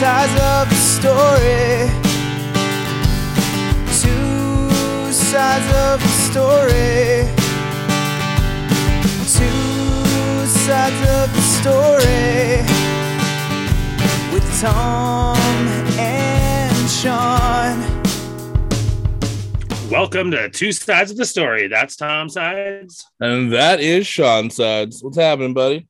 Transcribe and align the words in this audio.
sides 0.00 0.32
of 0.32 0.70
the 0.70 0.76
story. 0.76 1.90
Two 4.00 5.12
sides 5.12 5.68
of 5.76 6.00
the 6.00 6.08
story. 6.08 7.28
Two 9.36 10.46
sides 10.46 11.00
of 11.06 11.28
the 11.34 11.42
story. 11.42 12.64
With 14.32 14.48
Tom 14.62 15.36
and 15.98 16.88
Sean. 16.88 17.76
Welcome 19.90 20.30
to 20.30 20.48
Two 20.48 20.72
Sides 20.72 21.10
of 21.10 21.18
the 21.18 21.26
Story. 21.26 21.68
That's 21.68 21.96
Tom 21.96 22.30
Sides. 22.30 23.04
And 23.20 23.52
that 23.52 23.80
is 23.80 24.06
Sean 24.06 24.48
Sides. 24.48 25.02
What's 25.02 25.18
happening, 25.18 25.52
buddy? 25.52 25.89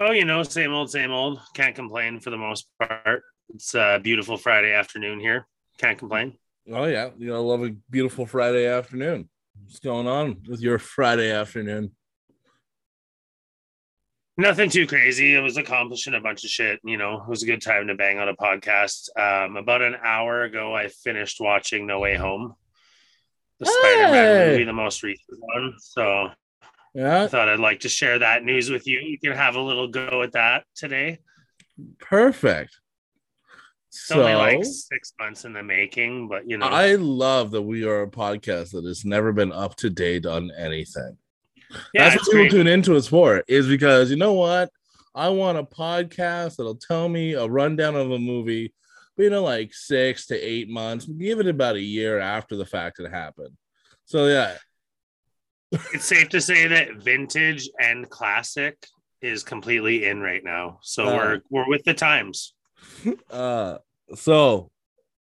Oh, 0.00 0.12
you 0.12 0.24
know, 0.24 0.44
same 0.44 0.72
old, 0.72 0.90
same 0.90 1.10
old. 1.10 1.40
Can't 1.54 1.74
complain 1.74 2.20
for 2.20 2.30
the 2.30 2.36
most 2.36 2.68
part. 2.78 3.22
It's 3.54 3.74
a 3.74 3.98
beautiful 4.00 4.36
Friday 4.36 4.72
afternoon 4.72 5.18
here. 5.18 5.46
Can't 5.78 5.98
complain. 5.98 6.38
Oh 6.70 6.84
yeah, 6.84 7.10
you 7.18 7.28
know, 7.28 7.36
I 7.36 7.38
love 7.38 7.64
a 7.64 7.74
beautiful 7.90 8.26
Friday 8.26 8.66
afternoon. 8.66 9.28
What's 9.64 9.80
going 9.80 10.06
on 10.06 10.42
with 10.48 10.60
your 10.60 10.78
Friday 10.78 11.32
afternoon? 11.32 11.92
Nothing 14.36 14.70
too 14.70 14.86
crazy. 14.86 15.36
I 15.36 15.40
was 15.40 15.56
accomplishing 15.56 16.14
a 16.14 16.20
bunch 16.20 16.44
of 16.44 16.50
shit. 16.50 16.78
You 16.84 16.96
know, 16.96 17.22
it 17.22 17.28
was 17.28 17.42
a 17.42 17.46
good 17.46 17.60
time 17.62 17.88
to 17.88 17.96
bang 17.96 18.18
on 18.18 18.28
a 18.28 18.36
podcast. 18.36 19.08
Um, 19.18 19.56
about 19.56 19.82
an 19.82 19.96
hour 20.00 20.44
ago, 20.44 20.76
I 20.76 20.88
finished 20.88 21.40
watching 21.40 21.86
No 21.86 21.98
Way 21.98 22.14
Home, 22.14 22.54
the 23.58 23.66
Spider-Man 23.66 24.50
movie, 24.50 24.64
the 24.64 24.72
most 24.72 25.02
recent 25.02 25.38
one. 25.40 25.74
So 25.80 26.28
I 26.98 27.26
thought 27.28 27.48
I'd 27.48 27.60
like 27.60 27.80
to 27.80 27.88
share 27.88 28.18
that 28.18 28.44
news 28.44 28.70
with 28.70 28.86
you. 28.86 28.98
You 29.00 29.18
can 29.18 29.32
have 29.32 29.54
a 29.54 29.60
little 29.60 29.88
go 29.88 30.22
at 30.22 30.32
that 30.32 30.64
today. 30.74 31.18
perfect. 31.98 32.76
It's 33.88 34.06
So 34.06 34.20
only 34.22 34.34
like 34.34 34.64
six 34.64 35.12
months 35.18 35.44
in 35.44 35.52
the 35.52 35.62
making, 35.62 36.28
but 36.28 36.48
you 36.48 36.58
know, 36.58 36.66
I 36.66 36.96
love 36.96 37.50
that 37.52 37.62
we 37.62 37.84
are 37.84 38.02
a 38.02 38.10
podcast 38.10 38.72
that 38.72 38.84
has 38.84 39.04
never 39.04 39.32
been 39.32 39.52
up 39.52 39.76
to 39.76 39.90
date 39.90 40.26
on 40.26 40.50
anything. 40.58 41.16
yeah, 41.94 42.10
That's 42.10 42.16
what 42.16 42.24
people 42.24 42.38
great. 42.40 42.50
tune 42.50 42.66
into 42.66 42.96
us 42.96 43.06
for, 43.08 43.42
is 43.48 43.66
because 43.66 44.10
you 44.10 44.16
know 44.16 44.34
what? 44.34 44.70
I 45.14 45.28
want 45.30 45.58
a 45.58 45.64
podcast 45.64 46.56
that'll 46.56 46.76
tell 46.76 47.08
me 47.08 47.32
a 47.32 47.46
rundown 47.46 47.96
of 47.96 48.10
a 48.10 48.18
movie, 48.18 48.74
but 49.16 49.22
you 49.24 49.30
know, 49.30 49.42
like 49.42 49.72
six 49.72 50.26
to 50.26 50.36
eight 50.36 50.68
months, 50.68 51.06
give 51.06 51.40
it 51.40 51.46
about 51.46 51.76
a 51.76 51.80
year 51.80 52.18
after 52.18 52.56
the 52.56 52.66
fact 52.66 53.00
it 53.00 53.10
happened. 53.10 53.56
So 54.04 54.26
yeah, 54.26 54.56
it's 55.72 56.04
safe 56.04 56.28
to 56.30 56.40
say 56.40 56.66
that 56.68 56.96
vintage 56.96 57.68
and 57.80 58.08
classic 58.08 58.76
is 59.20 59.42
completely 59.42 60.06
in 60.06 60.20
right 60.20 60.42
now. 60.44 60.78
So 60.82 61.06
Uh. 61.08 61.16
we're 61.16 61.40
we're 61.50 61.68
with 61.68 61.84
the 61.84 61.94
times. 61.94 62.54
uh 63.30 63.78
so 64.14 64.70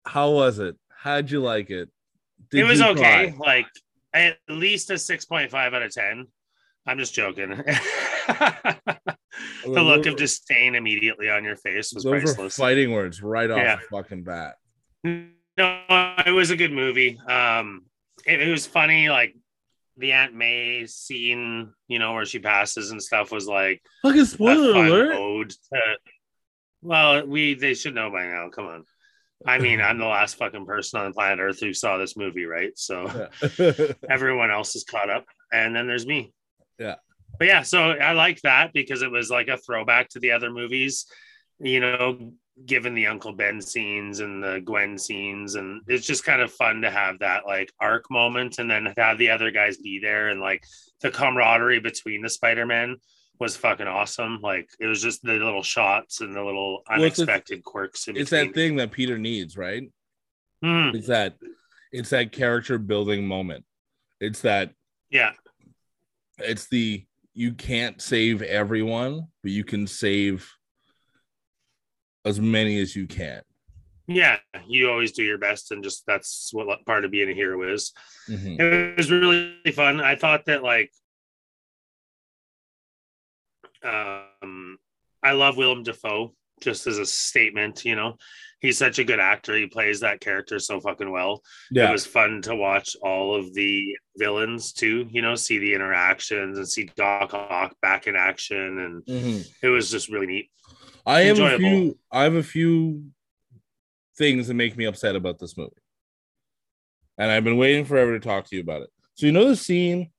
how 0.04 0.30
was 0.30 0.58
it? 0.58 0.76
How'd 0.90 1.30
you 1.30 1.40
like 1.40 1.70
it? 1.70 1.88
Did 2.50 2.60
it 2.60 2.64
was 2.64 2.80
okay. 2.82 3.32
cry? 3.32 3.34
Like 3.38 3.66
at 4.14 4.36
least 4.48 4.90
a 4.90 4.94
6.5 4.94 5.54
out 5.54 5.82
of 5.82 5.90
10. 5.92 6.26
I'm 6.86 6.98
just 6.98 7.14
joking. 7.14 7.50
the 8.28 8.82
look 9.64 10.06
of 10.06 10.16
disdain 10.16 10.74
immediately 10.74 11.28
on 11.30 11.44
your 11.44 11.56
face 11.56 11.92
was 11.92 12.04
Those 12.04 12.22
priceless. 12.22 12.56
fighting 12.56 12.92
words 12.92 13.22
right 13.22 13.50
off 13.50 13.58
Yeah. 13.58 13.76
the 13.76 13.82
fucking 13.96 14.24
bat. 14.24 14.56
No, 15.04 16.14
it 16.26 16.32
was 16.34 16.50
a 16.50 16.56
good 16.56 16.72
movie. 16.72 17.18
Um, 17.28 17.84
it, 18.26 18.40
it 18.42 18.50
was 18.50 18.66
funny, 18.66 19.08
like 19.08 19.34
the 20.02 20.12
Aunt 20.12 20.34
May 20.34 20.84
scene, 20.86 21.72
you 21.88 21.98
know, 21.98 22.12
where 22.12 22.26
she 22.26 22.38
passes 22.38 22.90
and 22.90 23.02
stuff 23.02 23.32
was 23.32 23.46
like 23.46 23.80
Fucking 24.02 24.26
spoiler 24.26 24.72
alert. 24.84 25.14
ode 25.14 25.50
to. 25.50 25.80
Well, 26.82 27.26
we 27.26 27.54
they 27.54 27.74
should 27.74 27.94
know 27.94 28.10
by 28.10 28.26
now. 28.26 28.48
Come 28.50 28.66
on. 28.66 28.84
I 29.46 29.58
mean, 29.58 29.80
I'm 29.80 29.98
the 29.98 30.04
last 30.06 30.36
fucking 30.36 30.66
person 30.66 31.00
on 31.00 31.06
the 31.06 31.14
planet 31.14 31.40
Earth 31.40 31.58
who 31.60 31.72
saw 31.72 31.96
this 31.98 32.16
movie, 32.16 32.44
right? 32.44 32.72
So 32.76 33.28
Yeah. 33.58 33.72
everyone 34.10 34.50
else 34.50 34.76
is 34.76 34.84
caught 34.84 35.10
up, 35.10 35.24
and 35.52 35.74
then 35.74 35.86
there's 35.86 36.06
me. 36.06 36.32
Yeah. 36.78 36.96
But 37.38 37.48
yeah, 37.48 37.62
so 37.62 37.90
I 37.90 38.12
like 38.12 38.40
that 38.42 38.72
because 38.72 39.02
it 39.02 39.10
was 39.10 39.30
like 39.30 39.48
a 39.48 39.56
throwback 39.56 40.10
to 40.10 40.20
the 40.20 40.32
other 40.32 40.50
movies, 40.50 41.06
you 41.58 41.80
know, 41.80 42.34
given 42.66 42.94
the 42.94 43.06
Uncle 43.06 43.32
Ben 43.32 43.60
scenes 43.60 44.20
and 44.20 44.42
the 44.42 44.60
Gwen 44.64 44.98
scenes, 44.98 45.54
and 45.54 45.82
it's 45.86 46.06
just 46.06 46.24
kind 46.24 46.42
of 46.42 46.52
fun 46.52 46.82
to 46.82 46.90
have 46.90 47.18
that 47.20 47.46
like 47.46 47.72
arc 47.80 48.10
moment, 48.10 48.58
and 48.58 48.70
then 48.70 48.92
have 48.96 49.18
the 49.18 49.30
other 49.30 49.50
guys 49.50 49.78
be 49.78 49.98
there, 49.98 50.28
and 50.28 50.40
like 50.40 50.64
the 51.00 51.10
camaraderie 51.10 51.80
between 51.80 52.22
the 52.22 52.28
Spider 52.28 52.66
Man 52.66 52.96
was 53.38 53.56
fucking 53.56 53.86
awesome. 53.86 54.38
Like 54.42 54.68
it 54.78 54.86
was 54.86 55.02
just 55.02 55.22
the 55.22 55.32
little 55.32 55.62
shots 55.62 56.20
and 56.20 56.34
the 56.34 56.42
little 56.44 56.82
Well, 56.88 57.02
it's 57.02 57.18
unexpected 57.18 57.64
quirks. 57.64 58.06
In 58.08 58.16
it's 58.16 58.30
that 58.30 58.54
thing 58.54 58.76
that 58.76 58.92
Peter 58.92 59.18
needs, 59.18 59.56
right? 59.56 59.84
Hmm, 60.62 60.90
It's 60.94 61.08
that 61.08 61.34
it's 61.90 62.10
that 62.10 62.32
character 62.32 62.78
building 62.78 63.26
moment. 63.26 63.64
It's 64.20 64.42
that 64.42 64.72
yeah, 65.10 65.32
it's 66.38 66.68
the 66.68 67.04
you 67.34 67.54
can't 67.54 68.00
save 68.00 68.42
everyone, 68.42 69.26
but 69.42 69.50
you 69.52 69.64
can 69.64 69.86
save 69.86 70.48
as 72.24 72.40
many 72.40 72.80
as 72.80 72.94
you 72.94 73.06
can. 73.06 73.42
yeah. 74.06 74.38
You 74.66 74.90
always 74.90 75.12
do 75.12 75.22
your 75.22 75.38
best, 75.38 75.70
and 75.72 75.82
just 75.82 76.04
that's 76.06 76.50
what 76.52 76.84
part 76.86 77.04
of 77.04 77.10
being 77.10 77.30
a 77.30 77.34
hero 77.34 77.72
is. 77.72 77.92
Mhm. 78.28 78.60
it 78.60 78.96
was 78.96 79.10
really 79.10 79.54
fun. 79.74 80.00
I 80.00 80.16
thought 80.16 80.44
that 80.46 80.62
like 80.62 80.92
um 83.84 84.78
I 85.22 85.32
love 85.32 85.56
Willem 85.56 85.82
Dafoe 85.82 86.34
just 86.60 86.86
as 86.86 86.98
a 86.98 87.06
statement, 87.06 87.84
you 87.84 87.96
know. 87.96 88.16
He's 88.60 88.78
such 88.78 89.00
a 89.00 89.04
good 89.04 89.18
actor. 89.18 89.56
He 89.56 89.66
plays 89.66 90.00
that 90.00 90.20
character 90.20 90.60
so 90.60 90.78
fucking 90.80 91.10
well. 91.10 91.42
Yeah, 91.72 91.88
It 91.88 91.92
was 91.92 92.06
fun 92.06 92.42
to 92.42 92.54
watch 92.54 92.94
all 93.02 93.34
of 93.34 93.52
the 93.54 93.96
villains 94.16 94.72
too, 94.72 95.08
you 95.10 95.20
know, 95.22 95.34
see 95.34 95.58
the 95.58 95.74
interactions 95.74 96.58
and 96.58 96.68
see 96.68 96.88
Doc 96.96 97.34
Ock 97.34 97.74
back 97.82 98.06
in 98.06 98.14
action 98.14 98.78
and 98.78 99.04
Mhm. 99.04 99.48
it 99.62 99.68
was 99.68 99.90
just 99.90 100.08
really 100.08 100.26
neat. 100.28 100.50
I 101.06 101.22
have 101.22 101.38
a 101.38 101.58
few. 101.58 101.98
I 102.10 102.22
have 102.24 102.34
a 102.34 102.42
few 102.42 103.04
things 104.16 104.48
that 104.48 104.54
make 104.54 104.76
me 104.76 104.84
upset 104.84 105.16
about 105.16 105.38
this 105.38 105.56
movie, 105.56 105.70
and 107.18 107.30
I've 107.30 107.44
been 107.44 107.56
waiting 107.56 107.84
forever 107.84 108.12
to 108.18 108.20
talk 108.20 108.46
to 108.48 108.56
you 108.56 108.62
about 108.62 108.82
it. 108.82 108.90
So 109.14 109.26
you 109.26 109.32
know 109.32 109.48
the 109.48 109.56
scene 109.56 110.10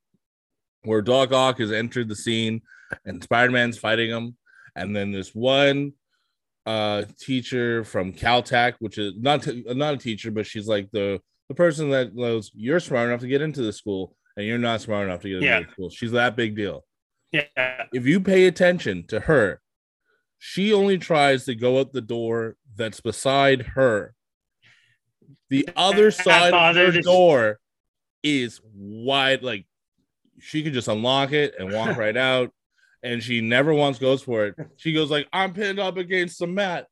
where 0.83 1.01
Doc 1.01 1.31
Ock 1.31 1.59
has 1.59 1.71
entered 1.71 2.09
the 2.09 2.15
scene 2.15 2.61
and 3.05 3.23
Spider-Man's 3.23 3.77
fighting 3.77 4.09
him, 4.09 4.35
and 4.75 4.95
then 4.95 5.11
this 5.11 5.33
one 5.33 5.93
uh 6.65 7.03
teacher 7.19 7.83
from 7.83 8.13
Caltech, 8.13 8.75
which 8.79 8.97
is 8.97 9.13
not 9.17 9.43
t- 9.43 9.63
not 9.67 9.93
a 9.95 9.97
teacher, 9.97 10.31
but 10.31 10.45
she's 10.45 10.67
like 10.67 10.89
the 10.91 11.19
the 11.49 11.55
person 11.55 11.89
that 11.89 12.15
knows 12.15 12.51
you're 12.53 12.79
smart 12.79 13.09
enough 13.09 13.19
to 13.21 13.27
get 13.27 13.41
into 13.41 13.61
the 13.61 13.73
school 13.73 14.15
and 14.37 14.45
you're 14.45 14.57
not 14.57 14.79
smart 14.81 15.05
enough 15.05 15.21
to 15.21 15.27
get 15.27 15.35
into 15.35 15.45
Yeah. 15.47 15.59
the 15.63 15.71
school. 15.71 15.89
She's 15.89 16.11
that 16.13 16.35
big 16.37 16.55
deal 16.55 16.85
Yeah. 17.33 17.43
if 17.93 18.05
you 18.07 18.21
pay 18.21 18.47
attention 18.47 19.05
to 19.07 19.19
her, 19.19 19.59
she 20.45 20.73
only 20.73 20.97
tries 20.97 21.45
to 21.45 21.55
go 21.55 21.79
out 21.79 21.93
the 21.93 22.01
door 22.01 22.57
that's 22.75 22.99
beside 22.99 23.61
her. 23.61 24.13
The 25.49 25.69
other 25.77 26.11
side 26.11 26.47
of 26.53 26.75
her 26.75 26.83
bothered- 26.91 27.03
door 27.05 27.59
is 28.23 28.59
wide, 28.75 29.41
like 29.41 29.65
she 30.41 30.61
could 30.61 30.73
just 30.73 30.89
unlock 30.89 31.31
it 31.31 31.55
and 31.57 31.71
walk 31.71 31.95
right 31.97 32.17
out. 32.17 32.51
And 33.03 33.23
she 33.23 33.39
never 33.39 33.73
once 33.73 33.99
goes 33.99 34.21
for 34.21 34.47
it. 34.47 34.55
She 34.75 34.91
goes 34.91 35.09
like, 35.09 35.29
"I'm 35.31 35.53
pinned 35.53 35.79
up 35.79 35.95
against 35.95 36.39
the 36.39 36.47
mat, 36.47 36.87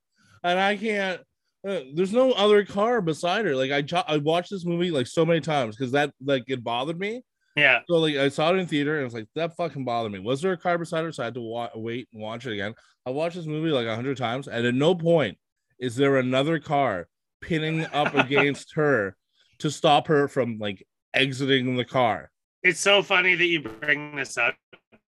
and 0.45 0.57
I 0.57 0.77
can't." 0.77 1.19
uh, 1.67 1.81
there's 1.93 2.13
no 2.13 2.31
other 2.31 2.63
car 2.63 3.01
beside 3.01 3.43
her. 3.45 3.53
Like 3.55 3.71
I, 3.71 4.03
I 4.07 4.15
watched 4.17 4.49
this 4.51 4.65
movie 4.65 4.91
like 4.91 5.07
so 5.07 5.25
many 5.25 5.41
times 5.41 5.75
because 5.75 5.91
that 5.91 6.13
like 6.23 6.45
it 6.47 6.63
bothered 6.63 6.97
me. 6.99 7.21
Yeah. 7.55 7.79
So 7.87 7.95
like 7.97 8.15
I 8.15 8.29
saw 8.29 8.53
it 8.53 8.57
in 8.59 8.67
theater 8.67 8.95
and 8.95 9.01
I 9.01 9.05
was 9.05 9.13
like, 9.13 9.27
that 9.35 9.55
fucking 9.57 9.83
bothered 9.85 10.11
me. 10.11 10.19
Was 10.19 10.41
there 10.41 10.53
a 10.53 10.57
car 10.57 10.77
beside 10.77 11.03
her? 11.03 11.11
So 11.11 11.23
I 11.23 11.25
had 11.25 11.33
to 11.35 11.41
wa- 11.41 11.69
wait 11.75 12.07
and 12.13 12.21
watch 12.21 12.45
it 12.45 12.53
again. 12.53 12.73
I 13.05 13.09
watched 13.09 13.35
this 13.35 13.45
movie 13.45 13.71
like 13.71 13.87
a 13.87 13.95
hundred 13.95 14.17
times, 14.17 14.47
and 14.47 14.65
at 14.65 14.73
no 14.75 14.93
point 14.95 15.37
is 15.79 15.95
there 15.95 16.17
another 16.17 16.59
car 16.59 17.07
pinning 17.41 17.85
up 17.93 18.13
against 18.13 18.73
her 18.75 19.15
to 19.59 19.71
stop 19.71 20.07
her 20.07 20.27
from 20.27 20.59
like 20.59 20.85
exiting 21.13 21.75
the 21.75 21.85
car. 21.85 22.31
it's 22.63 22.79
so 22.79 23.01
funny 23.03 23.35
that 23.35 23.45
you 23.45 23.61
bring 23.61 24.15
this 24.15 24.37
up 24.37 24.55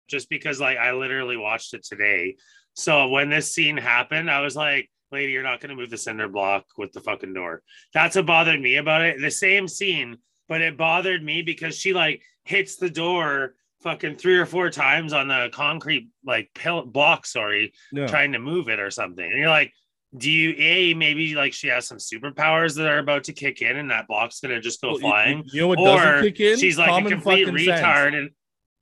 just 0.09 0.29
because 0.29 0.59
like 0.59 0.77
I 0.77 0.91
literally 0.91 1.37
watched 1.37 1.73
it 1.73 1.83
today. 1.85 2.35
So 2.73 3.07
when 3.09 3.29
this 3.29 3.53
scene 3.53 3.77
happened, 3.77 4.29
I 4.29 4.41
was 4.41 4.55
like, 4.55 4.89
lady, 5.11 5.31
you're 5.31 5.43
not 5.43 5.61
gonna 5.61 5.75
move 5.75 5.91
the 5.91 5.97
cinder 5.97 6.27
block 6.27 6.65
with 6.77 6.91
the 6.91 6.99
fucking 7.01 7.33
door. 7.33 7.61
That's 7.93 8.15
what 8.15 8.25
bothered 8.25 8.59
me 8.59 8.75
about 8.77 9.01
it. 9.01 9.21
The 9.21 9.31
same 9.31 9.67
scene, 9.67 10.17
but 10.49 10.61
it 10.61 10.75
bothered 10.77 11.23
me 11.23 11.41
because 11.43 11.77
she 11.77 11.93
like 11.93 12.23
hits 12.43 12.75
the 12.77 12.89
door 12.89 13.55
fucking 13.81 14.15
three 14.15 14.37
or 14.37 14.45
four 14.45 14.69
times 14.69 15.11
on 15.13 15.27
the 15.27 15.49
concrete 15.51 16.07
like 16.25 16.49
pill- 16.55 16.85
block, 16.85 17.25
sorry, 17.25 17.73
Yeah. 17.91 18.07
trying 18.07 18.31
to 18.33 18.39
move 18.39 18.69
it 18.69 18.79
or 18.79 18.89
something. 18.91 19.25
And 19.25 19.37
you're 19.37 19.49
like, 19.49 19.73
do 20.15 20.29
you 20.31 20.53
a 20.57 20.93
maybe 20.93 21.35
like 21.35 21.53
she 21.53 21.67
has 21.67 21.87
some 21.87 21.97
superpowers 21.97 22.75
that 22.77 22.87
are 22.87 22.99
about 22.99 23.23
to 23.25 23.33
kick 23.33 23.61
in 23.61 23.77
and 23.77 23.89
that 23.91 24.07
block's 24.07 24.39
gonna 24.39 24.61
just 24.61 24.79
go 24.81 24.91
Well, 24.91 24.99
flying? 24.99 25.43
You 25.51 25.61
know 25.61 25.67
what 25.67 25.79
or 25.79 25.85
doesn't 25.97 26.23
kick 26.23 26.39
in? 26.39 26.57
she's 26.59 26.77
like 26.77 26.87
Common 26.87 27.13
a 27.13 27.15
complete 27.15 27.47
retard 27.47 28.11
sense. 28.11 28.15
and 28.15 28.29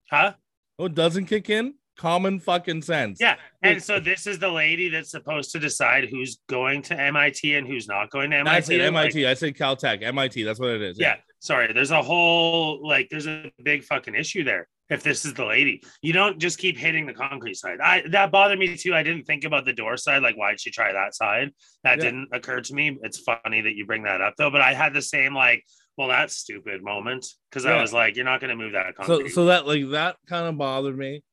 huh? 0.10 0.34
What 0.78 0.94
doesn't 0.94 1.26
kick 1.26 1.50
in? 1.50 1.76
Common 1.98 2.40
fucking 2.40 2.82
sense. 2.82 3.20
Yeah. 3.22 3.36
And 3.62 3.82
so 3.82 4.00
this 4.00 4.26
is 4.28 4.40
the 4.40 4.50
lady 4.50 4.90
that's 4.90 5.12
supposed 5.12 5.52
to 5.52 5.60
decide 5.60 6.10
who's 6.10 6.40
going 6.50 6.82
to 6.84 7.00
MIT 7.00 7.54
and 7.56 7.68
who's 7.68 7.88
not 7.88 8.10
going 8.10 8.32
to 8.32 8.38
MIT. 8.38 8.56
I 8.56 8.60
said 8.60 8.78
Like, 8.80 8.88
MIT. 8.88 9.28
I 9.28 9.34
said 9.36 9.56
Caltech. 9.56 10.02
MIT. 10.04 10.44
That's 10.44 10.60
what 10.60 10.72
it 10.72 10.82
is. 10.82 11.00
yeah. 11.00 11.18
Sorry. 11.42 11.74
There's 11.74 11.90
a 11.90 12.02
whole 12.04 12.88
like 12.88 13.10
there's 13.10 13.28
a 13.28 13.52
big 13.64 13.84
fucking 13.84 14.16
issue 14.16 14.44
there. 14.44 14.68
If 14.92 15.04
this 15.04 15.26
is 15.26 15.34
the 15.34 15.46
lady, 15.46 15.82
you 16.02 16.14
don't 16.14 16.38
just 16.38 16.60
keep 16.60 16.78
hitting 16.78 17.08
the 17.08 17.14
concrete 17.14 17.56
side. 17.56 17.80
I 17.82 18.04
that 18.10 18.32
bothered 18.32 18.60
me 18.60 18.78
too. 18.78 18.94
I 18.94 19.02
didn't 19.04 19.24
think 19.24 19.44
about 19.44 19.66
the 19.66 19.74
door 19.74 19.98
side. 19.98 20.22
Like, 20.22 20.36
why'd 20.36 20.60
she 20.60 20.70
try 20.70 20.94
that 20.94 21.16
side? 21.16 21.52
That 21.84 21.98
Yeah. 21.98 22.06
didn't 22.06 22.28
occur 22.32 22.62
to 22.62 22.74
me. 22.74 22.98
It's 23.02 23.20
funny 23.20 23.62
that 23.62 23.74
you 23.76 23.86
bring 23.86 24.04
that 24.04 24.22
up 24.22 24.36
though. 24.38 24.52
But 24.52 24.62
I 24.62 24.74
had 24.74 24.94
the 24.94 25.02
same 25.02 25.34
like, 25.34 25.66
well, 25.98 26.10
that's 26.10 26.36
stupid 26.38 26.84
moment 26.84 27.26
because 27.50 27.66
I 27.66 27.82
was 27.82 27.92
like, 27.92 28.16
you're 28.16 28.26
not 28.26 28.40
going 28.40 28.50
to 28.50 28.56
move 28.56 28.74
that 28.74 28.94
So 29.06 29.28
so 29.28 29.46
that 29.46 29.66
like 29.66 29.90
that 29.92 30.18
kind 30.28 30.46
of 30.46 30.58
bothered 30.58 30.98
me. 30.98 31.24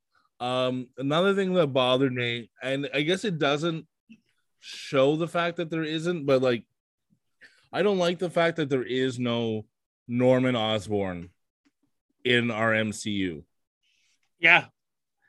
Um, 0.40 0.86
another 0.96 1.34
thing 1.34 1.52
that 1.54 1.66
bothered 1.68 2.14
me, 2.14 2.50
and 2.62 2.88
I 2.94 3.02
guess 3.02 3.24
it 3.24 3.38
doesn't 3.38 3.86
show 4.60 5.16
the 5.16 5.28
fact 5.28 5.56
that 5.56 5.68
there 5.68 5.82
isn't, 5.84 6.26
but 6.26 6.42
like, 6.42 6.64
I 7.72 7.82
don't 7.82 7.98
like 7.98 8.18
the 8.18 8.30
fact 8.30 8.56
that 8.56 8.70
there 8.70 8.84
is 8.84 9.18
no 9.18 9.66
Norman 10.08 10.56
Osborn 10.56 11.28
in 12.24 12.50
our 12.50 12.72
MCU. 12.72 13.44
yeah, 14.40 14.66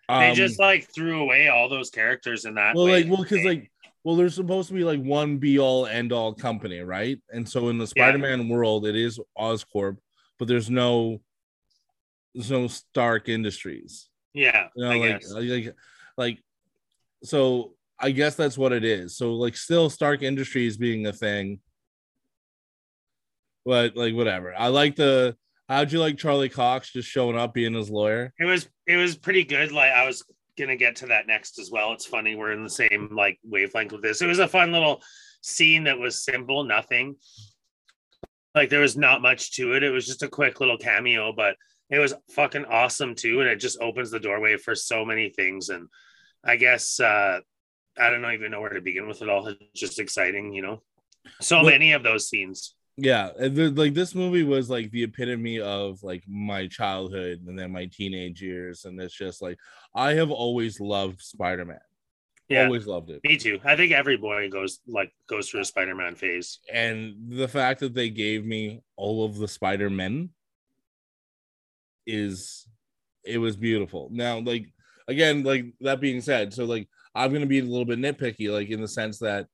they 0.08 0.30
Um, 0.30 0.36
just 0.36 0.60
like 0.60 0.88
threw 0.94 1.22
away 1.22 1.50
all 1.50 1.70
those 1.70 1.90
characters 1.90 2.46
in 2.46 2.56
that. 2.56 2.76
well 2.76 2.86
way. 2.86 3.04
like 3.04 3.12
well 3.12 3.22
because 3.24 3.44
like 3.46 3.70
well 4.04 4.16
there's 4.16 4.34
supposed 4.36 4.70
to 4.70 4.74
be 4.74 4.84
like 4.84 5.02
one 5.02 5.38
be 5.38 5.60
all 5.60 5.86
end 5.86 6.12
all 6.12 6.34
company 6.34 6.80
right 6.80 7.22
and 7.32 7.48
so 7.48 7.70
in 7.70 7.78
the 7.78 7.86
spider-man 7.86 8.48
world 8.50 8.88
it 8.88 8.96
is 8.96 9.20
oscorp 9.38 9.98
but 10.40 10.48
there's 10.48 10.70
no 10.70 11.22
there's 12.34 12.50
no 12.50 12.68
stark 12.68 13.28
industries 13.30 14.10
yeah, 14.34 14.68
you 14.76 14.84
know 14.84 14.98
like, 14.98 15.20
guess. 15.20 15.32
like 15.32 15.76
like 16.18 16.44
so 17.24 17.74
i 18.00 18.10
guess 18.12 18.36
that's 18.36 18.58
what 18.58 18.72
it 18.72 18.84
is 18.86 19.18
so 19.18 19.34
like 19.34 19.56
still 19.58 19.90
stark 19.90 20.22
industries 20.24 20.78
being 20.78 21.06
a 21.08 21.14
thing 21.14 21.60
but 23.70 23.96
like 23.96 24.16
whatever 24.16 24.54
i 24.58 24.68
like 24.68 24.96
the 24.96 25.36
how'd 25.68 25.92
you 25.92 26.00
like 26.00 26.18
charlie 26.18 26.50
cox 26.50 26.92
just 26.92 27.08
showing 27.08 27.38
up 27.38 27.54
being 27.54 27.74
his 27.74 27.90
lawyer 27.90 28.34
it 28.40 28.46
was 28.46 28.68
it 28.90 28.98
was 28.98 29.16
pretty 29.16 29.44
good. 29.44 29.72
Like 29.72 29.92
I 29.92 30.06
was 30.06 30.26
gonna 30.58 30.76
get 30.76 30.98
to 30.98 31.06
that 31.06 31.28
next 31.28 31.60
as 31.60 31.70
well. 31.72 31.94
It's 31.94 32.08
funny 32.08 32.36
we're 32.36 32.52
in 32.52 32.64
the 32.64 32.70
same 32.70 33.10
like 33.16 33.38
wavelength 33.44 33.92
with 33.92 34.02
this. 34.02 34.24
It 34.24 34.28
was 34.28 34.40
a 34.40 34.48
fun 34.48 34.72
little 34.72 35.02
scene 35.42 35.84
that 35.84 36.00
was 36.00 36.24
simple, 36.24 36.64
nothing. 36.64 37.16
Like 38.56 38.70
there 38.70 38.82
was 38.82 38.98
not 38.98 39.22
much 39.22 39.52
to 39.54 39.74
it. 39.74 39.84
It 39.84 39.92
was 39.92 40.08
just 40.08 40.24
a 40.24 40.28
quick 40.28 40.60
little 40.60 40.78
cameo, 40.78 41.32
but 41.32 41.56
it 41.92 42.00
was 42.00 42.16
fucking 42.32 42.66
awesome 42.66 43.14
too. 43.14 43.42
And 43.42 43.50
it 43.50 43.58
just 43.58 43.80
opens 43.80 44.10
the 44.10 44.20
doorway 44.20 44.58
for 44.58 44.74
so 44.74 45.06
many 45.06 45.30
things. 45.30 45.70
And 45.70 45.88
I 46.44 46.56
guess 46.56 47.00
uh 47.00 47.42
I 47.96 48.10
don't 48.10 48.24
know 48.24 48.32
even 48.32 48.50
know 48.50 48.62
where 48.62 48.72
to 48.72 48.82
begin 48.82 49.08
with 49.08 49.22
it 49.22 49.30
all. 49.30 49.46
It's 49.48 49.80
just 49.80 50.00
exciting, 50.00 50.52
you 50.52 50.64
know. 50.64 50.82
So 51.42 51.62
many 51.62 51.92
of 51.92 52.02
those 52.02 52.28
scenes. 52.28 52.74
Yeah 53.02 53.30
the- 53.38 53.72
like 53.72 53.94
this 53.94 54.14
movie 54.16 54.44
was 54.44 54.70
like 54.70 54.92
the 54.92 55.04
epitome 55.04 55.60
of 55.60 56.02
like 56.04 56.24
my 56.28 56.68
childhood 56.68 57.40
and 57.48 57.58
then 57.58 57.72
my 57.72 57.86
teenage 57.86 58.42
years 58.42 58.86
and 58.86 59.00
it's 59.02 59.14
just 59.16 59.42
like 59.42 59.58
i 59.96 60.14
have 60.14 60.32
always 60.32 60.80
loved 60.80 61.22
spider-man 61.22 61.80
Yeah. 62.50 62.66
always 62.66 62.88
loved 62.88 63.10
it 63.12 63.22
Me 63.24 63.38
too. 63.38 63.60
I 63.64 63.76
think 63.76 63.92
every 63.92 64.18
boy 64.18 64.50
goes 64.50 64.80
like 64.88 65.12
goes 65.28 65.50
through 65.50 65.62
a 65.62 65.66
Spider-Man 65.66 66.16
phase. 66.16 66.60
and 66.74 67.16
the 67.30 67.48
fact 67.48 67.80
that 67.82 67.94
they 67.94 68.10
gave 68.10 68.46
me 68.46 68.82
all 68.96 69.24
of 69.26 69.38
the 69.38 69.48
spider-men 69.48 70.30
is 72.08 72.68
it 73.24 73.38
was 73.38 73.56
beautiful 73.56 74.10
now 74.12 74.40
like 74.40 74.66
again 75.08 75.44
like 75.44 75.66
that 75.82 76.00
being 76.02 76.22
said 76.22 76.54
so 76.54 76.66
like 76.66 76.88
i'm 77.14 77.32
gonna 77.32 77.46
be 77.46 77.60
a 77.60 77.64
little 77.64 77.86
bit 77.86 78.00
nitpicky 78.00 78.52
like 78.52 78.70
in 78.70 78.82
the 78.82 78.88
sense 78.88 79.20
that 79.20 79.48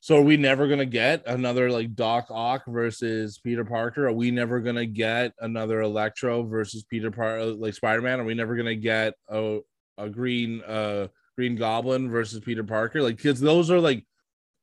so 0.00 0.18
are 0.18 0.22
we 0.22 0.36
never 0.36 0.68
gonna 0.68 0.84
get 0.84 1.22
another 1.26 1.70
like 1.70 1.94
doc 1.94 2.26
ock 2.30 2.64
versus 2.66 3.38
peter 3.38 3.64
parker? 3.64 4.06
Are 4.08 4.12
we 4.12 4.30
never 4.30 4.60
gonna 4.60 4.86
get 4.86 5.32
another 5.40 5.80
electro 5.80 6.42
versus 6.42 6.82
peter 6.84 7.10
parker 7.10 7.46
like 7.46 7.74
spider-man? 7.74 8.20
Are 8.20 8.24
we 8.24 8.34
never 8.34 8.56
gonna 8.56 8.74
get 8.74 9.14
a, 9.28 9.60
a 9.98 10.08
green 10.08 10.62
uh 10.62 11.08
green 11.36 11.56
goblin 11.56 12.10
versus 12.10 12.40
peter 12.40 12.64
parker? 12.64 13.02
Like 13.02 13.16
because 13.16 13.40
those 13.40 13.70
are 13.70 13.80
like 13.80 14.04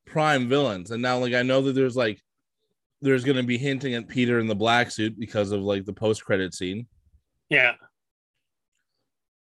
prime 0.06 0.48
villains. 0.48 0.90
And 0.90 1.02
now 1.02 1.18
like 1.18 1.34
i 1.34 1.42
know 1.42 1.62
that 1.62 1.72
there's 1.72 1.96
like 1.96 2.20
there's 3.00 3.24
gonna 3.24 3.42
be 3.42 3.58
hinting 3.58 3.94
at 3.94 4.08
peter 4.08 4.38
in 4.40 4.46
the 4.46 4.54
black 4.54 4.90
suit 4.90 5.18
because 5.18 5.52
of 5.52 5.62
like 5.62 5.84
the 5.86 5.92
post-credit 5.92 6.54
scene. 6.54 6.86
Yeah. 7.48 7.72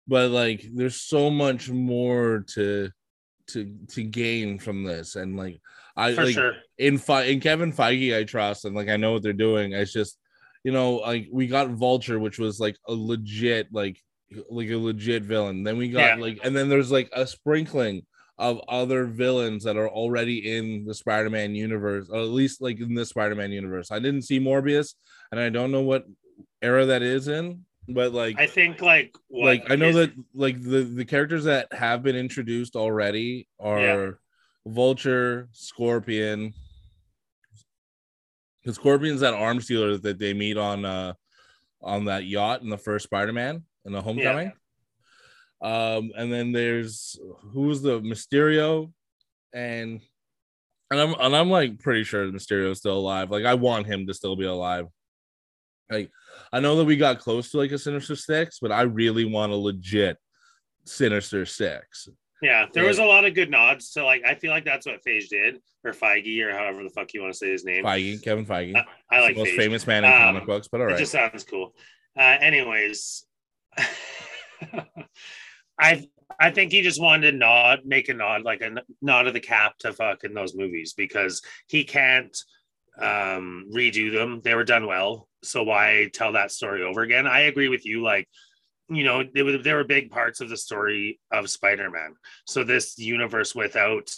but 0.06 0.30
like 0.30 0.66
there's 0.74 1.00
so 1.00 1.30
much 1.30 1.70
more 1.70 2.44
to 2.54 2.90
to 3.48 3.74
to 3.88 4.02
gain 4.02 4.58
from 4.58 4.82
this 4.84 5.16
and 5.16 5.36
like 5.36 5.60
i 5.96 6.14
For 6.14 6.24
like 6.24 6.34
sure. 6.34 6.52
in 6.78 6.98
Fe- 6.98 7.32
in 7.32 7.40
kevin 7.40 7.72
feige 7.72 8.16
i 8.16 8.24
trust 8.24 8.64
and 8.64 8.74
like 8.74 8.88
i 8.88 8.96
know 8.96 9.12
what 9.12 9.22
they're 9.22 9.32
doing 9.32 9.72
it's 9.72 9.92
just 9.92 10.18
you 10.64 10.72
know 10.72 10.96
like 10.96 11.28
we 11.30 11.46
got 11.46 11.68
vulture 11.70 12.18
which 12.18 12.38
was 12.38 12.58
like 12.58 12.76
a 12.88 12.92
legit 12.94 13.68
like 13.72 14.00
like 14.50 14.70
a 14.70 14.76
legit 14.76 15.22
villain 15.22 15.62
then 15.62 15.76
we 15.76 15.88
got 15.88 16.16
Yeah. 16.18 16.24
like 16.24 16.38
and 16.42 16.56
then 16.56 16.68
there's 16.68 16.90
like 16.90 17.10
a 17.12 17.26
sprinkling 17.26 18.06
of 18.38 18.60
other 18.66 19.04
villains 19.04 19.62
that 19.64 19.76
are 19.76 19.88
already 19.88 20.56
in 20.56 20.84
the 20.86 20.94
spider-man 20.94 21.54
universe 21.54 22.08
or 22.10 22.16
at 22.20 22.28
least 22.28 22.60
like 22.60 22.80
in 22.80 22.94
the 22.94 23.06
spider-man 23.06 23.52
universe 23.52 23.90
i 23.92 23.98
didn't 23.98 24.22
see 24.22 24.40
morbius 24.40 24.94
and 25.30 25.38
i 25.40 25.48
don't 25.48 25.70
know 25.70 25.82
what 25.82 26.04
era 26.62 26.86
that 26.86 27.02
is 27.02 27.28
in 27.28 27.60
but 27.88 28.12
like 28.12 28.38
I 28.38 28.46
think 28.46 28.80
like 28.80 29.14
like 29.30 29.70
I 29.70 29.76
know 29.76 29.88
is- 29.88 29.96
that 29.96 30.12
like 30.34 30.62
the 30.62 30.82
the 30.84 31.04
characters 31.04 31.44
that 31.44 31.72
have 31.72 32.02
been 32.02 32.16
introduced 32.16 32.76
already 32.76 33.48
are 33.60 33.80
Yeah. 33.80 34.10
Vulture, 34.66 35.48
Scorpion. 35.52 36.54
The 38.64 38.72
Scorpion's 38.72 39.20
that 39.20 39.34
arms 39.34 39.66
dealer 39.66 39.98
that 39.98 40.18
they 40.18 40.32
meet 40.32 40.56
on 40.56 40.84
uh 40.84 41.14
on 41.82 42.06
that 42.06 42.24
yacht 42.24 42.62
in 42.62 42.70
the 42.70 42.78
first 42.78 43.04
Spider-Man 43.04 43.62
in 43.84 43.92
the 43.92 44.00
Homecoming. 44.00 44.52
Um, 45.60 46.12
and 46.16 46.32
then 46.32 46.52
there's 46.52 47.18
who's 47.52 47.82
the 47.82 48.00
Mysterio, 48.00 48.90
and 49.52 50.00
and 50.90 51.00
I'm 51.00 51.14
and 51.20 51.36
I'm 51.36 51.50
like 51.50 51.78
pretty 51.80 52.04
sure 52.04 52.30
Mysterio's 52.30 52.78
still 52.78 52.96
alive. 52.98 53.30
Like 53.30 53.44
I 53.44 53.54
want 53.54 53.86
him 53.86 54.06
to 54.06 54.14
still 54.14 54.36
be 54.36 54.46
alive. 54.46 54.86
Like 55.90 56.10
I 56.52 56.60
know 56.60 56.76
that 56.76 56.84
we 56.84 56.96
got 56.96 57.18
close 57.20 57.50
to 57.50 57.58
like 57.58 57.72
a 57.72 57.78
Sinister 57.78 58.16
Six, 58.16 58.58
but 58.60 58.72
I 58.72 58.82
really 58.82 59.24
want 59.24 59.52
a 59.52 59.56
legit 59.56 60.16
Sinister 60.84 61.44
Six. 61.46 62.08
Yeah, 62.42 62.66
there 62.74 62.84
was 62.84 62.98
a 62.98 63.04
lot 63.04 63.24
of 63.24 63.34
good 63.34 63.50
nods 63.50 63.92
to 63.92 64.04
like. 64.04 64.22
I 64.26 64.34
feel 64.34 64.50
like 64.50 64.64
that's 64.64 64.86
what 64.86 65.00
Phage 65.06 65.28
did, 65.28 65.58
or 65.84 65.92
Feige, 65.92 66.42
or 66.44 66.52
however 66.52 66.82
the 66.82 66.90
fuck 66.90 67.14
you 67.14 67.22
want 67.22 67.32
to 67.32 67.38
say 67.38 67.50
his 67.52 67.64
name. 67.64 67.84
Feige, 67.84 68.22
Kevin 68.22 68.44
Feige, 68.44 68.76
I, 68.76 68.84
I 69.10 69.20
like 69.20 69.34
the 69.34 69.40
most 69.44 69.50
Phage. 69.52 69.56
famous 69.56 69.86
man 69.86 70.04
in 70.04 70.12
Um, 70.12 70.18
comic 70.18 70.46
books, 70.46 70.68
but 70.70 70.80
all 70.80 70.86
right, 70.88 70.96
It 70.96 70.98
just 70.98 71.12
sounds 71.12 71.44
cool. 71.44 71.74
Uh, 72.18 72.36
anyways, 72.40 73.24
I 75.78 76.06
I 76.40 76.50
think 76.50 76.72
he 76.72 76.82
just 76.82 77.00
wanted 77.00 77.30
to 77.32 77.36
nod, 77.36 77.80
make 77.84 78.08
a 78.08 78.14
nod, 78.14 78.42
like 78.42 78.60
a 78.62 78.82
nod 79.00 79.26
of 79.26 79.34
the 79.34 79.40
cap 79.40 79.78
to 79.80 79.92
fucking 79.92 80.34
those 80.34 80.54
movies 80.54 80.92
because 80.94 81.42
he 81.68 81.84
can't 81.84 82.36
um 83.00 83.66
redo 83.72 84.12
them. 84.12 84.40
They 84.42 84.54
were 84.54 84.64
done 84.64 84.86
well, 84.86 85.28
so 85.42 85.62
why 85.62 86.10
tell 86.12 86.32
that 86.32 86.52
story 86.52 86.82
over 86.82 87.02
again? 87.02 87.26
I 87.26 87.42
agree 87.42 87.68
with 87.68 87.86
you. 87.86 88.02
Like, 88.02 88.28
you 88.88 89.04
know, 89.04 89.22
they 89.22 89.56
there 89.58 89.76
were 89.76 89.84
big 89.84 90.10
parts 90.10 90.40
of 90.40 90.48
the 90.48 90.56
story 90.56 91.20
of 91.30 91.50
Spider-Man. 91.50 92.14
So 92.46 92.64
this 92.64 92.98
universe 92.98 93.54
without 93.54 94.10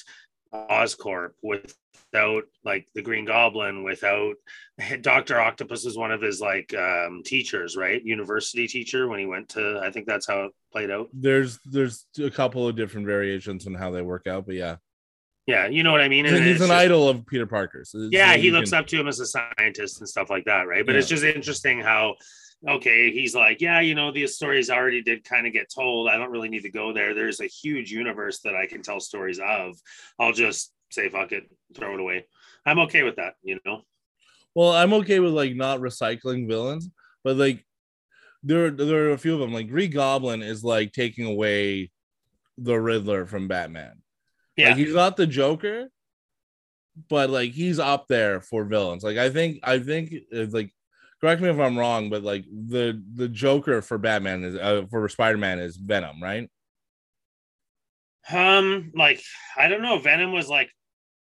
Oscorp, 0.53 1.31
without 1.43 2.45
like 2.65 2.89
the 2.95 3.03
Green 3.03 3.25
Goblin, 3.25 3.83
without 3.83 4.35
Doctor 5.01 5.41
Octopus 5.41 5.85
was 5.85 5.97
one 5.97 6.13
of 6.13 6.23
his 6.23 6.41
like 6.41 6.75
um, 6.75 7.23
teachers, 7.25 7.77
right? 7.77 8.03
University 8.03 8.67
teacher 8.67 9.09
when 9.09 9.19
he 9.19 9.27
went 9.27 9.49
to. 9.51 9.81
I 9.83 9.91
think 9.91 10.07
that's 10.07 10.27
how 10.27 10.45
it 10.45 10.53
played 10.73 10.91
out. 10.91 11.09
There's 11.13 11.59
there's 11.65 12.07
a 12.23 12.31
couple 12.31 12.69
of 12.69 12.77
different 12.77 13.07
variations 13.07 13.67
on 13.67 13.75
how 13.75 13.91
they 13.91 14.03
work 14.03 14.27
out, 14.27 14.47
but 14.47 14.55
yeah, 14.55 14.77
Yeah, 15.47 15.69
you 15.69 15.83
know 15.85 15.93
what 15.93 16.01
I 16.01 16.09
mean. 16.09 16.25
he's, 16.25 16.35
And 16.35 16.45
he's 16.45 16.61
an 16.61 16.69
just- 16.69 16.73
idol 16.73 17.09
of 17.09 17.25
Peter 17.27 17.47
Parker's. 17.47 17.91
So 17.91 18.09
Yeah, 18.11 18.37
he 18.37 18.51
looks 18.51 18.71
can- 18.71 18.81
up 18.81 18.87
to 18.89 18.99
him 18.99 19.07
as 19.07 19.21
a 19.21 19.27
scientist 19.27 20.01
and 20.01 20.09
stuff 20.09 20.29
like 20.29 20.45
that, 20.47 20.67
right? 20.67 20.85
But 20.85 20.97
it's 20.97 21.09
just 21.09 21.25
interesting 21.25 21.81
how. 21.81 22.17
Okay, 22.67 23.13
he's 23.13 23.35
like, 23.35 23.61
yeah, 23.61 23.81
you 23.81 23.95
know, 23.95 24.11
these 24.11 24.35
stories 24.35 24.71
already 24.71 25.03
did 25.03 25.23
kind 25.25 25.47
of 25.47 25.53
get 25.53 25.71
told. 25.73 26.09
I 26.09 26.17
don't 26.17 26.31
really 26.31 26.49
need 26.49 26.63
to 26.63 26.71
go 26.71 26.91
there. 26.93 27.13
There's 27.15 27.39
a 27.41 27.47
huge 27.47 27.93
universe 27.93 28.41
that 28.41 28.57
I 28.57 28.67
can 28.67 28.81
tell 28.83 28.99
stories 28.99 29.39
of. 29.39 29.77
I'll 30.19 30.33
just 30.33 30.73
say 30.91 31.11
fuck 31.11 31.33
it, 31.33 31.45
throw 31.75 31.93
it 31.95 32.01
away. 32.01 32.25
I'm 32.65 32.79
okay 32.81 33.03
with 33.03 33.17
that, 33.17 33.35
you 33.43 33.61
know. 33.67 33.83
Well, 34.55 34.73
I'm 34.73 34.95
okay 34.95 35.21
with 35.21 35.33
like 35.33 35.55
not 35.55 35.81
recycling 35.81 36.49
villains, 36.49 36.89
but 37.23 37.37
like 37.37 37.65
there 38.43 38.71
there 38.71 39.09
are 39.09 39.13
a 39.13 39.19
few 39.19 39.35
of 39.35 39.41
them. 39.41 39.53
Like 39.53 39.69
Green 39.69 39.91
Goblin 39.91 40.41
is 40.43 40.65
like 40.65 40.93
taking 40.93 41.27
away 41.27 41.91
the 42.57 42.81
Riddler 42.81 43.27
from 43.27 43.49
Batman. 43.49 44.01
Yeah, 44.57 44.69
Like 44.69 44.79
he's 44.79 44.95
not 44.95 45.17
the 45.17 45.27
Joker, 45.27 45.89
but 47.09 47.31
like 47.31 47.53
he's 47.53 47.79
up 47.79 48.07
there 48.09 48.41
for 48.41 48.65
villains. 48.65 49.05
Like 49.05 49.19
I 49.19 49.31
think 49.31 49.61
I 49.63 49.79
think 49.79 50.15
uh, 50.35 50.47
like 50.51 50.73
correct 51.21 51.43
me 51.43 51.49
if 51.49 51.59
I'm 51.59 51.79
wrong, 51.79 52.11
but 52.11 52.23
like 52.23 52.45
the 52.47 53.03
the 53.15 53.29
Joker 53.29 53.83
for 53.83 53.99
Batman 53.99 54.45
is 54.45 54.57
uh, 54.57 54.87
for 54.91 55.09
Spider 55.09 55.39
Man 55.39 55.59
is 55.59 55.77
Venom, 55.77 56.23
right? 56.23 56.49
Um, 58.33 58.93
like 58.95 59.23
I 59.57 59.69
don't 59.69 59.83
know. 59.83 59.99
Venom 59.99 60.33
was 60.33 60.49
like, 60.49 60.71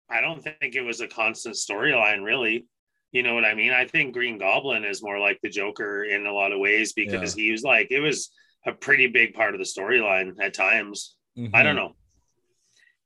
I 0.09 0.21
don't 0.21 0.43
think 0.43 0.75
it 0.75 0.83
was 0.83 1.01
a 1.01 1.09
constant 1.09 1.55
storyline, 1.55 2.25
really. 2.25 2.67
You 3.13 3.23
know 3.23 3.35
what 3.35 3.45
I 3.45 3.55
mean? 3.55 3.73
I 3.73 3.87
think 3.87 4.15
Green 4.15 4.39
Goblin 4.39 4.85
is 4.85 5.03
more 5.03 5.19
like 5.19 5.39
the 5.43 5.49
Joker 5.51 6.05
in 6.05 6.27
a 6.27 6.33
lot 6.33 6.53
of 6.53 6.61
ways 6.61 6.93
because 6.93 7.35
he 7.35 7.51
was 7.51 7.63
like 7.63 7.89
it 7.91 8.01
was 8.01 8.31
a 8.67 8.73
pretty 8.73 9.09
big 9.09 9.35
part 9.35 9.55
of 9.55 9.59
the 9.59 9.67
storyline 9.67 10.35
at 10.41 10.55
times. 10.55 11.17
I 11.55 11.63
don't 11.63 11.77
know. 11.77 11.97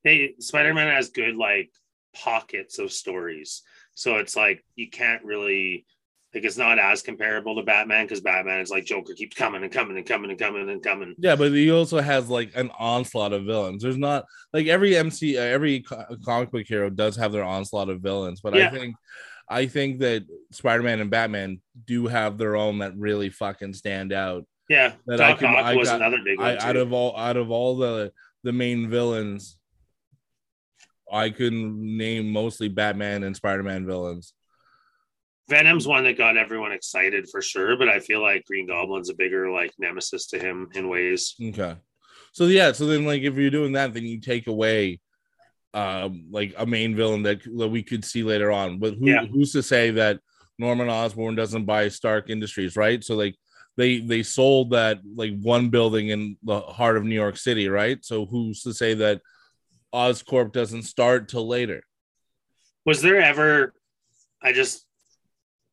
They 0.04 0.34
Spider-Man 0.38 0.88
has 0.94 1.08
good 1.10 1.36
like 1.36 1.70
pockets 2.14 2.78
of 2.78 2.92
stories. 2.92 3.62
So 3.94 4.16
it's 4.16 4.36
like 4.36 4.64
you 4.76 4.90
can't 4.90 5.24
really 5.24 5.86
like 6.34 6.44
it's 6.44 6.58
not 6.58 6.78
as 6.80 7.00
comparable 7.02 7.54
to 7.56 7.62
Batman 7.62 8.04
because 8.04 8.20
Batman 8.20 8.60
is 8.60 8.70
like 8.70 8.84
Joker 8.84 9.14
keeps 9.14 9.36
coming 9.36 9.62
and 9.62 9.72
coming 9.72 9.96
and 9.96 10.06
coming 10.06 10.30
and 10.30 10.38
coming 10.38 10.68
and 10.68 10.82
coming. 10.82 11.14
Yeah, 11.18 11.36
but 11.36 11.52
he 11.52 11.70
also 11.70 12.00
has 12.00 12.28
like 12.28 12.50
an 12.56 12.70
onslaught 12.78 13.32
of 13.32 13.44
villains. 13.44 13.82
There's 13.82 13.96
not 13.96 14.24
like 14.52 14.66
every 14.66 14.96
MC, 14.96 15.38
uh, 15.38 15.42
every 15.42 15.84
comic 16.24 16.50
book 16.50 16.66
hero 16.66 16.90
does 16.90 17.16
have 17.16 17.30
their 17.32 17.44
onslaught 17.44 17.88
of 17.88 18.00
villains, 18.00 18.40
but 18.40 18.56
I 18.56 18.68
think, 18.68 18.96
I 19.48 19.66
think 19.66 20.00
that 20.00 20.24
Spider-Man 20.50 21.00
and 21.00 21.10
Batman 21.10 21.60
do 21.86 22.08
have 22.08 22.36
their 22.36 22.56
own 22.56 22.78
that 22.78 22.96
really 22.96 23.30
fucking 23.30 23.74
stand 23.74 24.12
out. 24.12 24.44
Yeah, 24.68 24.94
That 25.06 25.20
I 25.20 25.34
can- 25.34 25.54
Ock 25.54 25.64
I 25.64 25.76
was 25.76 25.88
another 25.90 26.18
big 26.24 26.40
I, 26.40 26.54
one. 26.54 26.58
out 26.58 26.76
of 26.76 26.92
all, 26.92 27.16
out 27.16 27.36
of 27.36 27.50
all 27.50 27.76
the 27.76 28.12
the 28.42 28.52
main 28.52 28.90
villains, 28.90 29.56
I 31.14 31.30
can 31.30 31.96
name 31.96 32.30
mostly 32.32 32.68
Batman 32.68 33.22
and 33.22 33.36
Spider-Man 33.36 33.86
villains. 33.86 34.34
Venom's 35.48 35.86
one 35.86 36.04
that 36.04 36.18
got 36.18 36.36
everyone 36.36 36.72
excited 36.72 37.28
for 37.30 37.40
sure, 37.40 37.76
but 37.76 37.88
I 37.88 38.00
feel 38.00 38.20
like 38.22 38.46
Green 38.46 38.66
Goblin's 38.66 39.10
a 39.10 39.14
bigger 39.14 39.50
like 39.50 39.72
nemesis 39.78 40.26
to 40.28 40.38
him 40.38 40.68
in 40.74 40.88
ways. 40.88 41.34
Okay. 41.40 41.76
So 42.32 42.46
yeah, 42.46 42.72
so 42.72 42.86
then 42.86 43.04
like 43.04 43.22
if 43.22 43.36
you're 43.36 43.50
doing 43.50 43.72
that, 43.72 43.94
then 43.94 44.04
you 44.04 44.20
take 44.20 44.46
away 44.48 45.00
um 45.74 46.26
like 46.30 46.54
a 46.56 46.64
main 46.66 46.96
villain 46.96 47.22
that, 47.24 47.42
that 47.58 47.68
we 47.68 47.82
could 47.82 48.04
see 48.04 48.22
later 48.22 48.50
on. 48.50 48.78
But 48.78 48.94
who, 48.94 49.08
Yeah. 49.08 49.26
who's 49.26 49.52
to 49.52 49.62
say 49.62 49.90
that 49.92 50.20
Norman 50.58 50.88
Osborn 50.88 51.34
doesn't 51.34 51.64
buy 51.64 51.88
Stark 51.88 52.30
Industries, 52.30 52.76
right? 52.76 53.04
So 53.04 53.14
like 53.14 53.36
they 53.76 53.98
they 53.98 54.22
sold 54.22 54.70
that 54.70 55.00
like 55.14 55.38
one 55.40 55.68
building 55.68 56.08
in 56.08 56.36
the 56.42 56.60
heart 56.60 56.96
of 56.96 57.04
New 57.04 57.14
York 57.14 57.36
City, 57.36 57.68
right? 57.68 58.02
So 58.04 58.24
who's 58.24 58.62
to 58.62 58.72
say 58.72 58.94
that 58.94 59.20
Oscorp 59.94 60.52
doesn't 60.52 60.82
start 60.82 61.28
till 61.28 61.46
later? 61.46 61.84
Was 62.84 63.00
there 63.00 63.20
ever? 63.20 63.72
I 64.42 64.52
just, 64.52 64.84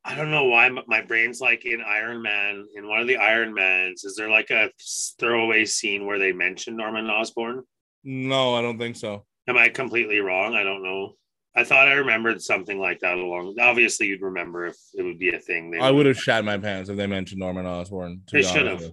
I 0.06 0.16
don't 0.16 0.32
know 0.32 0.46
why 0.46 0.70
my- 0.70 0.84
my 0.88 1.02
brain's 1.02 1.42
like 1.42 1.66
in 1.66 1.82
Iron 1.82 2.22
Man. 2.22 2.68
In 2.76 2.88
one 2.88 3.02
of 3.02 3.08
the 3.08 3.18
Iron 3.18 3.54
Mans, 3.54 4.04
is 4.04 4.16
there 4.16 4.30
like 4.30 4.50
a 4.52 4.72
throwaway 5.20 5.66
scene 5.66 6.06
where 6.06 6.20
they 6.20 6.32
mention 6.32 6.78
Norman 6.78 7.08
Osborn? 7.10 7.64
No, 8.04 8.56
I 8.56 8.62
don't 8.62 8.78
think 8.80 8.96
so. 8.96 9.26
Am 9.48 9.58
I 9.58 9.70
completely 9.70 10.20
wrong? 10.20 10.56
I 10.56 10.64
don't 10.64 10.84
know. 10.84 11.16
I 11.56 11.66
thought 11.66 11.90
I 11.90 11.94
remembered 11.94 12.42
something 12.42 12.80
like 12.80 13.00
that 13.00 13.18
along. 13.18 13.56
Obviously, 13.60 14.08
you'd 14.08 14.22
remember 14.22 14.68
if 14.68 14.78
it 14.94 15.04
would 15.04 15.20
be 15.20 15.30
a 15.36 15.40
thing. 15.40 15.70
They 15.70 15.80
I 15.80 15.92
would 15.92 16.06
have 16.06 16.18
shat 16.18 16.46
my 16.46 16.58
pants 16.58 16.90
if 16.90 16.96
they 16.96 17.08
mentioned 17.08 17.40
Norman 17.40 17.66
Osborn. 17.66 18.22
to 18.28 18.38
They 18.38 18.44
should 18.44 18.68
have. 18.68 18.84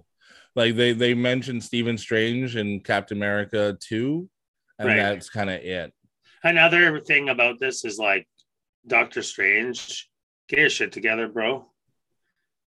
Like 0.55 0.75
they 0.75 0.91
they 0.91 1.13
mentioned 1.13 1.63
Stephen 1.63 1.97
Strange 1.97 2.55
and 2.57 2.83
Captain 2.83 3.17
America 3.17 3.77
2, 3.79 4.29
and 4.79 4.87
Right. 4.87 4.95
that's 4.97 5.29
kind 5.29 5.49
of 5.49 5.57
it. 5.61 5.93
Another 6.43 6.99
thing 7.01 7.29
about 7.29 7.59
this 7.59 7.83
is 7.85 7.99
like 7.99 8.27
Doctor 8.87 9.21
Strange, 9.21 10.09
get 10.47 10.59
your 10.59 10.69
shit 10.69 10.91
together, 10.91 11.27
bro. 11.27 11.65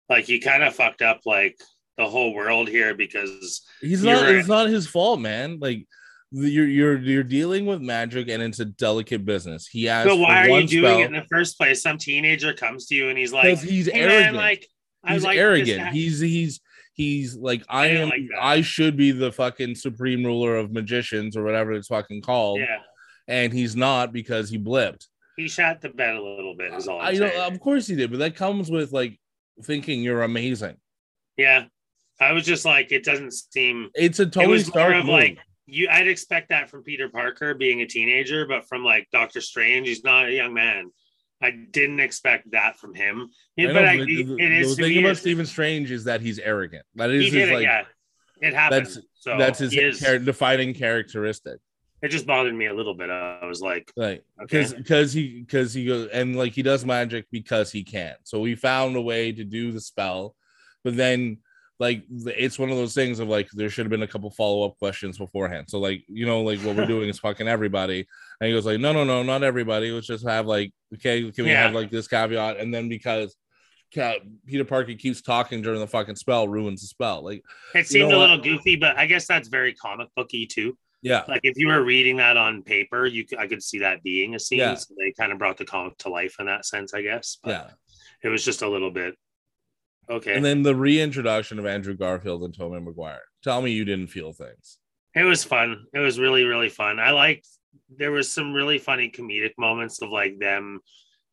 Like 0.08 0.28
you 0.28 0.40
kind 0.40 0.62
of 0.64 0.74
fucked 0.74 1.02
up 1.02 1.20
like 1.24 1.56
the 1.96 2.04
whole 2.08 2.34
world 2.34 2.68
here 2.68 2.94
because 2.94 3.62
He's 3.80 4.02
not. 4.02 4.28
It's 4.28 4.48
not 4.48 4.68
his 4.68 4.86
fault, 4.88 5.20
man. 5.20 5.58
Like 5.60 5.86
you're 6.32 6.66
you're 6.66 6.98
you're 6.98 7.22
dealing 7.22 7.64
with 7.66 7.80
magic, 7.80 8.28
and 8.28 8.42
it's 8.42 8.58
a 8.60 8.64
delicate 8.64 9.24
business. 9.24 9.68
He 9.68 9.88
asked. 9.88 10.08
but 10.08 10.16
why 10.18 10.48
are 10.48 10.60
you 10.60 10.66
doing 10.66 10.84
spell 10.84 11.00
it 11.00 11.06
in 11.06 11.12
the 11.12 11.26
first 11.30 11.56
place? 11.56 11.80
Some 11.82 11.98
teenager 11.98 12.52
comes 12.54 12.86
to 12.86 12.94
you 12.96 13.08
and 13.08 13.16
he's 13.18 13.32
like, 13.32 13.58
he's 13.58 13.86
hey, 13.86 14.00
arrogant. 14.00 14.24
man, 14.24 14.34
like 14.34 14.66
he's 15.06 15.22
like 15.24 15.38
arrogant. 15.38 15.88
He's 15.88 16.18
he's 16.20 16.60
he's 17.00 17.36
like 17.36 17.64
I, 17.68 17.84
I 17.84 17.86
am. 17.88 18.08
like. 18.10 18.22
I 18.38 18.60
should 18.60 18.96
be 18.96 19.10
the 19.10 19.32
fucking 19.32 19.74
supreme 19.74 20.24
ruler 20.24 20.56
of 20.56 20.70
magicians 20.70 21.36
or 21.36 21.42
whatever 21.42 21.72
it's 21.72 21.88
fucking 21.88 22.22
called, 22.22 22.60
yeah, 22.60 22.78
and 23.26 23.52
he's 23.52 23.74
not 23.74 24.12
because 24.12 24.50
he 24.50 24.58
blipped. 24.58 25.06
he 25.36 25.48
shot 25.48 25.80
the 25.80 25.88
bed 25.88 26.14
a 26.14 26.22
little 26.22 26.54
bit. 26.56 26.74
Is 26.74 26.88
all 26.88 27.00
I'm 27.00 27.14
I 27.14 27.18
know, 27.18 27.46
of 27.46 27.58
course 27.60 27.86
he 27.86 27.96
did, 27.96 28.10
but 28.10 28.18
that 28.18 28.36
comes 28.36 28.70
with 28.70 28.92
like 28.92 29.18
thinking 29.62 30.02
you're 30.02 30.22
amazing. 30.22 30.76
yeah, 31.36 31.64
I 32.20 32.32
was 32.32 32.44
just 32.44 32.64
like, 32.66 32.92
it 32.92 33.04
doesn't 33.04 33.32
seem. 33.32 33.88
It's 33.94 34.20
a 34.20 34.24
it 34.24 34.46
was 34.46 34.66
more 34.66 34.72
Stark 34.72 34.94
of 34.96 35.06
move. 35.06 35.12
like 35.14 35.38
you. 35.66 35.88
I'd 35.90 36.06
expect 36.08 36.50
that 36.50 36.68
from 36.68 36.82
Peter 36.82 37.08
Parker 37.08 37.54
being 37.54 37.80
a 37.80 37.86
teenager, 37.86 38.46
but 38.46 38.68
from 38.68 38.84
like 38.84 39.08
Doctor 39.10 39.40
Strange, 39.40 39.88
he's 39.88 40.04
not 40.04 40.26
a 40.26 40.32
young 40.32 40.52
man. 40.52 40.90
I 41.42 41.50
didn't 41.52 42.00
expect 42.00 42.50
that 42.52 42.78
from 42.78 42.94
him. 42.94 43.30
I 43.58 43.62
know, 43.62 43.72
but 43.74 43.84
I, 43.86 43.94
it 43.94 44.06
the, 44.06 44.36
is 44.38 44.76
the 44.76 44.82
thing 44.82 44.98
about 44.98 45.10
it's- 45.10 45.20
Stephen 45.20 45.46
Strange 45.46 45.90
is 45.90 46.04
that 46.04 46.20
he's 46.20 46.38
arrogant. 46.38 46.84
That 46.96 47.10
is 47.10 47.32
his 47.32 47.48
it, 47.48 47.52
like 47.54 47.62
yeah. 47.62 47.84
It 48.42 48.54
happened. 48.54 48.86
that's- 48.86 48.98
so 49.14 49.36
that's 49.38 49.58
his 49.58 49.74
is- 49.74 50.00
char- 50.00 50.18
defining 50.18 50.72
characteristic. 50.74 51.58
it 52.02 52.08
just 52.08 52.26
bothered 52.26 52.54
me 52.54 52.66
a 52.66 52.74
little 52.74 52.94
bit. 52.94 53.10
I 53.10 53.44
was 53.46 53.60
like, 53.60 53.90
Like 53.96 54.24
okay, 54.42 54.46
because 54.62 54.72
because 54.74 55.12
he 55.12 55.40
because 55.40 55.74
he 55.74 55.84
goes 55.86 56.08
and 56.12 56.36
like 56.36 56.52
he 56.52 56.62
does 56.62 56.84
magic 56.84 57.26
because 57.30 57.70
he 57.70 57.84
can. 57.84 58.14
So 58.24 58.40
we 58.40 58.54
found 58.54 58.96
a 58.96 59.00
way 59.02 59.32
to 59.32 59.44
do 59.44 59.72
the 59.72 59.80
spell, 59.80 60.34
but 60.84 60.96
then 60.96 61.38
like 61.78 62.04
it's 62.10 62.58
one 62.58 62.70
of 62.70 62.76
those 62.76 62.94
things 62.94 63.20
of 63.20 63.28
like 63.28 63.48
there 63.52 63.68
should 63.70 63.84
have 63.86 63.90
been 63.90 64.02
a 64.02 64.06
couple 64.06 64.30
follow 64.30 64.66
up 64.66 64.78
questions 64.78 65.18
beforehand. 65.18 65.66
So 65.68 65.78
like 65.78 66.04
you 66.08 66.24
know 66.26 66.42
like 66.42 66.60
what 66.60 66.76
we're 66.76 66.86
doing 66.94 67.08
is 67.10 67.18
fucking 67.18 67.48
everybody, 67.48 68.06
and 68.40 68.48
he 68.48 68.52
goes 68.54 68.66
like 68.66 68.80
no 68.80 68.92
no 68.92 69.04
no 69.04 69.22
not 69.22 69.42
everybody. 69.42 69.90
Let's 69.90 70.06
just 70.06 70.26
have 70.26 70.46
like 70.46 70.72
okay 70.94 71.30
can 71.30 71.44
we 71.44 71.50
Yeah. 71.50 71.62
have 71.64 71.74
like 71.74 71.90
this 71.90 72.08
caveat 72.08 72.56
and 72.58 72.72
then 72.72 72.88
because. 72.88 73.36
Peter 73.92 74.64
Parker 74.64 74.94
keeps 74.94 75.20
talking 75.20 75.62
during 75.62 75.80
the 75.80 75.86
fucking 75.88 76.14
spell, 76.14 76.46
ruins 76.46 76.80
the 76.80 76.86
spell. 76.86 77.24
Like, 77.24 77.42
it 77.74 77.88
seemed 77.88 78.08
know 78.10 78.14
a 78.14 78.18
what? 78.20 78.30
little 78.30 78.44
goofy, 78.44 78.76
but 78.76 78.96
I 78.96 79.06
guess 79.06 79.26
that's 79.26 79.48
very 79.48 79.74
comic 79.74 80.06
booky 80.14 80.46
too. 80.46 80.78
yeah, 81.02 81.24
Like 81.26 81.40
if 81.42 81.58
you 81.58 81.66
were 81.66 81.82
reading 81.82 82.18
that 82.18 82.36
on 82.36 82.62
paper, 82.62 83.04
you 83.04 83.26
could, 83.26 83.40
I 83.40 83.48
could 83.48 83.60
see 83.64 83.80
that 83.80 84.04
being 84.04 84.36
a 84.36 84.38
scene. 84.38 84.60
Yeah. 84.60 84.74
So 84.76 84.94
they 84.96 85.12
kind 85.18 85.32
of 85.32 85.38
brought 85.38 85.56
the 85.56 85.64
comic 85.64 85.98
to 85.98 86.08
life 86.08 86.36
in 86.38 86.46
that 86.46 86.66
sense, 86.66 86.94
I 86.94 87.02
guess. 87.02 87.38
But 87.42 87.50
yeah. 87.50 87.70
it 88.22 88.28
was 88.28 88.44
just 88.44 88.62
a 88.62 88.68
little 88.68 88.92
bit 88.92 89.16
okay. 90.08 90.36
And 90.36 90.44
then 90.44 90.62
the 90.62 90.76
reintroduction 90.76 91.58
of 91.58 91.66
Andrew 91.66 91.94
Garfield 91.96 92.44
and 92.44 92.56
Tobey 92.56 92.78
Maguire. 92.78 93.22
Tell 93.42 93.60
me 93.60 93.72
you 93.72 93.84
didn't 93.84 94.06
feel 94.06 94.32
things. 94.32 94.78
It 95.16 95.24
was 95.24 95.42
fun. 95.42 95.86
It 95.92 95.98
was 95.98 96.20
really, 96.20 96.44
really 96.44 96.68
fun. 96.68 97.00
I 97.00 97.10
liked 97.10 97.48
there 97.96 98.12
was 98.12 98.32
some 98.32 98.52
really 98.52 98.78
funny 98.78 99.10
comedic 99.10 99.52
moments 99.58 100.00
of 100.02 100.10
like 100.10 100.38
them 100.38 100.80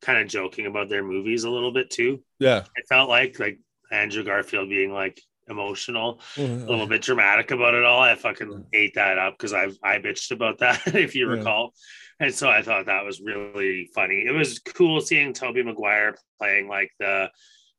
kind 0.02 0.20
of 0.20 0.28
joking 0.28 0.66
about 0.68 0.90
their 0.90 1.04
movies 1.04 1.44
a 1.44 1.50
little 1.50 1.72
bit 1.72 1.90
too. 1.90 2.22
Yeah. 2.40 2.64
It 2.76 2.88
felt 2.88 3.10
like 3.10 3.40
like 3.40 3.60
Andrew 3.92 4.24
Garfield 4.24 4.70
being 4.70 4.92
like 4.92 5.20
emotional, 5.50 6.20
a 6.36 6.40
Mm-hmm. 6.42 6.68
little 6.68 6.88
bit 6.88 7.02
dramatic 7.02 7.52
about 7.52 7.74
it 7.74 7.84
all. 7.86 8.02
I 8.02 8.16
fucking 8.16 8.66
ate 8.74 8.96
that 8.96 9.18
up 9.18 9.38
because 9.38 9.54
I've 9.54 9.78
I 9.82 9.98
bitched 10.00 10.32
about 10.32 10.58
that, 10.60 10.82
if 10.96 11.16
you 11.16 11.28
Yeah. 11.32 11.38
recall. 11.38 11.74
And 12.20 12.34
so 12.34 12.50
I 12.50 12.64
thought 12.64 12.88
that 12.88 13.06
was 13.06 13.22
really 13.22 13.90
funny. 13.94 14.24
It 14.26 14.32
was 14.32 14.60
cool 14.60 15.02
seeing 15.02 15.34
Tobey 15.34 15.62
Maguire 15.64 16.16
playing 16.40 16.68
like 16.68 16.92
the 17.00 17.30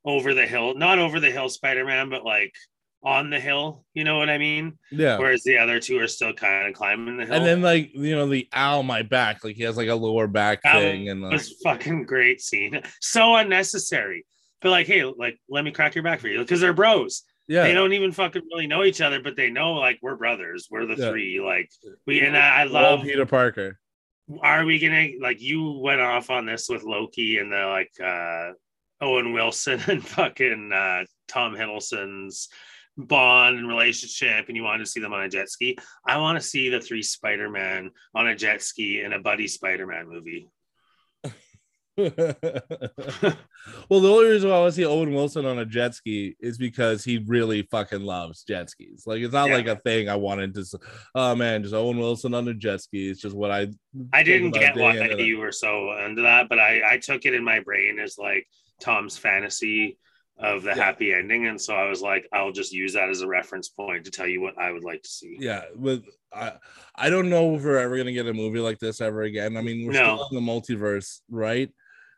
over 0.05 0.33
the 0.33 0.45
hill, 0.47 0.75
not 0.75 0.97
over 0.97 1.19
the 1.19 1.29
hill 1.29 1.49
Spider-Man, 1.49 2.09
but 2.09 2.23
like 2.23 2.53
on 3.03 3.29
the 3.29 3.39
hill. 3.39 3.85
You 3.93 4.03
know 4.03 4.17
what 4.17 4.29
I 4.29 4.37
mean? 4.37 4.77
Yeah. 4.91 5.17
Whereas 5.17 5.43
the 5.43 5.57
other 5.57 5.79
two 5.79 5.99
are 5.99 6.07
still 6.07 6.33
kind 6.33 6.67
of 6.67 6.73
climbing 6.73 7.17
the 7.17 7.25
hill. 7.25 7.35
And 7.35 7.45
then 7.45 7.61
like 7.61 7.91
you 7.93 8.15
know 8.15 8.27
the 8.27 8.47
owl 8.53 8.83
my 8.83 9.01
back 9.03 9.43
like 9.43 9.55
he 9.55 9.63
has 9.63 9.77
like 9.77 9.87
a 9.89 9.95
lower 9.95 10.27
back 10.27 10.61
That 10.63 10.79
thing 10.79 11.09
and 11.09 11.21
like, 11.21 11.31
was 11.33 11.53
fucking 11.63 12.03
great 12.03 12.41
scene. 12.41 12.81
So 12.99 13.35
unnecessary. 13.35 14.25
But 14.61 14.71
like, 14.71 14.87
hey, 14.87 15.05
like, 15.05 15.39
let 15.49 15.63
me 15.63 15.71
crack 15.71 15.95
your 15.95 16.03
back 16.03 16.19
for 16.19 16.27
you 16.27 16.39
because 16.39 16.59
they're 16.59 16.73
bros. 16.73 17.23
yeah 17.47 17.63
They 17.63 17.73
don't 17.73 17.93
even 17.93 18.11
fucking 18.11 18.41
really 18.51 18.67
know 18.67 18.83
each 18.83 18.99
other, 18.99 19.21
but 19.21 19.37
they 19.37 19.49
know 19.49 19.73
like 19.75 19.99
we're 20.01 20.17
brothers. 20.17 20.67
We're 20.69 20.85
the 20.85 20.95
Yeah. 20.95 21.09
three. 21.11 21.39
Like 21.39 21.69
we 22.05 22.19
and 22.21 22.35
I, 22.35 22.61
I 22.61 22.63
love. 22.65 23.03
Peter 23.03 23.25
Parker. 23.25 23.79
Are 24.43 24.63
we 24.65 24.77
gonna 24.77 25.11
like 25.21 25.41
you 25.41 25.79
went 25.79 26.01
off 26.01 26.29
on 26.29 26.45
this 26.45 26.67
with 26.69 26.83
Loki 26.83 27.37
and 27.37 27.51
the 27.51 27.65
like 27.65 27.91
uh 28.03 28.51
Owen 29.01 29.31
Wilson 29.33 29.79
and 29.87 30.05
fucking 30.05 30.71
uh 30.73 31.05
Tom 31.29 31.55
Hiddleston's 31.55 32.49
bond 33.07 33.57
and 33.57 33.67
relationship 33.67 34.47
and 34.47 34.57
you 34.57 34.63
wanted 34.63 34.83
to 34.85 34.89
see 34.89 34.99
them 34.99 35.13
on 35.13 35.23
a 35.23 35.29
jet 35.29 35.49
ski. 35.49 35.77
I 36.05 36.17
want 36.17 36.37
to 36.39 36.45
see 36.45 36.69
the 36.69 36.81
three 36.81 37.03
Spider-Man 37.03 37.91
on 38.15 38.27
a 38.27 38.35
jet 38.35 38.61
ski 38.61 39.01
in 39.01 39.13
a 39.13 39.19
buddy 39.19 39.47
Spider-Man 39.47 40.07
movie. 40.09 40.49
well, 41.99 42.13
the 42.13 43.35
only 43.89 44.29
reason 44.29 44.49
why 44.49 44.55
I 44.55 44.59
want 44.59 44.73
to 44.73 44.75
see 44.75 44.85
Owen 44.85 45.13
Wilson 45.13 45.45
on 45.45 45.59
a 45.59 45.65
jet 45.65 45.93
ski 45.95 46.35
is 46.39 46.57
because 46.57 47.03
he 47.03 47.17
really 47.27 47.63
fucking 47.63 48.01
loves 48.01 48.43
jet 48.43 48.69
skis. 48.69 49.03
Like 49.05 49.21
it's 49.21 49.33
not 49.33 49.49
Yeah. 49.49 49.55
like 49.55 49.67
a 49.67 49.75
thing 49.75 50.07
I 50.07 50.15
wanted 50.15 50.53
to. 50.55 50.65
Oh 51.13 51.35
man, 51.35 51.61
just 51.61 51.75
Owen 51.75 51.97
Wilson 51.97 52.33
on 52.33 52.47
a 52.47 52.53
jet 52.53 52.79
ski. 52.81 53.09
It's 53.09 53.19
just 53.19 53.35
what 53.35 53.51
I. 53.51 53.67
I 54.13 54.23
didn't 54.23 54.51
get 54.51 54.77
why 54.77 54.93
you 54.93 55.39
were 55.39 55.51
so 55.51 55.91
into 56.05 56.21
that, 56.21 56.47
but 56.47 56.57
I, 56.59 56.93
I 56.93 56.97
took 56.99 57.25
it 57.25 57.33
in 57.33 57.43
my 57.43 57.59
brain 57.59 57.99
as 57.99 58.17
like 58.17 58.47
Tom's 58.79 59.17
fantasy 59.17 59.97
of 60.39 60.63
the 60.63 60.69
Yeah. 60.69 60.75
happy 60.75 61.13
ending, 61.13 61.47
and 61.47 61.59
so 61.59 61.75
I 61.75 61.89
was 61.89 62.01
like, 62.01 62.27
I'll 62.31 62.51
just 62.51 62.71
use 62.71 62.93
that 62.93 63.09
as 63.09 63.21
a 63.21 63.27
reference 63.27 63.69
point 63.69 64.05
to 64.05 64.11
tell 64.11 64.27
you 64.27 64.41
what 64.41 64.57
I 64.57 64.71
would 64.71 64.83
like 64.83 65.03
to 65.03 65.09
see. 65.09 65.37
Yeah, 65.39 65.63
with 65.75 66.05
I 66.33 66.53
I 66.95 67.09
don't 67.09 67.29
know 67.29 67.55
if 67.55 67.63
we're 67.63 67.77
ever 67.77 67.97
gonna 67.97 68.11
get 68.13 68.27
a 68.27 68.33
movie 68.33 68.59
like 68.59 68.79
this 68.79 69.01
ever 69.01 69.23
again. 69.23 69.57
I 69.57 69.61
mean, 69.61 69.85
we're 69.85 69.93
No. 69.93 70.27
still 70.27 70.27
in 70.39 70.45
the 70.45 70.51
multiverse, 70.51 71.21
right? 71.29 71.69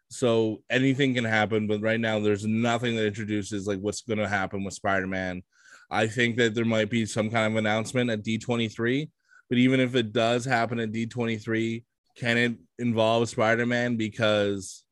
So 0.09 0.61
anything 0.69 1.13
can 1.15 1.23
happen, 1.23 1.67
but 1.67 1.81
right 1.81 1.99
now 1.99 2.19
there's 2.19 2.45
nothing 2.45 2.95
that 2.97 3.05
introduces 3.07 3.65
like 3.67 3.79
what's 3.79 4.01
gonna 4.01 4.27
happen 4.27 4.63
with 4.63 4.73
Spider-Man. 4.73 5.41
I 5.89 6.07
think 6.07 6.37
that 6.37 6.53
there 6.53 6.65
might 6.65 6.89
be 6.89 7.05
some 7.05 7.29
kind 7.29 7.51
of 7.51 7.57
announcement 7.57 8.09
at 8.09 8.23
D23, 8.23 9.09
but 9.49 9.57
even 9.57 9.79
if 9.79 9.95
it 9.95 10.13
does 10.13 10.45
happen 10.45 10.79
at 10.79 10.91
D23, 10.91 11.83
can 12.17 12.37
it 12.37 12.55
involve 12.77 13.29
Spider-Man? 13.29 13.95
Because 13.95 14.83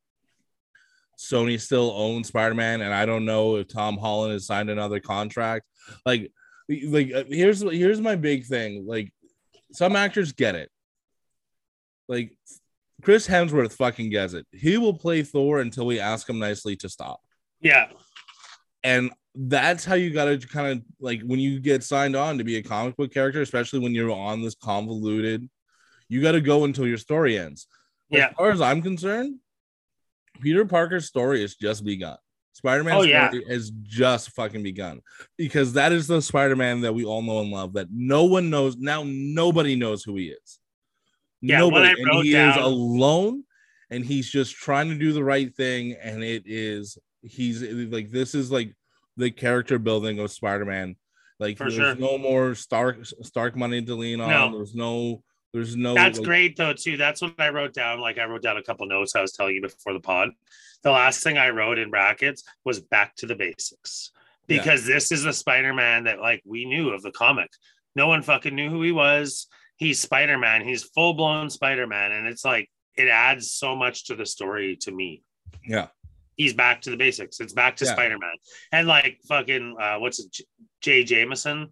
Sony 1.19 1.59
still 1.59 1.91
owns 1.91 2.29
Spider-Man, 2.29 2.81
and 2.81 2.93
I 2.93 3.05
don't 3.05 3.25
know 3.25 3.57
if 3.57 3.67
Tom 3.67 3.97
Holland 3.97 4.31
has 4.31 4.45
signed 4.45 4.69
another 4.69 5.01
contract. 5.01 5.65
Like, 6.05 6.31
like 6.87 7.13
uh, 7.13 7.25
here's 7.27 7.61
here's 7.61 7.99
my 7.99 8.15
big 8.15 8.45
thing. 8.45 8.85
Like, 8.87 9.11
some 9.73 9.97
actors 9.97 10.31
get 10.31 10.55
it. 10.55 10.69
Like, 12.07 12.37
Chris 13.01 13.27
Hemsworth 13.27 13.73
fucking 13.73 14.09
gets 14.11 14.33
it. 14.33 14.47
He 14.53 14.77
will 14.77 14.93
play 14.93 15.21
Thor 15.21 15.59
until 15.59 15.85
we 15.85 15.99
ask 15.99 16.27
him 16.29 16.39
nicely 16.39 16.77
to 16.77 16.87
stop, 16.87 17.19
Yeah, 17.59 17.87
and 18.83 19.11
that's 19.35 19.83
how 19.83 19.95
you 19.95 20.11
gotta 20.11 20.39
kind 20.39 20.67
of 20.67 20.83
like 21.01 21.21
when 21.21 21.39
you 21.39 21.59
get 21.59 21.83
signed 21.83 22.15
on 22.15 22.37
to 22.37 22.43
be 22.45 22.55
a 22.55 22.63
comic 22.63 22.95
book 22.95 23.13
character, 23.13 23.41
especially 23.41 23.79
when 23.79 23.93
you're 23.93 24.11
on 24.11 24.41
this 24.41 24.55
convoluted. 24.55 25.49
You 26.07 26.23
got 26.23 26.31
to 26.31 26.41
go 26.41 26.63
until 26.63 26.87
your 26.87 26.97
story 26.97 27.37
ends. 27.37 27.67
Yeah. 28.09 28.29
As 28.29 28.35
far 28.35 28.49
as 28.49 28.61
I'm 28.61 28.81
concerned, 28.81 29.35
Peter 30.41 30.65
Parker's 30.65 31.05
story 31.05 31.41
has 31.41 31.55
just 31.55 31.83
begun. 31.83 32.17
Spider-Man's 32.53 33.03
Oh, 33.03 33.03
yeah. 33.03 33.29
story 33.29 33.45
has 33.47 33.69
just 33.83 34.31
fucking 34.31 34.63
begun 34.63 35.01
because 35.37 35.73
that 35.73 35.91
is 35.91 36.07
the 36.07 36.21
Spider-Man 36.21 36.81
that 36.81 36.93
we 36.93 37.05
all 37.05 37.21
know 37.21 37.39
and 37.39 37.51
love. 37.51 37.73
That 37.73 37.87
no 37.91 38.25
one 38.25 38.49
knows 38.49 38.75
now. 38.77 39.03
Nobody 39.05 39.75
knows 39.75 40.03
who 40.03 40.15
he 40.17 40.27
is. 40.29 40.59
Yeah, 41.41 41.59
nobody, 41.59 41.89
and 42.01 42.23
he 42.23 42.35
is 42.35 42.55
alone, 42.57 43.43
and 43.89 44.03
he's 44.03 44.29
just 44.29 44.55
trying 44.55 44.89
to 44.89 44.95
do 44.95 45.13
the 45.13 45.23
right 45.23 45.55
thing. 45.55 45.93
And 46.01 46.21
it 46.21 46.43
is 46.45 46.97
he's 47.21 47.61
like 47.63 48.11
this 48.11 48.35
is 48.35 48.51
like 48.51 48.73
the 49.15 49.31
character 49.31 49.79
building 49.79 50.19
of 50.19 50.31
Spider-Man. 50.31 50.97
Like 51.39 51.57
For 51.57 51.63
there's 51.71 51.75
sure. 51.75 51.95
no 51.95 52.17
more 52.17 52.55
Stark 52.55 53.05
Stark 53.05 53.55
money 53.55 53.81
to 53.81 53.95
lean 53.95 54.19
on. 54.19 54.29
No. 54.29 54.57
There's 54.57 54.75
no 54.75 55.23
there's 55.53 55.75
no 55.75 55.93
That's 55.93 56.19
like, 56.19 56.25
great 56.27 56.57
though 56.57 56.73
too. 56.73 56.97
That's 56.97 57.21
what 57.21 57.33
I 57.39 57.49
wrote 57.49 57.73
down. 57.73 57.99
Like 57.99 58.17
I 58.17 58.25
wrote 58.25 58.41
down 58.43 58.57
a 58.57 58.63
couple 58.63 58.85
notes 58.87 59.15
I 59.15 59.21
was 59.21 59.31
telling 59.31 59.55
you 59.55 59.61
before 59.61 59.93
the 59.93 59.99
pod. 59.99 60.29
The 60.83 60.91
last 60.91 61.23
thing 61.23 61.37
I 61.37 61.49
wrote 61.49 61.79
in 61.79 61.89
brackets 61.89 62.43
was 62.63 62.79
back 62.79 63.15
to 63.17 63.25
the 63.25 63.35
basics 63.35 64.11
Yeah. 64.47 64.59
because 64.61 64.85
this 64.85 65.11
is 65.11 65.23
the 65.23 65.33
Spider-Man 65.33 66.05
that 66.05 66.19
like 66.19 66.41
we 66.45 66.65
knew 66.65 66.89
of 66.89 67.01
the 67.01 67.11
comic. 67.11 67.49
No 67.95 68.07
one 68.07 68.21
fucking 68.21 68.55
knew 68.55 68.69
who 68.69 68.81
he 68.83 68.91
was. 68.91 69.47
He's 69.77 69.99
Spider-Man. 69.99 70.65
He's 70.65 70.83
full-blown 70.83 71.49
Spider-Man, 71.49 72.11
and 72.11 72.27
it's 72.27 72.45
like 72.45 72.69
it 72.95 73.07
adds 73.07 73.51
so 73.51 73.75
much 73.75 74.05
to 74.05 74.15
the 74.15 74.25
story 74.25 74.75
to 74.81 74.91
me. 74.91 75.23
Yeah. 75.65 75.87
He's 76.35 76.53
back 76.53 76.81
to 76.81 76.89
the 76.89 76.97
basics. 76.97 77.39
It's 77.39 77.53
back 77.53 77.77
to 77.77 77.85
Yeah. 77.85 77.93
Spider-Man, 77.93 78.33
and 78.71 78.87
like 78.87 79.19
fucking 79.27 79.75
uh, 79.79 79.97
what's 79.97 80.19
it? 80.19 80.35
J- 80.81 81.03
Jameson 81.03 81.69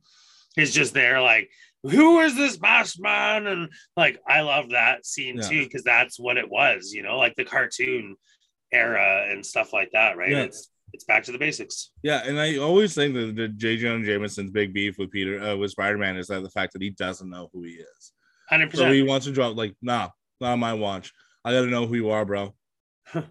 is 0.57 0.73
just 0.73 0.93
there, 0.93 1.21
like 1.21 1.49
who 1.89 2.19
is 2.19 2.35
this 2.35 2.59
masked 2.59 2.99
man? 3.01 3.47
And 3.47 3.69
like 3.95 4.19
I 4.27 4.41
love 4.41 4.69
that 4.69 5.05
scene 5.05 5.37
Yeah. 5.37 5.47
too 5.49 5.63
because 5.63 5.83
that's 5.83 6.19
what 6.19 6.37
it 6.37 6.49
was, 6.49 6.91
you 6.93 7.03
know, 7.03 7.17
like 7.17 7.35
the 7.35 7.45
cartoon 7.45 8.15
era 8.71 9.27
and 9.29 9.45
stuff 9.45 9.73
like 9.73 9.91
that, 9.93 10.17
right? 10.17 10.31
Yeah. 10.31 10.43
It's 10.43 10.69
it's 10.93 11.03
back 11.03 11.23
to 11.25 11.31
the 11.33 11.37
basics. 11.37 11.91
Yeah, 12.01 12.23
and 12.25 12.39
I 12.39 12.57
always 12.57 12.95
think 12.95 13.13
that 13.15 13.35
the 13.35 13.49
J. 13.49 13.75
Jonah 13.75 14.05
Jameson's 14.05 14.51
big 14.51 14.73
beef 14.73 14.97
with 14.97 15.11
Peter 15.11 15.39
uh, 15.41 15.55
with 15.57 15.71
Spider-Man 15.71 16.15
is 16.15 16.27
that 16.27 16.43
the 16.43 16.49
fact 16.49 16.71
that 16.73 16.81
he 16.81 16.91
doesn't 16.91 17.29
know 17.29 17.49
who 17.53 17.63
he 17.63 17.71
is. 17.71 18.13
Hundred 18.49 18.69
percent. 18.71 18.87
So 18.89 18.93
he 18.93 19.03
wants 19.03 19.25
to 19.25 19.33
drop 19.33 19.57
like, 19.57 19.75
nah, 19.81 20.09
not 20.39 20.53
on 20.53 20.59
my 20.59 20.73
watch. 20.73 21.11
I 21.43 21.51
gotta 21.51 21.67
know 21.67 21.85
who 21.87 21.95
you 21.95 22.09
are, 22.11 22.25
bro. 22.25 22.53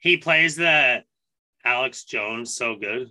He 0.00 0.18
plays 0.18 0.54
the 0.56 1.02
Alex 1.64 2.04
Jones 2.04 2.54
so 2.54 2.76
good. 2.76 3.08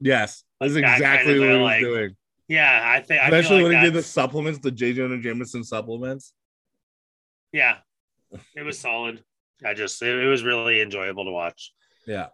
Yes, 0.00 0.42
that's 0.58 0.72
Like 0.72 0.84
that 0.84 0.94
exactly 0.94 1.38
kind 1.38 1.44
of 1.44 1.48
what 1.48 1.50
he 1.50 1.58
was 1.58 1.64
like, 1.64 1.80
doing. 1.80 2.16
Yeah, 2.50 2.82
I 2.84 3.00
think 3.00 3.22
I 3.22 3.26
Especially 3.26 3.62
like 3.62 3.72
when 3.72 3.78
he 3.78 3.84
did 3.84 3.94
the 3.94 4.02
supplements, 4.02 4.58
the 4.58 4.72
J. 4.72 4.92
Jonah 4.92 5.18
Jameson 5.18 5.62
supplements. 5.62 6.32
Yeah, 7.52 7.76
it 8.56 8.62
was 8.62 8.76
solid. 8.76 9.22
I 9.64 9.72
just 9.72 10.02
it, 10.02 10.18
it 10.18 10.26
was 10.26 10.42
really 10.42 10.80
enjoyable 10.80 11.24
to 11.26 11.30
watch. 11.30 11.72
Yeah. 12.08 12.26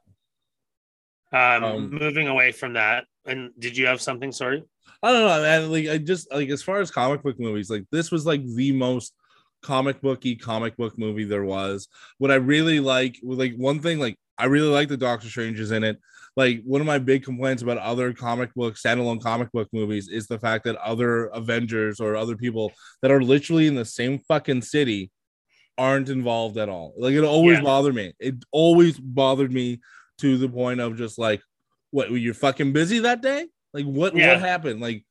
Um, 1.35 1.65
Um, 1.65 1.91
moving 1.91 2.29
away 2.29 2.53
from 2.53 2.73
that, 2.73 3.05
and 3.27 3.51
did 3.59 3.77
you 3.77 3.89
have 3.89 4.01
something? 4.01 4.33
Sorry. 4.33 4.65
I 5.03 5.13
don't 5.13 5.21
know, 5.21 5.43
man. 5.43 5.71
Like 5.71 5.89
I 5.89 5.99
just 5.99 6.33
like 6.33 6.49
as 6.49 6.63
far 6.63 6.81
as 6.81 6.91
comic 6.91 7.23
book 7.23 7.39
movies, 7.39 7.69
like 7.69 7.85
this 7.93 8.11
was 8.11 8.25
like 8.25 8.43
the 8.43 8.73
most 8.73 9.13
comic 9.63 10.01
booky 10.01 10.35
comic 10.35 10.79
book 10.79 10.99
movie 10.99 11.25
there 11.25 11.45
was. 11.45 11.89
What 12.17 12.31
I 12.31 12.37
really 12.37 12.81
like, 12.81 13.19
like 13.23 13.55
one 13.57 13.81
thing, 13.81 13.99
like 13.99 14.17
I 14.39 14.47
really 14.47 14.69
like 14.69 14.89
the 14.89 14.97
Doctor 14.97 15.29
Strange 15.29 15.61
in 15.61 15.85
it. 15.85 15.99
Like 16.37 16.63
one 16.65 16.81
of 16.83 16.87
my 16.87 16.99
big 16.99 17.25
complaints 17.25 17.63
about 17.63 17.79
other 17.79 18.13
comic 18.13 18.53
book 18.55 18.75
standalone 18.75 19.23
comic 19.23 19.51
book 19.53 19.69
movies 19.73 20.09
is 20.09 20.27
the 20.27 20.39
fact 20.39 20.65
that 20.65 20.77
other 20.77 21.27
Avengers 21.27 21.99
or 21.99 22.15
other 22.15 22.37
people 22.37 22.73
that 23.01 23.11
are 23.11 23.23
literally 23.23 23.67
in 23.67 23.75
the 23.75 23.85
same 23.87 24.19
fucking 24.29 24.61
city 24.63 25.11
aren't 25.79 26.11
involved 26.11 26.59
at 26.59 26.69
all. 26.69 26.95
Like 26.99 27.15
it 27.15 27.25
always 27.25 27.59
Yeah. 27.59 27.65
bothered 27.65 27.95
me. 27.95 28.13
It 28.19 28.35
always 28.53 28.99
bothered 28.99 29.53
me 29.53 29.81
to 30.19 30.37
the 30.37 30.49
point 30.49 30.81
of 30.81 30.97
just 30.97 31.19
like, 31.19 31.41
what 31.91 32.11
you're 32.11 32.35
fucking 32.35 32.73
busy 32.73 32.99
that 33.01 33.23
day? 33.23 33.47
Like 33.73 33.87
what 33.87 34.15
Yeah. 34.15 34.33
what 34.35 34.41
happened? 34.41 34.81
Like 34.81 35.05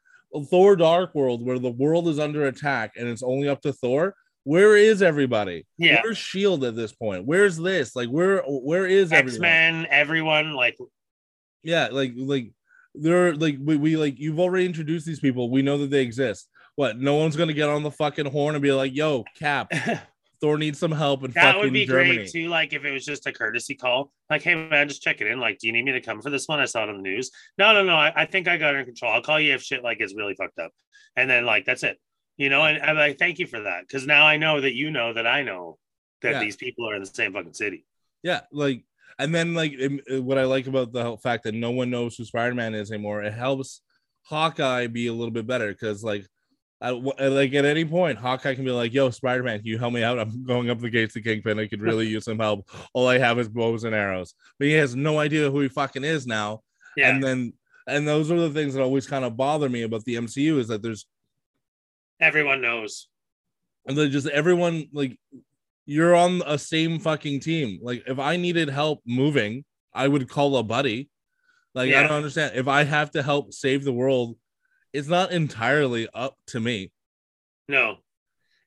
Thor 0.49 0.75
Dark 0.75 1.15
World, 1.15 1.43
where 1.45 1.59
the 1.59 1.71
world 1.71 2.07
is 2.07 2.19
under 2.19 2.45
attack 2.45 2.91
and 2.97 3.07
it's 3.07 3.23
only 3.23 3.47
up 3.47 3.61
to 3.61 3.73
Thor. 3.73 4.15
Where 4.45 4.77
is 4.77 5.01
everybody? 5.01 5.65
Yeah. 5.79 6.01
Where's 6.03 6.19
Shield 6.19 6.63
at 6.65 6.75
this 6.75 6.93
point? 6.93 7.25
Where's 7.25 7.58
this? 7.58 7.95
Like 7.95 8.10
where 8.10 8.43
where 8.43 8.86
is 8.86 9.12
X 9.12 9.19
everyone? 9.19 9.41
Men, 9.41 9.88
everyone, 9.89 10.53
like 10.53 10.77
Yeah, 11.63 11.89
like 11.91 12.13
like 12.15 12.51
they're 12.93 13.36
like 13.36 13.58
we, 13.60 13.75
we 13.75 13.97
like 13.97 14.19
you've 14.19 14.39
already 14.39 14.67
introduced 14.67 15.08
these 15.08 15.19
people. 15.19 15.49
We 15.49 15.63
know 15.63 15.79
that 15.79 15.89
they 15.89 16.03
exist. 16.03 16.47
What? 16.75 16.99
No 16.99 17.15
one's 17.15 17.36
gonna 17.36 17.53
get 17.53 17.69
on 17.69 17.81
the 17.81 17.89
fucking 17.89 18.27
horn 18.27 18.53
and 18.53 18.62
be 18.62 18.71
like, 18.71 18.95
"Yo, 18.95 19.23
Cap, 19.39 19.71
Thor 20.41 20.60
needs 20.60 20.77
some 20.77 20.91
help 20.91 21.23
And 21.23 21.34
that 21.34 21.58
would 21.58 21.73
be 21.73 21.88
Germany." 21.88 22.15
great 22.17 22.31
too. 22.31 22.47
Like 22.47 22.71
if 22.71 22.86
it 22.86 22.91
was 22.91 23.03
just 23.03 23.25
a 23.25 23.34
courtesy 23.34 23.73
call, 23.73 24.12
like, 24.29 24.43
hey 24.43 24.53
man, 24.53 24.88
just 24.88 25.01
check 25.01 25.21
it 25.21 25.27
in. 25.27 25.39
Like, 25.39 25.58
do 25.58 25.65
you 25.65 25.73
need 25.73 25.86
me 25.86 25.93
to 25.93 26.01
come 26.01 26.21
for 26.21 26.29
this 26.29 26.47
one? 26.47 26.60
I 26.60 26.65
saw 26.65 26.84
it 26.84 26.89
on 26.89 26.97
the 26.97 27.01
news. 27.01 27.31
No, 27.58 27.73
no, 27.73 27.84
no. 27.84 27.95
I, 27.95 28.13
I 28.15 28.25
think 28.25 28.47
I 28.47 28.58
got 28.58 28.75
it 28.75 28.77
under 28.77 28.86
control. 28.86 29.12
I'll 29.12 29.23
call 29.23 29.39
you 29.39 29.55
if 29.55 29.63
shit 29.63 29.84
like 29.84 30.01
is 30.01 30.13
really 30.13 30.36
fucked 30.36 30.60
up. 30.60 30.71
And 31.15 31.27
then 31.27 31.45
like 31.45 31.65
that's 31.65 31.81
it. 31.81 31.97
You 32.38 32.50
know, 32.50 32.63
and 32.63 32.82
I'm 32.84 32.98
like, 32.98 33.17
thank 33.17 33.39
you 33.39 33.48
for 33.48 33.62
that. 33.62 33.88
Cause 33.88 34.06
now 34.06 34.26
I 34.28 34.38
know 34.38 34.60
that 34.62 34.76
you 34.76 34.91
know 34.91 35.13
that 35.13 35.26
I 35.26 35.43
know 35.43 35.78
that 36.21 36.34
Yeah. 36.34 36.39
these 36.39 36.58
people 36.58 36.89
are 36.89 36.95
in 36.95 37.02
the 37.02 37.06
same 37.08 37.34
fucking 37.34 37.54
city. 37.54 37.86
Yeah, 38.24 38.41
like, 38.52 38.84
and 39.19 39.34
then 39.34 39.54
like 39.54 39.71
it- 39.74 40.02
it- 40.08 40.17
uh, 40.17 40.21
what 40.21 40.38
I 40.38 40.43
like 40.43 40.67
about 40.67 40.91
the 40.91 41.04
whole 41.04 41.17
fact 41.17 41.43
that 41.43 41.54
no 41.54 41.71
one 41.71 41.89
knows 41.89 42.17
who 42.17 42.26
Spider 42.26 42.54
Man 42.56 42.74
is 42.76 42.91
anymore, 42.91 43.24
it 43.24 43.34
helps 43.34 43.82
Hawkeye 44.24 44.88
be 44.88 45.08
a 45.08 45.13
little 45.13 45.32
bit 45.32 45.48
better 45.48 45.69
because 45.69 46.04
like. 46.04 46.26
I, 46.82 46.89
like 46.91 47.54
at 47.54 47.63
any 47.63 47.86
point, 47.86 48.17
Hawkeye 48.19 48.54
can 48.54 48.65
be 48.65 48.69
like, 48.69 48.93
"Yo, 48.93 49.10
Spider 49.10 49.41
Man, 49.43 49.60
can 49.60 49.65
you 49.65 49.80
help 49.80 49.93
me 49.93 50.04
out? 50.04 50.19
I'm 50.19 50.43
going 50.43 50.69
up 50.69 50.80
the 50.80 50.89
gates 50.89 51.13
to 51.13 51.21
Kingpin. 51.21 51.58
I 51.58 51.67
could 51.67 51.82
really 51.82 52.06
use 52.15 52.26
some 52.26 52.38
help. 52.38 52.69
All 52.93 53.08
I 53.08 53.17
have 53.17 53.39
is 53.39 53.48
bows 53.48 53.86
and 53.86 53.95
arrows." 53.95 54.36
But 54.60 54.67
he 54.67 54.74
has 54.74 54.93
no 54.93 55.17
idea 55.17 55.50
who 55.50 55.62
he 55.62 55.69
fucking 55.69 56.04
is 56.04 56.28
now. 56.28 56.63
Yeah. 56.98 57.10
And 57.12 57.24
then, 57.24 57.54
and 57.88 58.06
those 58.06 58.30
are 58.30 58.38
the 58.39 58.50
things 58.50 58.74
that 58.74 58.84
always 58.84 59.08
kind 59.08 59.24
of 59.24 59.38
bother 59.38 59.69
me 59.69 59.84
about 59.84 60.04
the 60.04 60.15
MCU 60.15 60.60
is 60.60 60.67
that 60.67 60.82
there's 60.84 61.08
Everyone 62.19 62.62
knows. 62.62 63.08
and 63.88 63.97
then 63.97 64.10
just 64.12 64.28
everyone 64.28 64.88
like 64.93 65.17
you're 65.86 66.15
on 66.15 66.41
a 66.45 66.58
same 66.58 66.99
fucking 66.99 67.39
team. 67.41 67.80
Like 67.82 68.04
if 68.08 68.17
I 68.19 68.38
needed 68.38 68.69
help 68.69 69.01
moving, 69.06 69.63
I 69.93 70.08
would 70.08 70.28
call 70.30 70.58
a 70.58 70.63
buddy. 70.63 71.10
Like 71.73 71.93
I 71.93 72.01
don't 72.04 72.12
understand. 72.12 72.56
If 72.56 72.67
I 72.67 72.84
have 72.84 73.12
to 73.12 73.21
help 73.21 73.54
save 73.54 73.84
the 73.84 73.93
world, 73.93 74.38
it's 74.93 75.08
not 75.08 75.32
entirely 75.32 76.08
up 76.13 76.36
to 76.47 76.60
me. 76.60 76.91
No. 77.67 77.97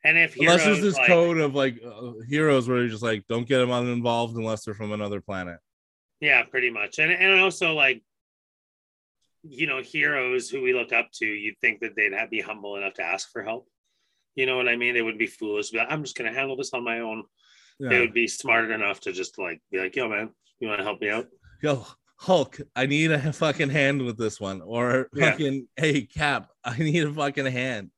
And 0.04 0.16
if 0.16 0.36
Unless 0.36 0.62
heroes, 0.62 0.80
there's 0.80 0.94
this 0.94 0.98
like- 0.98 1.08
code 1.08 1.38
of 1.38 1.54
like 1.54 1.80
uh, 1.84 2.12
heroes 2.28 2.68
where 2.68 2.78
you're 2.78 2.88
just 2.88 3.02
like, 3.02 3.24
don't 3.28 3.48
get 3.48 3.58
them 3.58 3.70
uninvolved 3.70 4.36
unless 4.36 4.64
they're 4.64 4.74
from 4.74 4.92
another 4.92 5.20
planet. 5.20 5.58
Yeah, 6.20 6.42
pretty 6.44 6.70
much. 6.70 6.98
And 6.98 7.10
and 7.10 7.40
also 7.40 7.74
like 7.74 8.02
you 9.50 9.66
know, 9.66 9.82
heroes 9.82 10.48
who 10.50 10.62
we 10.62 10.72
look 10.74 10.92
up 10.92 11.08
to, 11.14 11.26
you'd 11.26 11.58
think 11.60 11.80
that 11.80 11.96
they'd 11.96 12.12
have, 12.12 12.30
be 12.30 12.40
humble 12.40 12.76
enough 12.76 12.94
to 12.94 13.02
ask 13.02 13.30
for 13.32 13.42
help. 13.42 13.66
You 14.34 14.46
know 14.46 14.56
what 14.56 14.68
I 14.68 14.76
mean? 14.76 14.94
They 14.94 15.02
would 15.02 15.18
be 15.18 15.26
foolish. 15.26 15.70
to 15.70 15.78
like, 15.78 15.88
I'm 15.90 16.02
just 16.04 16.16
gonna 16.16 16.32
handle 16.32 16.56
this 16.56 16.72
on 16.72 16.84
my 16.84 17.00
own. 17.00 17.24
They 17.80 18.00
would 18.00 18.12
be 18.12 18.26
smart 18.26 18.70
enough 18.72 19.00
to 19.02 19.12
just 19.12 19.38
like 19.38 19.60
be 19.70 19.78
like, 19.78 19.94
yo, 19.94 20.08
man, 20.08 20.30
you 20.58 20.66
want 20.68 20.78
to 20.78 20.84
help 20.84 21.00
me 21.00 21.10
out? 21.10 21.26
Yo, 21.62 21.86
Hulk, 22.16 22.58
I 22.74 22.86
need 22.86 23.12
a 23.12 23.32
fucking 23.32 23.70
hand 23.70 24.04
with 24.04 24.18
this 24.18 24.40
one. 24.40 24.60
Or 24.62 25.08
Yeah. 25.14 25.30
fucking, 25.30 25.68
hey, 25.76 26.02
Cap, 26.02 26.50
I 26.64 26.76
need 26.76 27.04
a 27.04 27.12
fucking 27.12 27.46
hand. 27.46 27.90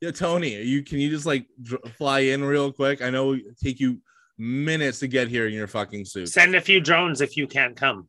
Yo, 0.00 0.10
Tony, 0.10 0.60
you 0.62 0.82
can 0.82 0.98
you 0.98 1.10
just 1.10 1.26
like 1.26 1.46
dr- 1.62 1.94
fly 1.96 2.20
in 2.20 2.42
real 2.42 2.72
quick? 2.72 3.02
I 3.02 3.10
know 3.10 3.34
it 3.34 3.58
take 3.62 3.78
you 3.78 4.00
minutes 4.38 4.98
to 5.00 5.06
get 5.06 5.28
here 5.28 5.46
in 5.46 5.52
your 5.52 5.68
fucking 5.68 6.04
suit. 6.06 6.28
Send 6.28 6.54
a 6.56 6.60
few 6.60 6.80
drones 6.80 7.20
if 7.20 7.36
you 7.36 7.46
can't 7.46 7.76
come. 7.76 8.08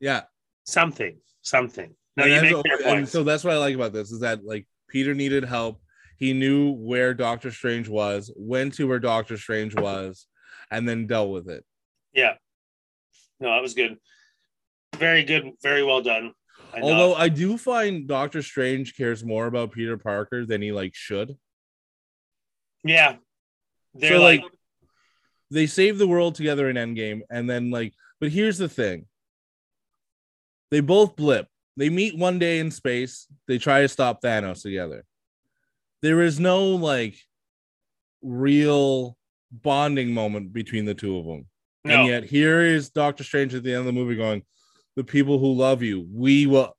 Yeah, 0.00 0.22
something, 0.64 1.16
something. 1.42 1.94
No, 2.18 2.24
And 2.24 2.32
you 2.34 2.56
make 2.56 2.66
fair 2.80 2.96
and 2.96 3.08
so 3.08 3.22
that's 3.22 3.44
what 3.44 3.54
I 3.54 3.58
like 3.58 3.74
about 3.74 3.92
this 3.92 4.10
is 4.10 4.20
that 4.20 4.44
like 4.44 4.66
Peter 4.88 5.14
needed 5.14 5.44
help. 5.44 5.80
He 6.18 6.32
knew 6.32 6.72
where 6.72 7.14
Doctor 7.14 7.50
Strange 7.52 7.88
was, 7.88 8.32
went 8.36 8.74
to 8.74 8.88
where 8.88 8.98
Doctor 8.98 9.36
Strange 9.38 9.74
was, 9.76 10.26
and 10.70 10.88
then 10.88 11.06
dealt 11.06 11.30
with 11.30 11.48
it. 11.48 11.64
yeah. 12.12 12.34
No, 13.40 13.50
that 13.52 13.62
was 13.62 13.74
good. 13.74 13.96
Very 14.96 15.22
good. 15.22 15.52
Very 15.62 15.84
well 15.84 16.02
done. 16.02 16.32
Know- 16.76 16.82
Although 16.82 17.14
I 17.14 17.28
do 17.28 17.56
find 17.56 18.08
Doctor 18.08 18.42
Strange 18.42 18.96
cares 18.96 19.24
more 19.24 19.46
about 19.46 19.70
Peter 19.70 19.96
Parker 19.96 20.44
than 20.44 20.60
he 20.60 20.72
like 20.72 20.94
should. 20.96 21.36
yeah, 22.84 23.16
they're 23.94 24.16
so 24.16 24.20
like, 24.22 24.42
like 24.42 24.50
they 25.52 25.66
save 25.66 25.98
the 25.98 26.08
world 26.08 26.34
together 26.34 26.68
in 26.68 26.74
Endgame, 26.76 27.20
and 27.30 27.48
then 27.48 27.70
like, 27.70 27.94
but 28.20 28.30
here's 28.30 28.58
the 28.58 28.68
thing: 28.68 29.06
they 30.72 30.80
both 30.80 31.14
blip. 31.14 31.46
They 31.78 31.90
meet 31.90 32.18
one 32.18 32.40
day 32.40 32.58
in 32.58 32.72
space. 32.72 33.28
They 33.46 33.56
try 33.56 33.82
to 33.82 33.88
stop 33.88 34.20
Thanos 34.20 34.62
together. 34.62 35.04
There 36.02 36.20
is 36.22 36.40
no 36.40 36.66
like 36.70 37.14
real 38.20 39.16
bonding 39.52 40.12
moment 40.12 40.52
between 40.52 40.84
the 40.86 40.94
two 40.94 41.18
of 41.18 41.24
them, 41.24 41.46
no, 41.84 42.00
and 42.00 42.08
yet 42.08 42.24
here 42.24 42.62
is 42.62 42.90
Doctor 42.90 43.22
Strange 43.22 43.54
at 43.54 43.62
the 43.62 43.70
end 43.70 43.80
of 43.80 43.86
the 43.86 43.92
movie 43.92 44.16
going, 44.16 44.42
"The 44.96 45.04
people 45.04 45.38
who 45.38 45.52
love 45.52 45.80
you, 45.82 46.04
we 46.12 46.46
will," 46.46 46.76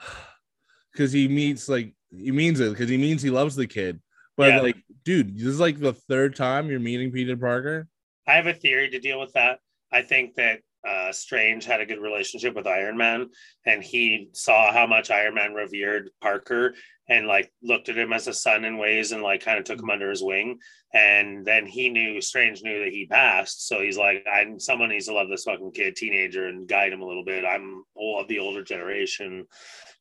because 0.92 1.12
he 1.12 1.28
meets 1.28 1.66
like 1.66 1.94
he 2.10 2.30
means 2.30 2.60
it 2.60 2.70
because 2.70 2.90
he 2.90 2.98
means 2.98 3.22
he 3.22 3.30
loves 3.30 3.56
the 3.56 3.66
kid. 3.66 4.00
But 4.36 4.48
Yeah. 4.48 4.60
like, 4.60 4.76
dude, 5.02 5.34
this 5.34 5.46
is 5.46 5.60
like 5.60 5.78
the 5.78 5.94
third 5.94 6.36
time 6.36 6.68
you're 6.68 6.78
meeting 6.78 7.10
Peter 7.10 7.38
Parker. 7.38 7.88
I 8.26 8.34
have 8.34 8.46
a 8.46 8.52
theory 8.52 8.90
to 8.90 8.98
deal 8.98 9.18
with 9.18 9.32
that. 9.32 9.60
I 9.90 10.02
think 10.02 10.34
that 10.34 10.60
uh, 10.86 11.12
Strange 11.12 11.64
had 11.64 11.80
a 11.80 11.86
good 11.86 12.00
relationship 12.00 12.54
with 12.54 12.66
Iron 12.66 12.96
Man, 12.96 13.28
and 13.64 13.82
he 13.82 14.28
saw 14.32 14.72
how 14.72 14.86
much 14.86 15.10
Iron 15.10 15.34
Man 15.34 15.54
revered 15.54 16.10
Parker 16.20 16.74
and 17.08 17.26
like 17.26 17.52
looked 17.62 17.88
at 17.88 17.98
him 17.98 18.12
as 18.12 18.26
a 18.26 18.32
son 18.32 18.64
in 18.64 18.78
ways, 18.78 19.12
and 19.12 19.22
like 19.22 19.44
kind 19.44 19.58
of 19.58 19.64
took 19.64 19.80
him 19.80 19.90
under 19.90 20.10
his 20.10 20.22
wing. 20.22 20.58
And 20.94 21.44
then 21.44 21.66
he 21.66 21.88
knew 21.88 22.20
Strange 22.20 22.62
knew 22.62 22.84
that 22.84 22.92
he 22.92 23.06
passed, 23.06 23.66
so 23.66 23.80
he's 23.80 23.98
like, 23.98 24.24
"I'm 24.30 24.58
someone 24.60 24.90
needs 24.90 25.06
to 25.06 25.14
love 25.14 25.28
this 25.28 25.44
fucking 25.44 25.72
kid, 25.72 25.96
teenager, 25.96 26.46
and 26.46 26.68
guide 26.68 26.92
him 26.92 27.02
a 27.02 27.06
little 27.06 27.24
bit. 27.24 27.44
I'm 27.44 27.84
all 27.94 28.20
of 28.20 28.28
the 28.28 28.38
older 28.38 28.62
generation. 28.62 29.46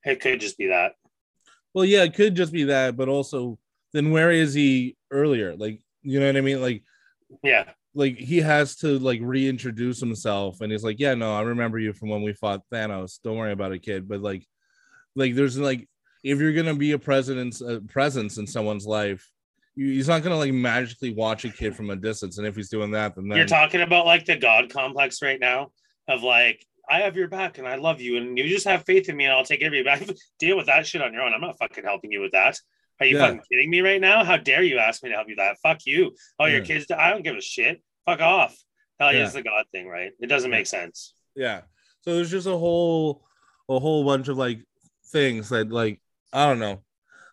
It 0.04 0.22
could 0.22 0.40
just 0.40 0.58
be 0.58 0.68
that. 0.68 0.94
Well, 1.74 1.86
yeah, 1.86 2.04
it 2.04 2.14
could 2.14 2.36
just 2.36 2.54
be 2.54 2.66
that, 2.66 2.96
but 2.96 3.10
also 3.10 3.60
then 3.92 4.12
where 4.12 4.32
is 4.32 4.54
he 4.54 4.98
earlier? 5.12 5.56
Like, 5.56 5.82
you 6.02 6.20
know 6.20 6.28
what 6.28 6.38
I 6.38 6.42
mean? 6.42 6.62
Like, 6.62 6.84
Yeah, 7.44 7.72
like 7.96 8.18
he 8.18 8.38
has 8.42 8.76
to 8.78 9.00
like 9.00 9.22
reintroduce 9.24 10.00
himself, 10.00 10.62
and 10.62 10.72
he's 10.72 10.84
like, 10.84 11.00
"Yeah, 11.00 11.16
no, 11.16 11.34
I 11.34 11.42
remember 11.42 11.80
you 11.80 11.94
from 11.94 12.10
when 12.10 12.22
we 12.22 12.34
fought 12.34 12.62
Thanos. 12.72 13.20
Don't 13.24 13.38
worry 13.38 13.54
about 13.54 13.72
it, 13.72 13.80
kid." 13.80 14.08
But 14.08 14.22
like, 14.22 14.46
like 15.16 15.34
there's 15.34 15.58
like 15.58 15.88
if 16.24 16.40
you're 16.40 16.54
gonna 16.54 16.76
be 16.76 16.92
a 16.92 17.00
presence 17.00 17.62
a 17.62 17.78
uh, 17.78 17.80
presence 17.88 18.38
in 18.38 18.48
someone's 18.48 18.86
life, 18.86 19.30
you, 19.76 19.88
he's 19.88 20.08
not 20.08 20.24
gonna 20.24 20.38
like 20.38 20.54
magically 20.54 21.14
watch 21.14 21.46
a 21.46 21.50
kid 21.50 21.76
from 21.76 21.92
a 21.92 21.96
distance. 21.96 22.38
And 22.38 22.48
if 22.48 22.56
he's 22.56 22.70
doing 22.70 22.92
that, 22.92 23.16
then, 23.16 23.28
then 23.28 23.38
You're 23.38 23.48
talking 23.48 23.82
about 23.82 24.06
like 24.06 24.26
the 24.26 24.36
God 24.36 24.70
complex 24.70 25.22
right 25.22 25.40
now 25.40 25.72
of 26.08 26.24
like, 26.24 26.66
I 26.90 27.02
have 27.02 27.16
your 27.16 27.28
back 27.28 27.60
and 27.60 27.68
I 27.68 27.76
love 27.76 28.02
you 28.02 28.18
and 28.18 28.38
you 28.38 28.48
just 28.48 28.68
have 28.68 28.86
faith 28.86 29.08
in 29.08 29.16
me 29.16 29.26
and 29.26 29.34
I'll 29.34 29.46
take 29.46 29.60
care 29.60 29.70
of 29.70 29.74
you 29.74 29.84
back. 29.86 30.04
Deal 30.40 30.58
with 30.58 30.66
that 30.66 30.88
shit 30.88 31.02
on 31.02 31.14
your 31.14 31.22
own. 31.22 31.34
I'm 31.34 31.42
not 31.42 31.60
fucking 31.60 31.84
helping 31.84 32.12
you 32.12 32.22
with 32.22 32.32
that. 32.32 32.58
Are 33.00 33.06
you 33.06 33.18
Yeah. 33.18 33.26
fucking 33.28 33.42
kidding 33.52 33.70
me 33.70 33.82
right 33.82 34.00
now? 34.02 34.24
How 34.24 34.38
dare 34.38 34.64
you 34.64 34.78
ask 34.78 35.04
me 35.04 35.10
to 35.10 35.16
help 35.16 35.28
you 35.30 35.36
that? 35.38 35.58
Fuck 35.62 35.86
you. 35.86 36.16
Oh, 36.40 36.46
your 36.46 36.60
Yeah. 36.60 36.66
kids, 36.66 36.86
I 36.92 37.10
don't 37.12 37.24
give 37.24 37.36
a 37.36 37.42
shit. 37.42 37.82
Fuck 38.06 38.22
off. 38.22 38.56
Hell 39.00 39.14
yeah, 39.14 39.26
it's 39.26 39.34
the 39.34 39.42
God 39.44 39.66
thing, 39.74 39.88
right? 39.88 40.12
It 40.22 40.28
doesn't 40.28 40.52
make 40.52 40.68
sense. 40.68 41.14
yeah. 41.36 41.62
So 42.02 42.16
there's 42.16 42.30
just 42.32 42.46
a 42.48 42.56
whole 42.58 43.26
a 43.68 43.80
whole 43.80 44.04
bunch 44.06 44.28
of 44.28 44.38
like 44.38 44.60
things 45.08 45.50
that 45.50 45.70
like 45.72 46.00
I 46.32 46.46
don't 46.48 46.60
know. 46.60 46.84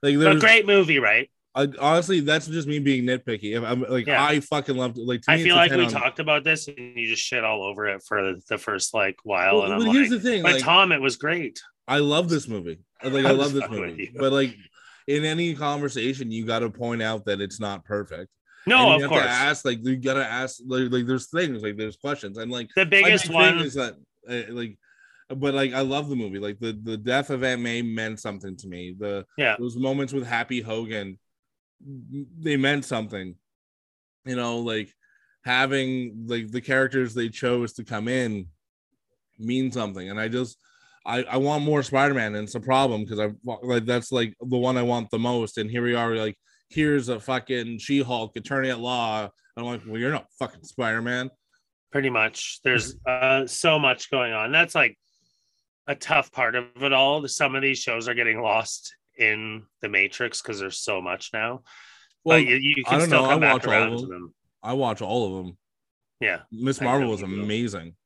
Like 0.03 0.16
But 0.16 0.37
a 0.37 0.40
great 0.40 0.66
movie, 0.66 0.98
right? 0.98 1.31
I, 1.55 1.68
honestly, 1.79 2.20
that's 2.20 2.46
just 2.46 2.66
me 2.66 2.79
being 2.79 3.05
nitpicky. 3.05 3.55
If 3.57 3.62
I'm 3.62 3.83
like, 3.83 4.07
Yeah. 4.07 4.25
I 4.25 4.40
fucking 4.40 4.75
loved 4.75 4.96
it. 4.96 5.03
Like, 5.07 5.20
I 5.29 5.37
feel 5.42 5.55
like 5.55 5.70
we 5.70 5.77
10 5.85 5.85
on- 5.87 5.90
talked 5.92 6.18
about 6.18 6.42
this 6.44 6.66
and 6.68 6.79
you 6.96 7.07
just 7.07 7.22
shit 7.22 7.44
all 7.44 7.62
over 7.62 7.87
it 7.88 8.03
for 8.09 8.35
the 8.48 8.57
first 8.57 8.94
like 8.94 9.16
while. 9.25 9.59
Well, 9.59 9.72
and 9.72 9.79
but 9.81 9.88
I'm 9.90 9.94
here's 9.94 10.11
like, 10.11 10.22
the 10.22 10.31
thing, 10.31 10.42
but 10.42 10.53
like, 10.55 10.62
Tom, 10.62 10.90
it 10.92 11.01
was 11.03 11.16
great. 11.16 11.61
I 11.87 11.98
love 11.98 12.31
this 12.31 12.48
movie. 12.48 12.79
Like, 13.05 13.27
I 13.27 13.33
love 13.33 13.53
this 13.53 13.68
movie. 13.68 14.11
But 14.18 14.33
like, 14.33 14.57
in 15.06 15.24
any 15.24 15.54
conversation, 15.54 16.30
you 16.30 16.46
got 16.46 16.60
to 16.60 16.70
point 16.70 17.02
out 17.02 17.24
that 17.26 17.40
it's 17.40 17.60
not 17.60 17.84
perfect. 17.84 18.28
No, 18.66 18.76
And 18.78 18.88
you 18.88 18.94
of 18.94 19.00
have 19.02 19.10
course. 19.10 19.24
To 19.24 19.28
ask 19.30 19.64
like 19.64 19.84
you 19.84 19.96
gotta 19.96 20.24
ask 20.24 20.60
like, 20.66 20.92
like 20.92 21.04
there's 21.06 21.28
things 21.28 21.62
like 21.62 21.76
there's 21.76 21.96
questions 21.96 22.38
and 22.38 22.50
like 22.50 22.70
The 22.76 22.86
biggest 22.86 23.24
big 23.26 23.34
one 23.34 23.58
is 23.58 23.74
that 23.74 23.94
uh, 24.28 24.52
like 24.52 24.78
but 25.28 25.52
like 25.54 25.72
I 25.72 25.80
love 25.80 26.08
the 26.08 26.14
movie 26.14 26.38
like 26.38 26.60
the 26.60 26.78
the 26.80 26.96
death 26.96 27.30
of 27.30 27.42
Aunt 27.42 27.60
May 27.60 27.82
meant 27.82 28.20
something 28.20 28.56
to 28.58 28.68
me 28.68 28.94
the 28.96 29.26
Yeah. 29.36 29.56
those 29.58 29.76
moments 29.76 30.12
with 30.12 30.24
Happy 30.26 30.60
Hogan 30.60 31.18
they 32.38 32.56
meant 32.56 32.84
something 32.84 33.34
you 34.24 34.36
know 34.36 34.58
like 34.60 34.92
having 35.44 36.26
like 36.28 36.52
the 36.52 36.60
characters 36.60 37.14
they 37.14 37.28
chose 37.28 37.72
to 37.72 37.84
come 37.84 38.06
in 38.06 38.46
mean 39.40 39.72
something 39.72 40.08
and 40.08 40.20
I 40.20 40.28
just 40.28 40.56
I, 41.04 41.24
I 41.24 41.36
want 41.38 41.64
more 41.64 41.82
Spider-Man 41.82 42.34
and 42.34 42.44
it's 42.44 42.54
a 42.54 42.60
problem 42.60 43.04
because 43.04 43.18
I 43.18 43.30
like 43.62 43.84
that's 43.84 44.12
like 44.12 44.34
the 44.40 44.56
one 44.56 44.76
I 44.76 44.82
want 44.82 45.10
the 45.10 45.18
most. 45.18 45.58
And 45.58 45.70
here 45.70 45.82
we 45.82 45.94
are 45.94 46.14
like 46.14 46.36
here's 46.68 47.08
a 47.08 47.18
fucking 47.18 47.78
She-Hulk 47.78 48.36
attorney 48.36 48.70
at 48.70 48.78
law. 48.78 49.28
I'm 49.56 49.64
like 49.64 49.82
well 49.86 49.98
you're 49.98 50.12
not 50.12 50.26
fucking 50.38 50.62
Spider-Man. 50.64 51.30
Pretty 51.90 52.10
much. 52.10 52.60
There's 52.62 52.96
uh 53.06 53.46
so 53.46 53.78
much 53.78 54.10
going 54.10 54.32
on. 54.32 54.52
That's 54.52 54.74
like 54.74 54.96
a 55.88 55.94
tough 55.94 56.30
part 56.30 56.54
of 56.54 56.64
it 56.80 56.92
all. 56.92 57.26
Some 57.26 57.56
of 57.56 57.62
these 57.62 57.78
shows 57.78 58.08
are 58.08 58.14
getting 58.14 58.40
lost 58.40 58.94
in 59.18 59.64
the 59.82 59.88
matrix 59.88 60.40
because 60.40 60.60
there's 60.60 60.78
so 60.78 61.00
much 61.02 61.30
now. 61.32 61.62
Well 62.24 62.38
but 62.38 62.46
you, 62.46 62.56
you 62.56 62.84
I 62.86 62.90
can 62.90 62.98
don't 63.00 63.08
still 63.08 63.22
know, 63.22 63.28
come 63.28 63.38
I 63.38 63.40
back 63.40 63.52
watch 63.54 63.66
all 63.66 63.72
of 63.72 63.78
around 63.80 63.90
to 63.92 64.00
them. 64.02 64.10
them. 64.10 64.34
I 64.62 64.72
watch 64.74 65.02
all 65.02 65.26
of 65.26 65.44
them. 65.44 65.58
Yeah. 66.20 66.40
Miss 66.52 66.80
Marvel 66.80 67.10
was 67.10 67.22
amazing 67.22 67.96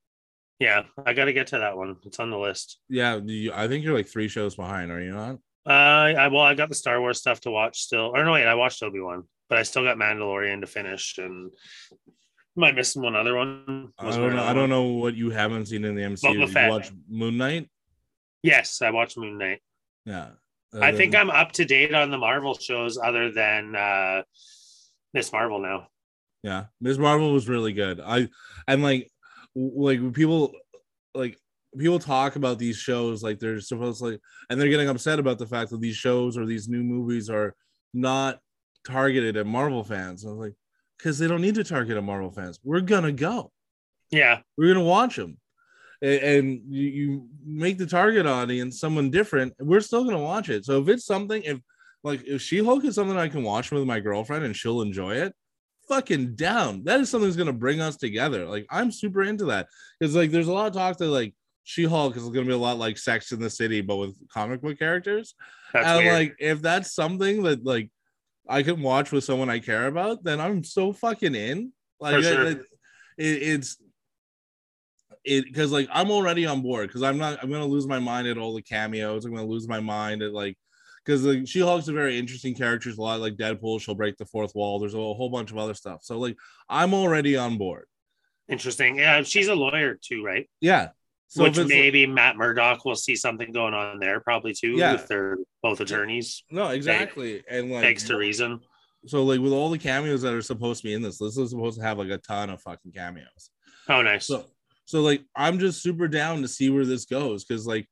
yeah 0.59 0.83
i 1.05 1.13
gotta 1.13 1.33
get 1.33 1.49
to 1.49 1.59
that 1.59 1.77
one 1.77 1.97
it's 2.05 2.19
on 2.19 2.31
the 2.31 2.39
list 2.39 2.79
yeah 2.89 3.21
you, 3.25 3.53
I 3.55 3.69
think 3.69 3.85
you're 3.85 3.95
like 3.97 4.09
three 4.09 4.29
shows 4.29 4.55
behind 4.57 4.91
are 4.91 5.01
you 5.01 5.13
not 5.13 5.37
uh 5.67 5.71
i 6.17 6.29
well 6.29 6.43
i 6.43 6.55
got 6.55 6.69
the 6.69 6.75
star 6.75 7.01
wars 7.01 7.19
stuff 7.19 7.41
to 7.43 7.51
watch 7.51 7.81
still 7.81 8.13
or 8.15 8.25
no 8.25 8.33
wait 8.33 8.47
i 8.47 8.55
watched 8.55 8.83
obi-wan 8.83 9.25
but 9.49 9.59
i 9.59 9.63
still 9.63 9.85
got 9.85 9.97
mandalorian 9.99 10.61
to 10.61 10.67
finish 10.67 11.19
and 11.19 11.51
am 12.57 12.65
i 12.65 12.73
missing 12.73 13.03
one 13.03 13.17
other 13.17 13.35
one 13.37 13.93
I 13.99 14.11
don't 14.11 14.35
know. 14.35 14.43
I 14.43 14.53
don't 14.53 14.63
one? 14.63 14.71
know 14.71 14.85
what 14.85 15.15
you 15.15 15.31
haven't 15.31 15.67
seen 15.67 15.85
in 15.85 15.95
the 15.95 16.03
MCU. 16.03 16.47
Boba 16.47 16.65
you 16.65 16.71
watch 16.71 16.91
Moon 17.09 17.37
Knight? 17.37 17.69
yes 18.43 18.81
i 18.83 18.91
watched 18.91 19.17
moon 19.19 19.39
knight 19.39 19.61
Yeah. 20.05 20.29
I 20.81 20.93
think 20.93 21.15
Uh, 21.15 21.19
I'm 21.19 21.31
up 21.31 21.53
to 21.53 21.65
date 21.65 21.95
on 21.95 22.11
the 22.11 22.19
Marvel 22.19 22.55
shows 22.59 22.99
other 22.99 23.31
than 23.33 23.75
uh 23.75 24.23
Miss 25.15 25.33
Marvel 25.33 25.59
now. 25.59 25.89
Yeah, 26.43 26.67
Ms. 26.81 26.99
Marvel 26.99 27.33
was 27.33 27.49
really 27.49 27.73
good. 27.73 27.99
I 28.01 28.29
and 28.69 28.83
like 28.83 29.11
like 29.57 30.13
people 30.13 30.53
like 31.15 31.39
people 31.77 31.99
talk 31.99 32.37
about 32.37 32.59
these 32.59 32.77
shows 32.77 33.23
like 33.23 33.39
they're 33.39 33.61
supposed 33.61 33.99
to 33.99 34.11
like 34.11 34.21
and 34.51 34.61
they're 34.61 34.69
getting 34.69 34.89
upset 34.89 35.19
about 35.19 35.39
the 35.39 35.47
fact 35.47 35.71
that 35.71 35.81
these 35.81 35.97
shows 35.97 36.39
or 36.39 36.47
these 36.47 36.69
new 36.69 36.83
movies 36.83 37.29
are 37.29 37.55
not 37.93 38.39
targeted 38.87 39.37
at 39.37 39.47
Marvel 39.47 39.83
fans. 39.83 40.25
I 40.25 40.29
was 40.29 40.39
like, 40.39 40.55
because 40.99 41.19
they 41.19 41.27
don't 41.27 41.41
need 41.41 41.57
to 41.57 41.65
target 41.65 41.97
at 41.97 42.05
Marvel 42.05 42.31
fans. 42.31 42.61
We're 42.63 42.81
gonna 42.81 43.13
go. 43.13 43.51
Yeah, 44.11 44.41
we're 44.57 44.73
gonna 44.73 44.85
watch 44.85 45.17
them 45.17 45.39
and, 46.03 46.21
and 46.21 46.61
you, 46.69 46.89
you 46.89 47.29
make 47.45 47.79
the 47.79 47.87
target 47.87 48.27
audience 48.27 48.81
someone 48.81 49.11
different 49.11 49.55
we're 49.59 49.81
still 49.81 50.05
gonna 50.05 50.19
watch 50.19 50.49
it 50.49 50.65
so 50.65 50.81
if 50.81 50.89
it's 50.89 51.05
something 51.05 51.43
if 51.43 51.59
like 52.03 52.23
if 52.27 52.43
she-hulk 52.43 52.85
is 52.85 52.95
something 52.95 53.17
i 53.17 53.29
can 53.29 53.43
watch 53.43 53.71
with 53.71 53.85
my 53.85 54.01
girlfriend 54.01 54.45
and 54.45 54.57
she'll 54.57 54.83
enjoy 54.83 55.15
it 55.15 55.35
fucking 55.89 56.35
down 56.35 56.83
that 56.85 57.01
is 57.01 57.09
something 57.11 57.29
that's 57.29 57.37
gonna 57.37 57.53
bring 57.53 57.81
us 57.81 57.97
together 57.97 58.45
like 58.47 58.67
i'm 58.71 58.91
super 58.91 59.23
into 59.23 59.45
that 59.47 59.67
because 60.01 60.15
like 60.17 60.31
there's 60.31 60.49
a 60.49 60.53
lot 60.53 60.67
of 60.67 60.73
talk 60.73 60.97
that 60.99 61.07
like 61.07 61.35
she-hulk 61.65 62.17
is 62.17 62.29
gonna 62.29 62.45
be 62.45 62.53
a 62.53 62.57
lot 62.57 62.79
like 62.79 62.99
sex 62.99 63.33
in 63.33 63.41
the 63.41 63.51
city 63.51 63.81
but 63.81 63.97
with 63.97 64.17
comic 64.29 64.61
book 64.61 64.79
characters 64.79 65.35
that's 65.73 65.87
and 65.87 65.99
weird. 65.99 66.15
like 66.15 66.37
if 66.39 66.61
that's 66.63 66.93
something 66.95 67.43
that 67.45 67.65
like 67.65 67.91
I 68.49 68.63
can 68.63 68.81
watch 68.81 69.11
with 69.11 69.25
someone 69.25 69.51
I 69.51 69.59
care 69.59 69.89
about, 69.89 70.23
then 70.23 70.39
I'm 70.41 70.63
so 70.63 70.93
fucking 70.93 71.35
in. 71.35 71.73
Like 71.99 72.23
sure. 72.23 72.47
it- 72.47 72.59
it- 73.19 73.43
it's 73.43 73.77
it 75.25 75.45
because 75.47 75.73
like 75.73 75.89
I'm 75.93 76.13
already 76.13 76.47
on 76.47 76.63
board 76.63 76.87
because 76.89 77.03
I'm 77.03 77.19
not 77.19 77.43
I'm 77.43 77.51
gonna 77.51 77.67
lose 77.67 77.89
my 77.89 77.99
mind 77.99 78.29
at 78.29 78.39
all 78.39 78.55
the 78.55 78.63
cameos. 78.63 79.25
I'm 79.25 79.35
gonna 79.35 79.49
lose 79.49 79.67
my 79.67 79.81
mind 79.81 80.23
at 80.23 80.33
like 80.33 80.57
because 81.07 81.25
like 81.25 81.47
She 81.47 81.61
Hulk's 81.61 81.89
a 81.89 81.93
very 81.93 82.19
interesting 82.19 82.55
character. 82.55 82.91
A 82.91 83.01
lot 83.01 83.21
like 83.21 83.37
Deadpool. 83.37 83.81
She'll 83.81 83.95
break 83.95 84.17
the 84.17 84.27
fourth 84.27 84.55
wall. 84.55 84.81
There's 84.81 84.95
a 84.95 84.99
whole 84.99 85.31
bunch 85.31 85.53
of 85.53 85.59
other 85.59 85.75
stuff. 85.75 86.01
So 86.03 86.19
like 86.19 86.37
I'm 86.69 86.93
already 86.93 87.37
on 87.37 87.57
board. 87.57 87.87
Interesting. 88.49 88.99
Yeah, 88.99 89.23
she's 89.23 89.49
a 89.49 89.55
lawyer 89.55 89.99
too, 90.01 90.25
right? 90.25 90.49
Yeah. 90.61 90.89
So 91.29 91.43
Which 91.43 91.59
maybe 91.59 92.07
Matt 92.07 92.37
Murdock 92.37 92.85
will 92.85 92.95
see 92.95 93.17
something 93.17 93.53
going 93.53 93.75
on 93.75 93.99
there, 93.99 94.21
probably 94.21 94.53
too. 94.53 94.73
Yeah. 94.73 94.95
if 94.95 95.09
they're 95.09 95.39
both 95.63 95.81
attorneys. 95.81 96.45
no 96.51 96.69
exactly 96.69 97.43
and 97.51 97.71
like 97.71 97.83
Thanks 97.83 98.05
to 98.05 98.17
reason. 98.17 98.61
so 99.07 99.25
like 99.25 99.41
with 99.41 99.53
all 99.53 99.71
the 99.71 99.79
cameos 99.79 100.23
that 100.23 100.33
are 100.35 100.43
supposed 100.43 100.83
to 100.83 100.89
be 100.89 100.95
in 100.95 101.03
this, 101.03 101.19
this 101.19 101.37
is 101.37 101.51
supposed 101.51 101.79
to 101.79 101.85
have 101.85 101.99
like 101.99 102.11
a 102.11 102.19
ton 102.19 102.51
of 102.51 102.61
fucking 102.63 102.93
cameos. 102.93 103.51
Oh, 103.89 104.03
nice. 104.03 104.27
So 104.27 104.45
So 104.85 105.01
like 105.03 105.25
I'm 105.35 105.59
just 105.59 105.83
super 105.83 106.07
down 106.07 106.43
to 106.43 106.49
see 106.49 106.71
where 106.71 106.85
this 106.85 107.05
goes 107.07 107.45
because 107.45 107.67
like 107.67 107.89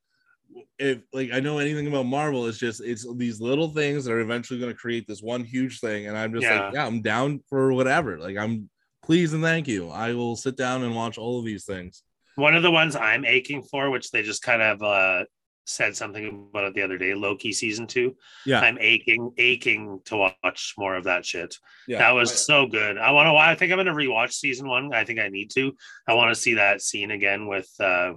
if 0.78 0.98
like 1.12 1.30
I 1.32 1.40
know 1.40 1.58
anything 1.58 1.86
about 1.86 2.06
Marvel, 2.06 2.46
it's 2.46 2.58
just 2.58 2.80
it's 2.82 3.06
these 3.16 3.40
little 3.40 3.68
things 3.68 4.04
that 4.04 4.12
are 4.12 4.20
eventually 4.20 4.60
going 4.60 4.72
to 4.72 4.78
create 4.78 5.06
this 5.06 5.22
one 5.22 5.44
huge 5.44 5.80
thing, 5.80 6.06
and 6.06 6.16
I'm 6.16 6.32
just 6.32 6.44
Yeah. 6.44 6.66
like, 6.66 6.74
yeah, 6.74 6.86
I'm 6.86 7.00
down 7.02 7.40
for 7.48 7.72
whatever. 7.72 8.18
Like 8.18 8.36
I'm 8.36 8.68
please 9.02 9.32
and 9.34 9.42
thank 9.42 9.68
you. 9.68 9.90
I 9.90 10.12
will 10.14 10.36
sit 10.36 10.56
down 10.56 10.82
and 10.82 10.94
watch 10.94 11.18
all 11.18 11.38
of 11.38 11.44
these 11.44 11.64
things. 11.64 12.02
One 12.36 12.56
of 12.56 12.62
the 12.62 12.70
ones 12.70 12.96
I'm 12.96 13.24
aching 13.24 13.62
for, 13.62 13.90
which 13.90 14.10
they 14.10 14.22
just 14.22 14.42
kind 14.42 14.60
of 14.62 14.82
uh, 14.82 15.24
said 15.66 15.94
something 15.94 16.48
about 16.50 16.64
it 16.64 16.74
the 16.74 16.82
other 16.82 16.98
day, 16.98 17.14
Loki 17.14 17.52
season 17.52 17.86
two. 17.86 18.16
Yeah, 18.44 18.60
I'm 18.60 18.76
aching, 18.80 19.32
aching 19.38 20.00
to 20.06 20.16
watch 20.42 20.74
more 20.76 20.96
of 20.96 21.04
that 21.04 21.24
shit. 21.24 21.54
yeah, 21.86 21.98
that 21.98 22.10
was 22.10 22.32
so 22.44 22.66
good. 22.66 22.98
I 22.98 23.12
want 23.12 23.26
to. 23.26 23.36
I 23.36 23.54
think 23.54 23.72
I'm 23.72 23.76
going 23.76 23.86
to 23.86 23.92
rewatch 23.92 24.32
season 24.32 24.68
one. 24.68 24.92
I 24.92 25.04
think 25.04 25.20
I 25.20 25.28
need 25.28 25.50
to. 25.52 25.72
I 26.08 26.14
want 26.14 26.34
to 26.34 26.40
see 26.40 26.54
that 26.54 26.82
scene 26.82 27.10
again 27.12 27.46
with 27.46 27.68
uh, 27.78 28.14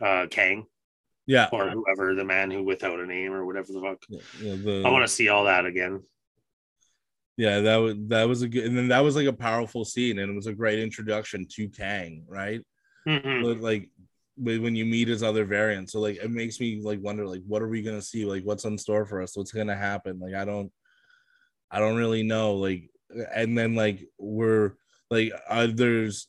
uh, 0.00 0.26
Kang 0.30 0.64
yeah. 1.26 1.48
or 1.52 1.70
whoever 1.70 2.14
the 2.14 2.24
man 2.24 2.50
who 2.50 2.62
without 2.62 3.00
a 3.00 3.06
name 3.06 3.32
or 3.32 3.44
whatever 3.44 3.72
the 3.72 3.80
fuck. 3.80 3.98
yeah, 4.08 4.20
yeah, 4.40 4.56
the, 4.56 4.82
I 4.84 4.90
want 4.90 5.04
to 5.04 5.08
see 5.12 5.28
all 5.28 5.44
that 5.44 5.66
again. 5.66 6.02
yeah, 7.36 7.60
that 7.60 7.76
was 7.76 7.94
that 8.08 8.28
was 8.28 8.42
a 8.42 8.48
good, 8.48 8.64
and 8.64 8.76
then 8.76 8.88
that 8.88 9.00
was 9.00 9.16
like 9.16 9.26
a 9.26 9.32
powerful 9.32 9.84
scene, 9.84 10.18
and 10.18 10.30
it 10.30 10.34
was 10.34 10.46
a 10.46 10.54
great 10.54 10.78
introduction 10.78 11.46
to 11.52 11.68
Kang, 11.68 12.24
right? 12.28 12.60
Mhm. 13.08 13.42
but 13.42 13.60
like 13.60 13.90
when 14.36 14.74
you 14.74 14.86
meet 14.86 15.08
his 15.08 15.22
other 15.22 15.44
variants 15.44 15.92
so 15.92 16.00
like 16.00 16.16
it 16.16 16.30
makes 16.30 16.60
me 16.60 16.80
like 16.82 17.00
wonder 17.02 17.26
like 17.26 17.42
what 17.46 17.60
are 17.60 17.68
we 17.68 17.82
gonna 17.82 18.00
see 18.00 18.24
like 18.24 18.42
what's 18.44 18.64
in 18.64 18.78
store 18.78 19.04
for 19.04 19.20
us 19.20 19.36
what's 19.36 19.52
gonna 19.52 19.76
happen 19.76 20.18
like 20.18 20.34
i 20.34 20.44
don't 20.44 20.72
i 21.70 21.78
don't 21.78 21.96
really 21.96 22.22
know 22.22 22.54
like 22.54 22.88
and 23.34 23.56
then 23.56 23.74
like 23.74 24.06
we're 24.18 24.72
like 25.10 25.32
uh, 25.48 25.66
there's 25.72 26.28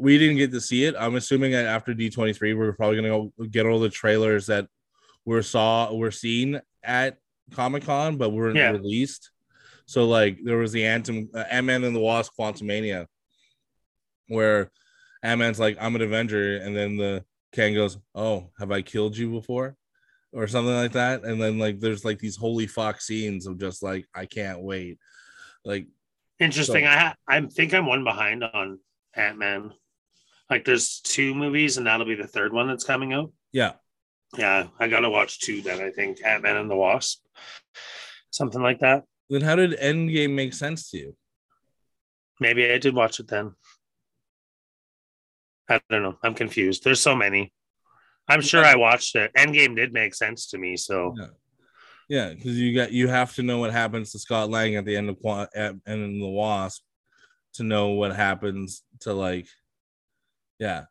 we 0.00 0.16
didn't 0.18 0.36
get 0.36 0.50
to 0.52 0.60
see 0.60 0.84
it 0.84 0.94
i'm 0.98 1.16
assuming 1.16 1.52
that 1.52 1.66
after 1.66 1.94
d23 1.94 2.56
we're 2.56 2.72
probably 2.72 2.96
gonna 2.96 3.08
go 3.08 3.32
get 3.50 3.66
all 3.66 3.78
the 3.80 3.88
trailers 3.88 4.46
that 4.46 4.66
were 5.24 5.42
saw 5.42 5.92
were 5.92 6.10
seen 6.10 6.60
at 6.82 7.18
comic-con 7.52 8.16
but 8.16 8.30
weren't 8.30 8.56
Yeah. 8.56 8.70
released 8.70 9.30
so 9.86 10.06
like 10.06 10.38
there 10.42 10.56
was 10.56 10.72
the 10.72 10.84
anthem 10.86 11.28
uh, 11.34 11.44
ant-man 11.50 11.84
and 11.84 11.94
the 11.94 12.00
wasp 12.00 12.32
quantumania 12.38 13.06
where 14.28 14.70
Ant-Man's 15.22 15.60
like, 15.60 15.76
I'm 15.78 15.94
an 15.96 16.00
Avenger, 16.02 16.56
and 16.58 16.74
then 16.74 16.96
the 16.96 17.22
Kang 17.52 17.74
goes, 17.74 17.98
Oh, 18.14 18.50
have 18.58 18.70
I 18.70 18.80
killed 18.80 19.14
you 19.16 19.28
before? 19.30 19.76
Or 20.32 20.46
something 20.46 20.72
like 20.74 20.92
that. 20.92 21.24
And 21.24 21.42
then 21.42 21.58
like 21.58 21.78
there's 21.78 22.06
like 22.06 22.18
these 22.20 22.36
holy 22.36 22.66
fuck 22.66 23.00
scenes 23.02 23.46
of 23.46 23.58
just 23.58 23.82
like, 23.82 24.06
I 24.14 24.24
can't 24.24 24.62
wait. 24.62 24.98
Like, 25.64 25.88
Interesting. 26.38 26.84
So- 26.84 26.90
I 26.90 26.96
ha- 26.96 27.14
I 27.28 27.40
think 27.42 27.74
I'm 27.74 27.84
one 27.86 28.02
behind 28.04 28.44
on 28.44 28.78
Ant 29.14 29.36
Man. 29.36 29.72
Like 30.50 30.64
there's 30.64 31.00
two 31.00 31.34
movies, 31.34 31.78
and 31.78 31.86
that'll 31.86 32.06
be 32.06 32.16
the 32.16 32.26
third 32.26 32.52
one 32.52 32.66
that's 32.68 32.84
coming 32.84 33.12
out. 33.12 33.32
yeah. 33.52 33.72
Yeah, 34.38 34.68
I 34.78 34.86
gotta 34.86 35.10
watch 35.10 35.40
two 35.40 35.60
then. 35.60 35.80
I 35.80 35.90
think 35.90 36.24
Ant 36.24 36.44
Man 36.44 36.56
and 36.56 36.70
the 36.70 36.76
Wasp, 36.76 37.18
something 38.30 38.62
like 38.62 38.78
that. 38.78 39.02
Then 39.28 39.40
how 39.40 39.56
did 39.56 39.72
Endgame 39.72 40.34
make 40.34 40.54
sense 40.54 40.90
to 40.90 40.98
you? 40.98 41.16
Maybe 42.38 42.70
I 42.70 42.78
did 42.78 42.94
watch 42.94 43.18
it 43.18 43.26
then. 43.26 43.52
I 45.68 45.80
don't 45.90 46.02
know. 46.02 46.16
I'm 46.22 46.34
confused. 46.34 46.84
There's 46.84 47.00
so 47.00 47.16
many. 47.16 47.52
I'm 48.28 48.40
sure 48.40 48.64
I 48.64 48.76
watched 48.76 49.16
it. 49.16 49.32
Endgame 49.36 49.74
did 49.74 49.92
make 49.92 50.14
sense 50.14 50.46
to 50.50 50.58
me. 50.58 50.76
So 50.76 51.14
Yeah. 51.18 51.26
Yeah, 52.08 52.34
because 52.34 52.56
you 52.58 52.74
got 52.74 52.90
you 52.92 53.06
have 53.06 53.34
to 53.34 53.42
know 53.42 53.58
what 53.58 53.72
happens 53.72 54.10
to 54.12 54.18
Scott 54.18 54.50
Lang 54.50 54.74
at 54.74 54.84
the 54.84 54.96
end 54.96 55.10
of 55.10 55.16
end 55.56 55.80
of 55.86 56.20
the 56.20 56.28
Wasp 56.28 56.82
to 57.54 57.62
know 57.62 57.90
what 57.90 58.14
happens 58.14 58.82
to 59.00 59.12
like, 59.12 59.48
yeah. 60.60 60.84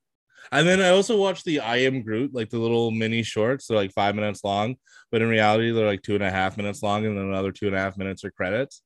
And 0.51 0.67
then 0.67 0.81
I 0.81 0.89
also 0.89 1.15
watched 1.15 1.45
the 1.45 1.59
I 1.59 1.77
Am 1.77 2.01
Groot, 2.01 2.33
like 2.33 2.49
the 2.49 2.57
little 2.57 2.89
mini 2.91 3.21
shorts. 3.23 3.67
They're 3.67 3.77
like 3.77 3.91
five 3.93 4.15
minutes 4.15 4.43
long, 4.43 4.75
but 5.11 5.21
in 5.21 5.29
reality 5.29 5.71
they're 5.71 5.85
like 5.85 6.01
two 6.01 6.15
and 6.15 6.23
a 6.23 6.31
half 6.31 6.57
minutes 6.57 6.81
long, 6.83 7.05
and 7.05 7.15
then 7.17 7.25
another 7.25 7.51
two 7.51 7.67
and 7.67 7.75
a 7.75 7.79
half 7.79 7.97
minutes 7.97 8.23
are 8.25 8.31
credits. 8.31 8.81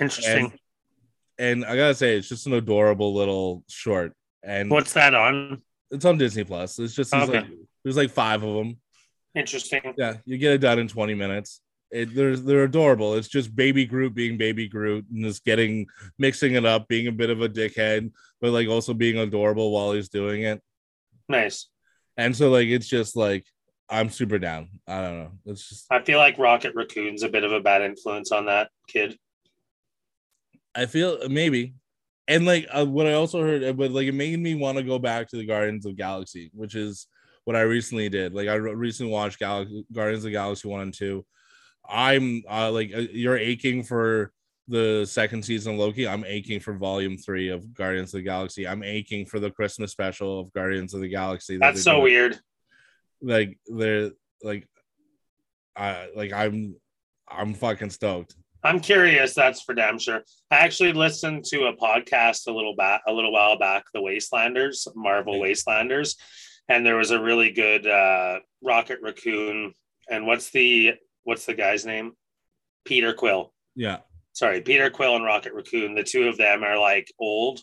interesting. 0.00 0.52
And 1.38 1.64
I 1.64 1.76
gotta 1.76 1.94
say, 1.94 2.16
it's 2.16 2.28
just 2.28 2.46
an 2.48 2.54
adorable 2.54 3.14
little 3.14 3.62
short, 3.68 4.12
and 4.42 4.70
What's 4.70 4.92
that 4.94 5.14
on? 5.14 5.62
it's 5.92 6.04
on 6.04 6.18
Disney 6.18 6.42
Plus. 6.44 6.78
It's 6.80 6.94
just 6.94 7.14
Okay. 7.14 7.32
like 7.40 7.46
there's 7.84 7.96
like 7.96 8.10
five 8.10 8.42
of 8.42 8.54
them. 8.56 8.78
Interesting. 9.36 9.94
Yeah, 9.96 10.14
you 10.24 10.36
get 10.36 10.52
it 10.54 10.58
done 10.58 10.80
in 10.80 10.88
20 10.88 11.14
minutes. 11.14 11.60
It, 11.90 12.14
they're 12.14 12.36
they're 12.36 12.64
adorable. 12.64 13.14
It's 13.14 13.28
just 13.28 13.56
baby 13.56 13.86
Groot 13.86 14.14
being 14.14 14.36
baby 14.36 14.68
Groot 14.68 15.06
and 15.10 15.24
just 15.24 15.44
getting 15.44 15.86
mixing 16.18 16.54
it 16.54 16.66
up, 16.66 16.86
being 16.88 17.06
a 17.06 17.12
bit 17.12 17.30
of 17.30 17.40
a 17.40 17.48
dickhead, 17.48 18.12
but 18.40 18.50
like 18.50 18.68
also 18.68 18.92
being 18.92 19.18
adorable 19.18 19.72
while 19.72 19.92
he's 19.92 20.10
doing 20.10 20.42
it. 20.42 20.60
Nice. 21.28 21.68
And 22.16 22.36
so 22.36 22.50
like 22.50 22.68
it's 22.68 22.88
just 22.88 23.16
like 23.16 23.46
I'm 23.88 24.10
super 24.10 24.38
down. 24.38 24.68
I 24.86 25.00
don't 25.00 25.18
know. 25.18 25.30
It's 25.46 25.68
just 25.68 25.86
I 25.90 26.02
feel 26.02 26.18
like 26.18 26.38
Rocket 26.38 26.74
Raccoon's 26.74 27.22
a 27.22 27.28
bit 27.28 27.44
of 27.44 27.52
a 27.52 27.60
bad 27.60 27.82
influence 27.82 28.32
on 28.32 28.46
that 28.46 28.68
kid. 28.86 29.18
I 30.74 30.86
feel 30.86 31.28
maybe. 31.28 31.74
And 32.26 32.44
like 32.44 32.66
uh, 32.70 32.84
what 32.84 33.06
I 33.06 33.14
also 33.14 33.42
heard, 33.42 33.64
uh, 33.64 33.72
but 33.72 33.90
like 33.90 34.06
it 34.06 34.12
made 34.12 34.38
me 34.38 34.54
want 34.54 34.76
to 34.76 34.84
go 34.84 34.98
back 34.98 35.28
to 35.28 35.36
the 35.36 35.46
Guardians 35.46 35.86
of 35.86 35.96
Galaxy, 35.96 36.50
which 36.52 36.74
is 36.74 37.06
what 37.44 37.56
I 37.56 37.62
recently 37.62 38.10
did. 38.10 38.34
Like 38.34 38.48
I 38.48 38.54
re- 38.54 38.74
recently 38.74 39.10
watched 39.10 39.38
Gal- 39.38 39.64
Guardians 39.90 40.26
of 40.26 40.32
Galaxy 40.32 40.68
one 40.68 40.82
and 40.82 40.92
two. 40.92 41.24
I'm 41.88 42.42
uh, 42.48 42.70
like 42.70 42.92
uh, 42.94 43.00
you're 43.12 43.38
aching 43.38 43.82
for 43.82 44.32
the 44.68 45.06
second 45.06 45.42
season 45.44 45.74
of 45.74 45.78
Loki. 45.78 46.06
I'm 46.06 46.24
aching 46.24 46.60
for 46.60 46.74
volume 46.74 47.16
three 47.16 47.48
of 47.48 47.72
Guardians 47.74 48.12
of 48.12 48.18
the 48.18 48.22
Galaxy. 48.24 48.68
I'm 48.68 48.82
aching 48.82 49.24
for 49.24 49.40
the 49.40 49.50
Christmas 49.50 49.92
special 49.92 50.40
of 50.40 50.52
Guardians 50.52 50.92
of 50.94 51.00
the 51.00 51.08
Galaxy. 51.08 51.56
that 51.56 51.72
That's 51.72 51.82
so 51.82 51.92
doing. 51.92 52.02
weird. 52.04 52.38
Like 53.22 53.58
they're 53.66 54.10
like, 54.42 54.68
I 55.76 56.08
like 56.14 56.32
I'm 56.32 56.76
I'm 57.28 57.54
fucking 57.54 57.90
stoked. 57.90 58.34
I'm 58.62 58.80
curious. 58.80 59.34
That's 59.34 59.62
for 59.62 59.74
damn 59.74 59.98
sure. 59.98 60.22
I 60.50 60.56
actually 60.58 60.92
listened 60.92 61.44
to 61.46 61.66
a 61.66 61.76
podcast 61.76 62.48
a 62.48 62.52
little 62.52 62.74
back, 62.74 63.02
a 63.06 63.12
little 63.12 63.32
while 63.32 63.56
back, 63.58 63.84
the 63.94 64.00
Wastelanders, 64.00 64.86
Marvel 64.96 65.36
Yeah. 65.36 65.52
Wastelanders, 65.52 66.16
and 66.68 66.84
there 66.84 66.96
was 66.96 67.12
a 67.12 67.20
really 67.22 67.52
good 67.52 67.86
uh, 67.86 68.40
Rocket 68.62 68.98
Raccoon. 69.00 69.72
And 70.10 70.26
what's 70.26 70.50
the 70.50 70.94
what's 71.28 71.44
the 71.44 71.54
guy's 71.54 71.84
name? 71.84 72.12
Peter 72.86 73.12
Quill. 73.12 73.52
Yeah, 73.76 73.98
Sorry, 74.32 74.60
Peter 74.60 74.88
Quill 74.88 75.16
and 75.16 75.24
Rocket 75.24 75.52
Raccoon. 75.52 75.94
The 75.94 76.02
two 76.02 76.28
of 76.28 76.38
them 76.38 76.64
are 76.64 76.78
like 76.78 77.12
old, 77.18 77.60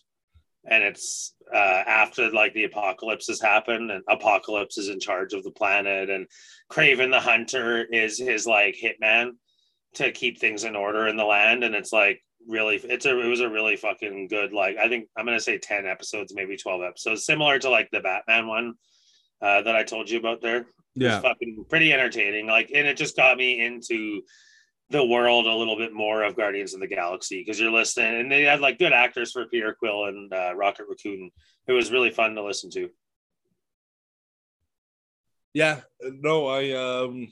and 0.69 0.83
it's 0.83 1.33
uh, 1.53 1.83
after 1.87 2.29
like 2.31 2.53
the 2.53 2.65
apocalypse 2.65 3.27
has 3.27 3.41
happened, 3.41 3.91
and 3.91 4.03
Apocalypse 4.07 4.77
is 4.77 4.89
in 4.89 4.99
charge 4.99 5.33
of 5.33 5.43
the 5.43 5.51
planet, 5.51 6.09
and 6.09 6.27
Kraven 6.71 7.11
the 7.11 7.19
Hunter 7.19 7.83
is 7.83 8.19
his 8.19 8.45
like 8.45 8.75
hitman 8.81 9.31
to 9.95 10.11
keep 10.11 10.39
things 10.39 10.63
in 10.63 10.75
order 10.75 11.07
in 11.07 11.15
the 11.15 11.23
land 11.23 11.63
and 11.63 11.73
it's 11.73 11.93
like 11.93 12.21
really 12.47 12.75
it's 12.75 13.05
a 13.05 13.19
it 13.19 13.27
was 13.27 13.39
a 13.39 13.49
really 13.49 13.75
fucking 13.75 14.27
good 14.27 14.51
like 14.51 14.77
i 14.77 14.87
think 14.87 15.07
i'm 15.17 15.25
gonna 15.25 15.39
say 15.39 15.57
10 15.57 15.85
episodes 15.85 16.33
maybe 16.35 16.57
12 16.57 16.81
episodes 16.83 17.25
similar 17.25 17.57
to 17.57 17.69
like 17.69 17.89
the 17.91 18.01
batman 18.01 18.45
one 18.45 18.73
uh, 19.41 19.61
that 19.61 19.75
i 19.75 19.83
told 19.83 20.09
you 20.09 20.19
about 20.19 20.41
there 20.41 20.65
yeah. 20.95 21.19
fucking 21.19 21.65
pretty 21.69 21.93
entertaining 21.93 22.47
like 22.47 22.71
and 22.73 22.87
it 22.87 22.97
just 22.97 23.15
got 23.15 23.37
me 23.37 23.63
into 23.63 24.21
the 24.89 25.03
world 25.03 25.45
a 25.45 25.53
little 25.53 25.77
bit 25.77 25.93
more 25.93 26.23
of 26.23 26.35
guardians 26.35 26.73
of 26.73 26.79
the 26.79 26.87
galaxy 26.87 27.41
because 27.41 27.59
you're 27.59 27.71
listening 27.71 28.19
and 28.21 28.31
they 28.31 28.43
had 28.43 28.61
like 28.61 28.79
good 28.79 28.93
actors 28.93 29.31
for 29.31 29.45
peter 29.47 29.75
quill 29.77 30.05
and 30.05 30.31
uh, 30.33 30.53
rocket 30.55 30.85
raccoon 30.89 31.31
it 31.67 31.73
was 31.73 31.91
really 31.91 32.11
fun 32.11 32.35
to 32.35 32.43
listen 32.43 32.69
to 32.69 32.89
Yeah, 35.55 35.79
no, 36.01 36.47
I 36.47 36.71
um 36.71 37.29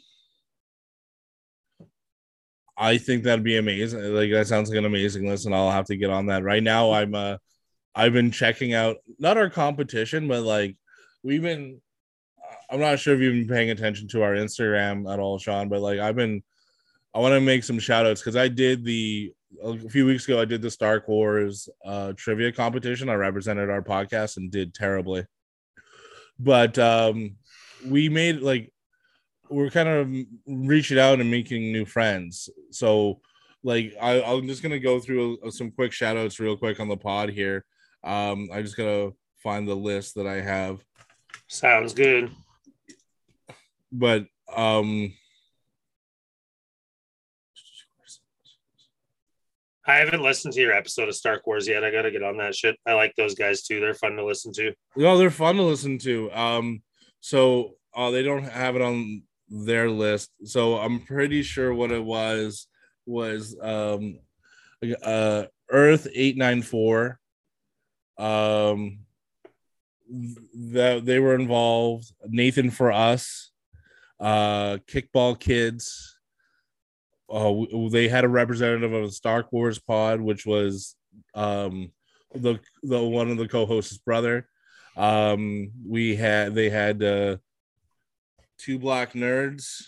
I 2.78 2.97
think 2.97 3.23
that'd 3.23 3.43
be 3.43 3.58
amazing. 3.58 3.99
Like 4.13 4.32
that 4.32 4.47
sounds 4.47 4.69
like 4.69 4.80
an 4.80 4.86
amazing 4.86 5.28
list, 5.28 5.45
and 5.45 5.54
I'll 5.54 5.71
have 5.71 5.86
to 5.88 5.97
get 5.97 6.10
on 6.10 6.28
that. 6.28 6.43
Right 6.43 6.63
now, 6.63 6.91
I'm 6.93 7.13
uh 7.13 7.38
I've 7.93 8.13
been 8.13 8.32
checking 8.32 8.73
out 8.73 8.97
not 9.19 9.38
our 9.38 9.49
competition, 9.49 10.28
but 10.30 10.43
like 10.43 10.78
we've 11.21 11.41
been 11.41 11.82
I'm 12.73 12.79
not 12.79 12.99
sure 12.99 13.13
if 13.13 13.21
you've 13.21 13.36
been 13.36 13.55
paying 13.55 13.69
attention 13.69 14.07
to 14.09 14.23
our 14.23 14.33
Instagram 14.33 15.12
at 15.12 15.19
all, 15.19 15.38
Sean, 15.38 15.69
but 15.69 15.81
like 15.81 15.99
I've 15.99 16.15
been 16.15 16.41
I 17.13 17.19
want 17.19 17.33
to 17.33 17.39
make 17.39 17.63
some 17.63 17.77
shout 17.77 18.07
outs 18.07 18.19
because 18.19 18.36
I 18.36 18.47
did 18.47 18.83
the 18.83 19.31
a 19.63 19.77
few 19.77 20.07
weeks 20.07 20.27
ago 20.27 20.41
I 20.41 20.45
did 20.45 20.63
the 20.63 20.71
Star 20.71 21.03
Wars 21.07 21.69
uh 21.86 22.13
trivia 22.17 22.51
competition. 22.51 23.09
I 23.09 23.13
represented 23.13 23.69
our 23.69 23.83
podcast 23.83 24.38
and 24.38 24.49
did 24.49 24.73
terribly. 24.73 25.27
But 26.39 26.79
um 26.79 27.36
we 27.86 28.09
made 28.09 28.39
like 28.39 28.73
we're 29.51 29.69
kind 29.69 29.89
of 29.89 30.12
reaching 30.47 30.97
out 30.97 31.21
and 31.21 31.29
making 31.29 31.71
new 31.71 31.86
friends. 31.86 32.49
So 32.71 33.21
like 33.62 33.93
I, 34.01 34.23
I'm 34.23 34.47
just 34.47 34.63
gonna 34.63 34.79
go 34.79 34.99
through 34.99 35.38
some 35.51 35.69
quick 35.69 35.91
shout 35.91 36.17
outs 36.17 36.39
real 36.39 36.57
quick 36.57 36.79
on 36.79 36.88
the 36.88 36.97
pod 36.97 37.29
here. 37.29 37.65
Um 38.03 38.49
I 38.51 38.63
just 38.63 38.77
gotta 38.77 39.13
find 39.43 39.67
the 39.67 39.75
list 39.75 40.15
that 40.15 40.25
I 40.25 40.41
have. 40.41 40.83
sounds 41.47 41.93
good 41.93 42.31
But 43.93 44.25
um 44.53 45.13
I 49.86 49.95
haven't 49.95 50.21
listened 50.21 50.53
to 50.53 50.62
your 50.62 50.71
episode 50.73 51.10
of 51.10 51.15
Star 51.15 51.41
Wars 51.45 51.67
yet. 51.67 51.84
I 51.84 51.91
got 51.91 52.03
to 52.03 52.12
get 52.12 52.23
on 52.23 52.38
that 52.38 52.56
shit. 52.56 52.77
I 52.88 52.93
like 52.93 53.13
those 53.17 53.36
guys 53.36 53.63
too. 53.63 53.82
They're 53.82 53.93
fun 53.93 54.15
to 54.15 54.25
listen 54.25 54.53
to. 54.53 54.73
No, 54.95 55.17
they're 55.17 55.29
fun 55.29 55.58
to 55.58 55.63
listen 55.63 55.97
to. 55.99 56.32
Um, 56.32 56.82
so 57.19 57.75
uh, 57.93 58.10
they 58.12 58.23
don't 58.23 58.45
have 58.45 58.77
it 58.77 58.82
on 58.82 59.23
their 59.49 59.89
list. 59.89 60.32
So 60.45 60.77
I'm 60.77 61.01
pretty 61.01 61.43
sure 61.43 61.73
what 61.73 61.91
it 61.91 62.03
was 62.03 62.67
was 63.06 63.58
um, 63.62 64.19
uh, 65.03 65.43
Earth 65.69 66.08
eight 66.13 66.38
nine 66.38 66.62
four. 66.62 67.19
Um, 68.17 68.99
that 70.10 71.03
they 71.03 71.19
were 71.19 71.36
involved. 71.36 72.12
Nathan 72.27 72.69
for 72.69 72.91
us, 72.91 73.51
uh, 74.23 74.77
Kickball 74.88 75.38
Kids. 75.38 76.17
Uh, 77.29 77.53
they 77.89 78.07
had 78.07 78.23
a 78.23 78.29
representative 78.29 78.93
of 78.93 79.03
the 79.05 79.12
Star 79.12 79.45
Wars 79.51 79.79
pod, 79.79 80.21
which 80.21 80.45
was 80.45 80.95
um 81.33 81.91
the 82.33 82.59
the 82.83 83.01
one 83.03 83.29
of 83.29 83.38
the 83.38 83.47
co-hosts' 83.47 83.97
brother. 83.97 84.47
Um, 84.95 85.71
we 85.88 86.15
had 86.15 86.55
they 86.55 86.69
had 86.69 87.03
uh, 87.03 87.38
two 88.57 88.79
black 88.79 89.13
nerds 89.13 89.81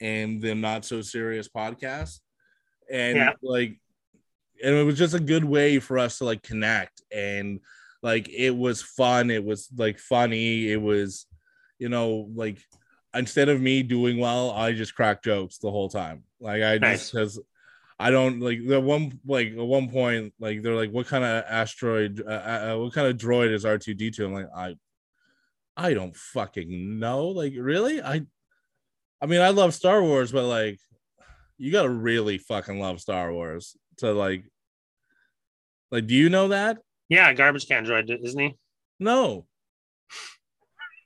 and 0.00 0.40
the 0.40 0.54
not 0.54 0.84
so 0.84 1.02
serious 1.02 1.48
podcast, 1.48 2.20
and 2.90 3.16
Yeah. 3.16 3.32
like, 3.42 3.80
and 4.62 4.74
it 4.76 4.84
was 4.84 4.98
just 4.98 5.14
a 5.14 5.20
good 5.20 5.44
way 5.44 5.78
for 5.80 5.98
us 5.98 6.18
to 6.18 6.24
like 6.24 6.42
connect 6.42 7.02
and 7.10 7.60
like 8.02 8.28
it 8.28 8.56
was 8.56 8.80
fun. 8.82 9.30
It 9.30 9.44
was 9.44 9.68
like 9.76 9.98
funny. 9.98 10.70
It 10.70 10.80
was, 10.80 11.26
you 11.78 11.88
know, 11.88 12.28
like 12.34 12.58
instead 13.14 13.48
of 13.48 13.60
me 13.60 13.82
doing 13.82 14.18
well, 14.18 14.50
I 14.50 14.72
just 14.72 14.94
crack 14.94 15.22
jokes 15.22 15.58
the 15.58 15.70
whole 15.70 15.88
time. 15.88 16.24
Like 16.40 16.62
I 16.62 16.78
Nice. 16.78 17.00
just 17.00 17.12
because 17.12 17.40
I 17.98 18.10
don't 18.10 18.40
like 18.40 18.64
the 18.64 18.80
one 18.80 19.18
like 19.26 19.48
at 19.48 19.56
one 19.56 19.90
point 19.90 20.32
like 20.38 20.62
they're 20.62 20.76
like 20.76 20.92
what 20.92 21.06
kind 21.08 21.24
of 21.24 21.44
asteroid 21.48 22.22
uh, 22.24 22.30
uh, 22.30 22.76
what 22.76 22.92
kind 22.92 23.08
of 23.08 23.16
droid 23.16 23.52
is 23.52 23.64
R 23.64 23.78
two 23.78 23.94
D 23.94 24.10
two? 24.10 24.26
I'm 24.26 24.34
like 24.34 24.48
I 24.54 24.76
I 25.76 25.94
don't 25.94 26.16
fucking 26.16 26.98
know. 27.00 27.28
Like 27.28 27.54
really? 27.56 28.00
I 28.00 28.24
I 29.20 29.26
mean 29.26 29.40
I 29.40 29.50
love 29.50 29.74
Star 29.74 30.02
Wars, 30.02 30.30
but 30.30 30.44
like 30.44 30.78
you 31.56 31.72
gotta 31.72 31.90
really 31.90 32.38
fucking 32.38 32.78
love 32.78 33.00
Star 33.00 33.32
Wars 33.32 33.76
to 33.96 34.12
like 34.12 34.44
like 35.90 36.06
do 36.06 36.14
you 36.14 36.28
know 36.28 36.48
that? 36.48 36.78
Yeah, 37.08 37.32
garbage 37.32 37.66
can 37.66 37.84
droid, 37.84 38.16
isn't 38.22 38.38
he? 38.38 38.54
No. 39.00 39.47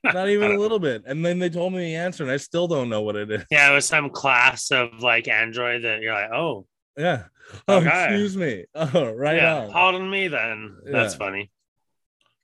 Not 0.03 0.29
even 0.29 0.51
a 0.51 0.57
little 0.59 0.79
bit. 0.79 1.03
And 1.05 1.23
then 1.25 1.39
they 1.39 1.49
told 1.49 1.73
me 1.73 1.79
the 1.79 1.95
answer, 1.95 2.23
and 2.23 2.31
I 2.31 2.37
still 2.37 2.67
don't 2.67 2.89
know 2.89 3.01
what 3.01 3.15
it 3.15 3.31
is. 3.31 3.45
Yeah, 3.49 3.71
it 3.71 3.75
was 3.75 3.85
some 3.85 4.09
class 4.09 4.71
of 4.71 5.01
like 5.01 5.27
Android 5.27 5.83
that 5.83 6.01
you're 6.01 6.13
like, 6.13 6.31
oh, 6.31 6.65
Yeah. 6.97 7.23
Oh, 7.67 7.77
Okay. 7.77 8.03
excuse 8.05 8.35
me. 8.37 8.65
Oh, 8.75 9.11
right 9.11 9.37
yeah, 9.37 9.61
on. 9.65 9.71
pardon 9.71 10.09
me 10.09 10.27
then. 10.27 10.77
That's 10.85 11.15
funny. 11.15 11.51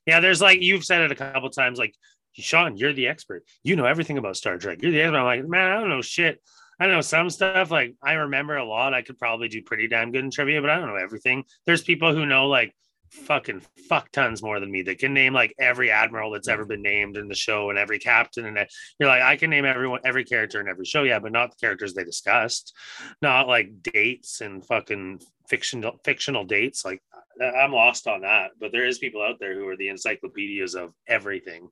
Yeah, 0.06 0.20
there's 0.22 0.42
like 0.42 0.62
you've 0.62 0.86
said 0.86 1.02
it 1.02 1.12
a 1.12 1.16
couple 1.16 1.50
times, 1.50 1.78
like 1.80 1.94
Sean, 2.34 2.78
you're 2.78 2.94
the 2.94 3.08
expert. 3.08 3.44
You 3.64 3.76
know 3.76 3.86
everything 3.86 4.18
about 4.18 4.38
Star 4.38 4.58
Trek. 4.58 4.80
You're 4.82 4.92
the 4.92 5.02
expert. 5.02 5.18
I'm 5.18 5.26
like, 5.26 5.48
man, 5.48 5.72
I 5.72 5.80
don't 5.80 5.90
know 5.90 6.02
shit. 6.02 6.42
I 6.80 6.88
know 6.88 7.02
some 7.02 7.30
stuff. 7.30 7.72
Like 7.72 7.96
I 8.02 8.14
remember 8.14 8.56
a 8.58 8.64
lot. 8.66 8.94
I 8.94 9.02
could 9.02 9.18
probably 9.20 9.50
do 9.50 9.62
pretty 9.62 9.88
damn 9.88 10.12
good 10.12 10.24
in 10.24 10.32
trivia, 10.32 10.62
but 10.62 10.70
I 10.70 10.78
don't 10.80 10.88
know 10.88 10.96
everything. 10.96 11.44
There's 11.66 11.82
people 11.84 12.14
who 12.14 12.26
know 12.26 12.48
like 12.48 12.74
fucking 13.12 13.62
fuck 13.88 14.12
tons 14.12 14.42
more 14.42 14.60
than 14.60 14.72
me 14.72 14.82
that 14.84 15.00
can 15.00 15.14
name 15.14 15.34
like 15.34 15.54
every 15.60 15.92
admiral 15.92 16.32
that's 16.32 16.48
ever 16.48 16.66
been 16.66 16.82
named 16.82 17.18
in 17.18 17.28
the 17.28 17.36
show 17.36 17.70
and 17.70 17.80
every 17.80 18.00
captain 18.00 18.46
and 18.46 18.58
you're 19.00 19.10
like 19.10 19.22
I 19.22 19.36
can 19.36 19.50
name 19.50 19.66
everyone 19.66 20.02
every 20.06 20.24
character 20.24 20.60
in 20.62 20.68
every 20.68 20.86
show 20.86 21.04
yeah 21.04 21.20
but 21.20 21.32
not 21.32 21.52
the 21.52 21.58
characters 21.58 21.94
they 21.94 22.04
discussed. 22.04 22.76
Not 23.22 23.48
like 23.48 23.82
dates 23.82 24.42
and 24.42 24.66
fucking 24.66 25.22
fictional 25.48 26.00
fictional 26.04 26.46
dates 26.46 26.86
like 26.86 27.02
I'm 27.42 27.72
lost 27.72 28.08
on 28.08 28.22
that 28.22 28.52
but 28.60 28.72
there 28.72 28.86
is 28.86 29.00
people 29.00 29.22
out 29.22 29.40
there 29.40 29.56
who 29.56 29.68
are 29.68 29.78
the 29.78 29.90
encyclopedias 29.90 30.76
of 30.76 30.94
everything. 31.08 31.70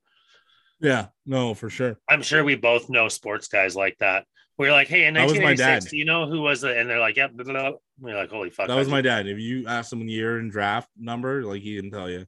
Yeah, 0.80 1.08
no, 1.26 1.56
for 1.56 1.72
sure. 1.72 1.98
I'm 2.08 2.22
sure 2.22 2.44
we 2.44 2.56
both 2.56 2.90
know 2.90 3.08
sports 3.10 3.48
guys 3.48 3.76
like 3.76 3.98
that 4.00 4.26
we're 4.58 4.72
like 4.72 4.88
hey 4.88 5.06
in 5.06 5.14
That 5.14 5.28
1986 5.28 5.92
do 5.92 5.98
you 5.98 6.06
know 6.06 6.28
who 6.28 6.42
was 6.42 6.62
the 6.62 6.78
and 6.78 6.90
they're 6.90 7.00
like 7.00 7.16
yep 7.16 7.34
blah, 7.34 7.44
blah, 7.44 7.54
blah. 7.54 7.72
we're 8.00 8.16
like 8.16 8.30
holy 8.30 8.50
fuck 8.50 8.68
That 8.68 8.76
was 8.76 8.90
my 8.90 9.02
dad. 9.02 9.28
If 9.28 9.40
you 9.40 9.68
asked 9.68 9.94
him 9.94 10.00
the 10.00 10.12
year 10.12 10.38
and 10.38 10.52
draft 10.52 10.90
number, 10.98 11.44
like 11.44 11.62
he 11.62 11.76
didn't 11.76 11.92
tell 11.92 12.10
you. 12.10 12.26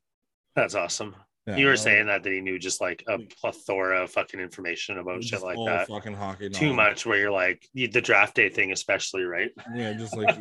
that's 0.55 0.75
awesome 0.75 1.15
Yeah, 1.47 1.57
you 1.57 1.65
were 1.67 1.77
saying 1.77 2.07
that 2.07 2.23
that 2.23 2.31
he 2.31 2.41
knew 2.41 2.59
just 2.59 2.81
like 2.81 3.03
a 3.07 3.17
plethora 3.19 4.03
of 4.03 4.11
fucking 4.11 4.39
information 4.39 4.99
about 4.99 5.23
shit 5.23 5.41
like 5.41 5.57
that. 5.65 5.87
Fucking 5.87 6.13
hockey. 6.13 6.49
Too 6.49 6.65
knowledge. 6.65 6.75
much 6.75 7.05
where 7.05 7.17
you're 7.17 7.31
like 7.31 7.67
you, 7.73 7.87
the 7.87 8.01
draft 8.01 8.35
day 8.35 8.49
thing, 8.49 8.71
especially, 8.71 9.23
right? 9.23 9.49
Yeah, 9.73 9.93
just 9.93 10.15
like 10.15 10.37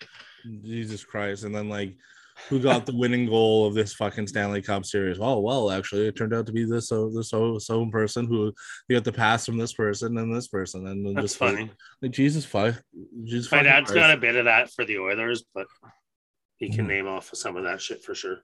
Jesus 0.64 1.04
Christ. 1.04 1.44
And 1.44 1.54
then 1.54 1.68
like 1.68 1.96
who 2.48 2.60
got 2.60 2.86
the 2.86 2.94
winning 2.96 3.26
goal 3.26 3.66
of 3.66 3.74
this 3.74 3.92
fucking 3.94 4.26
Stanley 4.26 4.62
Cup 4.62 4.84
series? 4.86 5.18
Oh 5.20 5.40
well, 5.40 5.70
actually, 5.70 6.06
it 6.06 6.16
turned 6.16 6.32
out 6.34 6.46
to 6.46 6.52
be 6.52 6.64
this 6.64 6.88
so 6.88 7.10
this 7.10 7.30
so 7.30 7.58
so 7.58 7.84
person 7.86 8.26
who 8.26 8.52
you 8.88 8.96
got 8.96 9.04
the 9.04 9.12
pass 9.12 9.44
from 9.44 9.58
this 9.58 9.72
person 9.72 10.16
and 10.18 10.34
this 10.34 10.48
person, 10.48 10.86
and 10.86 11.04
then 11.04 11.14
That's 11.14 11.24
just 11.28 11.38
funny. 11.38 11.70
Like, 12.00 12.12
Jesus, 12.12 12.44
fuck, 12.44 12.76
Jesus. 13.24 13.50
My 13.52 13.62
dad's 13.62 13.90
Christ. 13.90 13.94
got 14.06 14.16
a 14.16 14.20
bit 14.20 14.36
of 14.36 14.44
that 14.46 14.70
for 14.70 14.84
the 14.84 14.98
Oilers, 14.98 15.44
but 15.54 15.66
he 16.56 16.70
can 16.70 16.86
Mhm. 16.86 16.88
name 16.88 17.06
off 17.06 17.30
some 17.34 17.56
of 17.56 17.64
that 17.64 17.80
shit 17.80 18.02
for 18.02 18.14
sure. 18.14 18.38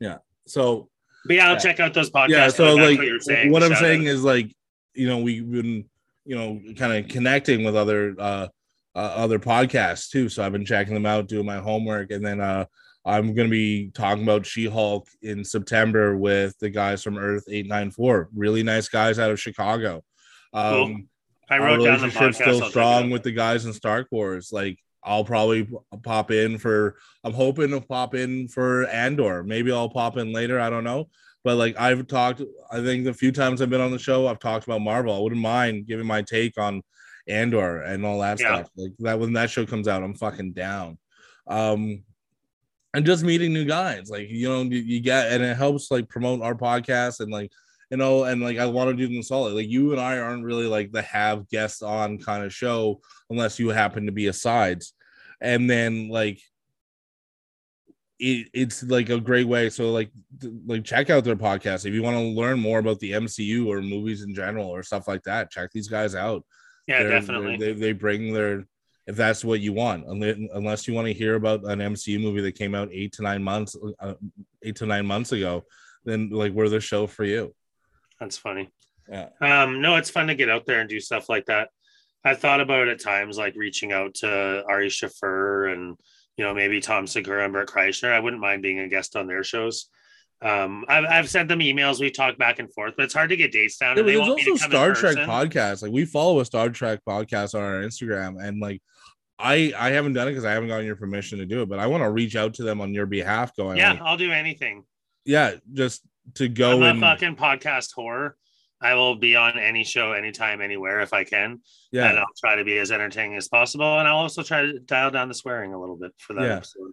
Yeah. 0.00 0.18
So 0.46 0.88
But 1.26 1.36
yeah, 1.36 1.48
I'll 1.48 1.52
Yeah. 1.54 1.58
check 1.58 1.80
out 1.80 1.92
those 1.94 2.10
podcasts. 2.10 2.28
yeah 2.30 2.48
so 2.48 2.74
like 2.74 2.98
what 2.98 3.06
you're 3.06 3.50
what, 3.50 3.62
i'm 3.62 3.74
saying 3.74 4.08
out. 4.08 4.14
is 4.14 4.24
like 4.24 4.50
you 4.94 5.06
know 5.06 5.18
we've 5.18 5.48
been 5.50 5.84
you 6.24 6.34
know 6.34 6.60
kind 6.76 6.92
of 7.04 7.10
connecting 7.10 7.62
with 7.62 7.76
other 7.76 8.14
uh, 8.18 8.48
uh 8.94 8.98
other 8.98 9.38
podcasts 9.38 10.08
too 10.10 10.28
so 10.30 10.42
i've 10.42 10.50
been 10.52 10.64
checking 10.64 10.94
them 10.94 11.04
out 11.06 11.28
doing 11.28 11.44
my 11.46 11.58
homework 11.58 12.10
and 12.10 12.24
then 12.24 12.40
uh 12.40 12.64
i'm 13.04 13.34
going 13.34 13.48
to 13.48 13.50
be 13.50 13.90
talking 13.94 14.22
about 14.22 14.44
she-hulk 14.46 15.08
in 15.22 15.44
september 15.44 16.16
with 16.16 16.58
the 16.58 16.70
guys 16.70 17.02
from 17.02 17.16
earth 17.18 17.44
894 17.48 18.28
really 18.34 18.62
nice 18.62 18.88
guys 18.88 19.18
out 19.18 19.30
of 19.30 19.40
chicago 19.40 20.02
um 20.52 20.72
Cool. 20.72 21.00
I 21.52 21.58
wrote 21.58 21.84
down 21.84 22.00
the 22.00 22.06
podcast. 22.06 22.34
still 22.34 22.62
I'll 22.62 22.70
strong 22.70 23.10
with 23.10 23.24
the 23.24 23.32
guys 23.32 23.64
in 23.66 23.72
Star 23.72 24.06
Wars. 24.12 24.50
Like 24.52 24.78
I'll 25.02 25.24
probably 25.24 25.68
pop 26.04 26.30
in 26.30 26.58
for. 26.58 26.94
I'm 27.24 27.32
hoping 27.32 27.70
to 27.70 27.80
pop 27.80 28.14
in 28.14 28.46
for 28.46 28.86
Andor. 28.86 29.42
Maybe 29.42 29.72
I'll 29.72 29.88
pop 29.88 30.16
in 30.16 30.32
later. 30.32 30.60
I 30.60 30.70
don't 30.70 30.84
know. 30.84 31.08
But 31.42 31.56
like 31.56 31.76
I've 31.76 32.06
talked, 32.06 32.42
I 32.70 32.80
think 32.82 33.02
the 33.04 33.12
few 33.12 33.32
times 33.32 33.60
I've 33.60 33.68
been 33.68 33.80
on 33.80 33.90
the 33.90 33.98
show, 33.98 34.28
I've 34.28 34.38
talked 34.38 34.64
about 34.64 34.80
Marvel. 34.80 35.12
I 35.12 35.18
wouldn't 35.18 35.40
mind 35.40 35.86
giving 35.88 36.06
my 36.06 36.22
take 36.22 36.56
on 36.56 36.82
Andor 37.26 37.82
and 37.82 38.06
all 38.06 38.20
that 38.20 38.38
Yeah. 38.38 38.54
stuff. 38.58 38.70
Like 38.76 38.92
that 39.00 39.18
when 39.18 39.32
that 39.32 39.50
show 39.50 39.66
comes 39.66 39.88
out, 39.88 40.04
I'm 40.04 40.14
fucking 40.14 40.52
down. 40.52 40.98
Um, 41.48 42.04
and 42.94 43.06
just 43.06 43.22
meeting 43.24 43.52
new 43.52 43.64
guys, 43.64 44.10
like 44.10 44.28
you 44.28 44.48
know, 44.48 44.62
you, 44.62 44.78
you 44.78 45.00
get 45.00 45.32
and 45.32 45.42
it 45.42 45.56
helps 45.56 45.90
like 45.90 46.08
promote 46.08 46.42
our 46.42 46.54
podcast 46.54 47.20
and 47.20 47.30
like 47.30 47.52
you 47.90 47.96
know, 47.96 48.24
and 48.24 48.40
like 48.40 48.58
I 48.58 48.66
want 48.66 48.90
to 48.90 48.96
do 48.96 49.12
them 49.12 49.22
solid. 49.22 49.54
Like 49.54 49.68
you 49.68 49.90
and 49.92 50.00
I 50.00 50.18
aren't 50.18 50.44
really 50.44 50.66
like 50.66 50.92
the 50.92 51.02
have 51.02 51.48
guests 51.48 51.82
on 51.82 52.18
kind 52.18 52.44
of 52.44 52.54
show 52.54 53.00
unless 53.30 53.58
you 53.58 53.68
happen 53.70 54.06
to 54.06 54.12
be 54.12 54.28
a 54.28 54.32
sides. 54.32 54.92
And 55.40 55.68
then 55.68 56.08
like 56.08 56.40
it, 58.20 58.48
it's 58.52 58.82
like 58.84 59.08
a 59.08 59.18
great 59.18 59.48
way. 59.48 59.70
So 59.70 59.90
like 59.90 60.10
like 60.66 60.84
check 60.84 61.10
out 61.10 61.24
their 61.24 61.36
podcast 61.36 61.86
if 61.86 61.94
you 61.94 62.02
want 62.02 62.16
to 62.16 62.22
learn 62.22 62.60
more 62.60 62.78
about 62.78 63.00
the 63.00 63.12
MCU 63.12 63.66
or 63.66 63.80
movies 63.82 64.22
in 64.22 64.34
general 64.34 64.68
or 64.68 64.82
stuff 64.82 65.08
like 65.08 65.22
that. 65.24 65.50
Check 65.50 65.70
these 65.72 65.88
guys 65.88 66.14
out. 66.14 66.44
Yeah, 66.86 67.02
They're- 67.02 67.10
definitely. 67.10 67.56
They, 67.56 67.72
they 67.72 67.92
bring 67.92 68.32
their 68.32 68.66
if 69.10 69.16
that's 69.16 69.44
what 69.44 69.60
you 69.60 69.72
want, 69.72 70.06
unless, 70.06 70.36
unless 70.54 70.86
you 70.86 70.94
want 70.94 71.08
to 71.08 71.12
hear 71.12 71.34
about 71.34 71.64
an 71.64 71.80
MCU 71.80 72.20
movie 72.20 72.42
that 72.42 72.52
came 72.52 72.76
out 72.76 72.88
eight 72.92 73.12
to 73.14 73.22
nine 73.22 73.42
months, 73.42 73.76
uh, 73.98 74.14
eight 74.62 74.76
to 74.76 74.86
nine 74.86 75.04
months 75.04 75.32
ago, 75.32 75.64
then 76.04 76.30
like 76.30 76.52
we're 76.52 76.68
the 76.68 76.80
show 76.80 77.08
for 77.08 77.24
you. 77.24 77.52
That's 78.20 78.38
funny. 78.38 78.70
Yeah. 79.08 79.30
Um, 79.40 79.82
no, 79.82 79.96
it's 79.96 80.10
fun 80.10 80.28
to 80.28 80.36
get 80.36 80.48
out 80.48 80.64
there 80.64 80.78
and 80.78 80.88
do 80.88 81.00
stuff 81.00 81.28
like 81.28 81.46
that. 81.46 81.70
I 82.24 82.34
thought 82.34 82.60
about 82.60 82.86
at 82.86 83.00
times 83.00 83.36
like 83.36 83.56
reaching 83.56 83.92
out 83.92 84.14
to 84.16 84.62
Ari 84.68 84.90
Shaffir 84.90 85.72
and 85.72 85.96
you 86.36 86.44
know 86.44 86.54
maybe 86.54 86.80
Tom 86.80 87.08
Segura 87.08 87.44
and 87.44 87.52
Bert 87.52 87.68
Kreischer. 87.68 88.12
I 88.12 88.20
wouldn't 88.20 88.40
mind 88.40 88.62
being 88.62 88.78
a 88.78 88.88
guest 88.88 89.16
on 89.16 89.26
their 89.26 89.42
shows. 89.42 89.88
Um, 90.42 90.84
I've, 90.88 91.04
I've 91.04 91.28
sent 91.28 91.48
them 91.48 91.58
emails. 91.58 92.00
We 92.00 92.10
talk 92.10 92.38
back 92.38 92.60
and 92.60 92.72
forth, 92.72 92.94
but 92.96 93.04
it's 93.04 93.14
hard 93.14 93.30
to 93.30 93.36
get 93.36 93.52
dates 93.52 93.76
down. 93.76 93.96
Yeah, 93.96 94.00
and 94.00 94.08
they 94.08 94.14
there's 94.14 94.28
want 94.28 94.36
me 94.36 94.44
to 94.44 94.50
also 94.52 94.68
Star 94.68 94.94
Trek 94.94 95.16
podcast. 95.16 95.82
Like 95.82 95.92
we 95.92 96.04
follow 96.04 96.40
a 96.40 96.44
Star 96.44 96.68
Trek 96.70 97.00
podcast 97.06 97.54
on 97.54 97.62
our 97.62 97.82
Instagram, 97.82 98.42
and 98.42 98.60
like 98.60 98.80
I 99.40 99.72
I 99.78 99.90
haven't 99.90 100.12
done 100.14 100.28
it 100.28 100.32
because 100.32 100.44
I 100.44 100.52
haven't 100.52 100.68
gotten 100.68 100.86
your 100.86 100.96
permission 100.96 101.38
to 101.38 101.46
do 101.46 101.62
it, 101.62 101.68
but 101.68 101.78
I 101.78 101.86
want 101.86 102.02
to 102.02 102.10
reach 102.10 102.36
out 102.36 102.54
to 102.54 102.62
them 102.62 102.80
on 102.80 102.92
your 102.94 103.06
behalf. 103.06 103.54
Going, 103.56 103.78
Yeah, 103.78 103.92
like, 103.92 104.02
I'll 104.02 104.16
do 104.16 104.32
anything. 104.32 104.84
yeah, 105.24 105.54
just 105.72 106.02
to 106.34 106.48
go 106.48 106.82
I'm 106.82 106.98
a 106.98 107.00
fucking 107.00 107.36
podcast 107.36 107.90
whore. 107.96 108.32
I 108.82 108.94
will 108.94 109.16
be 109.16 109.36
on 109.36 109.58
any 109.58 109.84
show, 109.84 110.12
anytime, 110.12 110.62
anywhere 110.62 111.00
if 111.00 111.12
I 111.12 111.24
can, 111.24 111.60
Yeah, 111.92 112.08
and 112.08 112.18
I'll 112.18 112.24
try 112.38 112.54
to 112.56 112.64
be 112.64 112.78
as 112.78 112.90
entertaining 112.90 113.36
as 113.36 113.46
possible. 113.46 113.98
And 113.98 114.08
I'll 114.08 114.16
also 114.16 114.42
try 114.42 114.62
to 114.62 114.78
dial 114.78 115.10
down 115.10 115.28
the 115.28 115.34
swearing 115.34 115.74
a 115.74 115.80
little 115.80 115.96
bit 115.96 116.12
for 116.16 116.32
that 116.34 116.42
Yeah. 116.42 116.56
episode. 116.56 116.92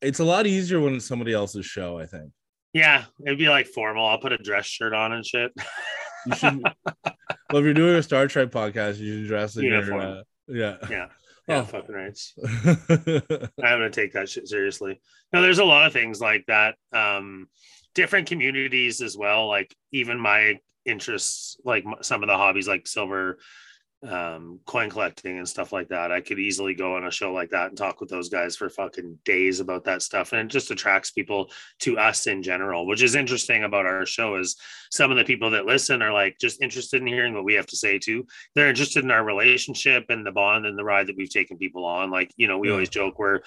it's 0.00 0.18
a 0.18 0.24
lot 0.24 0.46
easier 0.48 0.80
when 0.80 0.94
it's 0.96 1.06
somebody 1.06 1.32
else's 1.32 1.64
show. 1.66 1.98
I 1.98 2.06
think 2.06 2.32
Yeah, 2.72 3.04
it'd 3.24 3.38
be 3.38 3.48
like 3.48 3.66
formal. 3.68 4.04
I'll 4.06 4.18
put 4.18 4.32
a 4.32 4.38
dress 4.38 4.66
shirt 4.66 4.92
on 4.92 5.12
and 5.12 5.24
shit. 5.24 5.52
you 6.26 6.34
should. 6.34 6.62
well, 7.04 7.58
if 7.58 7.64
you're 7.64 7.74
doing 7.74 7.94
a 7.94 8.02
Star 8.02 8.26
Trek 8.26 8.48
podcast, 8.50 8.98
you 8.98 9.18
should 9.20 9.28
dress 9.28 9.56
in 9.56 9.62
your 9.64 9.74
Uniform. 9.84 10.00
uh, 10.00 10.22
yeah. 10.48 10.76
Yeah. 10.90 11.06
Yeah, 11.48 11.60
Oh. 11.60 11.64
fucking 11.64 11.94
rights. 11.94 12.34
I'm 12.88 13.48
gonna 13.58 13.90
take 13.90 14.12
that 14.12 14.28
shit 14.28 14.46
seriously. 14.48 15.00
No, 15.32 15.42
there's 15.42 15.58
a 15.58 15.64
lot 15.64 15.86
of 15.86 15.92
things 15.92 16.20
like 16.20 16.44
that. 16.46 16.76
Um, 16.92 17.48
different 17.94 18.28
communities 18.28 19.00
as 19.00 19.16
well. 19.16 19.48
Like 19.48 19.74
even 19.92 20.18
my 20.20 20.58
interests, 20.84 21.56
like 21.64 21.84
some 22.02 22.22
of 22.22 22.28
the 22.28 22.36
hobbies, 22.36 22.68
like 22.68 22.86
silver, 22.86 23.38
um, 24.02 24.58
coin 24.66 24.90
collecting 24.90 25.38
and 25.38 25.48
stuff 25.48 25.72
like 25.72 25.88
that. 25.88 26.10
I 26.10 26.20
could 26.20 26.38
easily 26.38 26.74
go 26.74 26.96
on 26.96 27.04
a 27.04 27.10
show 27.10 27.32
like 27.32 27.50
that 27.50 27.68
and 27.68 27.78
talk 27.78 28.00
with 28.00 28.08
those 28.10 28.28
guys 28.28 28.56
for 28.56 28.68
fucking 28.68 29.18
days 29.24 29.60
about 29.60 29.84
that 29.84 30.02
stuff, 30.02 30.32
and 30.32 30.40
it 30.42 30.52
just 30.52 30.70
attracts 30.70 31.12
people 31.12 31.50
to 31.80 31.98
us 31.98 32.26
in 32.26 32.42
general. 32.42 32.86
Which 32.86 33.02
is 33.02 33.14
interesting 33.14 33.64
about 33.64 33.86
our 33.86 34.04
show 34.04 34.36
is 34.36 34.56
some 34.90 35.10
of 35.10 35.16
the 35.16 35.24
people 35.24 35.50
that 35.50 35.66
listen 35.66 36.02
are 36.02 36.12
like 36.12 36.36
just 36.40 36.60
interested 36.62 37.00
in 37.00 37.06
hearing 37.06 37.34
what 37.34 37.44
we 37.44 37.54
have 37.54 37.66
to 37.66 37.76
say 37.76 37.98
too 37.98 38.26
they're 38.54 38.68
interested 38.68 39.04
in 39.04 39.10
our 39.10 39.24
relationship 39.24 40.06
and 40.08 40.26
the 40.26 40.32
bond 40.32 40.66
and 40.66 40.78
the 40.78 40.84
ride 40.84 41.06
that 41.06 41.16
we've 41.16 41.30
taken 41.30 41.56
people 41.56 41.84
on. 41.84 42.10
Like, 42.10 42.32
you 42.36 42.46
know, 42.46 42.58
we 42.58 42.68
Yeah. 42.68 42.74
always 42.74 42.88
joke 42.88 43.18
we're 43.18 43.40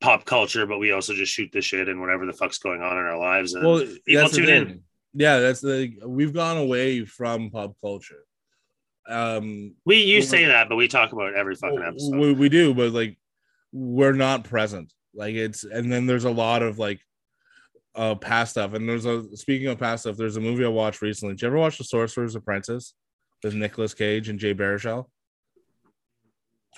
pop 0.00 0.24
culture, 0.24 0.66
but 0.66 0.78
we 0.78 0.92
also 0.92 1.14
just 1.14 1.32
shoot 1.32 1.50
the 1.52 1.60
shit 1.60 1.88
and 1.88 2.00
whatever 2.00 2.26
the 2.26 2.32
fuck's 2.32 2.58
going 2.58 2.82
on 2.82 2.98
in 2.98 3.04
our 3.04 3.18
lives. 3.18 3.54
And 3.54 3.66
well, 3.66 3.84
people 4.04 4.28
tune 4.28 4.48
in. 4.48 4.82
Yeah, 5.14 5.40
that's 5.40 5.60
the 5.60 5.92
we've 6.06 6.32
gone 6.32 6.56
away 6.56 7.04
from 7.04 7.50
pop 7.50 7.74
culture. 7.80 8.24
Um, 9.08 9.74
We 9.84 9.96
you 10.04 10.22
say 10.22 10.44
that, 10.46 10.68
but 10.68 10.76
we 10.76 10.88
talk 10.88 11.12
about 11.12 11.34
every 11.34 11.54
fucking 11.56 11.82
episode. 11.82 12.16
we, 12.16 12.32
we 12.32 12.48
do, 12.48 12.72
but 12.74 12.92
like 12.92 13.18
we're 13.72 14.12
not 14.12 14.44
present. 14.44 14.92
Like 15.14 15.34
it's 15.34 15.64
and 15.64 15.92
then 15.92 16.06
there's 16.06 16.24
a 16.24 16.30
lot 16.30 16.62
of 16.62 16.78
like 16.78 17.00
uh 17.94 18.14
past 18.14 18.52
stuff. 18.52 18.74
And 18.74 18.88
there's 18.88 19.04
a 19.06 19.36
speaking 19.36 19.68
of 19.68 19.78
past 19.78 20.02
stuff, 20.04 20.16
there's 20.16 20.36
a 20.36 20.40
movie 20.40 20.64
I 20.64 20.68
watched 20.68 21.02
recently. 21.02 21.34
Did 21.34 21.42
you 21.42 21.48
ever 21.48 21.58
watch 21.58 21.78
The 21.78 21.84
Sorcerer's 21.84 22.34
Apprentice 22.36 22.94
with 23.42 23.54
Nicolas 23.54 23.92
Cage 23.94 24.28
and 24.28 24.38
Jay 24.38 24.54
Baruchel? 24.54 25.06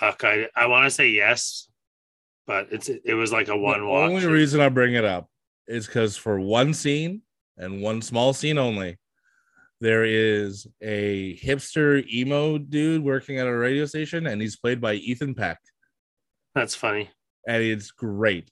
Fuck, 0.00 0.24
I, 0.24 0.48
I 0.56 0.66
want 0.66 0.84
to 0.86 0.90
say 0.90 1.10
yes, 1.10 1.68
but 2.46 2.68
it's 2.72 2.88
it 2.88 3.14
was 3.14 3.32
like 3.32 3.48
a 3.48 3.56
one 3.56 3.86
watch. 3.86 4.08
the 4.08 4.14
watch. 4.14 4.24
only 4.24 4.26
reason 4.26 4.60
I 4.60 4.68
bring 4.68 4.94
it 4.94 5.04
up 5.04 5.28
is 5.68 5.86
because 5.86 6.16
for 6.16 6.40
one 6.40 6.74
scene 6.74 7.22
and 7.56 7.80
one 7.80 8.02
small 8.02 8.32
scene 8.32 8.58
only, 8.58 8.98
there 9.84 10.04
is 10.04 10.66
a 10.80 11.36
hipster 11.36 12.02
emo 12.10 12.56
dude 12.56 13.04
working 13.04 13.38
at 13.38 13.46
a 13.46 13.54
radio 13.54 13.84
station, 13.84 14.26
and 14.26 14.40
he's 14.40 14.56
played 14.56 14.80
by 14.80 14.94
Ethan 14.94 15.34
Peck, 15.34 15.58
That's 16.54 16.74
funny. 16.74 17.10
and 17.46 17.62
it's 17.62 17.90
great. 17.90 18.48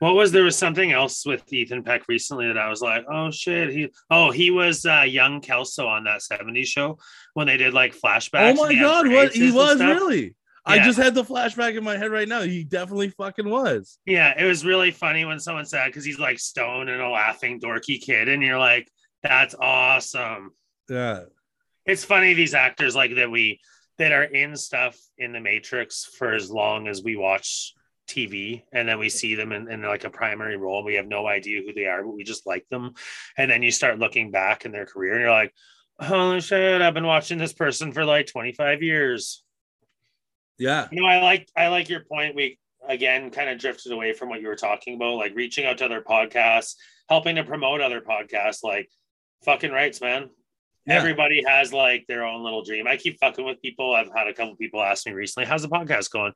What 0.00 0.14
was 0.14 0.32
there 0.32 0.44
was 0.44 0.58
something 0.58 0.92
else 0.92 1.24
with 1.24 1.50
Ethan 1.50 1.84
Peck 1.84 2.02
recently 2.06 2.48
that 2.48 2.58
I 2.58 2.68
was 2.68 2.82
like, 2.82 3.06
oh 3.10 3.30
shit, 3.30 3.70
he 3.70 3.88
oh 4.10 4.30
he 4.30 4.50
was 4.50 4.84
uh, 4.84 5.02
young 5.02 5.40
Kelso 5.40 5.86
on 5.86 6.04
that 6.04 6.20
70s 6.20 6.66
show 6.66 6.98
when 7.32 7.46
they 7.46 7.56
did 7.56 7.72
like 7.72 7.98
flashbacks. 7.98 8.56
oh 8.58 8.66
my 8.66 8.74
god, 8.74 9.08
what 9.08 9.32
he 9.32 9.50
was 9.50 9.76
stuff. 9.76 9.88
really? 10.02 10.34
I 10.66 10.78
just 10.80 10.98
had 10.98 11.14
the 11.14 11.24
flashback 11.24 11.76
in 11.76 11.84
my 11.84 11.96
head 11.96 12.10
right 12.10 12.28
now. 12.28 12.42
He 12.42 12.64
definitely 12.64 13.10
fucking 13.10 13.48
was. 13.48 13.98
Yeah, 14.06 14.34
it 14.38 14.46
was 14.46 14.64
really 14.64 14.90
funny 14.90 15.24
when 15.24 15.38
someone 15.38 15.66
said 15.66 15.86
because 15.86 16.04
he's 16.04 16.18
like 16.18 16.38
stoned 16.38 16.90
and 16.90 17.00
a 17.00 17.08
laughing 17.08 17.58
dorky 17.60 18.00
kid, 18.00 18.28
and 18.28 18.42
you're 18.42 18.58
like, 18.58 18.90
that's 19.22 19.54
awesome. 19.58 20.50
Yeah, 20.88 21.24
It's 21.86 22.04
funny 22.04 22.34
these 22.34 22.54
actors 22.54 22.94
like 22.94 23.14
that 23.16 23.30
we 23.30 23.60
that 23.98 24.12
are 24.12 24.24
in 24.24 24.56
stuff 24.56 24.98
in 25.18 25.32
the 25.32 25.40
Matrix 25.40 26.04
for 26.04 26.34
as 26.34 26.50
long 26.50 26.88
as 26.88 27.02
we 27.02 27.16
watch 27.16 27.74
TV, 28.08 28.62
and 28.72 28.88
then 28.88 28.98
we 28.98 29.08
see 29.08 29.34
them 29.34 29.52
in, 29.52 29.70
in 29.70 29.82
like 29.82 30.04
a 30.04 30.10
primary 30.10 30.56
role. 30.56 30.84
We 30.84 30.94
have 30.94 31.06
no 31.06 31.26
idea 31.26 31.62
who 31.64 31.72
they 31.72 31.86
are, 31.86 32.02
but 32.02 32.14
we 32.14 32.24
just 32.24 32.46
like 32.46 32.66
them. 32.70 32.92
And 33.38 33.50
then 33.50 33.62
you 33.62 33.70
start 33.70 33.98
looking 33.98 34.30
back 34.30 34.64
in 34.64 34.72
their 34.72 34.86
career, 34.86 35.12
and 35.12 35.22
you're 35.22 35.30
like, 35.30 35.54
holy 36.00 36.40
shit, 36.40 36.82
I've 36.82 36.94
been 36.94 37.06
watching 37.06 37.38
this 37.38 37.52
person 37.52 37.92
for 37.92 38.04
like 38.04 38.26
25 38.26 38.82
years. 38.82 39.42
yeah, 40.58 40.88
You 40.90 41.00
know, 41.00 41.06
I 41.06 41.22
like 41.22 41.48
I 41.56 41.68
like 41.68 41.88
your 41.88 42.04
point. 42.04 42.34
We 42.34 42.58
again 42.86 43.30
kind 43.30 43.48
of 43.48 43.58
drifted 43.58 43.92
away 43.92 44.12
from 44.12 44.28
what 44.28 44.40
you 44.40 44.48
were 44.48 44.56
talking 44.56 44.96
about, 44.96 45.16
like 45.16 45.34
reaching 45.34 45.66
out 45.66 45.78
to 45.78 45.86
other 45.86 46.02
podcasts, 46.02 46.74
helping 47.08 47.36
to 47.36 47.44
promote 47.44 47.80
other 47.80 48.00
podcasts, 48.00 48.62
like 48.62 48.90
fucking 49.44 49.72
rights, 49.72 50.00
man. 50.00 50.30
Yeah. 50.86 50.96
Everybody 50.96 51.42
has 51.46 51.72
like 51.72 52.04
their 52.08 52.24
own 52.24 52.42
little 52.44 52.62
dream. 52.62 52.86
I 52.86 52.96
keep 52.96 53.18
fucking 53.18 53.44
with 53.44 53.62
people. 53.62 53.94
I've 53.94 54.10
had 54.14 54.28
a 54.28 54.34
couple 54.34 54.54
people 54.56 54.82
ask 54.82 55.06
me 55.06 55.12
recently, 55.12 55.46
"How's 55.46 55.62
the 55.62 55.68
podcast 55.68 56.10
going?" 56.10 56.32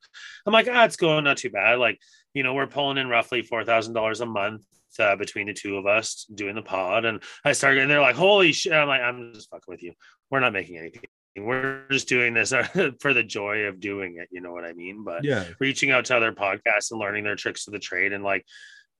I'm 0.46 0.52
like, 0.52 0.68
"Ah, 0.70 0.84
it's 0.84 0.96
going 0.96 1.24
not 1.24 1.36
too 1.36 1.50
bad." 1.50 1.78
Like, 1.78 1.98
you 2.32 2.42
know, 2.42 2.54
we're 2.54 2.66
pulling 2.66 2.96
in 2.96 3.08
roughly 3.08 3.42
four 3.42 3.64
thousand 3.64 3.92
dollars 3.92 4.22
a 4.22 4.26
month 4.26 4.64
uh, 4.98 5.16
between 5.16 5.48
the 5.48 5.52
two 5.52 5.76
of 5.76 5.86
us 5.86 6.24
doing 6.34 6.54
the 6.54 6.62
pod, 6.62 7.04
and 7.04 7.22
I 7.44 7.52
started, 7.52 7.82
and 7.82 7.90
they're 7.90 8.00
like, 8.00 8.16
"Holy 8.16 8.52
shit!" 8.52 8.72
I'm 8.72 8.88
like, 8.88 9.02
"I'm 9.02 9.34
just 9.34 9.50
fucking 9.50 9.64
with 9.68 9.82
you. 9.82 9.92
We're 10.30 10.40
not 10.40 10.54
making 10.54 10.78
anything. 10.78 11.02
We're 11.36 11.84
just 11.90 12.08
doing 12.08 12.32
this 12.32 12.52
for 13.00 13.12
the 13.12 13.22
joy 13.22 13.64
of 13.64 13.80
doing 13.80 14.16
it." 14.16 14.28
You 14.30 14.40
know 14.40 14.52
what 14.52 14.64
I 14.64 14.72
mean? 14.72 15.04
But 15.04 15.24
yeah, 15.24 15.44
reaching 15.60 15.90
out 15.90 16.06
to 16.06 16.16
other 16.16 16.32
podcasts 16.32 16.90
and 16.90 16.98
learning 16.98 17.24
their 17.24 17.36
tricks 17.36 17.66
of 17.66 17.74
the 17.74 17.78
trade 17.78 18.14
and 18.14 18.24
like 18.24 18.46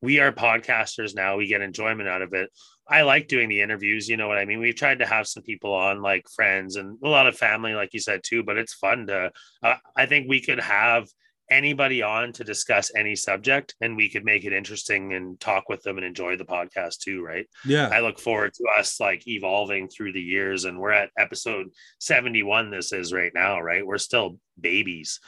we 0.01 0.20
are 0.20 0.32
podcasters 0.32 1.14
now 1.14 1.36
we 1.36 1.46
get 1.46 1.61
enjoyment 1.61 2.09
out 2.09 2.22
of 2.22 2.32
it 2.32 2.51
i 2.89 3.03
like 3.03 3.28
doing 3.28 3.49
the 3.49 3.61
interviews 3.61 4.09
you 4.09 4.16
know 4.16 4.28
what 4.28 4.39
i 4.39 4.45
mean 4.45 4.59
we've 4.59 4.76
tried 4.76 4.99
to 4.99 5.07
have 5.07 5.26
some 5.26 5.43
people 5.43 5.72
on 5.72 6.03
like 6.03 6.26
friends 6.34 6.76
and 6.76 6.99
a 7.03 7.09
lot 7.09 7.26
of 7.26 7.36
family 7.36 7.74
like 7.74 7.93
you 7.93 8.01
said 8.01 8.20
too 8.24 8.43
but 8.43 8.59
it's 8.59 8.74
fun 8.74 9.07
to 9.07 9.30
uh, 9.62 9.74
i 9.97 10.07
think 10.07 10.28
we 10.28 10.41
could 10.41 10.61
have 10.61 11.07
anybody 11.51 12.03
on 12.03 12.30
to 12.32 12.45
discuss 12.45 12.91
any 12.95 13.16
subject 13.16 13.74
and 13.80 13.97
we 13.97 14.09
could 14.09 14.24
make 14.24 14.45
it 14.45 14.53
interesting 14.53 15.14
and 15.14 15.41
talk 15.41 15.68
with 15.68 15.82
them 15.82 15.97
and 15.97 16.05
enjoy 16.05 16.36
the 16.36 16.45
podcast 16.45 16.99
too 16.99 17.24
right 17.24 17.47
yeah. 17.64 17.89
I 17.91 18.01
look 18.01 18.18
forward 18.18 18.53
to 18.55 18.64
us 18.78 19.01
like 19.01 19.26
evolving 19.26 19.89
through 19.89 20.12
the 20.12 20.20
years, 20.20 20.64
and 20.64 20.78
we're 20.78 20.91
at 20.91 21.11
episode 21.18 21.68
71. 22.01 22.70
This 22.70 22.93
is 22.93 23.12
right 23.12 23.32
now, 23.34 23.61
right? 23.61 23.86
We're 23.86 23.99
still 23.99 24.39
babies, 24.61 25.20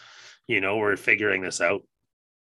you 0.47 0.61
know, 0.61 0.77
we're 0.77 0.97
figuring 0.97 1.43
this 1.43 1.61
out. 1.61 1.83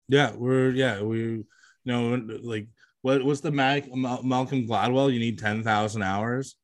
Yeah, 0.07 0.32
we're 0.36 0.72
yeah 0.72 1.01
we 1.01 1.20
you 1.20 1.45
know 1.86 2.20
like 2.41 2.67
what 3.02 3.24
what's 3.24 3.41
the 3.41 3.52
Mac, 3.52 3.93
Mal- 3.93 4.24
Malcolm 4.24 4.68
Gladwell? 4.68 5.12
You 5.14 5.20
need 5.20 5.39
ten 5.39 5.64
thousand 5.64 6.02
hours 6.04 6.56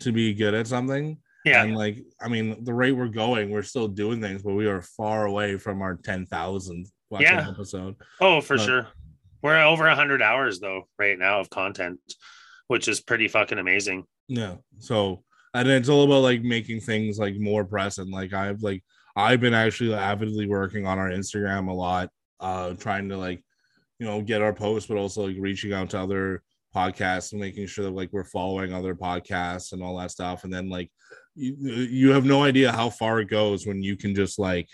to 0.00 0.12
be 0.12 0.34
good 0.34 0.54
at 0.54 0.66
something. 0.66 1.18
Yeah. 1.44 1.62
and 1.64 1.74
like 1.74 2.04
I 2.20 2.28
mean 2.28 2.64
the 2.64 2.74
rate 2.74 2.92
we're 2.92 3.08
going, 3.08 3.50
we're 3.50 3.62
still 3.62 3.88
doing 3.88 4.20
things, 4.20 4.42
but 4.42 4.52
we 4.54 4.66
are 4.66 4.82
far 4.82 5.24
away 5.26 5.56
from 5.56 5.80
our 5.82 5.96
ten 5.96 6.26
thousand 6.26 6.86
watching 7.08 7.28
Yeah. 7.28 7.48
episode. 7.48 7.96
Oh, 8.20 8.40
for 8.40 8.56
But- 8.56 8.64
sure. 8.66 8.88
We're 9.42 9.58
over 9.64 9.84
100 9.86 10.20
hours 10.20 10.60
though, 10.60 10.82
right 10.98 11.18
now 11.18 11.40
of 11.40 11.48
content, 11.48 11.98
which 12.66 12.88
is 12.88 13.00
pretty 13.00 13.26
fucking 13.26 13.56
amazing. 13.56 14.04
Yeah, 14.28 14.56
so 14.80 15.24
and 15.54 15.66
it's 15.66 15.88
all 15.88 16.04
about 16.04 16.20
like 16.20 16.42
making 16.42 16.80
things 16.80 17.18
like 17.18 17.36
more 17.36 17.64
present. 17.64 18.10
Like 18.10 18.34
I've 18.34 18.62
like 18.62 18.84
I've 19.16 19.40
been 19.40 19.54
actually 19.54 19.94
avidly 19.94 20.46
working 20.46 20.86
on 20.86 20.98
our 20.98 21.08
Instagram 21.08 21.68
a 21.68 21.72
lot, 21.72 22.10
uh, 22.38 22.74
trying 22.74 23.08
to 23.08 23.16
like 23.16 23.42
you 24.00 24.06
know 24.06 24.20
get 24.22 24.42
our 24.42 24.52
posts, 24.52 24.88
but 24.88 24.96
also 24.96 25.28
like 25.28 25.36
reaching 25.38 25.72
out 25.72 25.90
to 25.90 26.00
other 26.00 26.42
podcasts 26.74 27.32
and 27.32 27.40
making 27.40 27.66
sure 27.66 27.84
that 27.84 27.90
like 27.94 28.12
we're 28.12 28.24
following 28.24 28.72
other 28.72 28.94
podcasts 28.94 29.72
and 29.72 29.82
all 29.82 29.96
that 29.98 30.10
stuff. 30.10 30.42
And 30.44 30.52
then 30.52 30.68
like 30.68 30.90
you 31.36 31.54
you 31.62 32.10
have 32.10 32.24
no 32.24 32.42
idea 32.42 32.72
how 32.72 32.90
far 32.90 33.20
it 33.20 33.28
goes 33.28 33.66
when 33.66 33.82
you 33.82 33.96
can 33.96 34.14
just 34.14 34.38
like 34.38 34.68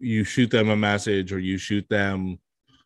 you 0.00 0.24
shoot 0.24 0.50
them 0.50 0.68
a 0.68 0.76
message 0.76 1.32
or 1.32 1.38
you 1.38 1.56
shoot 1.56 1.86
them 1.88 2.38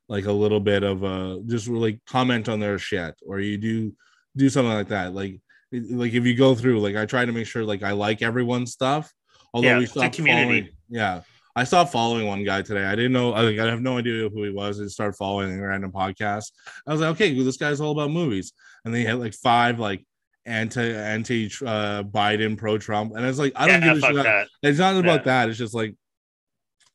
like 0.09 0.27
a 0.27 0.33
little 0.33 0.61
bit 0.61 0.83
of 0.85 1.03
a 1.03 1.41
just 1.47 1.67
like 1.69 1.99
comment 2.07 2.49
on 2.49 2.61
their 2.61 2.79
shit 2.79 3.15
or 3.27 3.41
you 3.41 3.57
do 3.57 3.93
do 4.37 4.49
something 4.51 4.73
like 4.75 4.89
that 4.89 5.15
like 5.15 5.41
like 5.73 6.13
if 6.13 6.25
you 6.27 6.35
go 6.37 6.55
through 6.55 6.79
like 6.79 6.95
i 6.95 7.05
try 7.07 7.25
to 7.25 7.33
make 7.33 7.47
sure 7.47 7.65
like 7.65 7.83
i 7.83 7.91
like 7.93 8.23
everyone's 8.23 8.71
stuff 8.73 9.13
although 9.53 9.67
Yeah, 9.69 9.79
we 9.79 9.85
it's 9.85 9.97
a 9.97 9.99
stopped 10.01 10.15
community. 10.15 10.45
following 10.45 10.69
yeah 10.91 11.21
i 11.57 11.65
stopped 11.65 11.91
following 11.91 12.27
one 12.27 12.45
guy 12.45 12.63
today 12.63 12.85
i 12.85 12.95
didn't 12.95 13.13
know 13.13 13.33
i, 13.33 13.41
like, 13.41 13.59
I 13.59 13.67
have 13.67 13.81
no 13.81 13.99
idea 13.99 14.29
who 14.29 14.45
he 14.45 14.51
was 14.51 14.79
i 14.79 14.85
just 14.85 14.95
started 14.95 15.17
following 15.17 15.59
a 15.59 15.67
random 15.67 15.91
podcast 15.91 16.53
i 16.87 16.93
was 16.93 17.01
like 17.01 17.11
okay 17.11 17.35
well, 17.35 17.45
this 17.45 17.57
guy's 17.57 17.81
all 17.81 17.91
about 17.93 18.11
movies 18.11 18.53
and 18.85 18.95
then 18.95 19.01
he 19.01 19.07
had 19.07 19.19
like 19.19 19.35
five 19.35 19.81
like 19.81 20.07
anti 20.45 20.95
anti 20.95 21.47
uh 21.67 22.05
biden 22.05 22.57
pro 22.57 22.79
trump 22.79 23.15
and 23.17 23.27
it's 23.27 23.39
like 23.39 23.53
i 23.57 23.67
don't 23.67 23.83
yeah, 23.83 23.95
give 23.95 24.03
a 24.05 24.07
shit 24.07 24.23
that. 24.23 24.47
it's 24.63 24.79
not 24.79 24.95
about 24.97 25.21
Yeah. 25.27 25.43
that. 25.45 25.49
It's 25.49 25.59
just 25.59 25.75
like 25.75 25.95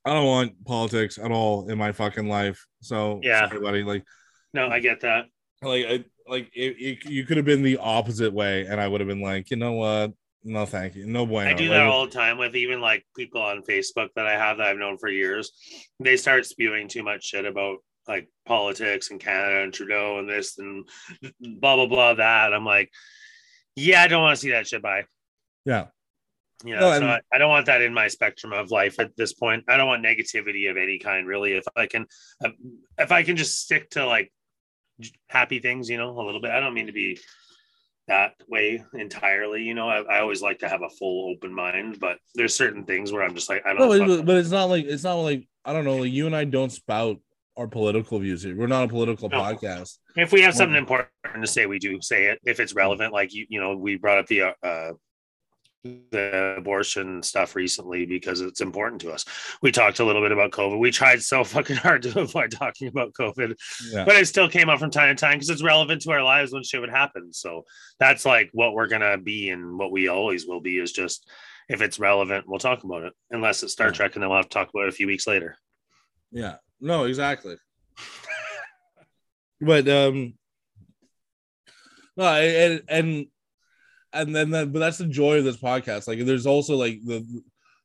I 0.05 0.13
don't 0.13 0.25
want 0.25 0.65
politics 0.65 1.19
at 1.19 1.31
all 1.31 1.69
in 1.69 1.77
my 1.77 1.91
fucking 1.91 2.27
life. 2.27 2.65
So 2.81 3.19
Yeah. 3.21 3.47
sorry, 3.49 3.59
buddy. 3.59 3.83
Like, 3.83 4.03
No, 4.51 4.67
I 4.67 4.79
get 4.79 5.01
that. 5.01 5.25
like, 5.61 5.85
I, 5.85 6.03
like 6.27 6.49
it, 6.55 6.75
it, 6.79 7.05
you 7.09 7.23
could 7.23 7.37
have 7.37 7.45
been 7.45 7.61
the 7.61 7.77
opposite 7.77 8.33
way, 8.33 8.65
and 8.65 8.81
I 8.81 8.87
would 8.87 8.99
have 8.99 9.07
been 9.07 9.21
like, 9.21 9.51
you 9.51 9.57
know 9.57 9.73
what? 9.73 10.13
No, 10.43 10.65
thank 10.65 10.95
you. 10.95 11.05
No 11.05 11.25
bueno. 11.25 11.49
I 11.49 11.53
do 11.53 11.69
Like, 11.69 11.77
that 11.77 11.85
all 11.85 12.05
the 12.05 12.11
time 12.11 12.37
with 12.37 12.55
even 12.55 12.81
like 12.81 13.05
people 13.15 13.41
on 13.41 13.61
Facebook 13.61 14.09
that 14.15 14.25
I 14.25 14.33
have 14.33 14.57
that 14.57 14.67
I've 14.67 14.77
known 14.77 14.97
for 14.97 15.09
years. 15.09 15.51
They 15.99 16.17
start 16.17 16.45
spewing 16.45 16.87
too 16.87 17.03
much 17.03 17.25
shit 17.25 17.45
about 17.45 17.77
like 18.07 18.27
politics 18.45 19.11
and 19.11 19.19
Canada 19.19 19.61
and 19.61 19.73
Trudeau 19.73 20.17
and 20.17 20.27
this 20.27 20.57
and 20.57 20.87
blah 21.39 21.75
blah 21.75 21.85
blah 21.85 22.15
that. 22.15 22.53
I'm 22.53 22.65
like, 22.65 22.89
yeah, 23.75 24.01
I 24.01 24.07
don't 24.07 24.23
want 24.23 24.35
to 24.35 24.41
see 24.41 24.51
that 24.51 24.67
shit. 24.67 24.81
Bye. 24.81 25.05
yeah, 25.65 25.87
You 26.63 26.75
know, 26.75 26.91
No, 26.91 26.99
so 26.99 27.05
I, 27.05 27.19
I 27.31 27.37
don't 27.37 27.49
want 27.49 27.67
that 27.67 27.83
in 27.83 27.93
my 27.93 28.07
spectrum 28.07 28.51
of 28.51 28.71
life 28.71 28.99
at 28.99 29.15
this 29.15 29.33
point. 29.33 29.65
I 29.67 29.77
don't 29.77 29.87
want 29.87 30.03
negativity 30.03 30.71
of 30.71 30.77
any 30.77 30.97
kind, 30.97 31.27
really. 31.27 31.53
If 31.53 31.65
I 31.75 31.85
can, 31.85 32.07
if 32.97 33.11
I 33.11 33.21
can 33.21 33.37
just 33.37 33.61
stick 33.61 33.91
to 33.91 34.07
like 34.07 34.31
happy 35.29 35.59
things, 35.59 35.89
you 35.89 35.97
know, 35.97 36.19
a 36.19 36.25
little 36.25 36.41
bit. 36.41 36.51
I 36.51 36.59
don't 36.59 36.73
mean 36.73 36.87
to 36.87 36.93
be 36.93 37.19
that 38.07 38.33
way 38.47 38.83
entirely. 38.93 39.63
You 39.63 39.73
know, 39.73 39.89
I, 39.89 40.01
I 40.01 40.19
always 40.19 40.41
like 40.41 40.59
to 40.59 40.69
have 40.69 40.81
a 40.81 40.89
full 40.89 41.31
open 41.31 41.53
mind, 41.53 41.99
but 41.99 42.17
there's 42.35 42.55
certain 42.55 42.83
things 42.85 43.11
where 43.11 43.23
I'm 43.23 43.35
just 43.35 43.49
like, 43.49 43.65
I 43.65 43.73
don't. 43.73 44.07
but, 44.07 44.25
but 44.25 44.37
it's 44.37 44.49
not 44.51 44.65
like 44.65 44.85
it's 44.85 45.03
not 45.03 45.15
like 45.15 45.47
I 45.63 45.73
don't 45.73 45.85
know, 45.85 45.97
like 45.97 46.11
you 46.11 46.25
and 46.25 46.35
I 46.35 46.45
don't 46.45 46.71
spout 46.71 47.17
our 47.57 47.67
political 47.67 48.19
views. 48.19 48.45
We're 48.45 48.67
not 48.67 48.85
a 48.85 48.87
political 48.87 49.29
No. 49.29 49.39
podcast. 49.39 49.97
If 50.15 50.31
we 50.31 50.41
have 50.41 50.55
something 50.55 50.77
important 50.77 51.09
to 51.35 51.47
say, 51.47 51.65
we 51.65 51.79
do 51.79 52.01
say 52.01 52.25
it. 52.27 52.39
If 52.43 52.59
it's 52.59 52.73
relevant, 52.73 53.13
like 53.13 53.33
you, 53.33 53.45
you 53.49 53.59
know, 53.59 53.75
we 53.77 53.97
brought 53.97 54.17
up 54.17 54.27
the 54.27 54.55
uh, 54.63 54.91
the 55.83 56.55
abortion 56.57 57.23
stuff 57.23 57.55
recently 57.55 58.05
because 58.05 58.41
it's 58.41 58.61
important 58.61 59.01
to 59.01 59.11
us. 59.11 59.25
We 59.63 59.71
talked 59.71 59.99
a 59.99 60.05
little 60.05 60.21
bit 60.21 60.31
about 60.31 60.51
COVID. 60.51 60.77
We 60.79 60.91
tried 60.91 61.21
so 61.23 61.43
fucking 61.45 61.77
hard 61.77 62.03
to 62.03 62.19
avoid 62.19 62.51
talking 62.51 62.87
about 62.87 63.13
COVID, 63.13 63.55
Yeah. 63.91 64.05
but 64.05 64.15
it 64.15 64.27
still 64.27 64.47
came 64.49 64.69
up 64.69 64.79
from 64.79 64.91
time 64.91 65.15
to 65.15 65.19
time 65.19 65.33
because 65.33 65.49
it's 65.49 65.63
relevant 65.63 66.01
to 66.03 66.11
our 66.11 66.23
lives 66.23 66.51
when 66.53 66.63
shit 66.63 66.81
would 66.81 66.91
happen. 66.91 67.33
So 67.33 67.63
that's 67.99 68.25
like 68.25 68.49
what 68.53 68.73
we're 68.73 68.87
gonna 68.87 69.17
be 69.17 69.49
and 69.49 69.77
what 69.79 69.91
we 69.91 70.07
always 70.07 70.45
will 70.45 70.61
be 70.61 70.77
is 70.77 70.91
just 70.91 71.27
if 71.69 71.81
it's 71.81 71.99
relevant, 71.99 72.45
we'll 72.47 72.59
talk 72.59 72.83
about 72.83 73.03
it. 73.03 73.13
Unless 73.31 73.63
it's 73.63 73.73
Star 73.73 73.87
Yeah. 73.87 73.93
Trek, 73.93 74.15
and 74.15 74.21
then 74.21 74.29
we'll 74.29 74.37
have 74.39 74.49
to 74.49 74.53
talk 74.53 74.69
about 74.69 74.83
it 74.83 74.89
a 74.89 74.93
few 74.93 75.07
weeks 75.07 75.25
later. 75.25 75.55
Yeah. 76.31 76.55
No, 76.79 77.05
exactly. 77.05 77.55
but 79.59 79.87
um 79.87 80.33
no, 82.17 82.25
and 82.25 82.81
and 82.87 83.25
and 84.13 84.35
then 84.35 84.49
that, 84.51 84.71
but 84.71 84.79
that's 84.79 84.97
the 84.97 85.05
joy 85.07 85.39
of 85.39 85.43
this 85.45 85.57
podcast. 85.57 86.07
Like 86.07 86.25
there's 86.25 86.45
also 86.45 86.75
like 86.75 86.99
the 87.05 87.25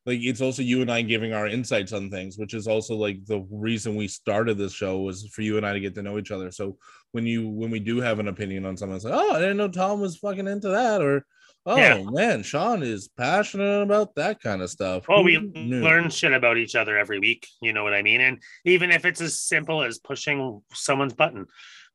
like 0.07 0.21
it's 0.23 0.41
also 0.41 0.63
you 0.63 0.83
and 0.83 0.91
I 0.91 1.03
giving 1.03 1.33
our 1.33 1.47
insights 1.49 1.93
on 1.93 2.11
things, 2.11 2.39
which 2.39 2.55
is 2.55 2.69
also 2.69 2.95
like 2.95 3.25
the 3.27 3.45
reason 3.51 3.97
we 3.97 4.07
started 4.09 4.57
this 4.57 4.73
show 4.73 5.01
was 5.01 5.29
for 5.35 5.43
you 5.43 5.57
and 5.57 5.67
I 5.67 5.73
to 5.73 5.81
get 5.81 5.95
to 5.97 6.03
know 6.03 6.19
each 6.19 6.31
other. 6.31 6.51
So 6.53 6.79
when 7.13 7.27
you 7.27 7.49
when 7.49 7.71
we 7.71 7.81
do 7.81 8.01
have 8.01 8.19
an 8.21 8.29
opinion 8.29 8.65
on 8.67 8.77
something, 8.77 8.97
it's 8.97 9.05
like, 9.05 9.15
oh, 9.15 9.33
I 9.35 9.41
didn't 9.41 9.57
know 9.57 9.69
Tom 9.69 10.01
was 10.01 10.17
fucking 10.19 10.47
into 10.47 10.69
that, 10.69 11.03
or 11.03 11.27
oh 11.67 11.77
Yeah. 11.77 12.03
man, 12.05 12.45
Sean 12.45 12.85
is 12.85 13.09
passionate 13.09 13.83
about 13.83 14.15
that 14.15 14.41
kind 14.41 14.63
of 14.63 14.71
stuff. 14.71 15.07
Oh, 15.09 15.23
we 15.23 15.39
knew? 15.39 15.83
learn 15.83 16.09
shit 16.11 16.33
about 16.33 16.57
each 16.57 16.77
other 16.77 16.97
every 16.97 17.19
week. 17.19 17.49
You 17.61 17.73
know 17.73 17.83
what 17.83 17.95
I 17.95 18.03
mean? 18.03 18.21
And 18.21 18.41
even 18.65 18.93
if 18.93 19.05
it's 19.05 19.21
as 19.21 19.41
simple 19.41 19.83
as 19.83 19.99
pushing 19.99 20.63
someone's 20.73 21.15
button, 21.15 21.47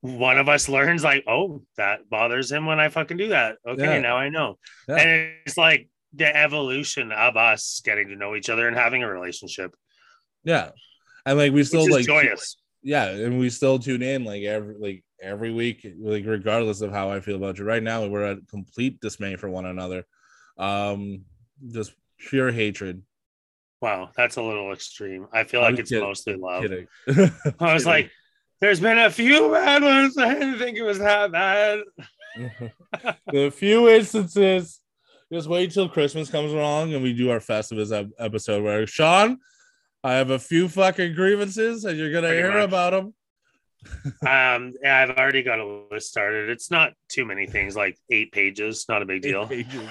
one 0.01 0.37
of 0.39 0.49
us 0.49 0.67
learns 0.67 1.03
like, 1.03 1.23
oh, 1.27 1.63
that 1.77 2.09
bothers 2.09 2.51
him 2.51 2.65
when 2.65 2.79
I 2.79 2.89
fucking 2.89 3.17
do 3.17 3.29
that. 3.29 3.57
Okay, 3.67 3.83
Yeah. 3.83 3.99
now 4.01 4.17
I 4.17 4.29
know. 4.29 4.57
Yeah. 4.87 4.95
And 4.97 5.09
it's 5.45 5.57
like 5.57 5.89
the 6.13 6.35
evolution 6.35 7.11
of 7.11 7.37
us 7.37 7.81
getting 7.85 8.07
to 8.09 8.15
know 8.15 8.35
each 8.35 8.49
other 8.49 8.67
and 8.67 8.75
having 8.75 9.03
a 9.03 9.07
relationship, 9.09 9.73
Yeah. 10.43 10.71
And 11.25 11.37
like 11.37 11.53
we 11.53 11.63
still 11.63 11.89
like 11.89 12.05
joyous. 12.07 12.57
yeah, 12.81 13.05
and 13.09 13.37
we 13.39 13.49
still 13.51 13.77
tune 13.77 14.01
in 14.01 14.23
like 14.25 14.41
every 14.43 14.75
like 14.79 15.03
every 15.21 15.51
week, 15.53 15.85
like 15.99 16.25
regardless 16.25 16.81
of 16.81 16.91
how 16.91 17.11
I 17.11 17.19
feel 17.19 17.35
about 17.35 17.59
you. 17.59 17.63
Right 17.63 17.83
now, 17.83 18.07
we're 18.07 18.25
at 18.25 18.47
complete 18.49 18.99
dismay 19.01 19.35
for 19.35 19.47
one 19.51 19.67
another. 19.67 20.03
Um, 20.57 21.25
just 21.71 21.93
pure 22.17 22.51
hatred. 22.51 23.03
Wow, 23.81 24.09
that's 24.17 24.37
a 24.37 24.41
little 24.41 24.73
extreme. 24.73 25.27
I 25.31 25.43
feel 25.43 25.61
I'm 25.61 25.73
like 25.73 25.79
it's 25.81 25.89
kidding. 25.91 26.03
mostly 26.07 26.35
love. 26.35 26.63
Kidding. 26.63 26.87
I 27.07 27.73
was 27.73 27.83
Kidding. 27.83 27.85
like, 27.85 28.11
there's 28.61 28.79
been 28.79 28.99
a 28.99 29.09
few 29.09 29.51
bad 29.51 29.81
ones. 29.83 30.17
I 30.17 30.33
didn't 30.33 30.59
think 30.59 30.77
it 30.77 30.83
was 30.83 30.99
that 30.99 31.31
bad. 31.31 31.79
the 33.31 33.49
few 33.51 33.89
instances. 33.89 34.79
Just 35.33 35.47
wait 35.47 35.71
till 35.71 35.89
Christmas 35.89 36.29
comes 36.29 36.51
along 36.51 36.93
and 36.93 37.01
we 37.01 37.13
do 37.13 37.29
our 37.31 37.39
Festivus 37.39 38.11
episode 38.19 38.63
where 38.63 38.85
Sean, 38.85 39.37
I 40.03 40.13
have 40.13 40.29
a 40.29 40.39
few 40.39 40.67
fucking 40.67 41.15
grievances 41.15 41.85
and 41.85 41.97
you're 41.97 42.11
gonna 42.11 42.27
Pretty 42.27 42.43
hear 42.43 42.53
much. 42.59 42.67
about 42.67 42.91
them. 42.91 43.13
Um, 44.27 44.73
yeah, 44.83 44.99
I've 44.99 45.17
already 45.17 45.41
got 45.41 45.59
a 45.59 45.85
list 45.89 46.09
started. 46.09 46.49
It's 46.49 46.69
not 46.69 46.93
too 47.09 47.25
many 47.25 47.47
things, 47.47 47.75
like 47.75 47.97
eight 48.11 48.31
pages, 48.31 48.85
not 48.87 49.01
a 49.01 49.05
big 49.05 49.23
deal. 49.23 49.47
Pages, 49.47 49.89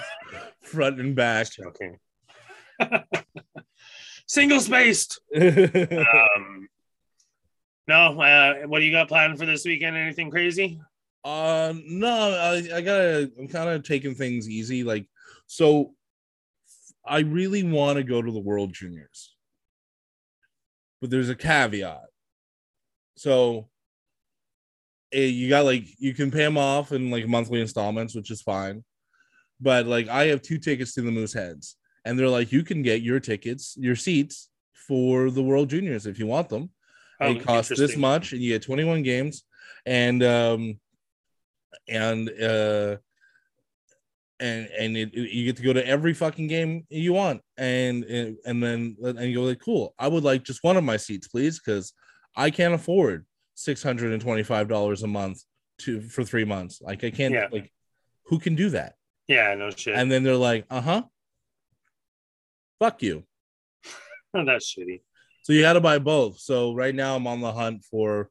front 0.61 1.01
and 1.01 1.13
back. 1.13 1.47
Joking. 1.51 1.97
Single 4.27 4.61
spaced. 4.61 5.19
Um, 5.35 6.69
no, 7.91 8.21
uh, 8.21 8.53
what 8.67 8.79
do 8.79 8.85
you 8.85 8.91
got 8.93 9.09
planned 9.09 9.37
for 9.37 9.45
this 9.45 9.65
weekend? 9.65 9.97
Anything 9.97 10.31
crazy? 10.31 10.79
Uh 11.25 11.73
no, 11.85 12.07
I, 12.07 12.77
I 12.77 12.81
gotta 12.81 13.31
I'm 13.37 13.47
kind 13.47 13.69
of 13.69 13.83
taking 13.83 14.15
things 14.15 14.49
easy. 14.49 14.83
Like, 14.83 15.05
so 15.45 15.93
I 17.05 17.19
really 17.19 17.63
want 17.63 17.97
to 17.97 18.03
go 18.03 18.21
to 18.21 18.31
the 18.31 18.39
World 18.39 18.73
Juniors, 18.73 19.35
but 20.99 21.09
there's 21.09 21.29
a 21.29 21.35
caveat. 21.35 22.05
So 23.17 23.69
eh, 25.11 25.25
you 25.25 25.49
got 25.49 25.65
like 25.65 25.85
you 25.99 26.13
can 26.13 26.31
pay 26.31 26.45
them 26.45 26.57
off 26.57 26.91
in 26.91 27.11
like 27.11 27.27
monthly 27.27 27.61
installments, 27.61 28.15
which 28.15 28.31
is 28.31 28.41
fine. 28.41 28.83
But 29.59 29.85
like 29.85 30.07
I 30.07 30.27
have 30.27 30.41
two 30.41 30.57
tickets 30.57 30.93
to 30.93 31.01
the 31.01 31.11
Mooseheads, 31.11 31.75
and 32.05 32.17
they're 32.17 32.29
like, 32.29 32.51
you 32.51 32.63
can 32.63 32.81
get 32.81 33.01
your 33.01 33.19
tickets, 33.19 33.75
your 33.77 33.97
seats 33.97 34.49
for 34.87 35.29
the 35.29 35.43
World 35.43 35.69
Juniors 35.69 36.07
if 36.07 36.17
you 36.17 36.25
want 36.25 36.49
them 36.49 36.71
Oh, 37.21 37.31
it 37.31 37.43
costs 37.43 37.77
this 37.77 37.95
much 37.95 38.33
and 38.33 38.41
you 38.41 38.53
get 38.53 38.63
21 38.63 39.03
games 39.03 39.43
and 39.85 40.23
um 40.23 40.79
and 41.87 42.29
uh 42.29 42.97
and 44.39 44.67
and 44.79 44.97
it, 44.97 45.13
you 45.13 45.45
get 45.45 45.57
to 45.57 45.63
go 45.63 45.71
to 45.73 45.85
every 45.87 46.13
fucking 46.13 46.47
game 46.47 46.85
you 46.89 47.13
want 47.13 47.41
and 47.57 48.03
and, 48.05 48.37
and 48.45 48.63
then 48.63 48.95
and 49.03 49.19
you 49.29 49.35
go 49.35 49.43
like 49.43 49.59
cool 49.63 49.93
i 49.99 50.07
would 50.07 50.23
like 50.23 50.43
just 50.43 50.63
one 50.63 50.77
of 50.77 50.83
my 50.83 50.97
seats 50.97 51.27
please 51.27 51.59
because 51.59 51.93
i 52.35 52.49
can't 52.49 52.73
afford 52.73 53.25
$625 53.57 55.03
a 55.03 55.07
month 55.07 55.43
to 55.79 56.01
for 56.01 56.23
three 56.23 56.45
months 56.45 56.81
like 56.81 57.03
i 57.03 57.11
can't 57.11 57.33
Yeah. 57.33 57.47
like 57.51 57.71
who 58.25 58.39
can 58.39 58.55
do 58.55 58.69
that 58.71 58.95
Yeah, 59.27 59.53
no 59.55 59.69
shit. 59.69 59.95
and 59.95 60.11
then 60.11 60.23
they're 60.23 60.35
like 60.35 60.65
uh-huh 60.71 61.03
fuck 62.79 63.03
you 63.03 63.23
That's 64.33 64.73
shitty. 64.73 65.01
So 65.41 65.53
you 65.53 65.61
got 65.61 65.73
to 65.73 65.81
buy 65.81 65.97
both 65.99 66.39
so 66.39 66.73
right 66.73 66.95
now 66.95 67.15
i'm 67.15 67.27
on 67.27 67.41
the 67.41 67.51
hunt 67.51 67.83
for 67.85 68.29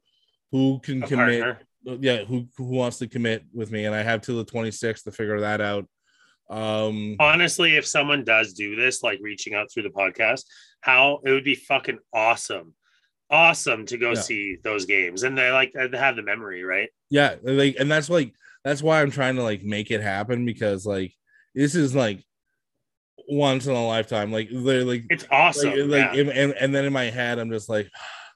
who 0.53 0.79
can 0.83 1.03
A 1.03 1.07
commit 1.07 1.43
partner. 1.43 1.61
yeah 2.01 2.25
who 2.25 2.47
who 2.57 2.65
wants 2.65 2.99
to 2.99 3.07
commit 3.09 3.45
with 3.53 3.71
me 3.71 3.85
and 3.85 3.95
i 3.95 4.03
have 4.03 4.21
till 4.23 4.37
the 4.37 4.45
26th 4.45 5.05
to 5.05 5.11
figure 5.13 5.41
that 5.41 5.61
out 5.61 5.87
um 6.51 7.15
Honestly, 7.21 7.77
if 7.77 7.87
someone 7.87 8.25
does 8.25 8.55
do 8.55 8.75
this, 8.75 9.05
like 9.05 9.21
reaching 9.23 9.55
out 9.55 9.69
through 9.73 9.85
the 9.85 9.89
podcast, 9.91 10.43
how 10.81 11.21
it 11.25 11.31
would 11.31 11.45
be 11.45 11.55
fucking 11.55 11.99
awesome. 12.13 12.75
Awesome 13.31 13.87
to 13.87 13.97
go 13.97 14.09
Yeah. 14.15 14.21
see 14.21 14.57
those 14.65 14.85
games. 14.85 15.23
And 15.23 15.39
they 15.39 15.53
like 15.53 15.73
they 15.73 15.97
have 15.97 16.17
the 16.17 16.23
memory, 16.23 16.65
right? 16.65 16.89
yeah 17.09 17.37
like 17.45 17.77
and 17.79 17.89
that's 17.91 18.11
like 18.11 18.35
that's 18.65 18.83
why 18.83 19.01
i'm 19.01 19.11
trying 19.13 19.37
to 19.37 19.43
like 19.45 19.63
make 19.63 19.91
it 19.93 20.01
happen 20.01 20.45
because 20.45 20.85
like 20.87 21.13
this 21.55 21.75
is 21.77 21.95
like 21.95 22.25
once 23.31 23.67
in 23.67 23.75
a 23.75 23.87
lifetime 23.87 24.33
like 24.33 24.49
they're 24.53 24.85
like 24.85 25.05
It's 25.09 25.27
awesome. 25.31 25.71
like, 25.71 25.79
like 25.79 26.15
yeah. 26.15 26.21
and, 26.21 26.31
and, 26.31 26.53
and 26.55 26.75
then 26.75 26.85
in 26.85 26.93
my 26.93 27.05
head 27.05 27.39
i'm 27.39 27.51
just 27.51 27.69
like 27.69 27.89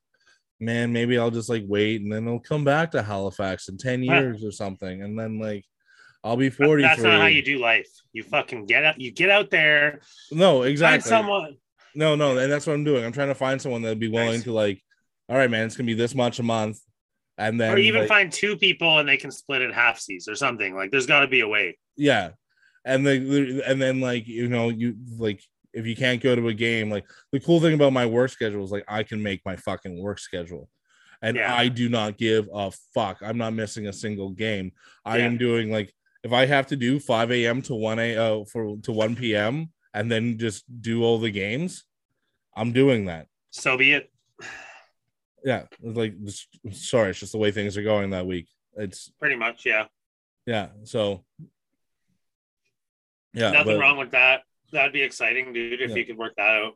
man 0.61 0.92
maybe 0.92 1.18
i'll 1.18 1.30
just 1.32 1.49
like 1.49 1.64
wait 1.66 2.01
and 2.01 2.12
then 2.12 2.28
i'll 2.28 2.38
come 2.38 2.64
back 2.64 2.92
to 2.92 3.03
halifax 3.03 3.68
in 3.68 3.76
10 3.76 4.07
Huh. 4.07 4.14
years 4.14 4.45
or 4.45 4.53
something 4.53 5.03
and 5.03 5.18
then 5.18 5.38
like 5.40 5.64
i'll 6.22 6.36
be 6.36 6.49
40. 6.49 6.82
That's 6.82 7.03
not 7.03 7.20
how 7.20 7.26
you 7.26 7.42
do 7.42 7.59
life. 7.59 7.88
You 8.12 8.22
fucking 8.22 8.64
get 8.66 8.82
out. 8.84 8.99
You 9.01 9.11
get 9.11 9.28
out 9.30 9.51
there. 9.51 10.01
no 10.32 10.61
Find 10.61 10.70
exactly 10.70 11.09
someone. 11.09 11.57
No, 11.95 12.14
no, 12.16 12.38
and 12.38 12.51
that's 12.51 12.66
what 12.66 12.72
I'm 12.72 12.82
doing. 12.84 13.05
I'm 13.05 13.12
trying 13.12 13.28
to 13.28 13.34
find 13.34 13.61
someone 13.61 13.82
that'd 13.82 13.99
be 14.01 14.09
willing 14.09 14.32
Nice. 14.32 14.45
to 14.45 14.53
like, 14.53 14.82
all 15.28 15.36
right, 15.36 15.51
man, 15.51 15.66
it's 15.66 15.76
gonna 15.76 15.86
be 15.86 15.92
this 15.95 16.14
much 16.14 16.38
a 16.38 16.42
month, 16.42 16.78
and 17.36 17.61
then 17.61 17.74
or 17.74 17.78
even 17.78 18.01
like, 18.03 18.09
find 18.09 18.32
two 18.32 18.57
people 18.57 18.99
and 19.01 19.07
they 19.09 19.16
can 19.18 19.30
split 19.30 19.61
it 19.62 19.74
half 19.74 20.01
seas 20.01 20.26
or 20.26 20.34
something. 20.34 20.74
Like 20.74 20.90
there's 20.90 21.07
got 21.07 21.20
to 21.20 21.26
be 21.28 21.40
a 21.40 21.49
way. 21.49 21.76
yeah, 21.97 22.30
and 22.85 23.07
then 23.07 23.61
and 23.66 23.80
then 23.80 24.01
like 24.01 24.26
you 24.26 24.49
know 24.49 24.68
you 24.68 24.97
like 25.18 25.43
if 25.72 25.87
you 25.87 25.97
can't 25.97 26.22
go 26.22 26.37
to 26.37 26.49
a 26.49 26.55
game, 26.55 26.89
like 26.91 27.05
the 27.32 27.41
cool 27.41 27.61
thing 27.61 27.74
about 27.74 27.93
my 27.93 28.07
work 28.07 28.30
schedule 28.30 28.64
is 28.64 28.70
like 28.70 28.85
I 28.87 29.03
can 29.03 29.22
make 29.22 29.41
my 29.45 29.57
fucking 29.57 30.01
work 30.01 30.18
schedule, 30.20 30.68
and 31.22 31.37
Yeah. 31.37 31.55
I 31.55 31.68
do 31.68 31.89
not 31.89 32.16
give 32.16 32.49
a 32.55 32.70
fuck. 32.95 33.18
I'm 33.22 33.39
not 33.39 33.55
missing 33.55 33.89
a 33.89 33.93
single 33.93 34.30
game. 34.30 34.72
I 35.05 35.18
Yeah. 35.18 35.24
am 35.26 35.37
doing 35.39 35.72
like 35.72 35.93
if 36.22 36.32
I 36.32 36.47
have 36.47 36.66
to 36.68 36.76
do 36.76 36.99
5 37.01 37.30
a.m. 37.32 37.61
to 37.62 37.74
1 37.74 37.99
a 37.99 38.16
uh, 38.16 38.45
for 38.45 38.76
to 38.82 38.93
1 38.93 39.16
p.m. 39.16 39.72
and 39.93 40.11
then 40.11 40.39
just 40.39 40.64
do 40.80 41.03
all 41.03 41.18
the 41.18 41.30
games, 41.30 41.85
I'm 42.57 42.72
doing 42.72 43.07
that. 43.07 43.26
So 43.51 43.76
be 43.76 43.93
it. 43.93 44.11
yeah 45.45 45.64
like 45.82 46.14
sorry 46.72 47.11
it's 47.11 47.20
just 47.20 47.32
the 47.32 47.39
way 47.39 47.51
things 47.51 47.76
are 47.76 47.82
going 47.82 48.11
that 48.11 48.24
week 48.26 48.49
it's 48.76 49.11
Pretty 49.20 49.37
much. 49.37 49.66
Yeah. 49.66 49.87
yeah 50.47 50.68
so 50.85 51.24
yeah 53.35 53.51
Nothing 53.51 53.76
but- 53.76 53.80
wrong 53.80 53.99
with 53.99 54.12
that. 54.12 54.43
That'd 54.72 54.93
be 54.93 55.03
exciting, 55.03 55.53
dude, 55.53 55.80
if 55.80 55.91
Yeah. 55.91 55.97
you 55.97 56.05
could 56.07 56.16
work 56.16 56.35
that 56.37 56.49
out. 56.62 56.72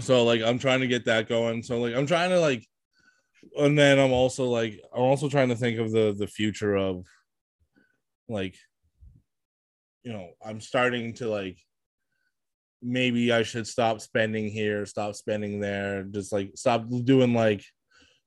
so 0.00 0.24
like 0.24 0.42
i'm 0.42 0.58
trying 0.58 0.80
to 0.80 0.88
get 0.88 1.04
that 1.04 1.28
going 1.28 1.62
so 1.62 1.78
like 1.80 1.94
i'm 1.94 2.04
trying 2.06 2.30
to 2.30 2.40
like 2.40 2.66
and 3.56 3.78
then 3.78 3.96
i'm 4.00 4.10
also 4.12 4.46
like 4.46 4.80
i'm 4.92 5.02
also 5.02 5.28
trying 5.28 5.48
to 5.50 5.54
think 5.54 5.78
of 5.78 5.92
the 5.92 6.12
the 6.18 6.26
future 6.26 6.74
of 6.74 7.06
like 8.28 8.56
you 10.02 10.12
know 10.12 10.30
i'm 10.44 10.60
starting 10.60 11.12
to 11.14 11.28
like 11.28 11.58
maybe 12.82 13.32
i 13.32 13.44
should 13.44 13.66
stop 13.68 14.00
spending 14.00 14.48
here 14.48 14.84
stop 14.84 15.14
spending 15.14 15.60
there 15.60 16.02
just 16.02 16.32
like 16.32 16.50
stop 16.56 16.84
doing 17.04 17.32
like 17.32 17.64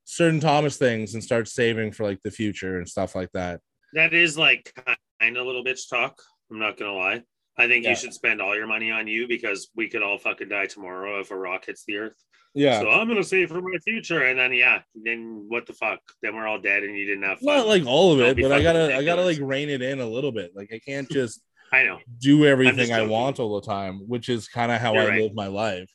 certain 0.05 0.39
thomas 0.39 0.77
things 0.77 1.15
and 1.15 1.23
start 1.23 1.49
saving 1.49 1.91
for 1.91 2.03
like 2.05 2.21
the 2.23 2.31
future 2.31 2.77
and 2.77 2.88
stuff 2.88 3.13
like 3.13 3.31
that 3.33 3.59
That 3.93 4.13
is 4.13 4.38
like 4.38 4.71
kind 5.19 5.35
of 5.35 5.45
little 5.45 5.65
bitch 5.65 5.89
talk. 5.89 6.21
I'm 6.51 6.59
not 6.59 6.77
gonna 6.77 6.93
lie. 6.93 7.23
I 7.57 7.67
think 7.67 7.83
Yeah. 7.83 7.91
you 7.91 7.95
should 7.95 8.13
spend 8.13 8.41
all 8.41 8.55
your 8.55 8.67
money 8.67 8.91
on 8.91 9.07
you 9.07 9.27
because 9.27 9.69
we 9.75 9.89
could 9.89 10.03
all 10.03 10.17
fucking 10.17 10.49
die 10.49 10.67
tomorrow 10.67 11.19
if 11.19 11.31
a 11.31 11.35
rock 11.37 11.65
hits 11.65 11.83
the 11.85 11.97
earth. 11.97 12.23
Yeah. 12.53 12.79
So 12.79 12.89
I'm 12.89 13.07
gonna 13.07 13.23
save 13.23 13.49
for 13.49 13.61
my 13.61 13.77
future, 13.83 14.23
and 14.23 14.37
then 14.39 14.53
yeah, 14.53 14.81
then 14.95 15.45
what 15.47 15.65
the 15.65 15.73
fuck? 15.73 15.99
Then 16.21 16.35
we're 16.35 16.47
all 16.47 16.59
dead, 16.61 16.83
and 16.83 16.97
you 16.97 17.05
didn't 17.05 17.23
have 17.23 17.39
fun. 17.39 17.55
Not 17.57 17.67
like 17.67 17.85
all 17.85 18.13
of 18.13 18.19
it, 18.19 18.37
but 18.41 18.51
I 18.51 18.61
gotta 18.61 18.95
I 18.95 19.03
gotta 19.03 19.23
like 19.23 19.39
rein 19.41 19.69
it 19.69 19.81
in 19.81 19.99
a 19.99 20.07
little 20.07 20.31
bit. 20.31 20.51
Like 20.55 20.71
I 20.73 20.79
can't 20.79 21.09
just 21.11 21.41
I 21.71 21.83
know. 21.83 21.99
do 22.19 22.45
everything 22.45 22.91
I 22.93 23.01
want 23.03 23.39
all 23.39 23.59
the 23.59 23.67
time, 23.67 24.07
which 24.07 24.29
is 24.29 24.47
kind 24.47 24.71
of 24.71 24.79
how 24.79 24.93
You're 24.93 25.03
I 25.03 25.07
right. 25.09 25.21
live 25.23 25.33
my 25.33 25.47
life. 25.47 25.91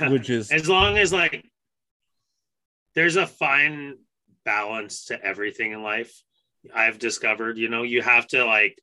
Which 0.08 0.30
is 0.30 0.50
as 0.50 0.70
long 0.70 0.96
as 0.96 1.12
like 1.12 1.44
there's 2.94 3.16
a 3.16 3.26
fine 3.26 3.98
balance 4.42 5.06
to 5.06 5.22
everything 5.22 5.72
in 5.72 5.82
life 5.82 6.10
i've 6.74 6.98
discovered 6.98 7.58
you 7.58 7.68
know 7.68 7.82
you 7.82 8.00
have 8.00 8.26
to 8.28 8.44
like 8.46 8.78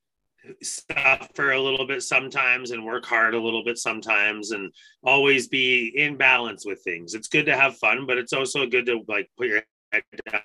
suffer 0.62 1.52
a 1.52 1.60
little 1.60 1.88
bit 1.88 2.04
sometimes 2.04 2.72
and 2.72 2.86
work 2.86 3.06
hard 3.06 3.34
a 3.34 3.40
little 3.40 3.64
bit 3.64 3.78
sometimes 3.78 4.52
and 4.52 4.72
always 5.04 5.48
be 5.48 5.94
in 5.96 6.18
balance 6.18 6.66
with 6.66 6.82
things 6.84 7.14
it's 7.14 7.28
good 7.28 7.46
to 7.46 7.56
have 7.56 7.78
fun 7.78 8.06
but 8.06 8.18
it's 8.18 8.34
also 8.34 8.66
good 8.66 8.86
to 8.86 9.02
like 9.08 9.30
put 9.38 9.48
your 9.48 9.62
head 9.92 10.04
down 10.30 10.42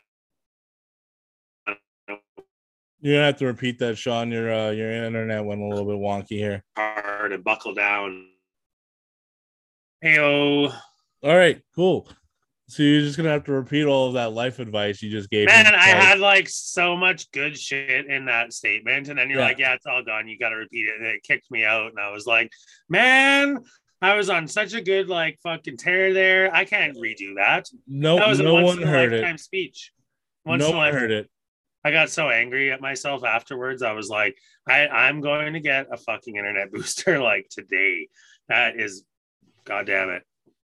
you're 3.00 3.14
gonna 3.14 3.26
have 3.26 3.36
to 3.36 3.46
repeat 3.46 3.78
that, 3.78 3.96
Sean. 3.96 4.32
Your 4.32 4.52
uh, 4.52 4.70
your 4.70 4.90
internet 4.90 5.44
went 5.44 5.60
a 5.60 5.64
little 5.64 5.84
bit 5.84 5.94
wonky 5.94 6.36
here. 6.36 6.64
hard 6.76 7.32
and 7.32 7.44
buckle 7.44 7.72
down 7.72 8.26
Heyo. 10.04 10.72
All 11.22 11.36
right, 11.36 11.60
cool. 11.74 12.08
So 12.70 12.82
you're 12.82 13.00
just 13.00 13.16
gonna 13.16 13.30
have 13.30 13.44
to 13.44 13.52
repeat 13.52 13.84
all 13.86 14.08
of 14.08 14.14
that 14.14 14.32
life 14.34 14.58
advice 14.58 15.00
you 15.02 15.10
just 15.10 15.30
gave. 15.30 15.46
me. 15.46 15.52
Man, 15.54 15.66
I 15.68 15.70
Like, 15.72 15.86
had 15.96 16.18
like 16.20 16.48
so 16.50 16.94
much 16.96 17.30
good 17.32 17.58
shit 17.58 18.06
in 18.06 18.26
that 18.26 18.52
statement. 18.52 19.08
And 19.08 19.18
then 19.18 19.30
you're 19.30 19.38
Yeah. 19.38 19.46
like, 19.46 19.58
yeah, 19.58 19.72
it's 19.74 19.86
all 19.86 20.04
gone. 20.04 20.28
You 20.28 20.38
got 20.38 20.50
to 20.50 20.56
repeat 20.56 20.86
it. 20.86 20.96
And 20.98 21.06
it 21.06 21.22
kicked 21.22 21.50
me 21.50 21.64
out. 21.64 21.88
And 21.90 21.98
I 21.98 22.10
was 22.10 22.26
like, 22.26 22.50
man, 22.88 23.58
I 24.02 24.14
was 24.16 24.28
on 24.28 24.46
such 24.48 24.74
a 24.74 24.82
good 24.82 25.08
like 25.08 25.38
fucking 25.42 25.78
tear 25.78 26.12
there. 26.12 26.54
I 26.54 26.66
can't 26.66 26.94
redo 26.98 27.36
that. 27.36 27.66
no 27.86 28.16
That 28.18 28.28
was 28.28 28.40
a 28.40 28.42
no 28.42 28.54
once 28.54 28.66
one 28.66 28.82
in 28.82 28.84
a 28.84 28.90
heard 28.90 29.12
lifetime 29.12 29.34
it. 29.36 29.40
speech. 29.40 29.92
Once 30.44 30.60
No 30.62 30.72
one 30.76 30.92
heard 30.92 31.10
it. 31.10 31.30
I 31.84 31.90
got 31.90 32.10
so 32.10 32.28
angry 32.28 32.70
at 32.70 32.82
myself 32.82 33.24
afterwards. 33.24 33.82
I 33.82 33.92
was 33.92 34.08
like, 34.10 34.36
I, 34.68 34.88
I'm 34.88 35.22
going 35.22 35.54
to 35.54 35.60
get 35.60 35.86
a 35.90 35.96
fucking 35.96 36.36
internet 36.36 36.70
booster 36.72 37.18
like 37.18 37.48
today. 37.50 38.08
That 38.50 38.78
is, 38.78 39.04
goddamn 39.64 40.10
it. 40.10 40.22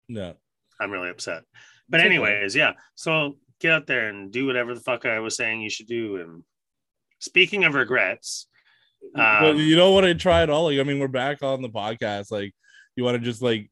No. 0.08 0.36
I'm 0.80 0.90
really 0.90 1.10
upset. 1.10 1.44
But 1.92 2.00
It's 2.00 2.06
okay. 2.08 2.16
anyways, 2.16 2.56
yeah. 2.56 2.74
So 2.96 3.38
get 3.60 3.74
out 3.74 3.86
there 3.86 4.10
and 4.10 4.32
do 4.32 4.48
whatever 4.48 4.74
the 4.74 4.80
fuck 4.80 5.06
I 5.06 5.20
was 5.20 5.36
saying 5.36 5.62
you 5.62 5.70
should 5.70 5.88
do. 5.88 6.16
And 6.18 6.44
speaking 7.20 7.66
of 7.66 7.76
regrets, 7.76 8.48
um, 9.16 9.58
you 9.58 9.76
don't 9.76 9.94
want 9.94 10.06
to 10.06 10.16
try 10.16 10.42
it 10.44 10.50
all. 10.50 10.66
Like, 10.66 10.80
I 10.80 10.84
mean, 10.84 11.00
we're 11.00 11.08
back 11.08 11.44
on 11.44 11.62
the 11.62 11.70
podcast. 11.70 12.32
Like, 12.32 12.54
you 12.96 13.04
want 13.04 13.16
to 13.16 13.24
just 13.24 13.42
like, 13.42 13.70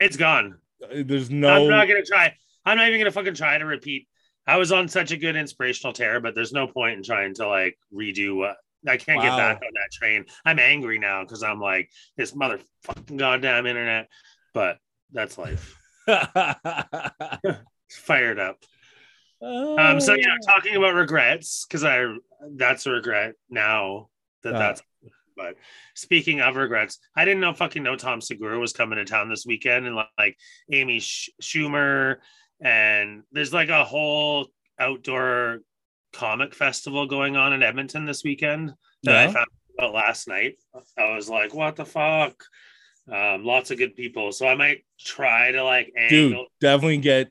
it's 0.00 0.16
gone. 0.16 0.58
there's 0.92 1.30
no. 1.30 1.48
I'm 1.48 1.68
not 1.68 1.88
gonna 1.88 2.04
try. 2.04 2.34
I'm 2.64 2.78
not 2.78 2.88
even 2.88 3.00
gonna 3.00 3.10
fucking 3.10 3.34
try 3.34 3.58
to 3.58 3.64
repeat. 3.64 4.08
I 4.46 4.56
was 4.56 4.72
on 4.72 4.88
such 4.88 5.10
a 5.10 5.16
good 5.16 5.36
inspirational 5.36 5.92
tear, 5.92 6.20
but 6.20 6.34
there's 6.34 6.52
no 6.52 6.66
point 6.66 6.96
in 6.96 7.02
trying 7.02 7.34
to 7.34 7.48
like 7.48 7.78
redo 7.92 8.36
what 8.36 8.56
I 8.86 8.96
can't 8.96 9.20
get 9.20 9.36
back 9.36 9.56
on 9.56 9.72
that 9.74 9.92
train. 9.92 10.26
I'm 10.44 10.58
angry 10.58 10.98
now 10.98 11.22
because 11.22 11.42
I'm 11.42 11.60
like 11.60 11.90
this 12.16 12.32
motherfucking 12.32 13.16
goddamn 13.16 13.66
internet. 13.66 14.08
But 14.54 14.78
that's 15.12 15.38
life. 15.38 15.76
Fired 17.90 18.38
up. 18.38 18.58
Um, 19.42 20.00
so 20.00 20.14
yeah, 20.14 20.34
talking 20.46 20.76
about 20.76 20.94
regrets 20.94 21.66
because 21.66 21.84
I 21.84 22.06
that's 22.56 22.86
a 22.86 22.90
regret 22.90 23.34
now 23.50 24.08
that 24.42 24.54
Ah. 24.54 24.58
that's. 24.58 24.82
But 25.36 25.56
speaking 25.94 26.40
of 26.40 26.56
regrets, 26.56 26.98
I 27.14 27.26
didn't 27.26 27.40
know 27.40 27.52
fucking 27.52 27.82
know 27.82 27.94
Tom 27.94 28.22
Segura 28.22 28.58
was 28.58 28.72
coming 28.72 28.96
to 28.96 29.04
town 29.04 29.28
this 29.28 29.44
weekend, 29.44 29.86
and 29.86 29.94
like 29.94 30.38
Amy 30.72 30.98
Sch- 30.98 31.28
Schumer, 31.42 32.16
and 32.58 33.22
there's 33.32 33.52
like 33.52 33.68
a 33.68 33.84
whole 33.84 34.46
outdoor 34.78 35.58
comic 36.14 36.54
festival 36.54 37.06
going 37.06 37.36
on 37.36 37.52
in 37.52 37.62
Edmonton 37.62 38.06
this 38.06 38.24
weekend 38.24 38.72
that 39.02 39.28
I 39.28 39.32
found 39.32 39.46
out 39.78 39.92
last 39.92 40.26
night. 40.26 40.54
I 40.96 41.14
was 41.14 41.28
like, 41.28 41.52
what 41.52 41.76
the 41.76 41.84
fuck? 41.84 42.42
Um, 43.12 43.44
lots 43.44 43.70
of 43.70 43.78
good 43.78 43.94
people, 43.94 44.32
so 44.32 44.48
I 44.48 44.54
might 44.56 44.84
try 44.98 45.52
to 45.52 45.62
like 45.62 45.92
dude, 46.08 46.36
definitely 46.60 46.98
get 46.98 47.30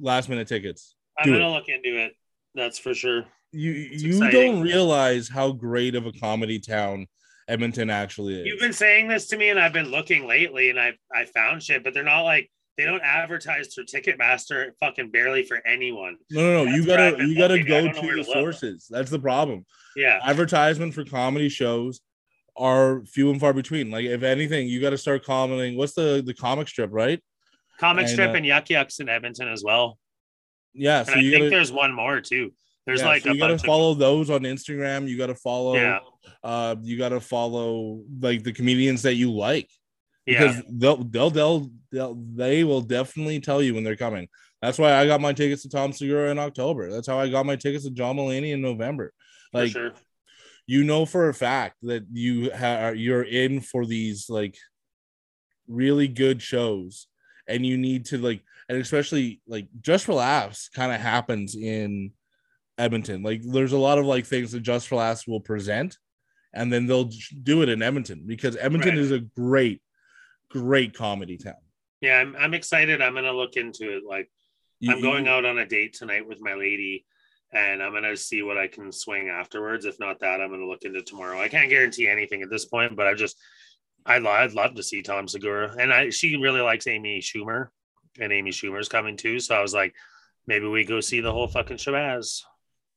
last 0.00 0.28
minute 0.28 0.46
tickets. 0.46 0.94
I'm 1.18 1.30
gonna 1.30 1.50
look 1.50 1.68
into 1.68 1.98
it. 1.98 2.12
That's 2.54 2.78
for 2.78 2.94
sure. 2.94 3.24
You 3.52 3.72
you 3.72 4.08
exciting. 4.08 4.54
don't 4.54 4.62
realize 4.62 5.28
how 5.28 5.52
great 5.52 5.94
of 5.94 6.06
a 6.06 6.12
comedy 6.12 6.58
town 6.58 7.06
Edmonton 7.48 7.90
actually 7.90 8.40
is. 8.40 8.46
You've 8.46 8.60
been 8.60 8.72
saying 8.72 9.08
this 9.08 9.26
to 9.28 9.36
me, 9.36 9.48
and 9.48 9.58
I've 9.58 9.72
been 9.72 9.90
looking 9.90 10.26
lately, 10.26 10.70
and 10.70 10.78
I 10.78 10.94
I 11.12 11.24
found 11.24 11.62
shit, 11.62 11.82
but 11.82 11.94
they're 11.94 12.04
not 12.04 12.22
like 12.22 12.50
they 12.76 12.84
don't 12.84 13.02
advertise 13.02 13.74
through 13.74 13.86
Ticketmaster 13.86 14.70
fucking 14.80 15.10
barely 15.10 15.42
for 15.42 15.66
anyone. 15.66 16.18
no, 16.30 16.40
no, 16.40 16.64
no. 16.64 16.64
That's 16.64 16.76
You 16.76 16.86
gotta 16.86 17.26
you 17.26 17.34
gotta 17.36 17.54
looking. 17.54 17.66
Go 17.68 18.10
to 18.10 18.16
the 18.16 18.24
sources. 18.24 18.86
That's 18.90 19.10
the 19.10 19.18
problem. 19.18 19.64
Yeah, 19.96 20.20
Advertisement 20.22 20.92
for 20.92 21.04
comedy 21.04 21.48
shows 21.48 22.00
are 22.58 23.04
few 23.06 23.30
and 23.30 23.40
far 23.40 23.52
between. 23.52 23.90
Like 23.90 24.04
if 24.04 24.22
anything, 24.22 24.68
you 24.68 24.80
got 24.80 24.90
to 24.90 24.98
start 24.98 25.24
commenting. 25.24 25.76
What's 25.76 25.94
the 25.94 26.22
the 26.24 26.34
comic 26.34 26.68
strip, 26.68 26.90
right? 26.92 27.22
comic 27.78 28.04
And, 28.04 28.10
strip 28.10 28.30
uh, 28.30 28.34
and 28.34 28.46
Yuk 28.46 28.70
Yuk's 28.70 29.00
in 29.00 29.08
Edmonton 29.08 29.48
as 29.48 29.62
well. 29.64 29.98
Yeah. 30.74 31.02
So 31.02 31.12
I 31.14 31.16
you 31.16 31.30
think 31.30 31.42
gotta 31.42 31.50
there's 31.50 31.72
one 31.72 31.92
more 31.92 32.20
too. 32.20 32.52
There's 32.86 33.00
yeah, 33.00 33.06
like 33.08 33.22
so 33.22 33.32
you 33.32 33.38
gotta 33.38 33.54
bunch 33.54 33.62
of 33.62 33.66
follow 33.66 33.94
those 33.94 34.30
on 34.30 34.40
Instagram. 34.42 35.08
You 35.08 35.18
gotta 35.18 35.34
follow. 35.34 35.74
yeah, 35.74 35.98
Uh, 36.42 36.76
you 36.82 36.96
gotta 36.96 37.20
follow 37.20 38.02
like 38.20 38.44
the 38.44 38.52
comedians 38.52 39.02
that 39.02 39.14
you 39.16 39.32
like. 39.32 39.68
yeah. 40.24 40.46
because 40.46 40.62
they'll, 40.70 41.04
they'll 41.04 41.30
they'll 41.30 41.70
they'll 41.92 42.14
they 42.34 42.64
will 42.64 42.80
definitely 42.80 43.40
tell 43.40 43.60
you 43.62 43.74
when 43.74 43.84
they're 43.84 43.96
coming. 43.96 44.28
That's 44.62 44.78
why 44.78 44.94
I 44.94 45.06
got 45.06 45.20
my 45.20 45.32
tickets 45.32 45.62
to 45.62 45.68
Tom 45.68 45.92
Segura 45.92 46.30
in 46.30 46.38
October. 46.38 46.90
That's 46.90 47.06
how 47.06 47.18
I 47.18 47.28
got 47.28 47.44
my 47.44 47.56
tickets 47.56 47.84
to 47.84 47.90
John 47.90 48.16
Mulaney 48.16 48.52
in 48.52 48.62
November. 48.62 49.12
for 49.52 49.58
Like 49.58 49.70
sure. 49.72 49.92
You 50.66 50.82
know 50.84 51.06
for 51.06 51.28
a 51.28 51.34
fact 51.34 51.76
that 51.82 52.04
you 52.12 52.50
ha- 52.52 52.88
you're 52.90 53.22
in 53.22 53.60
for 53.60 53.86
these 53.86 54.28
like 54.28 54.56
really 55.68 56.08
good 56.08 56.42
shows, 56.42 57.06
and 57.48 57.64
you 57.64 57.76
need 57.76 58.06
to 58.06 58.18
like 58.18 58.42
and 58.68 58.78
especially 58.78 59.40
like 59.46 59.68
just 59.80 60.04
for 60.04 60.14
laughs 60.14 60.68
kind 60.68 60.92
of 60.92 61.00
happens 61.00 61.54
in 61.54 62.12
Edmonton. 62.78 63.22
Like 63.22 63.42
there's 63.42 63.72
a 63.72 63.78
lot 63.78 63.98
of 63.98 64.06
like 64.06 64.26
things 64.26 64.52
that 64.52 64.60
just 64.60 64.88
for 64.88 64.96
laughs 64.96 65.26
will 65.26 65.40
present, 65.40 65.96
and 66.52 66.72
then 66.72 66.86
they'll 66.86 67.10
do 67.42 67.62
it 67.62 67.68
in 67.68 67.82
Edmonton 67.82 68.24
because 68.26 68.56
Edmonton 68.56 68.90
Right. 68.90 68.98
is 68.98 69.12
a 69.12 69.20
great, 69.20 69.80
great 70.50 70.94
comedy 70.94 71.36
town. 71.38 71.54
Yeah, 72.00 72.18
I'm 72.18 72.34
I'm 72.36 72.54
excited. 72.54 73.00
I'm 73.00 73.14
gonna 73.14 73.32
look 73.32 73.56
into 73.56 73.96
it. 73.96 74.02
Like 74.04 74.30
You- 74.80 74.92
I'm 74.92 75.00
going 75.00 75.26
you- 75.26 75.30
out 75.30 75.44
on 75.44 75.58
a 75.58 75.66
date 75.66 75.94
tonight 75.94 76.26
with 76.28 76.40
my 76.40 76.54
lady, 76.54 77.06
and 77.52 77.82
I'm 77.82 77.92
gonna 77.92 78.16
see 78.16 78.42
what 78.42 78.58
I 78.58 78.66
can 78.68 78.92
swing 78.92 79.28
afterwards. 79.28 79.84
If 79.84 79.98
not 79.98 80.20
that, 80.20 80.40
I'm 80.40 80.50
gonna 80.50 80.66
look 80.66 80.82
into 80.82 81.02
tomorrow. 81.02 81.40
I 81.40 81.48
can't 81.48 81.70
guarantee 81.70 82.08
anything 82.08 82.42
at 82.42 82.50
this 82.50 82.64
point, 82.64 82.96
but 82.96 83.06
I 83.06 83.14
just 83.14 83.36
I'd, 84.04 84.24
I'd 84.24 84.52
love 84.52 84.74
to 84.74 84.82
see 84.82 85.02
Tom 85.02 85.28
Segura, 85.28 85.74
and 85.78 85.92
I 85.92 86.10
she 86.10 86.36
really 86.36 86.60
likes 86.60 86.86
Amy 86.86 87.20
Schumer, 87.20 87.68
and 88.20 88.32
Amy 88.32 88.50
Schumer's 88.50 88.88
coming 88.88 89.16
too. 89.16 89.40
So 89.40 89.54
I 89.54 89.62
was 89.62 89.74
like, 89.74 89.94
maybe 90.46 90.66
we 90.66 90.84
go 90.84 91.00
see 91.00 91.20
the 91.20 91.32
whole 91.32 91.48
fucking 91.48 91.76
Shabazz. 91.76 92.42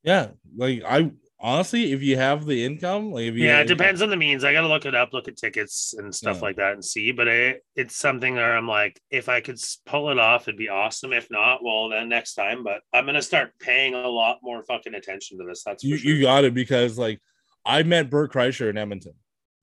Yeah, 0.02 0.28
like 0.56 0.82
I 0.86 1.10
honestly, 1.40 1.92
if 1.92 2.02
you 2.02 2.16
have 2.16 2.46
the 2.46 2.64
income, 2.64 3.10
like 3.12 3.24
if 3.24 3.34
you 3.34 3.44
Yeah, 3.46 3.60
it 3.60 3.66
depends 3.68 4.02
on 4.02 4.10
the 4.10 4.16
means. 4.16 4.44
I 4.44 4.52
got 4.52 4.60
to 4.62 4.68
look 4.68 4.86
it 4.86 4.94
up, 4.94 5.12
look 5.12 5.28
at 5.28 5.36
tickets 5.36 5.94
and 5.96 6.14
stuff 6.14 6.36
Yeah. 6.36 6.42
like 6.42 6.56
that, 6.56 6.72
and 6.74 6.84
see. 6.84 7.12
But 7.12 7.28
it, 7.28 7.64
it's 7.76 7.96
something 7.96 8.34
where 8.34 8.56
I'm 8.56 8.68
like, 8.68 9.00
if 9.10 9.28
I 9.28 9.40
could 9.40 9.58
pull 9.86 10.10
it 10.10 10.18
off, 10.18 10.48
it'd 10.48 10.58
be 10.58 10.68
awesome. 10.68 11.12
If 11.12 11.30
not, 11.30 11.62
well, 11.64 11.88
then 11.88 12.08
next 12.08 12.34
time. 12.34 12.62
But 12.64 12.82
I'm 12.92 13.06
gonna 13.06 13.22
start 13.22 13.52
paying 13.58 13.94
a 13.94 14.08
lot 14.08 14.38
more 14.42 14.62
fucking 14.64 14.94
attention 14.94 15.38
to 15.38 15.44
this. 15.44 15.62
That's 15.64 15.82
You 15.84 15.96
sure. 15.96 16.12
you 16.12 16.22
got 16.22 16.44
it 16.44 16.54
because 16.54 16.98
like 16.98 17.20
I 17.64 17.82
met 17.82 18.10
Bert 18.10 18.32
Kreischer 18.32 18.68
in 18.70 18.78
Edmonton. 18.78 19.14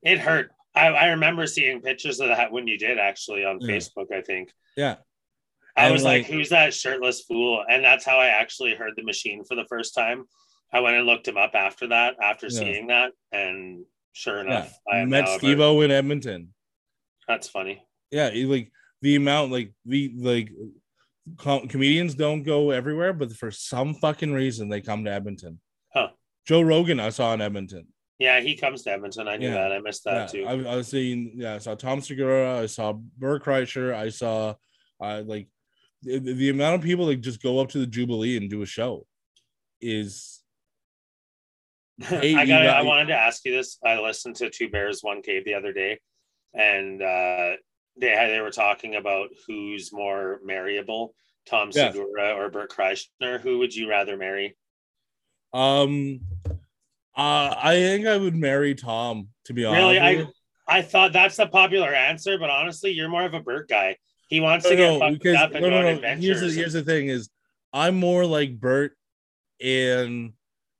it 0.04 0.20
hurt. 0.20 0.52
I, 0.76 0.88
I 0.90 1.08
remember 1.10 1.48
seeing 1.48 1.82
pictures 1.82 2.20
of 2.20 2.28
that 2.28 2.52
when 2.52 2.68
you 2.68 2.78
did 2.78 3.00
actually 3.00 3.44
on 3.44 3.60
Yeah. 3.60 3.68
Facebook. 3.76 4.12
I 4.14 4.22
think 4.22 4.52
Yeah, 4.76 4.98
I 5.76 5.86
And, 5.86 5.94
was 5.94 6.04
like, 6.04 6.24
like- 6.24 6.32
"Who's 6.32 6.50
that 6.50 6.72
shirtless 6.74 7.22
fool?" 7.22 7.64
And 7.68 7.84
that's 7.84 8.06
how 8.06 8.20
I 8.20 8.28
actually 8.28 8.76
heard 8.76 8.94
the 8.96 9.02
machine 9.04 9.44
for 9.44 9.56
the 9.56 9.66
first 9.66 9.96
time. 9.96 10.26
I 10.74 10.82
went 10.82 10.98
and 10.98 11.06
looked 11.06 11.28
him 11.28 11.38
up 11.38 11.52
after 11.56 11.88
that, 11.88 12.16
after 12.22 12.48
Yeah. 12.48 12.60
seeing 12.60 12.88
that, 12.88 13.12
and 13.32 13.86
sure 14.14 14.38
yeah. 14.38 14.42
enough, 14.42 14.78
I 14.92 14.98
am 15.00 15.10
met 15.10 15.28
Steve 15.30 15.60
O 15.60 15.82
in 15.82 15.92
Edmonton. 15.92 16.54
That's 17.28 17.48
funny. 17.50 17.84
Yeah, 18.12 18.32
like 18.34 18.72
the 19.02 19.16
amount, 19.16 19.52
like 19.52 19.74
the 19.86 20.14
like 20.18 20.52
com- 21.38 21.68
comedians 21.68 22.16
don't 22.16 22.44
go 22.44 22.72
everywhere, 22.72 23.14
but 23.14 23.34
for 23.34 23.52
some 23.52 23.94
fucking 23.96 24.34
reason 24.34 24.70
they 24.70 24.82
come 24.82 25.04
to 25.06 25.12
Edmonton. 25.12 25.60
Huh. 25.94 26.10
Joe 26.46 26.62
Rogan, 26.62 27.00
I 27.00 27.10
saw 27.10 27.34
in 27.34 27.42
Edmonton. 27.42 27.88
Yeah, 28.20 28.40
he 28.40 28.56
comes 28.56 28.82
to 28.84 28.92
Edmonton. 28.92 29.28
I 29.28 29.38
knew 29.38 29.48
Yeah. 29.50 29.54
that. 29.56 29.72
I 29.74 29.80
missed 29.80 30.04
that 30.06 30.34
yeah, 30.34 30.46
too. 30.46 30.48
I, 30.48 30.74
I 30.74 30.76
was 30.78 30.88
seeing. 30.88 31.34
Yeah, 31.36 31.56
I 31.56 31.58
saw 31.60 31.76
Tom 31.76 32.02
Segura. 32.02 32.60
I 32.62 32.66
saw 32.66 32.94
Bert 32.94 33.44
Kreischer. 33.44 33.94
I 33.94 34.10
saw, 34.10 34.56
uh, 35.00 35.22
like, 35.26 35.48
the, 36.02 36.20
the 36.20 36.50
amount 36.50 36.76
of 36.76 36.82
people 36.82 37.06
that 37.08 37.18
just 37.18 37.44
go 37.44 37.60
up 37.60 37.70
to 37.70 37.78
the 37.80 37.86
Jubilee 37.86 38.38
and 38.38 38.50
do 38.50 38.62
a 38.64 38.66
show 38.66 39.06
is 39.82 40.37
Hey, 42.04 42.36
I 42.36 42.46
got. 42.46 42.68
I 42.68 42.84
wanted 42.84 43.08
to 43.08 43.16
ask 43.16 43.44
you 43.44 43.52
this. 43.52 43.80
I 43.84 44.00
listened 44.00 44.36
to 44.38 44.52
Two 44.52 44.70
Bears 44.70 45.00
One 45.02 45.24
Cave 45.24 45.46
the 45.46 45.56
other 45.56 45.74
day, 45.74 46.00
and 46.54 47.02
uh, 47.02 47.54
they 48.00 48.12
had, 48.12 48.30
they 48.30 48.40
were 48.40 48.52
talking 48.52 48.96
about 48.96 49.30
who's 49.48 49.92
more 49.92 50.40
marryable, 50.46 51.16
Tom 51.50 51.72
Yeah. 51.74 51.92
Segura 51.92 52.34
or 52.34 52.50
Bert 52.50 52.72
Kreischer. 52.72 53.42
Who 53.42 53.58
would 53.58 53.74
you 53.76 53.90
rather 53.90 54.16
marry? 54.16 54.56
Um, 55.54 56.20
uh, 57.16 57.56
I 57.58 57.74
think 57.74 58.06
I 58.06 58.18
would 58.18 58.36
marry 58.36 58.76
Tom. 58.76 59.30
To 59.46 59.54
be 59.54 59.66
honest, 59.66 59.82
Really, 59.82 60.00
I. 60.00 60.28
I 60.70 60.82
thought 60.82 61.14
that's 61.14 61.38
the 61.38 61.48
popular 61.48 61.94
answer, 61.94 62.38
but 62.38 62.50
honestly, 62.50 62.92
you're 62.92 63.08
more 63.08 63.24
of 63.24 63.34
a 63.34 63.40
Bert 63.40 63.70
guy. 63.70 63.96
He 64.28 64.42
wants 64.42 64.66
no, 64.66 64.72
to 64.72 64.76
get 64.76 64.92
no, 64.92 65.00
fucked 65.00 65.24
because 65.24 65.38
up 65.38 65.52
and 65.54 65.62
no, 65.62 65.70
go 65.70 65.82
no, 65.82 65.90
on 65.96 66.02
no. 66.02 66.16
Here's 66.18 66.42
the, 66.42 66.52
here's 66.52 66.74
the 66.74 66.84
thing: 66.84 67.08
is 67.08 67.30
I'm 67.72 67.96
more 67.96 68.26
like 68.26 68.60
Bert 68.60 68.98
in 69.60 70.34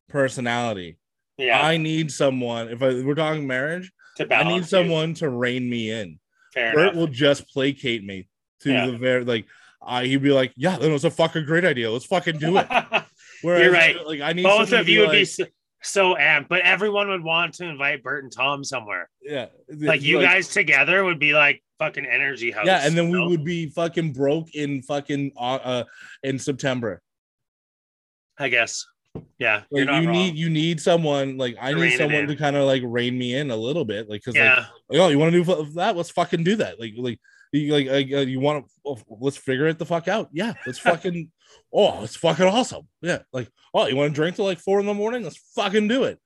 personality. 0.10 0.98
Yeah, 1.38 1.62
I 1.66 1.78
need 1.78 2.12
someone. 2.12 2.70
If 2.70 2.82
I, 2.82 3.02
we're 3.04 3.16
talking 3.16 3.48
marriage, 3.48 3.92
to 4.18 4.34
I 4.34 4.44
need 4.44 4.56
you. 4.58 4.64
someone 4.64 5.14
to 5.16 5.30
rein 5.30 5.70
me 5.70 5.92
in. 5.92 6.20
Fair 6.54 6.74
Bert 6.74 6.84
enough. 6.84 6.96
will 6.96 7.08
just 7.08 7.48
placate 7.50 8.04
me 8.04 8.28
to 8.62 8.72
Yeah. 8.72 8.88
the 8.88 8.98
very 8.98 9.24
like. 9.24 9.46
I 9.80 10.06
he'd 10.06 10.24
be 10.24 10.32
like, 10.32 10.52
yeah, 10.58 10.78
that 10.78 10.90
was 10.92 11.06
a 11.06 11.12
fucking 11.12 11.46
great 11.46 11.64
idea. 11.64 11.90
Let's 11.90 12.06
fucking 12.06 12.40
do 12.40 12.58
it. 12.58 12.68
Whereas, 13.42 13.64
You're 13.64 13.72
right. 13.72 14.06
Like 14.06 14.22
I 14.22 14.34
need 14.34 14.44
Both 14.44 14.74
of 14.74 14.90
you 14.90 15.02
would 15.02 15.12
be 15.12 15.24
so, 15.24 15.46
so 15.84 16.16
amped, 16.16 16.50
but 16.50 16.62
everyone 16.62 17.08
would 17.10 17.24
want 17.24 17.54
to 17.56 17.66
invite 17.66 18.04
Bert 18.04 18.24
and 18.24 18.34
Tom 18.34 18.64
somewhere. 18.64 19.10
yeah, 19.22 19.46
Like 19.70 20.02
you 20.02 20.20
guys 20.20 20.50
together 20.50 21.04
would 21.06 21.20
be 21.20 21.34
like 21.34 21.64
fucking 21.78 22.06
energy 22.06 22.50
house. 22.52 22.66
Yeah, 22.66 22.82
and 22.86 22.98
then 22.98 23.10
we 23.12 23.20
know? 23.20 23.30
would 23.30 23.46
be 23.46 23.68
fucking 23.70 24.14
broke 24.14 24.56
in 24.56 24.82
fucking 24.82 25.34
uh, 25.38 25.56
uh 25.56 25.84
in 26.24 26.40
September. 26.40 27.02
I 28.40 28.50
guess. 28.50 28.86
Yeah, 29.40 29.64
Like 29.72 29.86
you 29.86 29.92
wrong. 29.92 30.12
need 30.12 30.36
you 30.36 30.50
need 30.50 30.80
someone 30.82 31.38
like 31.38 31.56
I 31.60 31.72
To 31.74 31.80
need 31.80 31.98
someone 31.98 32.28
to 32.28 32.36
kind 32.36 32.56
of 32.56 32.66
like 32.66 32.82
rein 32.86 33.18
me 33.18 33.36
in 33.36 33.52
a 33.52 33.56
little 33.56 33.86
bit, 33.86 34.10
like 34.10 34.22
because 34.22 34.36
yeah, 34.36 34.56
like, 34.56 34.68
like, 34.90 35.00
oh 35.00 35.08
you 35.10 35.20
want 35.20 35.34
to 35.34 35.44
do 35.44 35.66
that? 35.76 35.96
Let's 35.96 36.10
fucking 36.12 36.44
do 36.44 36.56
that. 36.58 36.80
Like 36.80 36.94
like 36.98 37.20
you 37.54 37.74
like 37.74 38.12
uh, 38.12 38.18
you 38.20 38.40
want 38.40 38.66
to 38.86 38.96
let's 39.10 39.38
figure 39.38 39.68
it 39.68 39.78
the 39.80 39.86
fuck 39.86 40.08
out. 40.08 40.30
Yeah, 40.32 40.54
let's 40.66 40.80
fucking 40.90 41.32
oh 41.74 42.04
it's 42.04 42.16
fucking 42.16 42.46
awesome. 42.46 42.88
Yeah, 43.02 43.20
like 43.32 43.50
oh 43.74 43.88
you 43.88 43.96
want 43.96 44.12
to 44.12 44.16
drink 44.16 44.36
till 44.36 44.46
like 44.46 44.60
four 44.60 44.80
in 44.80 44.86
the 44.86 44.94
morning? 44.94 45.24
Let's 45.24 45.38
fucking 45.56 45.88
do 45.88 46.04
it. 46.04 46.20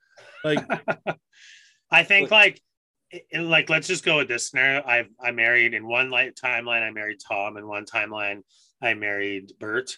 Like 0.43 0.59
I 1.91 2.03
think 2.03 2.31
like 2.31 2.61
it- 3.11 3.25
it- 3.29 3.41
like 3.41 3.69
let's 3.69 3.87
just 3.87 4.05
go 4.05 4.17
with 4.17 4.27
this 4.27 4.49
scenario. 4.49 4.81
I 4.81 5.05
I 5.21 5.31
married 5.31 5.73
in 5.73 5.87
one 5.87 6.09
light 6.09 6.35
timeline. 6.41 6.81
I 6.81 6.91
married 6.91 7.17
Tom. 7.27 7.57
In 7.57 7.67
one 7.67 7.85
timeline, 7.85 8.41
I 8.81 8.93
married 8.93 9.51
Bert. 9.59 9.97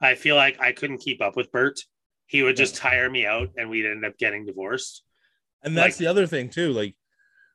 I 0.00 0.14
feel 0.14 0.36
like 0.36 0.60
I 0.60 0.72
couldn't 0.72 0.98
keep 0.98 1.20
up 1.22 1.34
with 1.36 1.50
Bert. 1.50 1.80
He 2.28 2.42
would 2.42 2.56
just 2.56 2.76
tire 2.76 3.10
me 3.10 3.26
out, 3.26 3.48
and 3.56 3.68
we'd 3.68 3.86
end 3.86 4.04
up 4.04 4.16
getting 4.18 4.46
divorced. 4.46 5.02
And 5.64 5.76
that's 5.76 5.94
Like- 5.94 5.98
the 5.98 6.06
other 6.06 6.26
thing 6.26 6.48
too. 6.50 6.70
Like, 6.72 6.94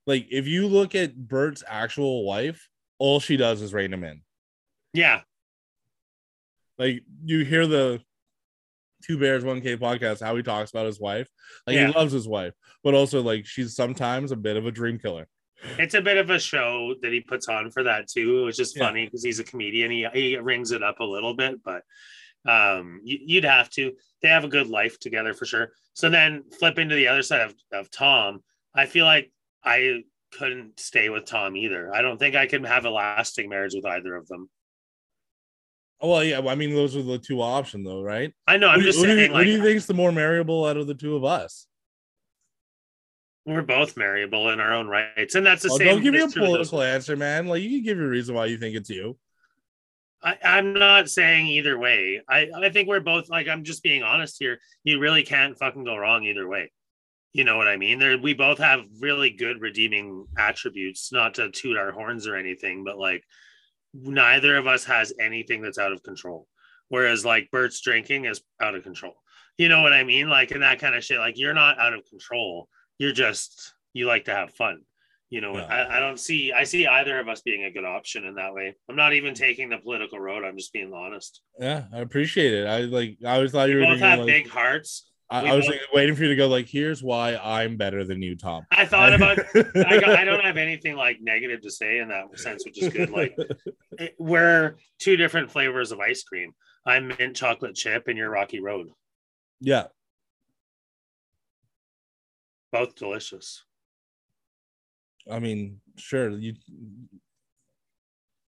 like 0.06 0.28
if 0.30 0.46
you 0.48 0.68
look 0.68 0.94
at 0.96 1.16
Bert's 1.16 1.64
actual 1.66 2.26
wife, 2.26 2.68
all 3.00 3.20
she 3.22 3.38
does 3.38 3.62
is 3.62 3.74
rein 3.74 3.94
him 3.94 4.04
in. 4.04 4.22
Yeah, 4.94 5.22
Like 6.78 7.04
you 7.24 7.46
hear 7.46 7.66
the 7.68 8.02
Two 9.04 9.18
Bears 9.20 9.44
One 9.44 9.62
Cave 9.62 9.80
podcast, 9.80 10.22
how 10.22 10.36
he 10.36 10.44
talks 10.44 10.72
about 10.72 10.86
his 10.86 11.00
wife. 11.00 11.28
Like 11.68 11.76
Yeah. 11.76 11.88
he 11.88 11.94
loves 11.94 12.12
his 12.14 12.28
wife, 12.28 12.54
but 12.84 12.94
also 12.94 13.22
like 13.22 13.46
she's 13.46 13.76
sometimes 13.76 14.32
a 14.32 14.36
bit 14.36 14.58
of 14.58 14.66
a 14.66 14.72
dream 14.72 14.98
killer. 15.00 15.28
it's 15.80 15.94
a 15.94 16.02
bit 16.02 16.18
of 16.18 16.30
a 16.30 16.40
show 16.40 16.94
that 17.02 17.14
he 17.14 17.22
puts 17.22 17.48
on 17.48 17.72
for 17.72 17.84
that 17.84 18.08
too. 18.10 18.40
It 18.42 18.46
was 18.46 18.58
just 18.58 18.76
Yeah. 18.76 18.86
funny 18.88 19.06
because 19.06 19.24
he's 19.24 19.40
a 19.40 19.44
comedian. 19.46 19.92
He 19.92 20.06
he 20.14 20.38
rings 20.38 20.72
it 20.72 20.84
up 20.84 21.00
a 21.00 21.06
little 21.06 21.34
bit, 21.36 21.64
but 21.64 21.84
um, 22.46 23.00
you, 23.04 23.20
you'd 23.26 23.44
have 23.46 23.70
to. 23.72 23.94
They 24.22 24.30
have 24.30 24.44
a 24.44 24.50
good 24.50 24.68
life 24.68 25.00
together 25.00 25.34
for 25.34 25.46
sure. 25.46 25.72
So 25.94 26.10
then 26.10 26.44
flip 26.60 26.78
into 26.80 26.96
the 26.96 27.08
other 27.08 27.22
side 27.22 27.42
of, 27.42 27.56
of 27.72 27.92
Tom. 27.92 28.42
I 28.76 28.86
feel 28.86 29.06
like 29.06 29.32
I 29.64 30.04
couldn't 30.32 30.80
stay 30.80 31.10
with 31.10 31.26
Tom 31.26 31.56
either. 31.56 31.94
I 31.94 32.02
don't 32.02 32.18
think 32.18 32.36
I 32.36 32.48
can 32.48 32.64
have 32.64 32.86
a 32.86 32.90
lasting 32.90 33.50
marriage 33.50 33.74
with 33.76 33.86
either 33.86 34.16
of 34.16 34.28
them. 34.28 34.50
Well, 36.02 36.24
yeah. 36.24 36.42
I 36.48 36.56
mean, 36.56 36.74
those 36.74 36.96
are 36.98 37.02
the 37.04 37.18
two 37.20 37.42
options, 37.42 37.86
though, 37.86 38.02
right? 38.02 38.34
I 38.48 38.58
know. 38.58 38.68
I'm 38.68 38.76
Who 38.76 38.82
do 38.82 38.86
you- 38.88 38.92
just 38.92 39.00
who 39.00 39.06
do 39.08 39.12
you, 39.14 39.18
saying, 39.20 39.32
who 39.32 39.38
like 39.38 39.46
do 39.46 39.52
you 39.52 39.64
think's 39.64 39.86
the 39.86 39.94
more 39.94 40.12
marryable 40.12 40.66
out 40.66 40.76
of 40.78 40.88
the 40.88 40.96
two 40.96 41.16
of 41.16 41.24
us? 41.24 41.68
we're 43.46 43.62
both 43.62 43.98
marryable 43.98 44.50
in 44.52 44.62
our 44.62 44.72
own 44.74 44.88
rights, 44.88 45.36
and 45.36 45.46
that's 45.46 45.64
the 45.64 45.70
Oh, 45.70 45.78
same. 45.78 45.88
don't 45.88 46.02
give 46.02 46.14
me 46.14 46.22
a 46.22 46.26
is 46.26 46.34
true 46.34 46.44
with 46.44 46.52
those- 46.52 46.70
political 46.70 46.82
answer, 46.96 47.18
man. 47.18 47.46
Like 47.48 47.62
you 47.62 47.70
can 47.70 47.84
give 47.84 47.98
your 47.98 48.08
reason 48.08 48.36
why 48.36 48.46
you 48.46 48.58
think 48.58 48.76
it's 48.76 48.90
you. 48.90 49.18
I, 50.24 50.38
I'm 50.44 50.74
not 50.74 51.10
saying 51.10 51.48
either 51.48 51.78
way. 51.78 52.22
I, 52.30 52.50
I 52.56 52.70
think 52.70 52.88
we're 52.88 53.02
both 53.02 53.30
like 53.30 53.48
I'm 53.48 53.64
just 53.64 53.84
being 53.84 54.04
honest 54.04 54.38
here. 54.40 54.60
You 54.84 55.00
really 55.00 55.24
can't 55.24 55.58
fucking 55.58 55.84
go 55.84 55.98
wrong 55.98 56.24
either 56.24 56.48
way. 56.48 56.72
You 57.34 57.44
know 57.44 57.58
what 57.58 57.68
I 57.68 57.78
mean? 57.78 58.00
There 58.00 58.18
we 58.18 58.34
both 58.34 58.60
have 58.60 58.82
really 59.00 59.32
good 59.32 59.60
redeeming 59.60 60.26
attributes, 60.38 61.12
not 61.12 61.34
to 61.36 61.50
toot 61.52 61.78
our 61.78 61.92
horns 61.92 62.28
or 62.28 62.36
anything, 62.36 62.84
but 62.84 62.98
like 62.98 63.24
neither 63.94 64.56
of 64.56 64.68
us 64.68 64.86
has 64.86 65.14
anything 65.20 65.62
that's 65.62 65.80
out 65.80 65.92
of 65.92 66.04
control. 66.04 66.48
Whereas 66.90 67.26
like 67.26 67.52
Bert's 67.52 67.82
drinking 67.82 68.26
is 68.26 68.42
out 68.62 68.76
of 68.76 68.84
control. 68.84 69.16
You 69.58 69.68
know 69.68 69.82
what 69.82 69.94
I 69.94 70.04
mean? 70.04 70.30
Like 70.30 70.52
and 70.52 70.62
that 70.64 70.80
kind 70.80 70.96
of 70.96 71.04
shit. 71.04 71.20
Like 71.20 71.38
you're 71.38 71.54
not 71.54 71.80
out 71.80 71.94
of 71.94 72.06
control. 72.06 72.70
You're 72.98 73.14
just 73.14 73.74
you 73.94 74.06
like 74.06 74.26
to 74.26 74.36
have 74.36 74.54
fun. 74.54 74.82
You 75.34 75.42
know, 75.42 75.56
Yeah. 75.56 75.64
I, 75.66 75.98
I 75.98 76.00
don't 76.00 76.20
see 76.20 76.52
I 76.54 76.64
see 76.64 76.86
either 76.86 77.20
of 77.20 77.28
us 77.28 77.42
being 77.42 77.64
a 77.64 77.72
good 77.72 77.86
option 77.86 78.24
in 78.26 78.36
that 78.36 78.54
way. 78.54 78.76
I'm 78.88 78.96
not 78.96 79.14
even 79.14 79.34
taking 79.34 79.68
the 79.68 79.80
political 79.80 80.20
road. 80.20 80.44
I'm 80.46 80.56
just 80.56 80.72
being 80.72 80.94
honest. 80.94 81.42
Yeah, 81.60 81.86
I 81.92 82.02
appreciate 82.02 82.54
it. 82.54 82.68
I 82.68 82.82
like. 82.82 83.18
I 83.26 83.34
always 83.38 83.52
thought 83.52 83.68
you 83.70 83.78
We 83.78 83.82
were 83.82 83.94
both 83.94 84.00
have 84.02 84.20
like, 84.20 84.28
big 84.28 84.48
hearts. 84.48 85.10
I, 85.32 85.40
I 85.40 85.56
was 85.56 85.66
both- 85.66 85.72
thinking, 85.72 85.88
waiting 85.92 86.16
for 86.16 86.22
you 86.22 86.30
to 86.30 86.36
go. 86.36 86.48
Like, 86.48 86.68
here's 86.68 87.02
why 87.02 87.36
I'm 87.38 87.78
better 87.78 88.04
than 88.04 88.22
you, 88.22 88.36
Tom. 88.38 88.68
I 88.70 88.86
thought 88.86 89.12
about 89.18 89.40
I, 89.56 90.00
got, 90.00 90.10
I 90.20 90.24
don't 90.24 90.44
have 90.46 90.58
anything 90.58 90.96
like 90.96 91.18
negative 91.20 91.62
to 91.62 91.72
say 91.72 91.98
in 91.98 92.10
that 92.10 92.26
sense, 92.38 92.64
which 92.64 92.80
is 92.80 92.94
good. 92.94 93.10
Like 93.10 93.36
it- 93.98 94.14
we're 94.20 94.76
two 95.00 95.18
different 95.18 95.50
flavors 95.50 95.92
of 95.92 96.00
ice 96.00 96.22
cream. 96.22 96.52
I'm 96.86 97.08
mint 97.08 97.36
chocolate 97.36 97.74
chip 97.74 98.04
and 98.08 98.20
you're 98.20 98.30
Rocky 98.30 98.60
Road. 98.60 98.90
yeah, 99.60 99.86
Both 102.72 102.94
delicious. 102.96 103.64
I 105.30 105.40
mean, 105.40 105.80
sure. 105.98 106.30
You, 106.30 106.56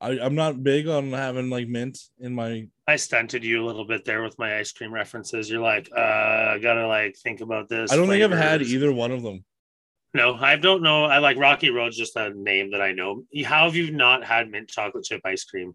I, 0.00 0.18
I'm 0.20 0.34
not 0.34 0.62
big 0.62 0.86
on 0.86 1.12
having 1.12 1.50
like 1.50 1.68
mint 1.68 1.98
in 2.20 2.34
my. 2.34 2.68
I 2.86 2.96
stunted 2.96 3.44
you 3.44 3.64
a 3.64 3.66
little 3.66 3.84
bit 3.84 4.04
there 4.04 4.22
with 4.22 4.38
my 4.38 4.58
ice 4.58 4.72
cream 4.72 4.92
references. 4.92 5.50
You're 5.50 5.60
like, 5.60 5.90
uh, 5.96 6.00
I 6.00 6.58
gotta 6.62 6.86
like 6.86 7.16
think 7.16 7.40
about 7.40 7.68
this. 7.68 7.92
I 7.92 7.96
don't 7.96 8.08
think 8.08 8.22
I've 8.22 8.30
had 8.30 8.62
either 8.62 8.92
one 8.92 9.10
of 9.10 9.22
them. 9.22 9.44
No, 10.14 10.34
I 10.34 10.56
don't 10.56 10.82
know. 10.82 11.04
I 11.04 11.18
like 11.18 11.36
Rocky 11.36 11.70
Road's 11.70 11.96
just 11.96 12.16
a 12.16 12.30
name 12.30 12.70
that 12.70 12.80
I 12.80 12.92
know. 12.92 13.24
How 13.44 13.64
have 13.64 13.76
you 13.76 13.90
not 13.90 14.24
had 14.24 14.50
mint 14.50 14.68
chocolate 14.68 15.04
chip 15.04 15.20
ice 15.24 15.44
cream? 15.44 15.74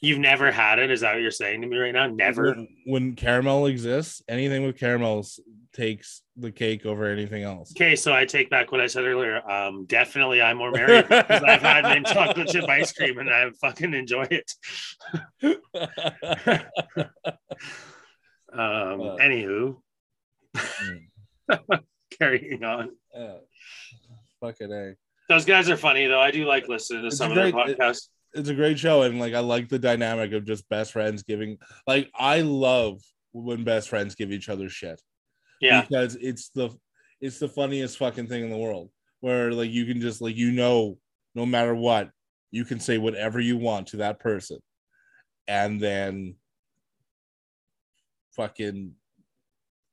You've 0.00 0.18
never 0.18 0.50
had 0.52 0.78
it? 0.78 0.90
Is 0.90 1.00
that 1.00 1.14
what 1.14 1.22
you're 1.22 1.30
saying 1.30 1.62
to 1.62 1.66
me 1.66 1.76
right 1.78 1.92
now? 1.92 2.06
Never. 2.06 2.50
When, 2.52 2.68
when 2.84 3.14
caramel 3.16 3.66
exists, 3.66 4.22
anything 4.28 4.64
with 4.66 4.78
caramels 4.78 5.40
takes 5.72 6.22
the 6.36 6.52
cake 6.52 6.84
over 6.84 7.06
anything 7.06 7.42
else. 7.42 7.72
Okay, 7.76 7.96
so 7.96 8.12
I 8.12 8.26
take 8.26 8.50
back 8.50 8.70
what 8.70 8.80
I 8.80 8.86
said 8.86 9.04
earlier. 9.04 9.40
Um, 9.50 9.86
definitely, 9.86 10.42
I'm 10.42 10.58
more 10.58 10.70
married 10.70 11.08
because 11.08 11.42
I've 11.42 11.62
had 11.62 11.84
mint 11.84 12.06
chocolate 12.12 12.48
chip 12.48 12.68
ice 12.68 12.92
cream 12.92 13.18
and 13.18 13.30
I 13.30 13.50
fucking 13.60 13.94
enjoy 13.94 14.26
it. 14.30 14.52
Um, 18.56 19.00
Uh. 19.00 19.16
anywho, 19.16 19.76
carrying 22.18 22.62
on. 22.62 22.90
Yeah. 23.12 23.34
Fucking 24.40 24.70
a. 24.72 24.94
Those 25.28 25.44
guys 25.44 25.68
are 25.68 25.76
funny 25.76 26.06
though. 26.06 26.20
I 26.20 26.30
do 26.30 26.44
like 26.44 26.68
listening 26.68 27.00
to 27.02 27.06
It's 27.08 27.16
some 27.16 27.30
of 27.32 27.36
their 27.36 27.50
podcasts. 27.50 28.08
It's 28.34 28.48
a 28.48 28.54
great 28.54 28.78
show, 28.78 29.02
and 29.02 29.18
like 29.18 29.34
I 29.34 29.40
like 29.40 29.68
the 29.68 29.78
dynamic 29.78 30.32
of 30.32 30.44
just 30.44 30.68
best 30.68 30.92
friends 30.92 31.22
giving. 31.22 31.58
Like 31.86 32.10
I 32.14 32.40
love 32.40 33.00
when 33.32 33.64
best 33.64 33.88
friends 33.88 34.14
give 34.14 34.32
each 34.32 34.48
other 34.48 34.68
shit. 34.68 35.00
Yeah, 35.60 35.82
because 35.82 36.16
it's 36.16 36.48
the 36.50 36.70
it's 37.20 37.38
the 37.38 37.48
funniest 37.48 37.98
fucking 37.98 38.26
thing 38.26 38.44
in 38.44 38.50
the 38.50 38.58
world 38.58 38.90
where 39.20 39.52
like 39.52 39.70
you 39.70 39.86
can 39.86 40.00
just 40.02 40.20
like 40.20 40.36
you 40.36 40.52
know 40.52 40.98
no 41.34 41.46
matter 41.46 41.74
what 41.74 42.10
you 42.50 42.62
can 42.64 42.78
say 42.78 42.98
whatever 42.98 43.40
you 43.40 43.56
want 43.56 43.86
to 43.86 43.96
that 43.96 44.20
person 44.20 44.58
and 45.48 45.80
then 45.80 46.34
fucking 48.32 48.92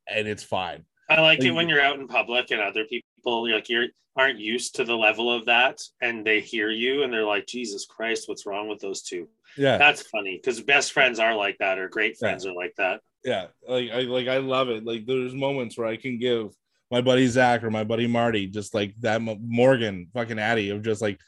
and 0.09 0.27
it's 0.27 0.43
fine 0.43 0.83
I 1.09 1.21
like 1.21 1.41
it 1.41 1.51
when 1.51 1.69
you're 1.69 1.81
out 1.81 1.97
in 1.97 2.09
public 2.09 2.51
and 2.51 2.59
other 2.59 2.83
people 2.83 3.07
like 3.25 3.69
you're 3.69 3.87
aren't 4.17 4.39
used 4.39 4.75
to 4.75 4.83
the 4.83 4.95
level 4.95 5.31
of 5.31 5.45
that, 5.45 5.79
and 6.01 6.25
they 6.25 6.41
hear 6.41 6.69
you 6.69 7.03
and 7.03 7.13
they're 7.13 7.25
like, 7.25 7.47
"Jesus 7.47 7.85
Christ, 7.85 8.27
what's 8.27 8.45
wrong 8.45 8.67
with 8.67 8.79
those 8.79 9.01
two? 9.01 9.27
yeah 9.57 9.77
That's 9.77 10.01
funny 10.03 10.37
because 10.37 10.61
best 10.61 10.93
friends 10.93 11.19
are 11.19 11.35
like 11.35 11.57
that, 11.59 11.77
or 11.77 11.89
great 11.89 12.17
friends 12.17 12.45
are 12.45 12.53
like 12.53 12.73
that. 12.77 13.01
yeah 13.23 13.47
like 13.67 13.91
i 13.91 13.99
like 14.01 14.27
i 14.27 14.37
love 14.37 14.69
it 14.69 14.83
like 14.85 15.05
there's 15.05 15.33
moments 15.35 15.77
where 15.77 15.87
i 15.87 15.95
can 15.97 16.17
give 16.17 16.47
my 16.89 17.01
buddy 17.01 17.27
zach 17.27 17.63
or 17.63 17.69
my 17.69 17.83
buddy 17.83 18.07
marty 18.07 18.47
just 18.47 18.73
like 18.73 18.95
that 19.01 19.21
morgan 19.21 20.07
fucking 20.13 20.39
addy 20.39 20.69
of 20.71 20.81
just 20.81 21.01
like 21.01 21.19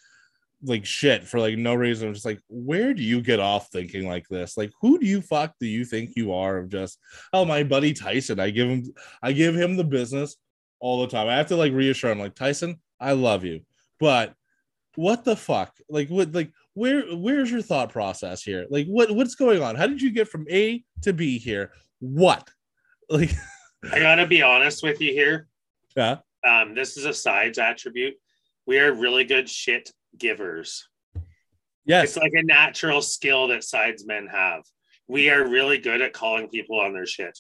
like 0.66 0.86
shit 0.86 1.28
for 1.28 1.40
like 1.40 1.58
no 1.58 1.74
reason. 1.74 2.08
I'm 2.08 2.14
just 2.14 2.26
like, 2.26 2.40
where 2.48 2.94
do 2.94 3.04
you 3.04 3.22
get 3.22 3.40
off 3.40 3.68
thinking 3.70 4.08
like 4.08 4.28
this? 4.30 4.56
Like, 4.58 4.72
who 4.82 4.98
do 4.98 5.06
you 5.06 5.22
fuck 5.22 5.54
do 5.60 5.68
you 5.68 5.84
think 5.84 6.12
you 6.16 6.34
are? 6.34 6.58
Of 6.58 6.70
just, 6.70 7.00
oh, 7.34 7.44
my 7.46 7.64
buddy 7.64 7.94
Tyson. 7.94 8.40
I 8.40 8.50
give 8.50 8.70
him, 8.70 8.84
I 9.22 9.34
give 9.34 9.56
him 9.56 9.76
the 9.76 9.84
business 9.84 10.38
all 10.84 11.00
the 11.02 11.08
time. 11.08 11.30
I 11.30 11.38
have 11.38 11.48
to 11.48 11.56
like 11.56 11.72
reassure 11.72 12.12
him, 12.12 12.20
like 12.20 12.36
Tyson, 12.36 12.78
I 13.00 13.14
love 13.14 13.46
you, 13.46 13.62
but 14.02 14.34
what 14.96 15.24
the 15.24 15.36
fuck? 15.38 15.74
Like, 15.90 16.10
what? 16.10 16.34
Like, 16.34 16.52
where? 16.74 17.04
Where's 17.16 17.50
your 17.50 17.62
thought 17.62 17.90
process 17.90 18.44
here? 18.44 18.66
Like, 18.70 18.86
what? 18.88 19.10
What's 19.10 19.36
going 19.36 19.64
on? 19.64 19.76
How 19.76 19.88
did 19.88 20.02
you 20.02 20.12
get 20.12 20.28
from 20.28 20.46
A 20.52 20.84
to 21.04 21.14
B 21.14 21.40
here? 21.40 21.72
What? 22.00 22.48
Like, 23.10 23.32
I 23.92 24.00
gotta 24.00 24.26
be 24.26 24.42
honest 24.42 24.82
with 24.84 25.02
you 25.02 25.12
here. 25.14 25.48
yeah, 25.96 26.18
Um, 26.46 26.74
this 26.74 26.96
is 26.98 27.06
a 27.06 27.14
sides 27.14 27.60
attribute. 27.60 28.14
We 28.66 28.80
are 28.80 28.94
really 28.94 29.26
good 29.26 29.50
shit 29.50 29.92
givers. 30.18 30.88
yes, 31.86 32.04
It's 32.06 32.18
like 32.18 32.32
a 32.34 32.44
natural 32.44 33.02
skill 33.02 33.48
that 33.50 33.64
sides 33.66 34.06
men 34.06 34.28
have. 34.28 34.64
We 35.10 35.30
are 35.30 35.46
really 35.48 35.80
good 35.80 36.02
at 36.02 36.14
calling 36.14 36.48
people 36.48 36.80
on 36.80 36.94
their 36.94 37.06
shit. 37.06 37.38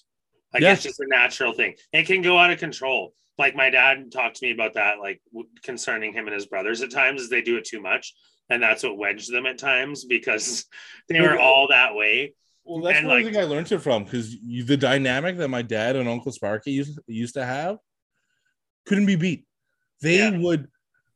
Like 0.53 0.63
Yeah. 0.63 0.73
it's 0.73 0.83
just 0.83 0.99
a 0.99 1.07
natural 1.07 1.53
thing. 1.53 1.75
It 1.93 2.03
can 2.07 2.21
go 2.21 2.37
out 2.37 2.51
of 2.51 2.59
control. 2.59 3.13
Like 3.38 3.55
my 3.55 3.69
dad 3.69 4.11
talked 4.11 4.38
to 4.38 4.45
me 4.45 4.51
about 4.51 4.73
that, 4.75 4.99
like 4.99 5.21
w- 5.31 5.49
concerning 5.63 6.13
him 6.13 6.27
and 6.27 6.34
his 6.36 6.45
brothers 6.45 6.81
at 6.81 6.91
times, 6.91 7.21
is 7.21 7.29
they 7.29 7.41
do 7.41 7.57
it 7.57 7.65
too 7.65 7.81
much, 7.81 8.13
and 8.49 8.61
that's 8.61 8.84
what 8.84 8.97
wedged 8.97 9.31
them 9.34 9.45
at 9.45 9.57
times 9.57 10.05
because 10.05 10.65
they 11.09 11.19
were 11.21 11.39
all 11.39 11.67
that 11.69 11.95
way. 11.95 12.34
Well, 12.63 12.81
that's 12.84 12.99
And, 12.99 13.07
one 13.07 13.23
like- 13.23 13.34
thing 13.34 13.41
I 13.41 13.45
learned 13.45 13.71
it 13.71 13.79
from 13.79 14.03
because 14.03 14.36
the 14.39 14.77
dynamic 14.77 15.38
that 15.38 15.49
my 15.49 15.61
dad 15.63 15.95
and 15.95 16.07
Uncle 16.07 16.31
Sparky 16.31 16.71
used, 16.71 16.99
used 17.07 17.34
to 17.34 17.45
have 17.45 17.77
couldn't 18.86 19.05
be 19.05 19.15
beat. 19.15 19.45
They 20.01 20.17
Yeah. 20.19 20.38
would 20.38 20.67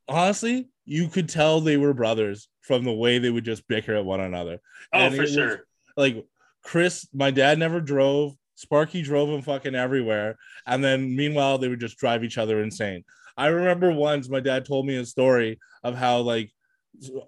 honestly, 0.08 0.70
you 0.86 1.08
could 1.10 1.30
tell 1.30 1.60
they 1.62 1.78
were 1.78 1.94
brothers 1.94 2.50
from 2.62 2.84
the 2.84 2.92
way 2.94 3.20
they 3.20 3.30
would 3.30 3.46
just 3.46 3.68
bicker 3.68 3.94
at 3.94 4.06
one 4.06 4.22
another. 4.22 4.60
Oh, 4.94 5.00
And 5.00 5.16
for 5.16 5.22
it 5.22 5.26
was- 5.26 5.34
sure. 5.34 5.68
Like 5.96 6.26
Chris, 6.64 7.08
my 7.14 7.32
dad 7.32 7.60
never 7.60 7.80
drove. 7.80 8.36
Sparky 8.58 9.04
drove 9.04 9.30
him 9.30 9.44
fucking 9.44 9.76
everywhere, 9.76 10.36
and 10.66 10.84
then 10.84 11.16
meanwhile 11.16 11.60
they 11.60 11.68
would 11.68 11.80
just 11.80 11.98
drive 11.98 12.24
each 12.24 12.40
other 12.40 12.64
insane. 12.64 13.04
I 13.38 13.48
remember 13.48 13.92
once 13.92 14.30
my 14.30 14.40
dad 14.40 14.66
told 14.66 14.88
me 14.88 14.96
a 14.96 15.06
story 15.06 15.60
of 15.84 15.96
how 15.96 16.22
like 16.22 16.52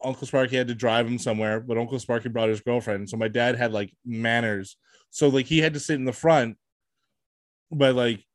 Uncle 0.03 0.25
Sparky 0.25 0.57
had 0.57 0.69
to 0.69 0.75
drive 0.75 1.05
him 1.05 1.19
somewhere, 1.19 1.59
but 1.59 1.77
Uncle 1.77 1.99
Sparky 1.99 2.29
brought 2.29 2.49
his 2.49 2.61
girlfriend. 2.61 3.07
So 3.07 3.15
my 3.15 3.27
dad 3.27 3.55
had 3.55 3.71
like 3.71 3.93
manners. 4.03 4.75
So 5.11 5.27
like 5.27 5.45
he 5.45 5.59
had 5.59 5.75
to 5.75 5.79
sit 5.79 5.95
in 5.95 6.05
the 6.05 6.11
front, 6.11 6.57
but 7.71 7.93
like 7.93 8.25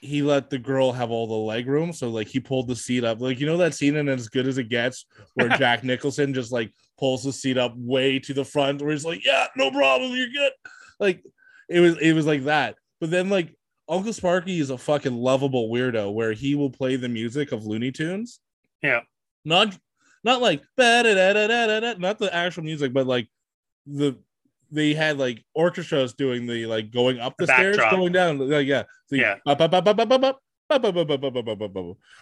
he 0.00 0.22
let 0.22 0.48
the 0.48 0.58
girl 0.58 0.92
have 0.92 1.10
all 1.10 1.26
the 1.26 1.34
leg 1.34 1.66
room. 1.66 1.92
So 1.92 2.08
like 2.08 2.28
he 2.28 2.38
pulled 2.38 2.68
the 2.68 2.76
seat 2.76 3.02
up. 3.02 3.20
Like 3.20 3.40
you 3.40 3.46
know 3.46 3.56
that 3.56 3.74
scene 3.74 3.96
in 3.96 4.08
As 4.08 4.28
Good 4.28 4.46
as 4.46 4.58
It 4.58 4.68
Gets 4.68 5.06
where 5.34 5.48
Jack 5.58 5.82
Nicholson 5.82 6.32
just 6.34 6.52
like 6.52 6.72
pulls 7.00 7.24
the 7.24 7.32
seat 7.32 7.58
up 7.58 7.74
way 7.76 8.20
to 8.20 8.32
the 8.32 8.44
front 8.44 8.80
where 8.80 8.92
he's 8.92 9.04
like, 9.04 9.24
Yeah, 9.24 9.48
no 9.56 9.72
problem, 9.72 10.12
you're 10.12 10.28
good. 10.28 10.52
Like 11.00 11.24
it 11.68 11.80
was 11.80 11.98
it 11.98 12.12
was 12.12 12.26
like 12.26 12.44
that. 12.44 12.76
But 13.00 13.10
then 13.10 13.28
like 13.28 13.54
Uncle 13.88 14.12
Sparky 14.12 14.58
is 14.58 14.70
a 14.70 14.78
fucking 14.78 15.14
lovable 15.14 15.68
weirdo 15.70 16.12
where 16.12 16.32
he 16.32 16.54
will 16.54 16.70
play 16.70 16.96
the 16.96 17.08
music 17.08 17.52
of 17.52 17.66
Looney 17.66 17.92
Tunes. 17.92 18.40
Yeah. 18.82 19.00
Not 19.44 19.76
not 20.24 20.42
like 20.42 20.62
ba-da-da-da-da-da, 20.76 21.94
not 21.98 22.18
the 22.18 22.34
actual 22.34 22.64
music, 22.64 22.92
but 22.92 23.06
like 23.06 23.28
the 23.86 24.16
they 24.72 24.94
had 24.94 25.18
like 25.18 25.44
orchestras 25.54 26.12
doing 26.14 26.46
the 26.46 26.66
like 26.66 26.90
going 26.90 27.20
up 27.20 27.34
the, 27.38 27.46
The 27.46 27.52
stairs, 27.54 27.76
backdrop. 27.76 27.92
going 28.00 28.12
down. 28.12 28.38
Like, 28.38 28.66
yeah. 28.66 28.82
The 29.10 29.18
Yeah. 29.18 29.36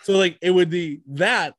So 0.03 0.19
like 0.19 0.37
it 0.43 0.51
would 0.51 0.69
be 0.71 1.01
that. 1.09 1.55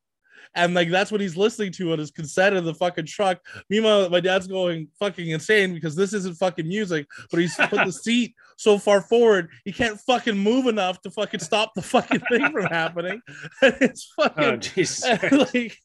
And 0.56 0.74
like 0.74 0.90
that's 0.90 1.12
what 1.12 1.20
he's 1.20 1.36
listening 1.36 1.70
to 1.72 1.92
on 1.92 1.98
his 1.98 2.10
cassette 2.10 2.54
in 2.54 2.64
the 2.64 2.74
fucking 2.74 3.06
truck. 3.06 3.38
Meanwhile, 3.70 4.10
my 4.10 4.20
dad's 4.20 4.46
going 4.46 4.88
fucking 4.98 5.28
insane 5.28 5.74
because 5.74 5.94
this 5.94 6.12
isn't 6.12 6.38
fucking 6.38 6.66
music, 6.66 7.06
but 7.30 7.40
he's 7.40 7.54
put 7.54 7.84
the 7.84 7.92
seat 7.92 8.34
so 8.56 8.78
far 8.78 9.02
forward, 9.02 9.50
he 9.64 9.72
can't 9.72 10.00
fucking 10.00 10.36
move 10.36 10.66
enough 10.66 11.00
to 11.02 11.10
fucking 11.10 11.40
stop 11.40 11.74
the 11.74 11.82
fucking 11.82 12.20
thing 12.20 12.50
from 12.50 12.64
happening. 12.70 13.20
And 13.62 13.76
it's 13.80 14.12
fucking 14.16 14.44
Oh, 14.44 15.46
like 15.54 15.78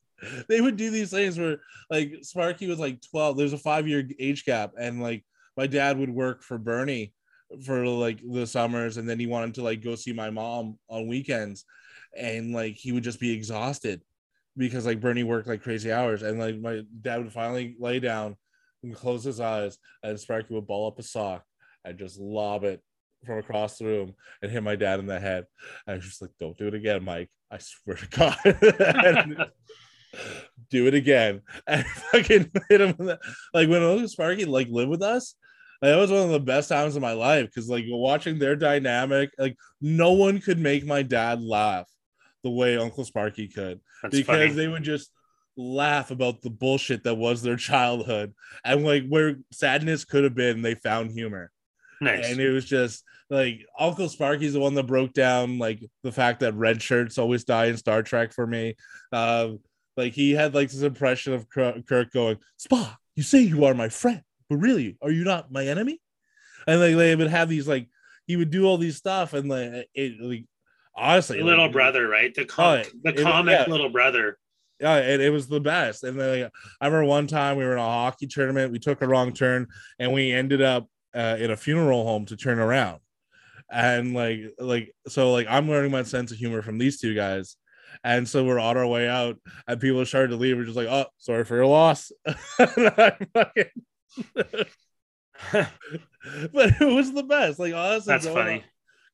they 0.48 0.62
would 0.62 0.78
do 0.78 0.90
these 0.90 1.12
things 1.12 1.38
where 1.38 1.60
like 1.90 2.20
Sparky 2.22 2.68
was 2.68 2.80
like 2.80 3.02
12 3.10 3.38
there's 3.38 3.54
a 3.54 3.58
five 3.58 3.88
year 3.88 4.08
age 4.20 4.46
gap 4.46 4.74
and 4.80 5.02
like 5.02 5.26
my 5.58 5.68
dad 5.68 5.98
would 5.98 6.10
work 6.10 6.44
for 6.44 6.58
Bernie 6.58 7.14
for 7.66 7.86
like 7.86 8.20
the 8.24 8.48
summers 8.48 8.98
and 8.98 9.10
then 9.10 9.20
he 9.20 9.28
wanted 9.28 9.56
to 9.56 9.64
like 9.64 9.82
go 9.82 9.96
see 9.96 10.14
my 10.14 10.30
mom 10.30 10.78
on 10.88 11.08
weekends 11.08 11.66
and 12.16 12.54
like 12.54 12.76
he 12.76 12.92
would 12.92 13.04
just 13.04 13.20
be 13.20 13.32
exhausted 13.32 14.02
because 14.58 14.86
like 14.86 15.00
Bernie 15.00 15.24
worked 15.24 15.48
like 15.48 15.64
crazy 15.64 15.92
hours 15.92 16.24
and 16.24 16.40
like 16.40 16.60
my 16.60 16.82
dad 17.02 17.24
would 17.24 17.34
finally 17.34 17.76
lay 17.80 18.00
down 18.00 18.36
and 18.84 18.96
close 18.96 19.24
his 19.24 19.40
eyes 19.40 19.78
and 20.04 20.20
Sparky 20.20 20.54
would 20.54 20.68
ball 20.68 20.88
up 20.88 21.00
a 21.00 21.04
sock 21.04 21.44
and 21.86 21.98
just 21.98 22.20
lob 22.20 22.64
it 22.64 22.82
from 23.26 23.38
across 23.38 23.78
the 23.78 23.86
room 23.86 24.14
and 24.42 24.52
hit 24.52 24.64
my 24.64 24.76
dad 24.76 25.00
in 25.00 25.06
the 25.06 25.20
head. 25.20 25.46
I 25.88 25.94
was 25.94 26.06
just 26.06 26.22
like, 26.22 26.32
don't 26.40 26.58
do 26.58 26.68
it 26.68 26.74
again, 26.74 27.04
Mike. 27.04 27.30
I 27.52 27.60
swear 27.60 27.98
to 27.98 28.08
God. 28.08 29.52
Do 30.70 30.88
it 30.88 30.94
again. 30.94 31.42
And 31.68 31.86
fucking 32.12 32.52
hit 32.70 32.82
him 32.82 32.96
like 33.54 33.70
when 33.70 33.84
Uncle 33.84 34.08
Sparky 34.08 34.46
like 34.46 34.68
lived 34.70 34.90
with 34.90 35.02
us. 35.02 35.36
That 35.82 35.98
was 35.98 36.12
one 36.12 36.22
of 36.22 36.30
the 36.30 36.40
best 36.40 36.70
times 36.70 36.96
of 36.96 37.02
my 37.02 37.14
life 37.14 37.48
because 37.48 37.68
like 37.68 37.86
watching 37.88 38.38
their 38.38 38.56
dynamic, 38.56 39.32
like 39.38 39.58
no 39.82 40.12
one 40.12 40.40
could 40.40 40.60
make 40.60 40.86
my 40.86 41.02
dad 41.02 41.42
laugh 41.42 41.88
the 42.44 42.50
way 42.50 42.78
Uncle 42.78 43.06
Sparky 43.06 43.48
could 43.48 43.80
That's 44.02 44.16
because 44.16 44.26
funny. 44.26 44.54
they 44.54 44.68
would 44.68 44.84
just 44.84 45.12
laugh 45.58 46.12
about 46.12 46.42
the 46.42 46.50
bullshit 46.50 47.04
that 47.04 47.16
was 47.16 47.42
their 47.42 47.56
childhood 47.58 48.34
and 48.64 48.86
like 48.86 49.06
where 49.08 49.36
sadness 49.52 50.06
could 50.06 50.24
have 50.24 50.36
been 50.36 50.62
they 50.62 50.76
found 50.76 51.12
humor 51.12 51.52
nice. 52.00 52.30
and 52.30 52.40
it 52.40 52.50
was 52.52 52.66
just 52.66 53.04
like 53.30 53.60
uncle 53.78 54.08
sparky's 54.08 54.54
the 54.54 54.60
one 54.60 54.74
that 54.74 54.88
broke 54.88 55.14
down 55.14 55.60
like 55.60 55.80
the 56.04 56.12
fact 56.12 56.40
that 56.40 56.54
red 56.54 56.82
shirts 56.82 57.18
always 57.18 57.44
die 57.44 57.66
in 57.66 57.76
star 57.78 58.02
trek 58.02 58.32
for 58.32 58.48
me 58.48 58.76
um 59.12 59.60
like 59.98 60.14
he 60.14 60.32
had 60.32 60.56
like 60.56 60.70
this 60.70 60.82
impression 60.84 61.34
of 61.34 61.50
kirk 61.50 61.86
Kirk 61.86 62.12
going 62.12 62.38
spock 62.60 62.96
you 63.16 63.24
say 63.24 63.42
you 63.42 63.66
are 63.66 63.74
my 63.74 63.90
friend 63.90 64.22
but 64.50 64.56
really 64.56 64.98
are 65.02 65.12
you 65.12 65.26
not 65.26 65.52
my 65.52 65.68
enemy 65.68 66.00
and 66.66 66.80
like 66.80 66.96
they 66.96 67.16
would 67.16 67.28
have 67.30 67.50
these 67.50 67.68
like 67.68 67.88
he 68.26 68.38
would 68.38 68.50
do 68.52 68.66
all 68.66 68.78
these 68.78 68.96
stuff 68.96 69.34
and 69.34 69.50
like 69.50 69.88
it 69.94 70.14
like 70.22 70.46
honestly 70.96 71.42
little 71.42 71.66
like, 71.66 71.74
brother, 71.74 72.08
right? 72.08 72.34
The 72.34 72.46
com- 72.46 72.80
Oh, 72.86 72.90
the 73.04 73.10
it- 73.20 73.24
comic 73.24 73.54
yeah. 73.60 73.72
little 73.72 73.90
brother. 73.90 74.38
yeah, 74.80 74.98
it, 74.98 75.22
it 75.22 75.30
was 75.30 75.48
the 75.48 75.60
best. 75.60 76.04
And 76.04 76.20
then 76.20 76.42
like, 76.44 76.52
I 76.80 76.86
remember 76.88 77.06
one 77.06 77.28
time 77.28 77.58
we 77.58 77.64
were 77.64 77.74
in 77.74 77.78
a 77.80 77.82
hockey 77.84 78.28
tournament, 78.28 78.72
we 78.72 78.80
took 78.80 79.02
a 79.02 79.08
wrong 79.08 79.32
turn, 79.34 79.68
and 80.00 80.12
we 80.14 80.32
ended 80.32 80.62
up 80.62 80.88
uh, 81.16 81.38
in 81.40 81.52
a 81.52 81.58
funeral 81.58 82.04
home 82.06 82.26
to 82.28 82.36
turn 82.38 82.60
around. 82.60 83.00
And 83.72 84.14
like, 84.14 84.40
like 84.60 84.94
so, 85.08 85.32
like 85.32 85.48
I'm 85.50 85.70
learning 85.70 85.92
my 85.92 86.04
sense 86.04 86.32
of 86.32 86.38
humor 86.38 86.62
from 86.62 86.78
these 86.78 87.00
two 87.00 87.14
guys. 87.16 87.56
And 88.04 88.28
so 88.28 88.44
we're 88.46 88.60
on 88.60 88.78
our 88.78 88.88
way 88.88 89.08
out, 89.08 89.38
and 89.68 89.80
people 89.80 90.06
started 90.06 90.30
to 90.30 90.36
leave. 90.38 90.58
We're 90.58 90.64
just 90.64 90.78
like, 90.78 90.88
"Oh, 90.88 91.06
sorry 91.18 91.44
for 91.46 91.56
your 91.56 91.66
loss." 91.68 92.12
And 92.60 92.88
I 92.98 93.18
fucking- 93.34 93.66
but 96.54 96.82
it 96.82 96.94
was 96.96 97.12
the 97.14 97.24
best. 97.24 97.60
Like 97.60 97.74
honestly, 97.74 98.12
That's 98.14 98.28
funny. 98.28 98.64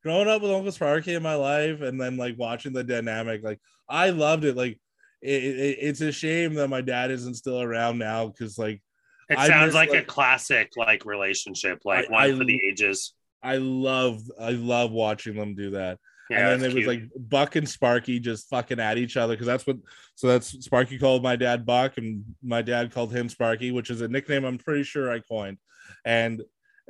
Growing 0.07 0.29
up 0.29 0.41
with 0.41 0.51
Uncle 0.51 0.71
Sparky 0.71 1.15
in 1.15 1.21
my 1.23 1.35
life, 1.35 1.81
and 1.81 1.99
then 1.99 2.15
like 2.15 2.37
watching 2.37 2.71
the 2.71 2.83
dynamic, 2.83 3.43
like 3.43 3.59
I 3.89 4.11
loved 4.11 4.45
it. 4.45 4.55
Like 4.55 4.79
it, 5.21 5.43
it, 5.43 5.77
it's 5.81 5.99
a 5.99 6.11
shame 6.13 6.53
that 6.53 6.69
my 6.69 6.79
dad 6.81 7.11
isn't 7.11 7.35
still 7.35 7.61
around 7.61 7.97
now 7.97 8.27
because 8.27 8.57
like 8.57 8.81
It 9.29 9.37
I 9.37 9.47
sounds 9.47 9.73
miss, 9.73 9.75
like, 9.75 9.89
a 9.93 10.03
classic 10.03 10.71
like 10.77 11.05
relationship, 11.05 11.81
like 11.83 12.05
I- 12.09 12.11
one 12.11 12.21
I- 12.21 12.37
for 12.37 12.45
the 12.45 12.59
ages. 12.65 13.13
I 13.43 13.57
love 13.57 14.21
I 14.39 14.51
love 14.51 14.91
watching 14.91 15.35
them 15.35 15.55
do 15.55 15.71
that. 15.71 15.99
Yeah, 16.29 16.51
and 16.51 16.61
then 16.61 16.71
it 16.71 16.75
was 16.75 16.87
like 16.87 17.03
Buck 17.15 17.55
and 17.57 17.67
Sparky 17.67 18.19
just 18.19 18.49
fucking 18.49 18.79
at 18.79 18.97
each 18.97 19.15
other 19.17 19.33
because 19.33 19.45
that's 19.47 19.67
what 19.67 19.77
so 20.15 20.27
that's 20.27 20.47
Sparky 20.65 20.97
called 20.97 21.21
my 21.21 21.35
dad 21.35 21.65
Buck 21.65 21.97
and 21.97 22.23
my 22.41 22.61
dad 22.61 22.91
called 22.93 23.13
him 23.13 23.29
Sparky, 23.29 23.71
which 23.71 23.89
is 23.89 24.01
a 24.01 24.07
nickname 24.07 24.45
I'm 24.45 24.57
pretty 24.57 24.83
sure 24.83 25.11
I 25.11 25.19
coined. 25.19 25.57
And 26.03 26.41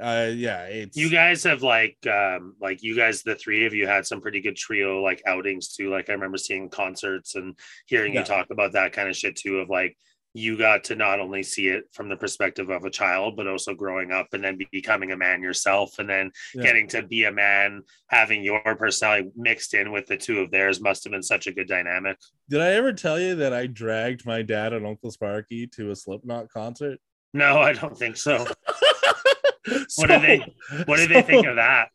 uh 0.01 0.29
yeah, 0.33 0.63
it's 0.65 0.95
you 0.95 1.09
guys 1.09 1.43
have 1.43 1.63
like 1.63 1.97
um 2.07 2.55
like 2.61 2.83
you 2.83 2.95
guys 2.95 3.23
the 3.23 3.35
three 3.35 3.65
of 3.65 3.73
you 3.73 3.87
had 3.87 4.05
some 4.05 4.21
pretty 4.21 4.41
good 4.41 4.55
trio 4.55 5.01
like 5.01 5.21
outings 5.25 5.75
too 5.75 5.89
like 5.89 6.07
i 6.09 6.13
remember 6.13 6.37
seeing 6.37 6.69
concerts 6.69 7.35
and 7.35 7.57
hearing 7.87 8.13
Yeah. 8.13 8.19
you 8.19 8.25
talk 8.25 8.47
about 8.51 8.73
that 8.73 8.93
kind 8.93 9.09
of 9.09 9.15
shit 9.15 9.35
too 9.35 9.57
of 9.59 9.69
like 9.69 9.97
you 10.33 10.55
got 10.55 10.83
to 10.83 10.95
not 10.95 11.19
only 11.19 11.41
see 11.41 11.67
it 11.69 11.85
from 11.93 12.09
the 12.09 12.15
perspective 12.15 12.69
of 12.69 12.83
a 12.85 12.91
child 12.91 13.35
but 13.35 13.47
also 13.47 13.73
growing 13.73 14.11
up 14.11 14.27
and 14.33 14.43
then 14.43 14.55
be- 14.55 14.67
becoming 14.71 15.11
a 15.13 15.17
man 15.17 15.41
yourself 15.41 15.97
and 15.97 16.07
then 16.07 16.29
Yeah. 16.53 16.61
getting 16.61 16.87
to 16.89 17.01
be 17.01 17.23
a 17.23 17.31
man 17.31 17.81
having 18.09 18.43
your 18.43 18.61
personality 18.75 19.29
mixed 19.35 19.73
in 19.73 19.91
with 19.91 20.05
the 20.05 20.17
two 20.17 20.41
of 20.41 20.51
theirs 20.51 20.79
must 20.79 21.05
have 21.05 21.11
been 21.11 21.23
such 21.23 21.47
a 21.47 21.51
good 21.51 21.67
dynamic 21.67 22.17
Did 22.49 22.61
I 22.61 22.73
ever 22.73 22.93
tell 22.93 23.19
you 23.19 23.33
that 23.37 23.51
I 23.53 23.65
dragged 23.65 24.27
my 24.27 24.43
dad 24.43 24.73
and 24.73 24.85
Uncle 24.85 25.09
Sparky 25.09 25.65
to 25.75 25.89
a 25.89 25.95
Slipknot 25.95 26.49
concert? 26.49 26.99
no 27.33 27.59
i 27.59 27.73
don't 27.73 27.97
think 27.97 28.15
so 28.15 28.45
what 29.95 30.07
do 30.07 30.19
they 30.19 30.55
what 30.85 30.97
do 30.97 31.07
they 31.07 31.21
think 31.21 31.45
of 31.45 31.55
that 31.55 31.89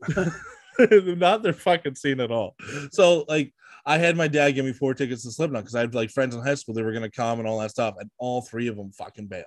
not 1.19 1.43
their 1.43 1.53
fucking 1.53 1.95
scene 1.95 2.21
at 2.21 2.31
all. 2.31 2.57
So 2.93 3.25
like 3.29 3.53
I 3.85 3.99
had 3.99 4.17
my 4.17 4.29
dad 4.29 4.53
give 4.53 4.65
me 4.65 4.73
four 4.73 4.95
tickets 4.95 5.23
to 5.25 5.33
Slipknot 5.33 5.63
because 5.63 5.75
I 5.75 5.81
had 5.81 5.95
like 5.95 6.11
friends 6.11 6.35
in 6.35 6.43
high 6.43 6.55
school 6.55 6.75
they 6.75 6.83
were 6.83 6.93
gonna 6.93 7.11
come 7.11 7.39
and 7.39 7.49
all 7.49 7.59
that 7.61 7.71
stuff, 7.71 7.95
and 7.99 8.11
all 8.19 8.43
three 8.43 8.69
of 8.69 8.77
them 8.77 8.93
fucking 8.93 9.27
bailed. 9.27 9.45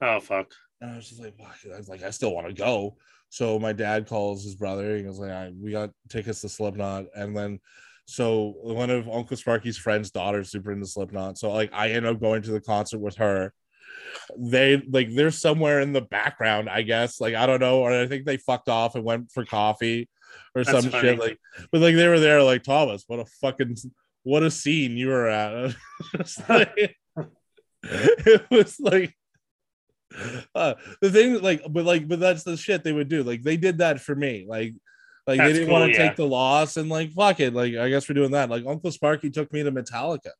Oh 0.00 0.20
fuck. 0.20 0.52
And 0.80 0.90
I 0.90 0.96
was 0.96 1.08
just 1.08 1.20
like, 1.20 1.36
fuck. 1.38 1.56
I 1.72 1.76
was 1.78 1.88
like, 1.88 2.02
I 2.02 2.10
still 2.10 2.34
want 2.34 2.46
to 2.48 2.52
go. 2.52 2.96
So 3.30 3.58
my 3.58 3.72
dad 3.72 4.06
calls 4.06 4.44
his 4.44 4.54
brother. 4.54 4.96
He 4.96 5.02
goes 5.02 5.18
like, 5.18 5.30
I, 5.30 5.50
we 5.58 5.72
got 5.72 5.90
tickets 6.08 6.40
to 6.42 6.48
Slipknot, 6.48 7.06
and 7.14 7.36
then 7.36 7.60
so 8.06 8.54
one 8.62 8.90
of 8.90 9.08
Uncle 9.08 9.36
Sparky's 9.36 9.78
friends' 9.78 10.10
daughters 10.10 10.50
super 10.50 10.72
into 10.72 10.86
Slipknot. 10.86 11.38
So 11.38 11.50
like 11.50 11.70
I 11.72 11.90
end 11.90 12.06
up 12.06 12.20
going 12.20 12.42
to 12.42 12.52
the 12.52 12.60
concert 12.60 12.98
with 12.98 13.16
her. 13.16 13.52
They 14.36 14.76
like 14.76 15.14
they're 15.14 15.30
somewhere 15.30 15.80
in 15.80 15.92
the 15.92 16.00
background, 16.00 16.68
I 16.68 16.82
guess. 16.82 17.20
Like 17.20 17.34
I 17.34 17.46
don't 17.46 17.60
know, 17.60 17.80
or 17.80 17.92
I 17.92 18.06
think 18.06 18.24
they 18.24 18.36
fucked 18.36 18.68
off 18.68 18.94
and 18.94 19.04
went 19.04 19.30
for 19.32 19.44
coffee 19.44 20.08
or 20.54 20.64
That's 20.64 20.82
some 20.82 20.90
funny. 20.90 21.08
shit. 21.08 21.18
Like, 21.18 21.38
but 21.72 21.80
like 21.80 21.94
they 21.96 22.08
were 22.08 22.20
there, 22.20 22.42
like 22.42 22.62
Thomas. 22.62 23.04
What 23.06 23.20
a 23.20 23.24
fucking 23.40 23.76
what 24.22 24.42
a 24.42 24.50
scene 24.50 24.96
you 24.96 25.08
were 25.08 25.28
at. 25.28 25.74
Like- 26.48 26.96
it 27.86 28.46
was 28.50 28.80
like 28.80 29.14
uh, 30.54 30.74
the 31.00 31.10
thing 31.10 31.42
like 31.42 31.62
but 31.68 31.84
like 31.84 32.08
but 32.08 32.20
that's 32.20 32.44
the 32.44 32.56
shit 32.56 32.84
they 32.84 32.92
would 32.92 33.08
do 33.08 33.22
like 33.22 33.42
they 33.42 33.56
did 33.56 33.78
that 33.78 34.00
for 34.00 34.14
me 34.14 34.46
like 34.48 34.74
like 35.26 35.38
That's 35.38 35.48
they 35.48 35.52
didn't 35.52 35.68
cool, 35.68 35.80
want 35.80 35.92
to 35.92 35.98
yeah. 35.98 36.08
take 36.08 36.16
the 36.16 36.26
loss 36.26 36.76
and 36.76 36.88
like 36.88 37.12
fuck 37.12 37.40
it 37.40 37.52
like 37.52 37.74
i 37.74 37.88
guess 37.88 38.08
we're 38.08 38.14
doing 38.14 38.30
that 38.32 38.48
like 38.48 38.64
uncle 38.66 38.90
sparky 38.92 39.30
took 39.30 39.52
me 39.52 39.62
to 39.62 39.72
metallica 39.72 40.30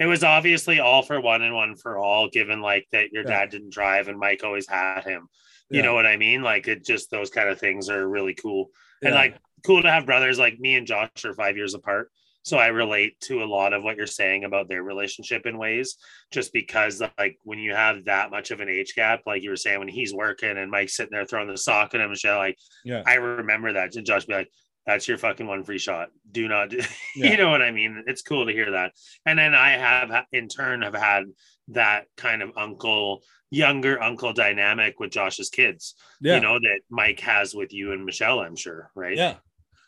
It 0.00 0.06
was 0.06 0.24
obviously 0.24 0.80
all 0.80 1.02
for 1.02 1.20
one 1.20 1.42
and 1.42 1.54
one 1.54 1.76
for 1.76 1.98
all, 1.98 2.28
given 2.28 2.60
like 2.62 2.88
that 2.90 3.12
your 3.12 3.22
Yeah. 3.22 3.40
dad 3.40 3.50
didn't 3.50 3.72
drive 3.72 4.08
and 4.08 4.18
Mike 4.18 4.42
always 4.42 4.66
had 4.68 5.04
him. 5.04 5.28
You 5.68 5.80
Yeah. 5.80 5.86
know 5.86 5.94
what 5.94 6.06
I 6.06 6.16
mean? 6.16 6.42
Like 6.42 6.66
it 6.66 6.84
just 6.84 7.10
those 7.10 7.30
kind 7.30 7.48
of 7.50 7.60
things 7.60 7.90
are 7.90 8.08
really 8.08 8.34
cool. 8.34 8.70
And 9.02 9.14
like 9.14 9.36
cool 9.64 9.82
to 9.82 9.90
have 9.90 10.06
brothers 10.06 10.38
like 10.38 10.58
me 10.58 10.74
and 10.76 10.86
Josh 10.86 11.24
are 11.24 11.34
five 11.34 11.56
years 11.56 11.74
apart. 11.74 12.10
So 12.42 12.56
I 12.56 12.68
relate 12.68 13.20
to 13.24 13.42
a 13.42 13.44
lot 13.44 13.74
of 13.74 13.82
what 13.82 13.98
you're 13.98 14.06
saying 14.06 14.44
about 14.44 14.66
their 14.70 14.82
relationship 14.82 15.44
in 15.44 15.58
ways, 15.58 15.98
just 16.32 16.54
because 16.54 17.02
like 17.18 17.36
when 17.42 17.58
you 17.58 17.74
have 17.74 18.06
that 18.06 18.30
much 18.30 18.50
of 18.50 18.60
an 18.60 18.70
age 18.70 18.94
gap, 18.94 19.20
like 19.26 19.42
you 19.42 19.50
were 19.50 19.56
saying, 19.56 19.78
when 19.78 19.88
he's 19.88 20.14
working 20.14 20.56
and 20.56 20.70
Mike's 20.70 20.96
sitting 20.96 21.12
there 21.12 21.26
throwing 21.26 21.48
the 21.48 21.58
sock 21.58 21.94
at 21.94 22.00
him 22.00 22.08
and 22.08 22.18
shit, 22.18 22.34
like 22.34 22.56
yeah 22.82 23.02
I 23.06 23.16
remember 23.16 23.74
that. 23.74 23.94
And 23.94 24.06
Josh 24.06 24.24
be 24.24 24.32
like, 24.32 24.48
that's 24.90 25.06
your 25.08 25.18
fucking 25.18 25.46
one 25.46 25.62
free 25.64 25.78
shot. 25.78 26.08
Do 26.30 26.48
not, 26.48 26.70
do. 26.70 26.80
Yeah. 27.16 27.30
you 27.32 27.36
know 27.36 27.50
what 27.50 27.62
I 27.62 27.70
mean? 27.70 28.04
It's 28.06 28.22
cool 28.22 28.46
to 28.46 28.52
hear 28.52 28.72
that. 28.72 28.92
And 29.26 29.38
then 29.38 29.54
I 29.54 29.70
have, 29.70 30.24
in 30.32 30.48
turn, 30.48 30.82
have 30.82 30.94
had 30.94 31.24
that 31.68 32.06
kind 32.16 32.42
of 32.42 32.50
uncle, 32.56 33.22
younger 33.50 34.02
uncle 34.02 34.32
dynamic 34.32 34.98
with 35.00 35.10
Josh's 35.10 35.48
kids, 35.50 35.94
yeah 36.20 36.36
you 36.36 36.40
know, 36.40 36.58
that 36.58 36.80
Mike 36.90 37.20
has 37.20 37.54
with 37.54 37.72
you 37.72 37.92
and 37.92 38.04
Michelle, 38.04 38.40
I'm 38.40 38.56
sure. 38.56 38.90
Right. 38.94 39.16
yeah 39.16 39.36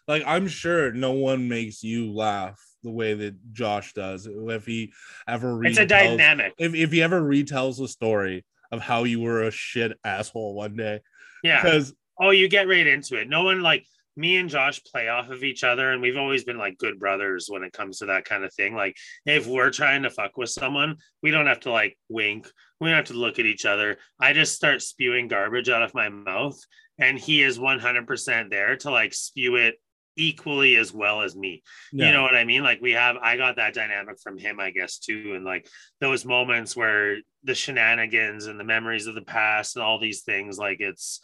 like 0.09 0.25
i'm 0.27 0.49
sure 0.49 0.91
no 0.93 1.13
one 1.13 1.49
makes 1.49 1.85
you 1.85 2.13
laugh 2.13 2.61
the 2.83 2.91
way 2.91 3.15
that 3.15 3.37
josh 3.53 3.93
does 3.93 4.27
if 4.29 4.67
he 4.67 4.93
ever 5.29 5.65
It's 5.65 5.79
a 5.79 5.87
dynamic. 5.87 6.55
if, 6.59 6.75
if 6.75 6.91
he 6.91 7.01
ever 7.05 7.23
retells 7.23 7.79
the 7.79 7.87
story 7.87 8.45
of 8.73 8.81
how 8.81 9.05
you 9.05 9.21
were 9.21 9.45
a 9.45 9.53
shit 9.53 9.93
asshole 10.05 10.55
one 10.55 10.75
day 10.75 11.01
Yeah. 11.45 11.63
because 11.63 11.95
Oh, 12.21 12.31
you 12.31 12.47
get 12.49 12.69
right 12.69 12.87
into 12.87 13.19
it. 13.21 13.29
No 13.29 13.45
one 13.45 13.63
like 13.63 13.85
me 14.17 14.37
and 14.37 14.49
Josh 14.49 14.83
play 14.85 15.09
off 15.09 15.31
of 15.31 15.43
each 15.43 15.65
other, 15.65 15.91
and 15.91 16.03
we've 16.03 16.17
always 16.17 16.45
been 16.45 16.59
like 16.59 16.79
good 16.79 16.99
brothers 16.99 17.47
when 17.49 17.63
it 17.63 17.73
comes 17.73 17.99
to 17.99 18.07
that 18.07 18.25
kind 18.25 18.45
of 18.45 18.53
thing. 18.55 18.75
Like 18.75 18.97
if 19.25 19.47
we're 19.47 19.71
trying 19.71 20.03
to 20.03 20.11
fuck 20.11 20.37
with 20.37 20.51
someone, 20.51 20.97
we 21.23 21.31
don't 21.31 21.47
have 21.47 21.61
to 21.61 21.73
like 21.73 21.97
wink. 22.09 22.49
We 22.81 22.89
don't 22.89 22.97
have 22.97 23.07
to 23.07 23.15
look 23.15 23.39
at 23.39 23.47
each 23.47 23.65
other. 23.65 23.99
I 24.21 24.33
just 24.33 24.55
start 24.55 24.83
spewing 24.83 25.29
garbage 25.29 25.69
out 25.69 25.83
of 25.83 25.95
my 25.95 26.09
mouth, 26.09 26.59
and 26.99 27.19
he 27.19 27.43
is 27.43 27.59
100% 27.59 28.51
there 28.51 28.77
to 28.79 28.91
like 28.91 29.15
spew 29.15 29.57
it 29.57 29.77
equally 30.17 30.77
as 30.77 30.93
well 30.93 31.23
as 31.23 31.35
me. 31.35 31.63
yeah, 31.93 32.07
You 32.07 32.13
know 32.13 32.23
what 32.23 32.35
I 32.35 32.45
mean? 32.45 32.63
Like 32.63 32.81
we 32.83 32.93
have, 32.93 33.17
I 33.17 33.37
got 33.37 33.57
that 33.57 33.73
dynamic 33.75 34.21
from 34.21 34.37
him, 34.37 34.61
I 34.61 34.71
guess, 34.71 34.99
too. 34.99 35.33
And 35.35 35.45
like 35.45 35.67
those 36.01 36.25
moments 36.25 36.77
where 36.77 37.17
the 37.45 37.55
shenanigans 37.55 38.47
and 38.47 38.61
the 38.61 38.65
memories 38.65 39.07
of 39.07 39.15
the 39.15 39.23
past 39.23 39.77
and 39.77 39.83
all 39.83 39.99
these 39.99 40.21
things, 40.23 40.59
like 40.59 40.81
it's, 40.81 41.21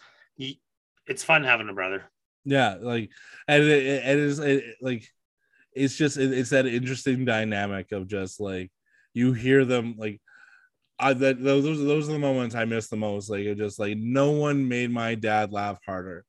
it's 1.06 1.24
fun 1.24 1.44
having 1.44 1.68
a 1.68 1.74
brother. 1.74 2.10
Yeah 2.44 2.76
like 2.80 3.10
and 3.46 3.62
it, 3.62 3.68
it, 3.68 4.06
it 4.06 4.18
is 4.18 4.38
it, 4.38 4.64
like 4.80 5.06
it's 5.74 5.96
just 5.96 6.16
it, 6.16 6.32
it's 6.32 6.50
that 6.50 6.66
interesting 6.66 7.24
dynamic 7.24 7.92
of 7.92 8.08
just 8.08 8.40
like 8.40 8.70
you 9.14 9.32
hear 9.32 9.64
them 9.64 9.94
like 9.98 10.20
I 10.98 11.12
that 11.12 11.42
those 11.42 11.64
those 11.64 11.78
those 11.78 12.08
are 12.08 12.12
the 12.12 12.18
moments 12.18 12.54
I 12.54 12.64
miss 12.64 12.88
the 12.88 12.96
most. 12.96 13.30
Like 13.30 13.44
it 13.44 13.56
just 13.56 13.78
like 13.78 13.96
no 13.96 14.32
one 14.32 14.66
made 14.66 14.90
my 14.90 15.14
dad 15.14 15.52
laugh 15.52 15.78
harder 15.86 16.24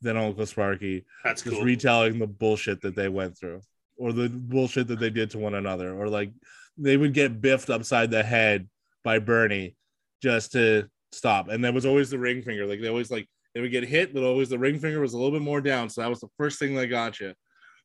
than 0.00 0.16
Uncle 0.16 0.46
Sparky 0.46 1.04
That's 1.24 1.42
just 1.42 1.56
cool. 1.56 1.64
retelling 1.64 2.18
the 2.18 2.26
bullshit 2.26 2.80
that 2.82 2.96
they 2.96 3.08
went 3.08 3.38
through 3.38 3.60
or 3.96 4.12
the 4.12 4.28
bullshit 4.28 4.88
that 4.88 4.98
they 4.98 5.10
did 5.10 5.30
to 5.30 5.38
one 5.38 5.54
another 5.54 5.94
or 5.94 6.08
like 6.08 6.32
they 6.78 6.96
would 6.96 7.12
get 7.12 7.40
biffed 7.40 7.68
upside 7.70 8.10
the 8.10 8.22
head 8.22 8.66
by 9.04 9.18
Bernie 9.18 9.76
just 10.22 10.52
to 10.52 10.88
stop 11.12 11.48
and 11.48 11.62
there 11.62 11.72
was 11.72 11.84
always 11.84 12.08
the 12.08 12.18
ring 12.18 12.40
finger 12.40 12.66
like 12.66 12.80
they 12.80 12.88
always 12.88 13.10
like 13.10 13.28
they 13.54 13.60
would 13.60 13.70
get 13.70 13.84
hit 13.84 14.12
but 14.14 14.22
always 14.22 14.48
the 14.48 14.58
ring 14.58 14.78
finger 14.78 15.00
was 15.00 15.12
a 15.14 15.16
little 15.16 15.32
bit 15.32 15.42
more 15.42 15.60
down 15.60 15.88
so 15.88 16.00
that 16.00 16.10
was 16.10 16.20
the 16.20 16.28
first 16.36 16.58
thing 16.58 16.74
that 16.74 16.86
got 16.88 17.18
you 17.20 17.32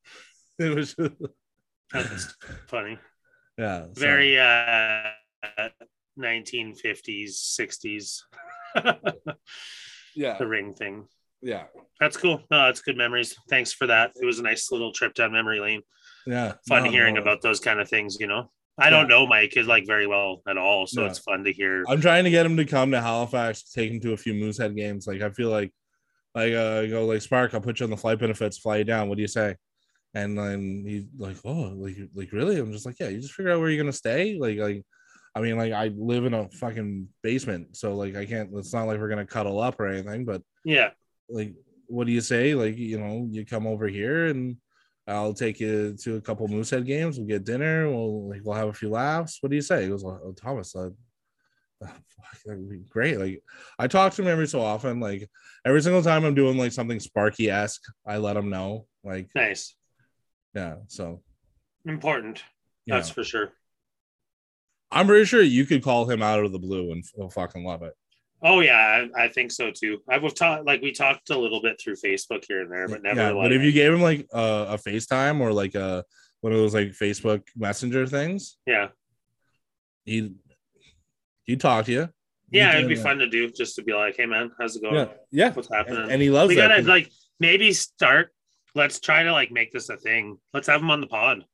it 0.59 0.75
was 0.75 0.95
That's 1.93 2.35
funny. 2.67 2.97
yeah 3.57 3.83
so, 3.85 3.91
Very 3.95 4.39
uh 4.39 5.09
1950s, 6.19 7.57
60s. 7.59 8.21
yeah 10.15 10.37
the 10.37 10.47
ring 10.47 10.73
thing. 10.73 11.07
yeah 11.41 11.63
That's 11.99 12.17
cool. 12.17 12.41
No, 12.51 12.65
that's 12.65 12.81
good 12.81 12.97
memories. 12.97 13.35
Thanks 13.49 13.71
for 13.73 13.87
that. 13.87 14.11
It 14.21 14.25
was 14.25 14.39
a 14.39 14.43
nice 14.43 14.71
little 14.71 14.91
trip 14.91 15.13
down 15.13 15.31
memory 15.31 15.59
lane. 15.59 15.81
yeah 16.25 16.53
Fun 16.67 16.83
No, 16.85 16.89
hearing 16.91 17.15
no. 17.15 17.21
about 17.21 17.41
those 17.41 17.59
kind 17.59 17.79
of 17.79 17.87
things, 17.89 18.17
you 18.19 18.27
know. 18.27 18.49
I 18.77 18.89
don't 18.89 19.07
know 19.07 19.25
Mike 19.25 19.55
is 19.55 19.67
like 19.67 19.85
very 19.87 20.05
well 20.05 20.41
at 20.47 20.57
all, 20.57 20.85
so 20.85 21.01
No. 21.01 21.07
it's 21.07 21.19
fun 21.19 21.43
to 21.45 21.53
hear. 21.53 21.83
I'm 21.87 22.01
trying 22.01 22.25
to 22.25 22.29
get 22.29 22.45
him 22.45 22.57
to 22.57 22.65
come 22.65 22.91
to 22.91 23.01
Halifax, 23.01 23.71
take 23.71 23.91
him 23.91 23.99
to 24.01 24.13
a 24.13 24.17
few 24.17 24.33
Moosehead 24.33 24.75
games. 24.75 25.07
Like 25.07 25.21
I 25.21 25.29
feel 25.29 25.49
like, 25.49 25.71
like 26.33 26.53
uh, 26.53 26.81
I 26.81 26.87
go 26.87 27.05
like 27.05 27.21
Spark, 27.21 27.53
I'll 27.53 27.61
put 27.61 27.79
you 27.79 27.85
on 27.85 27.89
the 27.89 27.95
flight 27.97 28.19
benefits, 28.19 28.57
fly 28.57 28.77
you 28.77 28.83
down. 28.83 29.07
What 29.07 29.15
do 29.15 29.21
you 29.21 29.27
say? 29.29 29.55
And 30.13 30.37
then 30.37 30.83
he's 30.85 31.05
like, 31.17 31.37
oh, 31.45 31.73
like 31.75 31.95
like 32.13 32.31
really? 32.33 32.57
I'm 32.57 32.71
just 32.71 32.85
like, 32.85 32.99
yeah. 32.99 33.07
You 33.09 33.21
just 33.21 33.33
figure 33.33 33.51
out 33.51 33.59
where 33.59 33.69
you're 33.69 33.81
gonna 33.81 33.93
stay. 33.93 34.37
Like 34.37 34.57
like, 34.57 34.83
I 35.33 35.41
mean, 35.41 35.57
like 35.57 35.71
I 35.73 35.87
live 35.95 36.25
in 36.25 36.33
a 36.33 36.49
fucking 36.49 37.07
basement, 37.23 37.77
so 37.77 37.95
like 37.95 38.15
I 38.15 38.25
can't. 38.25 38.49
It's 38.55 38.73
not 38.73 38.83
like 38.87 38.99
we're 38.99 39.09
gonna 39.09 39.25
cuddle 39.25 39.59
up 39.61 39.79
or 39.79 39.87
anything. 39.87 40.25
But 40.25 40.41
Yeah. 40.65 40.89
like, 41.29 41.53
what 41.87 42.07
do 42.07 42.13
you 42.13 42.21
say? 42.21 42.55
Like 42.55 42.77
you 42.77 42.99
know, 42.99 43.27
you 43.31 43.45
come 43.45 43.67
over 43.67 43.87
here 43.87 44.25
and. 44.27 44.57
I'll 45.07 45.33
take 45.33 45.59
you 45.59 45.95
to 46.01 46.15
a 46.15 46.21
couple 46.21 46.47
Moosehead 46.47 46.85
games. 46.85 47.17
We'll 47.17 47.27
get 47.27 47.43
dinner. 47.43 47.89
We'll 47.89 48.29
like 48.29 48.41
we'll 48.43 48.55
have 48.55 48.69
a 48.69 48.73
few 48.73 48.89
laughs. 48.89 49.37
What 49.41 49.49
do 49.49 49.55
you 49.55 49.61
say? 49.61 49.83
He 49.83 49.89
goes, 49.89 50.03
oh, 50.03 50.33
Thomas, 50.35 50.75
uh, 50.75 50.89
oh, 50.89 50.91
fuck, 51.81 52.43
that 52.45 52.57
would 52.57 52.69
be 52.69 52.79
great. 52.89 53.19
Like 53.19 53.43
I 53.77 53.87
talk 53.87 54.13
to 54.13 54.21
him 54.21 54.27
every 54.27 54.47
so 54.47 54.61
often. 54.61 54.99
Like 54.99 55.29
every 55.65 55.81
single 55.81 56.01
time 56.01 56.25
I'm 56.25 56.33
doing 56.33 56.57
like 56.57 56.71
something 56.71 56.99
Sparky 56.99 57.49
esque, 57.49 57.83
I 58.05 58.17
let 58.17 58.37
him 58.37 58.49
know. 58.49 58.87
Like 59.03 59.29
Nice. 59.35 59.75
yeah, 60.55 60.75
so 60.87 61.21
Important. 61.85 62.43
That's 62.87 63.09
for 63.09 63.23
sure. 63.23 63.51
I'm 64.91 65.07
pretty 65.07 65.25
sure 65.25 65.41
you 65.41 65.65
could 65.65 65.83
call 65.83 66.09
him 66.09 66.21
out 66.21 66.43
of 66.43 66.51
the 66.51 66.59
blue 66.59 66.91
and 66.91 67.03
he'll 67.15 67.29
fucking 67.29 67.63
love 67.63 67.83
it. 67.83 67.93
Oh 68.47 68.59
yeah, 68.59 69.07
I, 69.17 69.23
I 69.23 69.27
think 69.29 69.51
so 69.51 69.71
too. 69.71 69.97
I've 70.07 70.21
talked 70.35 70.65
like 70.65 70.79
we 70.81 70.91
talked 70.91 71.31
a 71.31 71.37
little 71.37 71.63
bit 71.63 71.81
through 71.81 71.95
Facebook 71.95 72.45
here 72.47 72.61
and 72.61 72.71
there, 72.71 72.87
but 72.87 73.01
never 73.01 73.19
yeah, 73.19 73.33
but 73.33 73.51
if 73.51 73.63
you 73.63 73.71
gave 73.71 73.91
him 73.91 74.01
like 74.01 74.27
a, 74.31 74.67
a 74.69 74.77
FaceTime 74.77 75.41
or 75.41 75.51
like 75.51 75.73
a 75.73 76.05
one 76.41 76.53
of 76.53 76.59
those 76.59 76.75
like 76.75 76.89
Facebook 76.89 77.41
Messenger 77.55 78.05
things, 78.05 78.57
yeah. 78.67 78.89
he'd 80.03 80.35
he'd 81.45 81.59
talk 81.59 81.85
to 81.85 81.91
you. 81.91 82.09
Yeah, 82.51 82.77
it'd 82.77 82.87
be 82.87 82.93
do 82.93 83.01
fun 83.01 83.17
to 83.17 83.27
do 83.27 83.49
just 83.49 83.75
to 83.77 83.83
be 83.83 83.93
like, 83.93 84.15
hey 84.15 84.27
man, 84.27 84.51
how's 84.59 84.75
it 84.75 84.83
going? 84.83 84.93
Yeah, 84.93 85.07
yeah, 85.31 85.51
What's 85.51 85.73
happening? 85.73 86.03
and, 86.03 86.11
and 86.11 86.21
he 86.21 86.29
loves 86.29 86.49
we 86.49 86.55
that. 86.57 86.69
gotta 86.69 86.83
like 86.83 87.11
maybe 87.39 87.73
start. 87.73 88.31
Let's 88.75 88.99
try 88.99 89.23
to 89.23 89.31
like 89.31 89.51
make 89.51 89.71
this 89.71 89.89
a 89.89 89.97
thing. 89.97 90.37
Let's 90.53 90.67
have 90.67 90.81
him 90.81 90.91
on 90.91 91.01
the 91.01 91.07
pod. 91.07 91.45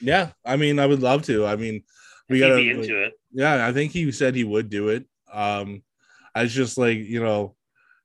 yeah, 0.00 0.30
I 0.44 0.56
mean, 0.56 0.78
I 0.78 0.86
would 0.86 1.02
love 1.02 1.22
to. 1.24 1.44
I 1.44 1.56
mean, 1.56 1.82
we 2.30 2.38
gotta 2.38 2.56
be 2.56 2.70
into 2.70 3.02
it. 3.02 3.14
yeah 3.32 3.66
i 3.66 3.72
think 3.72 3.92
he 3.92 4.10
said 4.12 4.34
he 4.34 4.44
would 4.44 4.70
do 4.70 4.88
it 4.88 5.04
um 5.32 5.82
i 6.34 6.42
was 6.42 6.52
just 6.54 6.78
like 6.78 6.98
you 6.98 7.20
know 7.22 7.54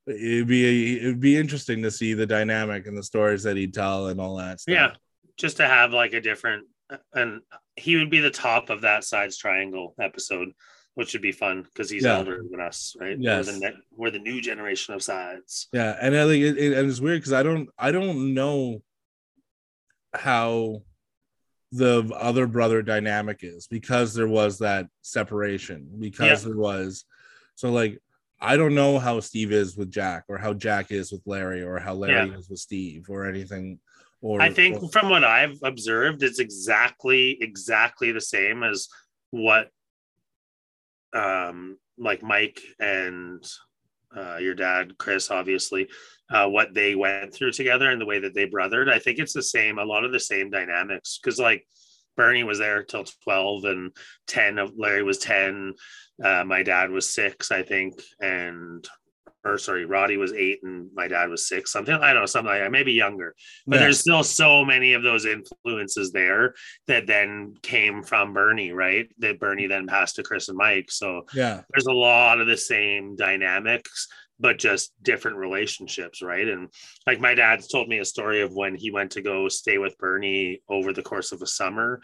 it'd 0.06 0.46
be 0.46 0.98
it'd 0.98 1.20
be 1.20 1.36
interesting 1.36 1.82
to 1.82 1.90
see 1.90 2.14
the 2.14 2.26
dynamic 2.26 2.86
and 2.86 2.96
the 2.96 3.02
stories 3.02 3.42
that 3.42 3.56
he'd 3.56 3.74
tell 3.74 4.06
and 4.06 4.20
all 4.20 4.36
that 4.36 4.60
stuff. 4.60 4.72
Yeah, 4.72 4.90
just 5.36 5.56
to 5.58 5.66
have 5.66 5.92
like 5.92 6.12
a 6.12 6.20
different, 6.20 6.66
and 7.12 7.40
he 7.74 7.96
would 7.96 8.10
be 8.10 8.20
the 8.20 8.30
top 8.30 8.70
of 8.70 8.82
that 8.82 9.02
sides 9.02 9.36
triangle 9.36 9.94
episode, 10.00 10.50
which 10.94 11.12
would 11.12 11.22
be 11.22 11.32
fun 11.32 11.62
because 11.62 11.90
he's 11.90 12.04
Yeah. 12.04 12.18
older 12.18 12.40
than 12.48 12.60
us, 12.60 12.94
right? 13.00 13.16
Yeah, 13.18 13.42
we're 13.44 13.72
we're 13.96 14.10
the 14.12 14.20
new 14.20 14.40
generation 14.40 14.94
of 14.94 15.02
sides. 15.02 15.66
yeah 15.72 15.96
and 16.00 16.16
I 16.16 16.24
think 16.26 16.44
it, 16.44 16.56
it, 16.56 16.78
and 16.78 16.88
it's 16.88 17.00
weird 17.00 17.20
because 17.20 17.32
i 17.32 17.42
don't 17.42 17.68
i 17.78 17.90
don't 17.90 18.32
know 18.34 18.82
how 20.14 20.82
the 21.72 22.10
other 22.16 22.46
brother 22.46 22.80
dynamic 22.82 23.40
is 23.42 23.66
because 23.66 24.14
there 24.14 24.28
was 24.28 24.58
that 24.60 24.86
separation 25.02 25.88
because 25.98 26.44
there 26.44 26.56
was 26.56 27.04
so 27.56 27.70
like 27.70 28.00
i 28.40 28.56
don't 28.56 28.74
know 28.74 28.98
how 28.98 29.20
steve 29.20 29.52
is 29.52 29.76
with 29.76 29.90
jack 29.90 30.24
or 30.28 30.38
how 30.38 30.52
jack 30.52 30.90
is 30.90 31.10
with 31.12 31.22
larry 31.26 31.62
or 31.62 31.78
how 31.78 31.94
larry 31.94 32.30
is 32.30 32.48
with 32.48 32.58
steve 32.58 33.06
or 33.08 33.26
anything 33.26 33.78
Or 34.22 34.40
I 34.40 34.50
think 34.50 34.82
or- 34.82 34.88
from 34.88 35.10
what 35.10 35.24
I've 35.24 35.58
observed, 35.62 36.22
it's 36.22 36.40
exactly 36.40 37.36
exactly 37.40 38.12
the 38.12 38.20
same 38.20 38.62
as 38.64 38.88
what 39.30 39.68
um 41.12 41.76
like 41.98 42.22
Mike 42.22 42.60
and 42.80 43.44
uh, 44.16 44.38
your 44.38 44.54
dad, 44.54 44.96
Chris, 44.98 45.30
obviously, 45.30 45.88
uh, 46.30 46.46
what 46.48 46.72
they 46.72 46.94
went 46.94 47.34
through 47.34 47.52
together 47.52 47.90
and 47.90 48.00
the 48.00 48.06
way 48.06 48.18
that 48.20 48.34
they 48.34 48.46
brothered. 48.46 48.88
I 48.90 48.98
think 48.98 49.18
it's 49.18 49.34
the 49.34 49.42
same, 49.42 49.78
a 49.78 49.84
lot 49.84 50.04
of 50.04 50.12
the 50.12 50.20
same 50.20 50.50
dynamics. 50.50 51.18
Cause 51.22 51.38
like 51.38 51.66
Bernie 52.16 52.44
was 52.44 52.58
there 52.58 52.82
till 52.82 53.04
12 53.24 53.64
and 53.64 53.92
10 54.26 54.58
of 54.58 54.72
Larry 54.76 55.02
was 55.02 55.18
10. 55.18 55.74
Uh, 56.22 56.44
my 56.44 56.62
dad 56.62 56.90
was 56.90 57.12
six, 57.12 57.50
I 57.50 57.62
think. 57.62 58.00
And 58.20 58.86
or 59.44 59.58
sorry, 59.58 59.84
Roddy 59.84 60.16
was 60.16 60.32
eight 60.32 60.58
and 60.64 60.90
my 60.92 61.06
dad 61.06 61.28
was 61.28 61.46
six, 61.46 61.70
something 61.70 61.94
I 61.94 62.12
don't 62.12 62.22
know, 62.22 62.26
something 62.26 62.50
like 62.50 62.62
that, 62.62 62.72
maybe 62.72 62.92
younger 62.92 63.32
but 63.66 63.76
Yeah. 63.76 63.82
there's 63.82 64.00
still 64.00 64.24
so 64.24 64.64
many 64.64 64.94
of 64.94 65.04
those 65.04 65.24
influences 65.24 66.10
there 66.10 66.54
that 66.88 67.06
then 67.06 67.54
came 67.62 68.02
from 68.02 68.32
Bernie, 68.34 68.72
right? 68.72 69.08
That 69.18 69.38
Bernie 69.38 69.68
then 69.68 69.86
passed 69.86 70.16
to 70.16 70.24
Chris 70.24 70.48
and 70.48 70.58
Mike. 70.58 70.90
So 70.90 71.26
yeah, 71.32 71.62
there's 71.70 71.86
a 71.86 71.92
lot 71.92 72.40
of 72.40 72.48
the 72.48 72.56
same 72.56 73.14
dynamics, 73.14 74.08
but 74.40 74.58
just 74.58 74.92
different 75.02 75.36
relationships, 75.36 76.22
right? 76.22 76.48
And 76.48 76.68
like 77.06 77.20
my 77.20 77.34
dad's 77.34 77.68
told 77.68 77.88
me 77.88 77.98
a 78.00 78.04
story 78.04 78.40
of 78.42 78.52
when 78.52 78.74
he 78.74 78.90
went 78.90 79.12
to 79.12 79.22
go 79.22 79.48
stay 79.48 79.78
with 79.78 79.96
Bernie 79.98 80.60
over 80.68 80.92
the 80.92 81.02
course 81.02 81.30
of 81.30 81.40
a 81.42 81.46
summer 81.46 82.00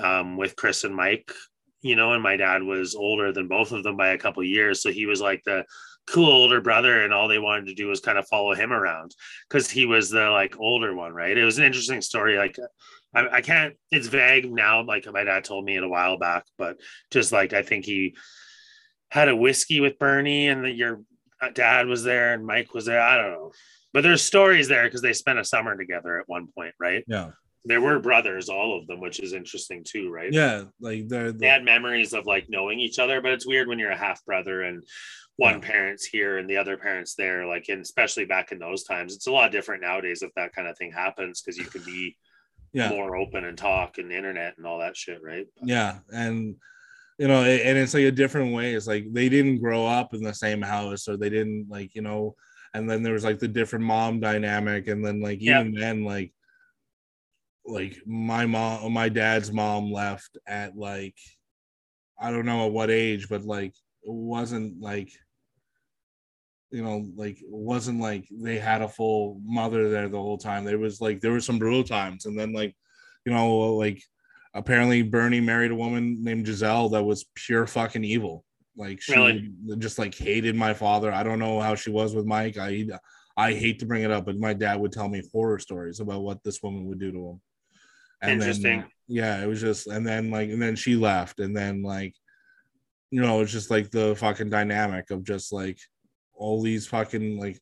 um, 0.00 0.36
with 0.36 0.54
Chris 0.54 0.84
and 0.84 0.94
Mike, 0.94 1.32
you 1.80 1.96
know, 1.96 2.12
and 2.12 2.22
my 2.22 2.36
dad 2.36 2.62
was 2.62 2.94
older 2.94 3.32
than 3.32 3.48
both 3.48 3.72
of 3.72 3.82
them 3.82 3.96
by 3.96 4.10
a 4.10 4.18
couple 4.18 4.42
years. 4.42 4.82
So 4.82 4.90
he 4.90 5.06
was 5.06 5.20
like 5.20 5.42
the 5.44 5.64
cool 6.06 6.30
older 6.30 6.60
brother, 6.60 7.02
and 7.02 7.12
all 7.12 7.28
they 7.28 7.38
wanted 7.38 7.66
to 7.66 7.74
do 7.74 7.88
was 7.88 8.00
kind 8.00 8.18
of 8.18 8.26
follow 8.28 8.54
him 8.54 8.72
around 8.72 9.14
because 9.48 9.70
he 9.70 9.86
was 9.86 10.10
the 10.10 10.30
like 10.30 10.58
older 10.58 10.94
one, 10.94 11.12
right? 11.12 11.36
It 11.36 11.44
was 11.44 11.58
an 11.58 11.64
interesting 11.64 12.00
story. 12.00 12.36
Like, 12.36 12.56
I, 13.14 13.28
I 13.28 13.40
can't, 13.40 13.74
it's 13.90 14.08
vague 14.08 14.50
now. 14.52 14.82
Like, 14.82 15.10
my 15.12 15.24
dad 15.24 15.44
told 15.44 15.64
me 15.64 15.76
it 15.76 15.82
a 15.82 15.88
while 15.88 16.18
back, 16.18 16.44
but 16.56 16.78
just 17.10 17.32
like 17.32 17.52
I 17.52 17.62
think 17.62 17.84
he 17.84 18.16
had 19.10 19.28
a 19.28 19.36
whiskey 19.36 19.80
with 19.80 19.98
Bernie 19.98 20.48
and 20.48 20.64
that 20.64 20.74
your 20.74 21.02
uh, 21.40 21.50
dad 21.50 21.86
was 21.86 22.04
there 22.04 22.34
and 22.34 22.46
Mike 22.46 22.74
was 22.74 22.86
there. 22.86 23.00
I 23.00 23.16
don't 23.16 23.32
know. 23.32 23.52
But 23.92 24.02
there's 24.02 24.22
stories 24.22 24.68
there 24.68 24.84
because 24.84 25.00
they 25.00 25.14
spent 25.14 25.38
a 25.38 25.44
summer 25.44 25.76
together 25.76 26.18
at 26.18 26.28
one 26.28 26.48
point, 26.54 26.74
right? 26.78 27.04
yeah, 27.06 27.30
There 27.68 27.80
were 27.82 27.98
brothers, 28.00 28.48
all 28.48 28.78
of 28.78 28.86
them, 28.86 28.98
which 29.00 29.20
is 29.20 29.32
interesting 29.34 29.84
too, 29.84 30.10
right? 30.10 30.32
yeah. 30.32 30.64
Like 30.80 31.06
they're, 31.08 31.32
They 31.32 31.46
had 31.48 31.64
memories 31.64 32.14
of 32.14 32.26
like 32.26 32.46
knowing 32.48 32.80
each 32.80 32.98
other, 32.98 33.20
but 33.20 33.32
it's 33.32 33.46
weird 33.46 33.68
when 33.68 33.78
you're 33.78 33.90
a 33.90 33.96
half 33.96 34.24
brother 34.24 34.62
and 34.62 34.82
one 35.36 35.54
Yeah. 35.60 35.68
parent's 35.68 36.04
here 36.06 36.38
and 36.38 36.48
the 36.48 36.56
other 36.56 36.76
parent's 36.78 37.14
there. 37.14 37.46
Like, 37.46 37.68
and 37.68 37.82
especially 37.82 38.24
back 38.24 38.52
in 38.52 38.58
those 38.58 38.84
times, 38.84 39.14
it's 39.14 39.26
a 39.26 39.32
lot 39.32 39.52
different 39.52 39.82
nowadays 39.82 40.22
if 40.22 40.32
that 40.34 40.54
kind 40.54 40.66
of 40.66 40.76
thing 40.78 40.90
happens 40.92 41.40
because 41.42 41.58
you 41.58 41.64
can 41.66 41.82
be 41.84 42.16
yeah. 42.72 42.88
more 42.88 43.16
open 43.16 43.44
and 43.44 43.56
talk 43.58 43.98
and 43.98 44.10
internet 44.12 44.54
and 44.56 44.66
all 44.66 44.78
that 44.80 44.96
shit, 44.96 45.22
right? 45.22 45.46
Yeah, 45.62 45.98
and 46.10 46.56
you 47.18 47.26
know, 47.28 47.42
and 47.42 47.76
it's 47.78 47.94
like 47.94 48.04
a 48.04 48.12
different 48.12 48.54
way. 48.54 48.74
It's 48.74 48.86
like 48.86 49.12
they 49.12 49.28
didn't 49.28 49.58
grow 49.58 49.86
up 49.86 50.14
in 50.14 50.22
the 50.22 50.32
same 50.34 50.62
house, 50.62 51.08
or 51.08 51.16
they 51.16 51.28
didn't 51.30 51.66
like 51.68 51.94
you 51.94 52.02
know. 52.02 52.34
And 52.74 52.88
then 52.88 53.02
there 53.02 53.14
was 53.14 53.24
like 53.24 53.38
the 53.40 53.48
different 53.48 53.84
mom 53.84 54.20
dynamic, 54.20 54.88
and 54.88 55.04
then 55.04 55.20
like 55.20 55.38
Yeah. 55.42 55.60
even 55.60 55.72
then, 55.74 56.04
like 56.04 56.32
like 57.68 57.98
my 58.06 58.46
mom, 58.46 58.92
my 58.92 59.08
dad's 59.08 59.52
mom 59.52 59.92
left 59.92 60.38
at 60.46 60.76
like 60.76 61.16
I 62.20 62.30
don't 62.30 62.46
know 62.46 62.66
at 62.66 62.72
what 62.72 62.90
age, 62.90 63.28
but 63.28 63.42
like 63.44 63.74
it 64.02 64.12
wasn't 64.12 64.80
like 64.80 65.12
you 66.70 66.82
know 66.82 67.06
like 67.16 67.40
it 67.40 67.48
wasn't 67.50 68.00
like 68.00 68.26
they 68.30 68.58
had 68.58 68.82
a 68.82 68.88
full 68.88 69.40
mother 69.44 69.88
there 69.90 70.08
the 70.08 70.18
whole 70.18 70.38
time. 70.38 70.64
There 70.64 70.78
was 70.78 71.00
like 71.00 71.20
there 71.20 71.32
were 71.32 71.40
some 71.40 71.58
brutal 71.58 71.84
times, 71.84 72.26
and 72.26 72.38
then 72.38 72.52
like 72.52 72.74
you 73.24 73.32
know 73.32 73.74
like 73.76 74.02
apparently 74.54 75.02
Bernie 75.02 75.40
married 75.40 75.70
a 75.70 75.74
woman 75.74 76.22
named 76.24 76.46
Giselle 76.46 76.88
that 76.90 77.04
was 77.04 77.26
pure 77.34 77.66
fucking 77.66 78.04
evil. 78.04 78.44
Like 78.76 79.00
she 79.00 79.12
Really? 79.12 79.50
just 79.78 79.98
like 79.98 80.14
hated 80.14 80.56
my 80.56 80.72
father. 80.74 81.12
I 81.12 81.22
don't 81.22 81.38
know 81.38 81.60
how 81.60 81.74
she 81.74 81.90
was 81.90 82.14
with 82.14 82.24
Mike. 82.26 82.56
I 82.58 82.86
I 83.36 83.52
hate 83.52 83.78
to 83.80 83.86
bring 83.86 84.02
it 84.02 84.10
up, 84.10 84.24
but 84.26 84.36
my 84.38 84.52
dad 84.52 84.80
would 84.80 84.92
tell 84.92 85.08
me 85.08 85.22
horror 85.32 85.58
stories 85.58 86.00
about 86.00 86.22
what 86.22 86.42
this 86.42 86.62
woman 86.62 86.86
would 86.86 86.98
do 86.98 87.12
to 87.12 87.28
him. 87.30 87.40
Interesting. 88.26 88.80
Then, 88.80 88.88
yeah, 89.06 89.42
it 89.42 89.46
was 89.46 89.60
just 89.60 89.86
and 89.86 90.06
then 90.06 90.30
like 90.30 90.50
and 90.50 90.60
then 90.60 90.76
she 90.76 90.96
left 90.96 91.40
and 91.40 91.56
then 91.56 91.82
like 91.82 92.14
you 93.10 93.22
know, 93.22 93.40
it's 93.40 93.52
just 93.52 93.70
like 93.70 93.90
the 93.90 94.14
fucking 94.16 94.50
dynamic 94.50 95.10
of 95.10 95.24
just 95.24 95.52
like 95.52 95.78
all 96.34 96.62
these 96.62 96.86
fucking 96.86 97.38
like 97.38 97.54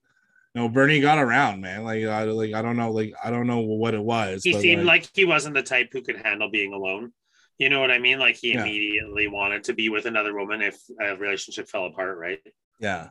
you 0.55 0.63
know, 0.63 0.69
Bernie 0.69 1.01
got 1.01 1.19
around, 1.19 1.61
man. 1.61 1.85
Like 1.85 2.05
I 2.05 2.25
like 2.25 2.55
I 2.55 2.63
don't 2.63 2.77
know, 2.77 2.91
like 2.91 3.13
I 3.23 3.31
don't 3.31 3.47
know 3.47 3.61
what 3.61 3.95
it 3.95 4.03
was. 4.03 4.43
he 4.43 4.53
seemed 4.55 4.85
like, 4.85 5.09
he 5.15 5.25
wasn't 5.25 5.55
the 5.55 5.63
type 5.63 5.91
who 5.93 6.03
could 6.03 6.17
handle 6.17 6.51
being 6.51 6.73
alone. 6.73 7.13
You 7.59 7.69
know 7.69 7.81
what 7.81 7.91
I 7.91 7.99
mean? 7.99 8.19
Like 8.19 8.37
he 8.37 8.53
Yeah. 8.53 8.63
immediately 8.63 9.29
wanted 9.29 9.65
to 9.65 9.75
be 9.75 9.89
with 9.89 10.07
another 10.07 10.35
woman 10.35 10.63
if 10.63 10.79
a 11.01 11.17
relationship 11.17 11.69
fell 11.69 11.87
apart, 11.87 12.19
right? 12.19 12.41
yeah. 12.81 13.09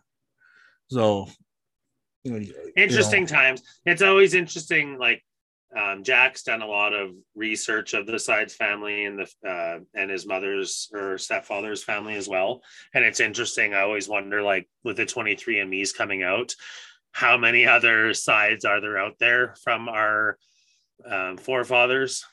So 0.89 1.27
you 2.23 2.31
know, 2.31 2.45
Interesting 2.75 3.21
you 3.21 3.27
know, 3.27 3.35
times. 3.35 3.61
It's 3.85 4.01
always 4.01 4.33
interesting. 4.33 4.97
Like 4.97 5.23
um, 5.75 6.03
Jack's 6.03 6.43
done 6.43 6.61
a 6.61 6.67
lot 6.67 6.93
of 6.93 7.11
research 7.35 7.93
of 7.93 8.07
the 8.07 8.17
Sides 8.17 8.55
family 8.55 9.05
and 9.05 9.19
the 9.19 9.49
uh, 9.49 9.79
and 9.93 10.09
his 10.09 10.25
mother's 10.25 10.89
or 10.93 11.17
stepfather's 11.17 11.83
family 11.83 12.15
as 12.15 12.29
well. 12.29 12.61
And 12.93 13.03
it's 13.03 13.19
interesting. 13.19 13.73
I 13.73 13.81
always 13.81 14.07
wonder, 14.07 14.41
like 14.41 14.69
with 14.83 14.97
the 14.97 15.05
23andMe's 15.05 15.91
coming 15.91 16.23
out, 16.23 16.53
how 17.11 17.37
many 17.37 17.67
other 17.67 18.13
sides 18.13 18.63
are 18.63 18.79
there 18.79 18.97
out 18.97 19.19
there 19.19 19.55
from 19.63 19.89
our 19.89 20.37
um, 21.09 21.37
forefathers? 21.37 22.23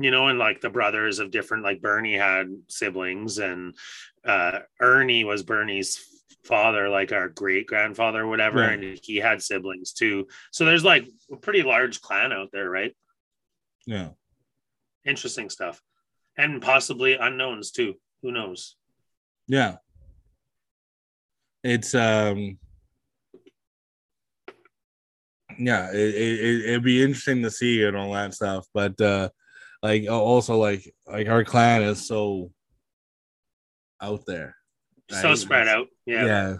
You 0.00 0.10
know, 0.10 0.28
and 0.28 0.38
like 0.38 0.60
the 0.60 0.70
brothers 0.70 1.18
of 1.18 1.30
different, 1.30 1.62
like 1.62 1.82
Bernie 1.82 2.16
had 2.16 2.48
siblings, 2.68 3.38
and 3.38 3.76
uh, 4.24 4.60
Ernie 4.80 5.24
was 5.24 5.42
Bernie's 5.42 6.04
father, 6.44 6.88
like 6.88 7.12
our 7.12 7.28
great 7.28 7.66
grandfather, 7.66 8.26
whatever, 8.26 8.60
Right. 8.60 8.72
and 8.82 8.98
he 9.02 9.16
had 9.16 9.42
siblings 9.42 9.92
too. 9.92 10.26
So 10.52 10.64
there's 10.64 10.84
like 10.84 11.06
a 11.32 11.36
pretty 11.36 11.62
large 11.62 12.00
clan 12.00 12.32
out 12.32 12.48
there, 12.52 12.68
right? 12.70 12.94
yeah. 13.86 14.10
Interesting 15.04 15.48
stuff, 15.48 15.80
and 16.36 16.60
possibly 16.60 17.14
unknowns 17.14 17.70
too. 17.70 17.94
Who 18.22 18.32
knows? 18.32 18.76
Yeah. 19.48 19.76
It's 21.64 21.94
um 21.94 22.58
yeah, 25.58 25.90
it, 25.90 25.96
it, 25.96 26.40
it- 26.40 26.64
it'd 26.70 26.82
be 26.84 27.02
interesting 27.02 27.42
to 27.42 27.50
see 27.50 27.82
and 27.84 27.96
all 27.96 28.12
that 28.12 28.34
stuff. 28.34 28.66
But 28.74 29.00
uh 29.00 29.30
like 29.82 30.08
also 30.08 30.56
like 30.58 30.94
like 31.06 31.28
our 31.28 31.44
clan 31.44 31.82
is 31.82 32.06
so 32.06 32.52
out 34.00 34.24
there. 34.26 34.54
So 35.10 35.34
spread 35.34 35.68
out. 35.68 35.86
Yeah. 36.06 36.24
Yeah. 36.26 36.56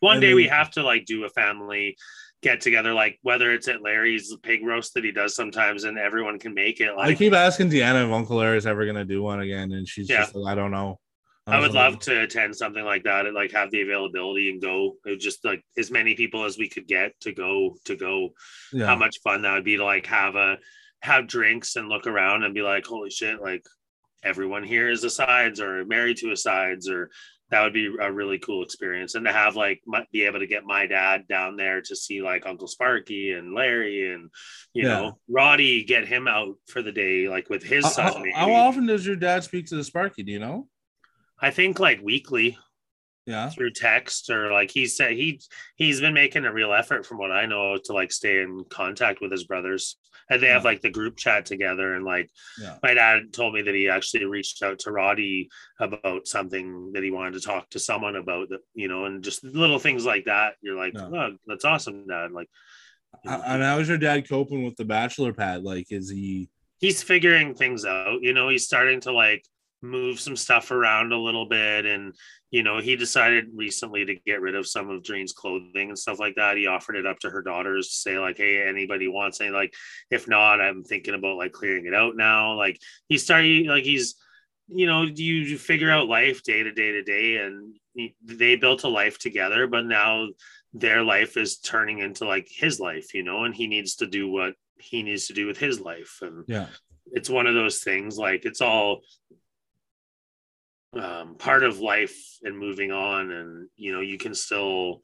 One 0.00 0.14
And 0.16 0.22
day 0.22 0.34
we 0.34 0.46
have 0.46 0.70
to 0.72 0.82
like 0.82 1.04
do 1.06 1.24
a 1.24 1.28
family 1.30 1.96
get 2.42 2.60
together, 2.60 2.92
like 2.94 3.18
whether 3.22 3.50
it's 3.52 3.66
at 3.66 3.82
Larry's 3.82 4.34
pig 4.42 4.64
roast 4.64 4.94
that 4.94 5.04
he 5.04 5.10
does 5.10 5.34
sometimes, 5.34 5.84
and 5.84 5.98
everyone 5.98 6.38
can 6.38 6.54
make 6.54 6.80
it. 6.80 6.90
I 6.96 7.14
keep 7.14 7.32
asking 7.32 7.70
Deanna 7.70 8.06
if 8.06 8.12
Uncle 8.12 8.36
Larry 8.36 8.58
is 8.58 8.66
ever 8.66 8.86
gonna 8.86 9.04
do 9.04 9.22
one 9.22 9.40
again, 9.40 9.72
and 9.72 9.88
she's 9.88 10.08
Yeah. 10.08 10.18
just 10.18 10.34
like, 10.36 10.52
I 10.52 10.54
don't 10.54 10.70
know. 10.70 11.00
I 11.48 11.58
would 11.58 11.68
was 11.68 11.74
love 11.74 11.98
to 12.00 12.20
attend 12.22 12.54
something 12.54 12.84
like 12.84 13.04
that 13.04 13.24
and 13.24 13.34
like 13.34 13.52
have 13.52 13.70
the 13.70 13.80
availability 13.80 14.50
and 14.50 14.60
go. 14.60 14.96
It 15.06 15.10
would 15.10 15.20
just 15.20 15.42
like 15.46 15.64
as 15.78 15.90
many 15.90 16.14
people 16.14 16.44
as 16.44 16.58
we 16.58 16.68
could 16.68 16.86
get 16.86 17.18
to 17.22 17.32
go 17.32 17.74
to 17.86 17.96
go. 17.96 18.34
yeah. 18.72 18.84
How 18.86 18.96
much 18.96 19.18
fun 19.24 19.42
that 19.42 19.54
would 19.54 19.64
be 19.64 19.78
to 19.78 19.84
like 19.84 20.06
have 20.06 20.36
a 20.36 20.58
have 21.00 21.26
drinks 21.26 21.76
and 21.76 21.88
look 21.88 22.06
around 22.06 22.42
and 22.44 22.52
be 22.54 22.60
like, 22.60 22.84
holy 22.84 23.08
shit, 23.08 23.40
like 23.40 23.64
everyone 24.22 24.62
here 24.62 24.90
is 24.90 25.02
a 25.04 25.10
sides 25.10 25.58
or 25.60 25.84
married 25.86 26.18
to 26.18 26.32
a 26.32 26.36
sides 26.36 26.86
or 26.88 27.08
that 27.50 27.62
would 27.62 27.72
be 27.72 27.86
a 28.00 28.12
really 28.12 28.38
cool 28.38 28.62
experience 28.62 29.14
and 29.14 29.24
to 29.24 29.32
have 29.32 29.56
like 29.56 29.80
my, 29.86 30.04
be 30.12 30.24
able 30.26 30.38
to 30.38 30.46
get 30.46 30.64
my 30.64 30.86
dad 30.86 31.26
down 31.28 31.56
there 31.56 31.80
to 31.80 31.96
see 31.96 32.20
like 32.20 32.44
uncle 32.46 32.68
sparky 32.68 33.32
and 33.32 33.54
larry 33.54 34.12
and 34.12 34.30
you 34.74 34.82
Yeah. 34.84 34.88
know 34.88 35.18
roddy 35.28 35.82
get 35.84 36.06
him 36.06 36.28
out 36.28 36.56
for 36.68 36.82
the 36.82 36.92
day 36.92 37.28
like 37.28 37.48
with 37.48 37.62
his 37.62 37.84
How, 37.84 37.90
son 37.90 38.22
maybe. 38.22 38.32
how 38.34 38.52
often 38.52 38.86
does 38.86 39.06
your 39.06 39.16
dad 39.16 39.44
speak 39.44 39.66
to 39.68 39.76
the 39.76 39.84
Sparky? 39.84 40.22
Do 40.22 40.32
you 40.32 40.38
know? 40.38 40.68
i 41.40 41.50
think 41.50 41.78
like 41.80 42.00
weekly 42.02 42.58
Yeah. 43.28 43.50
through 43.50 43.72
text 43.72 44.30
or 44.30 44.50
like 44.50 44.70
he 44.70 44.86
said 44.86 45.12
he 45.12 45.40
he's 45.76 46.00
been 46.00 46.14
making 46.14 46.46
a 46.46 46.52
real 46.52 46.72
effort 46.72 47.04
from 47.04 47.18
what 47.18 47.30
i 47.30 47.44
know 47.46 47.76
to 47.84 47.92
like 47.92 48.10
stay 48.10 48.40
in 48.40 48.64
contact 48.70 49.20
with 49.20 49.30
his 49.30 49.44
brothers 49.44 49.98
and 50.30 50.42
they 50.42 50.48
have 50.48 50.64
like 50.64 50.80
the 50.80 50.90
group 50.90 51.16
chat 51.16 51.44
together 51.44 51.94
and 51.94 52.04
like 52.06 52.28
Yeah. 52.60 52.78
my 52.82 52.94
dad 52.94 53.32
told 53.32 53.52
me 53.54 53.60
that 53.62 53.74
he 53.74 53.88
actually 53.90 54.24
reached 54.24 54.62
out 54.62 54.78
to 54.80 54.90
roddy 54.92 55.50
about 55.78 56.26
something 56.26 56.92
that 56.94 57.02
he 57.02 57.10
wanted 57.10 57.34
to 57.34 57.40
talk 57.40 57.68
to 57.70 57.78
someone 57.78 58.16
about 58.16 58.48
that 58.48 58.60
you 58.74 58.88
know 58.88 59.04
and 59.04 59.22
just 59.22 59.44
little 59.44 59.78
things 59.78 60.06
like 60.06 60.24
that 60.24 60.54
you're 60.62 60.76
like 60.76 60.94
Yeah. 60.94 61.10
oh 61.12 61.36
that's 61.46 61.66
awesome 61.66 62.06
dad 62.06 62.32
like 62.32 62.48
you 63.24 63.30
know, 63.30 63.42
And 63.44 63.62
how 63.62 63.78
is 63.78 63.88
your 63.88 63.98
dad 63.98 64.28
coping 64.28 64.64
with 64.64 64.76
the 64.76 64.84
bachelor 64.84 65.32
pad? 65.32 65.62
Like, 65.64 65.86
is 65.90 66.10
he 66.10 66.48
he's 66.78 67.02
figuring 67.02 67.54
things 67.54 67.84
out 67.84 68.22
you 68.22 68.32
know 68.32 68.48
he's 68.48 68.64
starting 68.64 69.00
to 69.00 69.12
like 69.12 69.44
move 69.82 70.18
some 70.18 70.36
stuff 70.36 70.70
around 70.70 71.12
a 71.12 71.18
little 71.18 71.46
bit. 71.46 71.86
And 71.86 72.14
you 72.50 72.62
know 72.62 72.78
he 72.78 72.96
decided 72.96 73.46
recently 73.54 74.04
to 74.04 74.14
get 74.14 74.40
rid 74.40 74.54
of 74.54 74.66
some 74.66 74.88
of 74.90 75.02
Doreen's 75.02 75.32
clothing 75.32 75.88
and 75.88 75.98
stuff 75.98 76.18
like 76.18 76.34
that. 76.36 76.56
He 76.56 76.66
offered 76.66 76.96
it 76.96 77.06
up 77.06 77.18
to 77.20 77.30
her 77.30 77.42
daughters 77.42 77.88
to 77.88 77.94
say 77.94 78.18
like 78.18 78.38
hey 78.38 78.66
anybody 78.66 79.08
wants 79.08 79.40
any? 79.40 79.50
Like 79.50 79.74
if 80.10 80.28
not 80.28 80.60
i'm 80.60 80.82
thinking 80.82 81.14
about 81.14 81.36
like 81.36 81.52
clearing 81.52 81.86
it 81.86 81.94
out 81.94 82.16
now. 82.16 82.54
Like 82.54 82.78
he 83.08 83.18
started 83.18 83.66
like 83.66 83.84
he's 83.84 84.14
you 84.68 84.86
know 84.86 85.02
you, 85.02 85.34
you 85.34 85.58
figure 85.58 85.90
out 85.90 86.08
life 86.08 86.42
day 86.42 86.62
to 86.62 86.72
day 86.72 86.92
to 86.92 87.02
day 87.02 87.36
and 87.36 87.74
he- 87.94 88.16
they 88.24 88.56
built 88.56 88.84
a 88.84 88.88
life 88.88 89.18
together 89.18 89.66
but 89.66 89.86
now 89.86 90.26
their 90.74 91.02
life 91.02 91.38
is 91.38 91.58
turning 91.58 92.00
into 92.00 92.26
like 92.26 92.46
his 92.50 92.78
life 92.78 93.14
you 93.14 93.22
know 93.22 93.44
and 93.44 93.54
he 93.54 93.66
needs 93.66 93.96
to 93.96 94.06
do 94.06 94.28
what 94.30 94.52
he 94.78 95.02
needs 95.02 95.26
to 95.26 95.32
do 95.32 95.46
with 95.46 95.58
his 95.58 95.80
life. 95.80 96.18
And 96.22 96.44
Yeah. 96.46 96.66
it's 97.12 97.28
one 97.30 97.46
of 97.46 97.54
those 97.54 97.80
things 97.82 98.16
like 98.18 98.44
it's 98.44 98.60
all 98.60 99.00
um, 100.98 101.36
part 101.36 101.64
of 101.64 101.80
life 101.80 102.16
and 102.42 102.58
moving 102.58 102.92
on. 102.92 103.30
And 103.30 103.68
you 103.76 103.92
know 103.92 104.00
you 104.00 104.18
can 104.18 104.34
still 104.34 105.02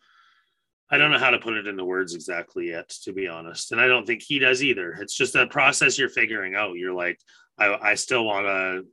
i 0.91 0.99
don't 0.99 1.11
know 1.11 1.19
how 1.19 1.31
to 1.31 1.39
put 1.39 1.55
it 1.55 1.67
into 1.67 1.85
words 1.85 2.15
exactly 2.15 2.69
yet 2.69 2.89
to 3.05 3.13
be 3.13 3.29
honest. 3.29 3.73
And 3.73 3.81
i 3.81 3.87
don't 3.87 4.07
think 4.07 4.23
he 4.23 4.39
does 4.39 4.63
either. 4.63 4.93
It's 4.93 5.17
just 5.17 5.35
a 5.35 5.47
process 5.47 5.99
you're 5.99 6.09
figuring 6.09 6.55
out. 6.55 6.77
You're 6.77 6.95
like 6.95 7.19
i, 7.59 7.91
I 7.91 7.95
still 7.95 8.25
want 8.25 8.47
to 8.47 8.87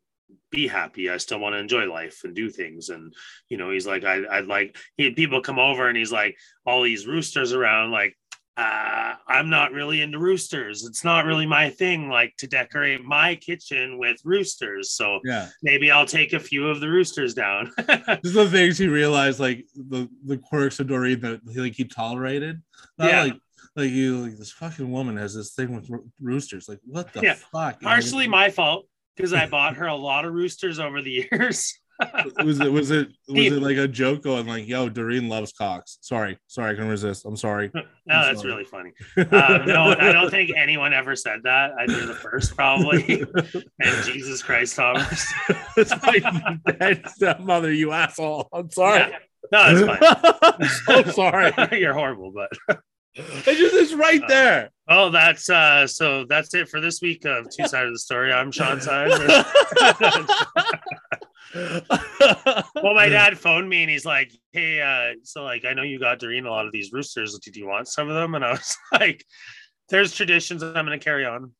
be 0.49 0.67
happy. 0.67 1.09
I 1.09 1.17
still 1.17 1.39
want 1.39 1.53
to 1.53 1.59
enjoy 1.59 1.91
life 1.91 2.21
and 2.23 2.35
do 2.35 2.49
things. 2.49 2.89
And 2.89 3.13
you 3.49 3.57
know 3.57 3.71
he's 3.71 3.87
like 3.87 4.03
I, 4.03 4.21
i'd 4.31 4.47
like 4.47 4.77
he, 4.97 5.11
people 5.11 5.41
come 5.41 5.59
over 5.59 5.87
and 5.87 5.97
he's 5.97 6.11
like 6.11 6.35
all 6.65 6.83
these 6.83 7.07
roosters 7.07 7.53
around 7.53 7.91
like 7.91 8.15
uh, 8.61 9.15
I'm 9.27 9.49
not 9.49 9.71
really 9.71 10.01
into 10.01 10.19
roosters. 10.19 10.85
It's 10.85 11.03
not 11.03 11.25
really 11.25 11.45
my 11.45 11.69
thing, 11.69 12.09
like 12.09 12.35
to 12.37 12.47
decorate 12.47 13.03
my 13.03 13.35
kitchen 13.35 13.97
with 13.97 14.17
roosters. 14.23 14.91
So 14.91 15.19
Yeah. 15.23 15.47
maybe 15.63 15.89
I'll 15.89 16.05
take 16.05 16.33
a 16.33 16.39
few 16.39 16.67
of 16.69 16.79
the 16.79 16.89
roosters 16.89 17.33
down. 17.33 17.71
This 17.77 18.19
is 18.23 18.33
the 18.33 18.49
things 18.49 18.77
he 18.77 18.87
realized, 18.87 19.39
like 19.39 19.65
the 19.75 20.07
the 20.25 20.37
quirks 20.37 20.79
of 20.79 20.87
Doreen 20.87 21.19
that 21.21 21.41
he 21.51 21.59
like 21.59 21.73
he 21.73 21.85
tolerated. 21.85 22.61
Not 22.97 23.09
Yeah. 23.09 23.23
like 23.23 23.37
like 23.75 23.89
you 23.91 24.17
like 24.17 24.37
this 24.37 24.51
fucking 24.51 24.91
woman 24.91 25.15
has 25.17 25.33
this 25.33 25.53
thing 25.53 25.73
with 25.75 25.89
ro- 25.89 26.05
roosters. 26.19 26.67
Like 26.69 26.79
what 26.85 27.11
the 27.13 27.21
Yeah. 27.21 27.35
fuck? 27.35 27.81
Partially 27.81 28.27
my 28.27 28.49
fault 28.49 28.85
because 29.15 29.33
I 29.33 29.47
bought 29.55 29.77
her 29.77 29.87
a 29.87 29.95
lot 29.95 30.25
of 30.25 30.33
roosters 30.33 30.77
over 30.79 31.01
the 31.01 31.11
years. 31.31 31.79
Was 32.43 32.59
it 32.59 32.71
was 32.71 32.91
it 32.91 33.07
was 33.27 33.45
it 33.45 33.61
like 33.61 33.77
a 33.77 33.87
joke 33.87 34.23
going 34.23 34.47
like 34.47 34.67
yo 34.67 34.89
Doreen 34.89 35.29
loves 35.29 35.51
cocks? 35.53 35.97
Sorry, 36.01 36.37
sorry, 36.47 36.71
I 36.73 36.75
can 36.75 36.87
resist. 36.87 37.25
I'm 37.25 37.37
sorry. 37.37 37.71
No, 38.07 38.15
I'm 38.15 38.25
that's 38.29 38.41
sorry. 38.41 38.53
really 38.53 38.65
funny. 38.65 38.91
Um, 39.15 39.65
no, 39.67 39.95
I 39.97 40.11
don't 40.11 40.31
think 40.31 40.51
anyone 40.57 40.91
ever 40.91 41.15
said 41.15 41.41
that. 41.43 41.71
I'd 41.79 41.87
be 41.87 42.03
the 42.03 42.15
first, 42.15 42.55
probably. 42.55 43.21
and 43.79 44.05
Jesus 44.05 44.41
Christ, 44.41 44.75
Thomas. 44.75 45.31
it's 45.77 45.91
like 46.03 46.23
dead 46.79 47.07
stepmother, 47.07 47.71
you 47.71 47.91
asshole. 47.91 48.49
I'm 48.51 48.71
sorry. 48.71 49.11
Yeah. 49.11 49.17
No, 49.51 49.65
it's 49.67 49.85
fine. 49.85 50.43
I'm 50.97 51.03
so 51.05 51.11
sorry. 51.11 51.79
You're 51.79 51.93
horrible, 51.93 52.31
but 52.33 52.49
It's 53.13 53.45
just 53.45 53.75
it's 53.75 53.93
right 53.93 54.21
there. 54.27 54.71
oh, 54.89 55.11
that's 55.11 55.47
uh 55.49 55.85
so 55.85 56.25
that's 56.27 56.53
it 56.55 56.69
for 56.69 56.81
this 56.81 57.01
week 57.01 57.23
of 57.25 57.45
Two 57.55 57.67
Sides 57.67 57.87
of 57.87 57.93
the 57.93 57.99
Story. 57.99 58.33
I'm 58.33 58.51
Sean 58.51 58.81
Side. 58.81 59.11
Well, 61.55 62.93
my 62.95 63.09
dad 63.09 63.37
phoned 63.37 63.67
me 63.69 63.81
and 63.83 63.89
he's 63.89 64.05
like, 64.05 64.31
Hey, 64.51 64.81
uh, 64.81 65.15
so 65.23 65.43
like 65.43 65.65
I 65.65 65.73
know 65.73 65.83
you 65.83 65.99
got 65.99 66.19
Doreen 66.19 66.45
a 66.45 66.49
lot 66.49 66.65
of 66.65 66.71
these 66.71 66.91
roosters. 66.93 67.37
Did 67.39 67.55
you 67.55 67.67
want 67.67 67.87
some 67.87 68.09
of 68.09 68.15
them? 68.15 68.35
And 68.35 68.43
I 68.45 68.51
was 68.51 68.77
like, 68.91 69.25
There's 69.89 70.13
traditions 70.13 70.61
that 70.61 70.77
I'm 70.77 70.85
gonna 70.85 70.99
carry 70.99 71.25
on. 71.25 71.51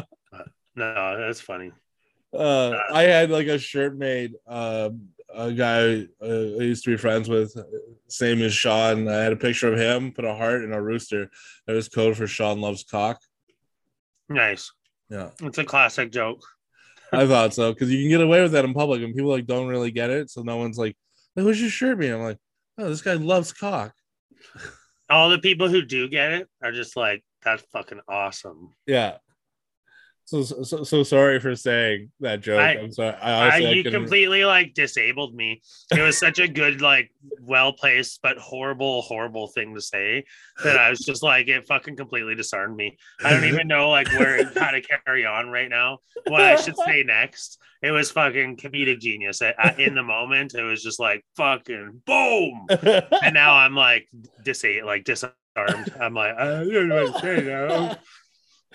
No, 0.78 1.18
that's 1.18 1.40
funny. 1.40 1.72
uh, 2.36 2.74
I 2.92 3.04
had 3.04 3.30
like 3.30 3.46
a 3.46 3.58
shirt 3.58 3.96
made. 3.96 4.34
Um, 4.46 5.08
a 5.34 5.50
guy 5.52 6.06
uh, 6.22 6.58
I 6.60 6.62
used 6.62 6.84
to 6.84 6.90
be 6.90 6.96
friends 6.98 7.28
with, 7.28 7.56
same 8.08 8.42
as 8.42 8.52
Sean. 8.52 9.08
I 9.08 9.22
had 9.22 9.32
a 9.32 9.36
picture 9.36 9.72
of 9.72 9.78
him, 9.78 10.12
put 10.12 10.26
a 10.26 10.34
heart 10.34 10.62
and 10.62 10.74
a 10.74 10.80
rooster. 10.80 11.30
That 11.66 11.72
was 11.72 11.88
code 11.88 12.16
for 12.16 12.26
Sean 12.26 12.60
loves 12.60 12.84
cock. 12.84 13.20
Nice. 14.28 14.72
Yeah, 15.08 15.30
It's 15.42 15.58
a 15.58 15.64
classic 15.64 16.10
joke. 16.10 16.42
I 17.12 17.26
thought 17.26 17.54
so 17.54 17.72
because 17.72 17.90
you 17.92 18.02
can 18.02 18.08
get 18.08 18.20
away 18.20 18.42
with 18.42 18.52
that 18.52 18.64
in 18.64 18.74
public, 18.74 19.02
and 19.02 19.14
people 19.14 19.30
like 19.30 19.46
don't 19.46 19.68
really 19.68 19.92
get 19.92 20.10
it. 20.10 20.30
So 20.30 20.42
no 20.42 20.56
one's 20.56 20.76
like, 20.78 20.96
"Hey, 21.36 21.44
"What's 21.44 21.60
your 21.60 21.70
shirt 21.70 22.00
being?" 22.00 22.14
I'm 22.14 22.22
like, 22.22 22.38
"Oh, 22.78 22.88
this 22.88 23.02
guy 23.02 23.14
loves 23.14 23.52
cock." 23.52 23.94
All 25.08 25.30
the 25.30 25.38
people 25.38 25.68
who 25.68 25.82
do 25.82 26.08
get 26.08 26.32
it 26.32 26.48
are 26.62 26.72
just 26.72 26.96
like, 26.96 27.22
that's 27.44 27.62
fucking 27.72 28.00
awesome. 28.08 28.74
Yeah. 28.86 29.18
So 30.26 30.42
so, 30.42 30.82
so 30.82 31.02
sorry 31.04 31.38
for 31.38 31.54
saying 31.54 32.10
that 32.18 32.40
joke. 32.40 32.58
I- 32.58 32.74
am 32.74 32.90
sorry. 32.90 33.14
I 33.14 33.30
I, 33.30 33.44
honestly 33.44 33.66
I 33.66 33.70
you 33.74 33.84
completely 33.84 34.44
like 34.44 34.74
disabled 34.74 35.36
me. 35.36 35.62
It 35.92 36.00
was 36.02 36.18
such 36.18 36.40
a 36.40 36.48
good, 36.48 36.80
like, 36.80 37.12
well 37.40 37.72
placed 37.72 38.20
but 38.22 38.36
horrible, 38.36 39.02
horrible 39.02 39.46
thing 39.46 39.76
to 39.76 39.80
say 39.80 40.24
that 40.64 40.76
I 40.76 40.90
was 40.90 40.98
just 40.98 41.22
like, 41.22 41.46
it 41.46 41.68
fucking 41.68 41.94
completely 41.96 42.34
disarmed 42.34 42.74
me. 42.76 42.98
I 43.24 43.30
don't 43.30 43.44
even 43.44 43.68
know 43.68 43.88
like 43.90 44.08
where 44.12 44.44
how 44.58 44.72
to 44.72 44.80
carry 44.82 45.24
on 45.24 45.48
right 45.48 45.70
now. 45.70 45.98
What 46.26 46.42
I 46.42 46.56
should 46.56 46.76
say 46.76 47.04
next. 47.04 47.58
It 47.80 47.92
was 47.92 48.10
fucking 48.10 48.56
comedic 48.56 48.98
genius. 48.98 49.40
I, 49.42 49.54
I- 49.56 49.74
in 49.78 49.94
the 49.94 50.02
moment, 50.02 50.54
it 50.54 50.62
was 50.64 50.82
just 50.82 50.98
like 50.98 51.24
fucking 51.36 52.02
boom. 52.04 52.66
And 52.68 53.32
now 53.34 53.54
I'm 53.54 53.76
like 53.76 54.08
disabled, 54.44 54.86
like 54.86 55.04
disarmed. 55.04 55.34
I'm 56.00 56.14
like, 56.14 56.36
I 56.36 56.64
don't 56.64 56.88
know 56.88 57.04
what 57.04 57.14
to 57.14 57.20
say 57.20 57.44
now. 57.44 57.96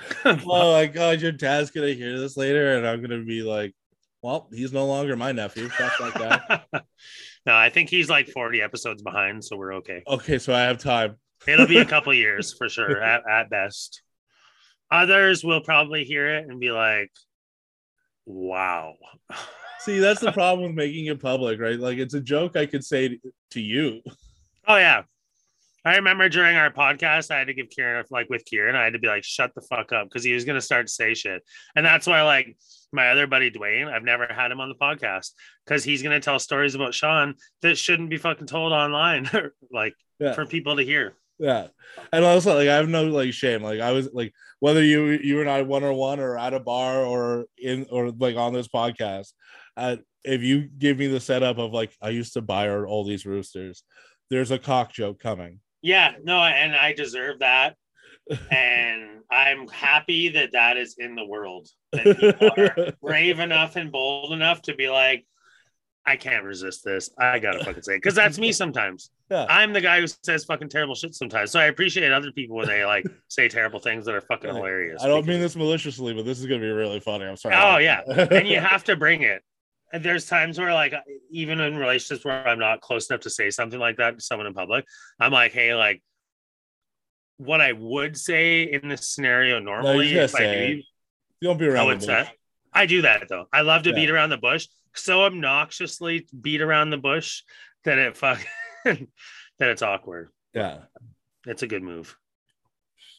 oh 0.25 0.73
my 0.73 0.85
god, 0.87 1.21
your 1.21 1.31
dad's 1.31 1.71
gonna 1.71 1.93
hear 1.93 2.19
this 2.19 2.37
later, 2.37 2.75
and 2.75 2.87
I'm 2.87 3.01
gonna 3.01 3.23
be 3.23 3.41
like, 3.41 3.73
"Well, 4.21 4.47
he's 4.51 4.73
no 4.73 4.85
longer 4.85 5.15
my 5.15 5.31
nephew." 5.31 5.69
Fuck 5.69 5.97
that 5.99 6.63
guy. 6.71 6.81
no, 7.45 7.55
I 7.55 7.69
think 7.69 7.89
he's 7.89 8.09
like 8.09 8.27
40 8.27 8.61
episodes 8.61 9.01
behind, 9.01 9.43
so 9.43 9.57
we're 9.57 9.75
okay. 9.75 10.03
okay, 10.07 10.37
so 10.37 10.53
I 10.53 10.61
have 10.61 10.77
time. 10.77 11.17
It'll 11.47 11.67
be 11.67 11.77
a 11.77 11.85
couple 11.93 12.13
years 12.13 12.53
for 12.53 12.69
sure, 12.69 13.01
at, 13.01 13.23
at 13.29 13.49
best. 13.49 14.01
Others 14.91 15.43
will 15.43 15.61
probably 15.61 16.03
hear 16.03 16.27
it 16.37 16.47
and 16.47 16.59
be 16.59 16.71
like, 16.71 17.11
wow. 18.25 18.95
See, 19.79 19.99
that's 19.99 20.19
the 20.19 20.31
problem 20.31 20.67
with 20.67 20.75
making 20.75 21.05
it 21.05 21.21
public, 21.21 21.59
right? 21.59 21.79
Like, 21.79 21.97
it's 21.97 22.13
a 22.13 22.19
joke 22.21 22.55
I 22.55 22.65
could 22.65 22.83
say 22.83 23.19
to 23.51 23.61
you. 23.61 24.01
Oh, 24.67 24.75
yeah. 24.75 25.03
I 25.83 25.95
remember 25.95 26.29
during 26.29 26.55
our 26.57 26.71
podcast, 26.71 27.31
I 27.31 27.39
had 27.39 27.47
to 27.47 27.53
give 27.53 27.69
Kieran, 27.69 28.05
like 28.11 28.29
with 28.29 28.45
Kieran, 28.45 28.75
I 28.75 28.83
had 28.83 28.93
to 28.93 28.99
be 28.99 29.07
like, 29.07 29.23
shut 29.23 29.51
the 29.55 29.61
fuck 29.61 29.91
up 29.91 30.07
because 30.07 30.23
he 30.23 30.33
was 30.33 30.45
going 30.45 30.55
to 30.57 30.61
start 30.61 30.87
to 30.87 30.93
say 30.93 31.13
shit. 31.15 31.41
And 31.75 31.83
that's 31.85 32.05
why, 32.05 32.21
like, 32.21 32.55
my 32.93 33.09
other 33.09 33.25
buddy 33.25 33.49
Dwayne, 33.49 33.91
I've 33.91 34.03
never 34.03 34.27
had 34.27 34.51
him 34.51 34.59
on 34.59 34.69
the 34.69 34.75
podcast 34.75 35.31
because 35.65 35.83
he's 35.83 36.03
going 36.03 36.13
to 36.13 36.23
tell 36.23 36.37
stories 36.37 36.75
about 36.75 36.93
Sean 36.93 37.35
that 37.63 37.77
shouldn't 37.77 38.09
be 38.11 38.17
fucking 38.17 38.47
told 38.47 38.73
online, 38.73 39.27
like 39.71 39.93
Yeah. 40.19 40.33
for 40.33 40.45
people 40.45 40.75
to 40.75 40.83
hear. 40.83 41.13
Yeah, 41.39 41.67
and 42.13 42.23
also 42.23 42.55
like 42.55 42.67
I 42.67 42.75
have 42.75 42.87
no 42.87 43.05
like 43.05 43.33
shame. 43.33 43.63
Like 43.63 43.79
I 43.79 43.93
was 43.93 44.07
like 44.13 44.31
whether 44.59 44.83
you 44.83 45.05
you 45.07 45.41
and 45.41 45.49
I 45.49 45.63
one 45.63 45.83
on 45.83 45.95
one 45.95 46.19
or 46.19 46.37
at 46.37 46.53
a 46.53 46.59
bar 46.59 47.03
or 47.03 47.45
in 47.57 47.87
or 47.89 48.11
like 48.11 48.35
on 48.35 48.53
this 48.53 48.67
podcast, 48.67 49.29
uh, 49.75 49.95
if 50.23 50.43
you 50.43 50.69
give 50.77 50.99
me 50.99 51.07
the 51.07 51.19
setup 51.19 51.57
of 51.57 51.71
like 51.73 51.95
I 51.99 52.09
used 52.09 52.33
to 52.33 52.43
buy 52.43 52.69
all 52.69 53.03
these 53.03 53.25
roosters, 53.25 53.81
there's 54.29 54.51
a 54.51 54.59
cock 54.59 54.93
joke 54.93 55.17
coming. 55.19 55.61
Yeah, 55.81 56.13
no, 56.23 56.37
and 56.39 56.75
I 56.75 56.93
deserve 56.93 57.39
that. 57.39 57.75
and 58.51 59.21
I'm 59.31 59.67
happy 59.67 60.29
that 60.29 60.51
that 60.53 60.77
is 60.77 60.95
in 60.97 61.15
the 61.15 61.25
world. 61.25 61.67
That 61.91 62.19
people 62.19 62.51
are 62.57 62.93
brave 63.01 63.39
enough 63.39 63.75
and 63.75 63.91
bold 63.91 64.31
enough 64.33 64.61
to 64.63 64.75
be 64.75 64.89
like, 64.89 65.25
I 66.05 66.15
can't 66.15 66.43
resist 66.43 66.83
this. 66.83 67.09
I 67.17 67.39
gotta 67.39 67.63
fucking 67.63 67.83
say 67.83 67.93
it 67.93 67.97
because 67.97 68.15
that's 68.15 68.39
me 68.39 68.51
sometimes. 68.51 69.11
Yeah. 69.29 69.45
I'm 69.49 69.71
the 69.71 69.81
guy 69.81 70.01
who 70.01 70.07
says 70.23 70.43
fucking 70.45 70.69
terrible 70.69 70.95
shit 70.95 71.13
sometimes. 71.15 71.51
So 71.51 71.59
I 71.59 71.65
appreciate 71.65 72.11
other 72.11 72.31
people 72.31 72.57
when 72.57 72.67
they 72.67 72.85
like 72.85 73.05
say 73.27 73.47
terrible 73.47 73.79
things 73.79 74.05
that 74.05 74.15
are 74.15 74.21
fucking 74.21 74.53
hilarious. 74.53 75.03
I 75.03 75.07
don't 75.07 75.25
mean 75.25 75.39
this 75.39 75.55
maliciously, 75.55 76.13
but 76.13 76.25
this 76.25 76.39
is 76.39 76.45
gonna 76.47 76.59
be 76.59 76.69
really 76.69 76.99
funny. 76.99 77.25
I'm 77.25 77.37
sorry. 77.37 77.55
Oh, 77.57 77.77
yeah. 77.77 78.01
and 78.31 78.47
you 78.47 78.59
have 78.59 78.83
to 78.85 78.95
bring 78.95 79.21
it. 79.21 79.43
There's 79.93 80.25
times 80.25 80.57
where, 80.59 80.73
like, 80.73 80.93
even 81.31 81.59
in 81.59 81.75
relationships 81.77 82.23
where 82.23 82.47
I'm 82.47 82.59
not 82.59 82.81
close 82.81 83.09
enough 83.09 83.21
to 83.21 83.29
say 83.29 83.49
something 83.49 83.79
like 83.79 83.97
that 83.97 84.17
to 84.17 84.23
someone 84.23 84.47
in 84.47 84.53
public, 84.53 84.85
I'm 85.19 85.31
like, 85.31 85.51
hey, 85.51 85.73
like, 85.75 86.01
what 87.37 87.59
I 87.61 87.73
would 87.73 88.17
say 88.17 88.63
in 88.63 88.87
this 88.87 89.09
scenario 89.09 89.59
normally, 89.59 90.09
gotta 90.13 90.23
if 90.25 90.35
I 90.35 90.37
say 90.39 90.45
knew 90.55 90.73
it. 90.73 90.77
you, 90.77 90.83
don't 91.49 91.57
be 91.57 91.65
I 91.65 91.69
around. 91.69 91.85
would 91.87 92.01
the 92.01 92.05
say. 92.05 92.29
I 92.73 92.85
do 92.85 93.01
that 93.01 93.27
though. 93.27 93.47
I 93.51 93.61
love 93.61 93.83
to 93.83 93.89
Yeah. 93.89 93.95
beat 93.95 94.09
around 94.11 94.29
the 94.29 94.37
bush, 94.37 94.67
so 94.95 95.23
obnoxiously 95.23 96.27
beat 96.39 96.61
around 96.61 96.91
the 96.91 96.97
bush 96.97 97.41
that 97.83 97.97
it 97.97 98.15
fuck 98.15 98.39
that 98.85 98.99
it's 99.59 99.81
awkward. 99.81 100.29
Yeah. 100.53 100.83
It's 101.47 101.63
a 101.63 101.67
good 101.67 101.81
move. 101.83 102.15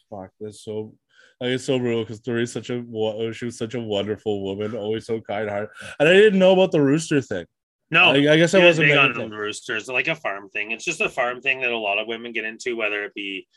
Fuck, 0.09 0.31
that's 0.41 0.63
so. 0.65 0.95
Like, 1.43 1.51
it's 1.51 1.65
so 1.65 1.77
brutal 1.77 2.05
because 2.05 2.21
Doreen's 2.21 2.53
such 2.53 2.71
a 2.71 2.85
she 3.33 3.45
was 3.47 3.59
such 3.59 3.75
a 3.75 3.81
wonderful 3.81 4.45
woman, 4.45 4.77
always 4.77 5.07
so 5.07 5.21
kind 5.21 5.51
hearted, 5.51 5.71
and 5.99 6.09
I 6.09 6.13
didn't 6.13 6.39
know 6.39 6.53
about 6.53 6.71
the 6.71 6.81
rooster 6.81 7.21
thing. 7.21 7.47
No, 7.91 8.13
I, 8.13 8.33
I 8.33 8.37
guess 8.37 8.55
I 8.55 8.59
was 8.59 8.79
wasn't 8.79 8.91
big 8.91 8.97
on 8.97 9.11
attention. 9.11 9.33
roosters, 9.33 9.89
like 9.89 10.07
a 10.07 10.15
farm 10.15 10.51
thing. 10.51 10.71
It's 10.71 10.85
just 10.85 11.01
a 11.01 11.09
farm 11.09 11.41
thing 11.41 11.61
that 11.63 11.73
a 11.73 11.77
lot 11.77 11.99
of 11.99 12.07
women 12.07 12.31
get 12.31 12.45
into, 12.45 12.77
whether 12.77 13.03
it 13.05 13.13
be 13.15 13.49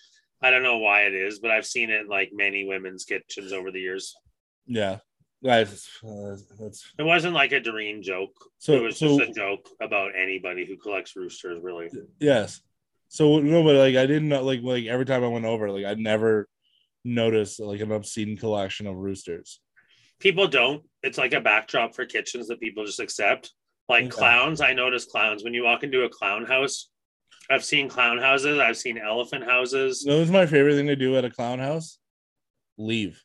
I 0.41 0.49
don't 0.49 0.64
know 0.64 0.80
why 0.80 1.02
it 1.02 1.14
is, 1.14 1.38
but 1.38 1.52
I've 1.52 1.68
seen 1.68 1.91
it 1.91 2.02
in 2.02 2.07
like 2.07 2.32
many 2.34 2.66
women's 2.66 3.06
kitchens 3.06 3.53
over 3.53 3.70
the 3.70 3.82
years. 3.82 4.16
Yeah, 4.66 4.98
guys, 5.44 5.88
uh, 6.03 6.38
that's 6.60 6.91
It 6.98 7.03
wasn't 7.03 7.36
like 7.36 7.52
a 7.52 7.60
Doreen 7.60 8.02
joke. 8.02 8.34
so. 8.57 8.74
it 8.74 8.82
was 8.82 8.98
so 8.98 9.20
just 9.20 9.30
a 9.30 9.32
joke 9.32 9.70
about 9.80 10.14
anybody 10.20 10.66
who 10.66 10.76
collects 10.76 11.16
roosters, 11.16 11.62
really. 11.62 11.91
yes, 12.20 12.62
so 13.10 13.40
no, 13.41 13.64
but 13.64 13.76
like 13.76 13.95
I 13.95 14.07
didn't 14.07 14.30
know, 14.30 14.41
like 14.44 14.62
like 14.64 14.86
every 14.86 15.06
time 15.06 15.24
I 15.24 15.28
went 15.28 15.45
over, 15.45 15.70
like 15.70 15.86
I 15.86 15.94
never 15.94 16.48
noticed 17.06 17.60
like 17.60 17.80
an 17.82 17.91
obscene 17.91 18.36
collection 18.36 18.88
of 18.88 18.95
roosters. 18.95 19.61
People 20.19 20.48
don't. 20.48 20.84
It's 21.03 21.18
like 21.18 21.34
a 21.34 21.41
backdrop 21.41 21.94
for 21.95 22.06
kitchens 22.06 22.48
that 22.48 22.60
people 22.60 22.86
just 22.86 22.99
accept. 22.99 23.53
Like 23.88 24.06
Okay. 24.06 24.11
clowns, 24.11 24.61
I 24.61 24.73
notice 24.73 25.06
clowns. 25.06 25.44
When 25.44 25.53
you 25.53 25.64
walk 25.64 25.84
into 25.84 26.03
a 26.03 26.10
clown 26.10 26.45
house, 26.45 26.90
I've 27.52 27.64
seen 27.64 27.88
clown 27.88 28.18
houses, 28.18 28.57
I've 28.60 28.77
seen 28.77 28.98
elephant 28.98 29.44
houses. 29.44 30.03
That 30.03 30.18
was 30.18 30.32
my 30.32 30.48
favorite 30.48 30.76
thing 30.76 30.88
to 30.88 30.95
do 30.95 31.15
at 31.18 31.26
a 31.26 31.30
clown 31.30 31.60
house. 31.60 31.99
Leave. 32.77 33.22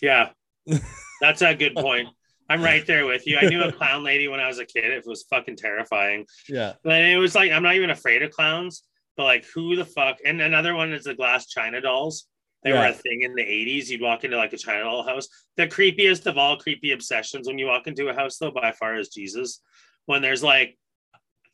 Yeah, 0.00 0.30
that's 1.20 1.42
a 1.42 1.54
good 1.54 1.76
point. 1.76 2.08
I'm 2.50 2.62
right 2.62 2.84
there 2.86 3.06
with 3.06 3.26
you. 3.26 3.38
I 3.38 3.46
knew 3.46 3.62
a 3.62 3.72
clown 3.80 4.02
lady 4.02 4.26
when 4.26 4.40
I 4.40 4.48
was 4.48 4.58
a 4.58 4.66
kid. 4.66 4.84
It 4.86 5.04
was 5.06 5.22
fucking 5.30 5.56
terrifying. 5.56 6.26
Yeah, 6.48 6.72
And 6.84 7.06
it 7.06 7.16
was 7.18 7.34
like, 7.36 7.52
I'm 7.52 7.62
not 7.62 7.76
even 7.76 7.90
afraid 7.90 8.22
of 8.22 8.30
clowns, 8.32 8.82
but 9.16 9.24
like, 9.24 9.44
who 9.54 9.76
the 9.76 9.84
fuck? 9.84 10.18
And 10.26 10.40
another 10.42 10.74
one 10.74 10.92
is 10.92 11.04
the 11.04 11.14
glass 11.14 11.46
China 11.46 11.80
dolls. 11.80 12.26
They 12.62 12.72
were 12.72 12.86
a 12.86 12.92
thing 12.92 13.22
in 13.22 13.34
the 13.34 13.42
80s. 13.42 13.88
You'd 13.88 14.00
walk 14.00 14.24
into 14.24 14.36
like 14.36 14.52
a 14.52 14.58
China 14.58 14.84
doll 14.84 15.02
house. 15.02 15.28
The 15.56 15.66
creepiest 15.66 16.26
of 16.26 16.38
all 16.38 16.56
creepy 16.56 16.92
obsessions 16.92 17.48
when 17.48 17.58
you 17.58 17.66
walk 17.66 17.88
into 17.88 18.08
a 18.08 18.14
house, 18.14 18.38
though, 18.38 18.52
by 18.52 18.72
far 18.72 18.96
is 18.96 19.08
Jesus. 19.08 19.60
When 20.06 20.22
there's 20.22 20.44
like 20.44 20.78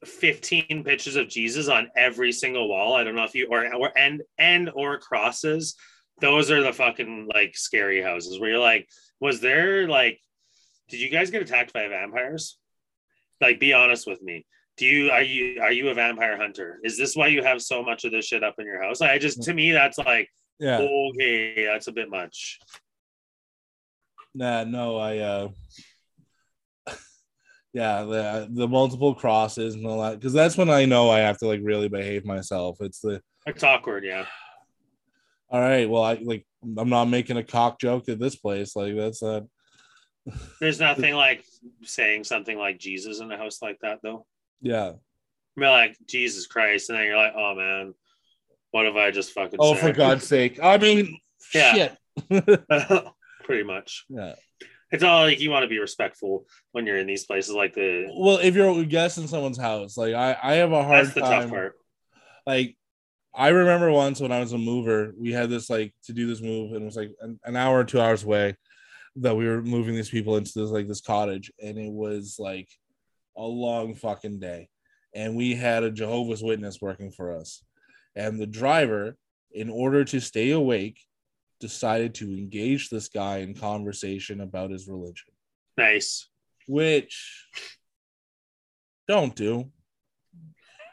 15 0.04 0.84
pictures 0.84 1.16
of 1.16 1.28
Jesus 1.28 1.68
on 1.68 1.88
every 1.96 2.32
single 2.32 2.68
wall. 2.68 2.94
I 2.94 3.04
don't 3.04 3.16
know 3.16 3.24
if 3.24 3.34
you 3.34 3.48
or 3.50 3.74
or 3.74 3.96
and 3.96 4.22
and 4.38 4.70
or 4.74 4.98
crosses. 4.98 5.74
Those 6.20 6.50
are 6.50 6.62
the 6.62 6.72
fucking 6.72 7.28
like 7.32 7.56
scary 7.56 8.02
houses 8.02 8.38
where 8.38 8.50
you're 8.50 8.58
like, 8.58 8.88
was 9.20 9.40
there 9.40 9.88
like, 9.88 10.20
did 10.88 11.00
you 11.00 11.10
guys 11.10 11.30
get 11.30 11.42
attacked 11.42 11.72
by 11.72 11.88
vampires? 11.88 12.58
Like, 13.40 13.60
be 13.60 13.72
honest 13.72 14.06
with 14.06 14.22
me. 14.22 14.46
Do 14.76 14.86
you 14.86 15.10
are 15.10 15.22
you 15.22 15.60
are 15.60 15.72
you 15.72 15.88
a 15.88 15.94
vampire 15.94 16.36
hunter? 16.36 16.78
Is 16.84 16.96
this 16.96 17.16
why 17.16 17.28
you 17.28 17.42
have 17.42 17.60
so 17.60 17.82
much 17.82 18.04
of 18.04 18.12
this 18.12 18.26
shit 18.26 18.44
up 18.44 18.54
in 18.58 18.66
your 18.66 18.82
house? 18.82 19.00
I 19.00 19.18
just 19.18 19.42
to 19.42 19.54
me 19.54 19.72
that's 19.72 19.98
like 19.98 20.28
yeah. 20.58 20.78
okay, 20.78 21.66
that's 21.66 21.86
a 21.86 21.92
bit 21.92 22.10
much. 22.10 22.58
Nah, 24.34 24.64
no, 24.64 24.96
I 24.98 25.18
uh 25.18 25.48
yeah, 27.72 28.02
the 28.02 28.48
the 28.50 28.68
multiple 28.68 29.14
crosses 29.14 29.74
and 29.74 29.86
all 29.86 30.02
that 30.02 30.18
because 30.18 30.32
that's 30.32 30.56
when 30.56 30.70
I 30.70 30.84
know 30.84 31.10
I 31.10 31.20
have 31.20 31.38
to 31.38 31.46
like 31.46 31.60
really 31.62 31.88
behave 31.88 32.24
myself. 32.24 32.78
It's 32.80 33.00
the 33.00 33.20
It's 33.46 33.64
awkward, 33.64 34.04
yeah. 34.04 34.26
all 35.50 35.60
right, 35.60 35.88
well, 35.88 36.02
I 36.02 36.14
like 36.22 36.46
I'm 36.76 36.88
not 36.88 37.06
making 37.06 37.36
a 37.36 37.44
cock 37.44 37.80
joke 37.80 38.08
at 38.08 38.18
this 38.18 38.36
place. 38.36 38.76
Like 38.76 38.96
that's 38.96 39.22
uh 39.22 39.42
There's 40.60 40.80
nothing 40.80 41.14
like 41.14 41.44
saying 41.84 42.24
something 42.24 42.58
like 42.58 42.78
Jesus 42.78 43.20
in 43.20 43.32
a 43.32 43.36
house 43.36 43.62
like 43.62 43.78
that 43.82 44.00
though. 44.02 44.26
yeah. 44.60 44.92
You're 45.56 45.70
like 45.70 45.96
Jesus 46.06 46.46
Christ, 46.46 46.88
and 46.88 46.98
then 46.98 47.06
you're 47.06 47.16
like, 47.16 47.32
oh 47.36 47.54
man, 47.56 47.94
what 48.70 48.84
have 48.86 48.96
I 48.96 49.10
just 49.10 49.32
fucking? 49.32 49.58
Oh, 49.60 49.74
for 49.74 49.92
God's 49.92 50.26
sake. 50.34 50.58
I 50.62 50.76
mean 50.78 51.18
Yeah. 51.54 51.74
shit. 51.74 51.96
Pretty 53.44 53.64
much. 53.64 54.04
yeah. 54.08 54.34
It's 54.90 55.04
all 55.04 55.22
like 55.22 55.38
you 55.40 55.50
want 55.50 55.64
to 55.64 55.68
be 55.68 55.78
respectful 55.78 56.46
when 56.72 56.86
you're 56.86 56.96
in 56.96 57.06
these 57.06 57.26
places 57.26 57.54
like 57.54 57.74
the. 57.74 58.06
Well, 58.16 58.38
if 58.38 58.54
you're 58.54 58.70
a 58.80 58.84
guest 58.86 59.18
in 59.18 59.28
someone's 59.28 59.58
house, 59.58 59.96
like 59.98 60.14
I, 60.14 60.34
I 60.42 60.54
have 60.54 60.72
a 60.72 60.82
hard 60.82 61.04
That's 61.06 61.14
the 61.14 61.20
time. 61.20 61.42
tough 61.42 61.50
part. 61.50 61.74
like 62.46 62.74
I 63.34 63.48
remember 63.48 63.90
once 63.92 64.18
when 64.20 64.32
I 64.32 64.40
was 64.40 64.52
a 64.54 64.58
mover, 64.58 65.12
we 65.18 65.30
had 65.32 65.50
this 65.50 65.68
like 65.68 65.92
to 66.04 66.14
do 66.14 66.26
this 66.26 66.40
move, 66.40 66.72
and 66.72 66.82
it 66.82 66.86
was 66.86 66.96
like 66.96 67.12
an, 67.20 67.38
an 67.44 67.54
hour 67.54 67.78
or 67.78 67.84
two 67.84 68.00
hours 68.00 68.24
away 68.24 68.56
that 69.16 69.36
we 69.36 69.46
were 69.46 69.60
moving 69.62 69.94
these 69.94 70.08
people 70.08 70.38
into 70.38 70.52
this 70.54 70.70
like 70.70 70.88
this 70.88 71.02
cottage, 71.02 71.52
and 71.62 71.76
it 71.78 71.92
was 71.92 72.36
like 72.38 72.68
a 73.36 73.42
long 73.44 73.94
fucking 73.94 74.40
day, 74.40 74.70
and 75.14 75.36
we 75.36 75.54
had 75.54 75.82
a 75.82 75.90
Jehovah's 75.90 76.42
Witness 76.42 76.80
working 76.80 77.10
for 77.10 77.36
us, 77.36 77.62
and 78.18 78.38
the 78.38 78.46
driver, 78.46 79.16
in 79.52 79.70
order 79.70 80.04
to 80.04 80.20
stay 80.20 80.50
awake, 80.50 80.98
decided 81.60 82.14
to 82.16 82.26
engage 82.36 82.90
this 82.90 83.08
guy 83.08 83.38
in 83.38 83.54
conversation 83.54 84.40
about 84.40 84.70
his 84.70 84.86
religion, 84.88 85.32
Nice. 85.76 86.28
which 86.66 87.46
don't 89.06 89.34
do. 89.34 89.70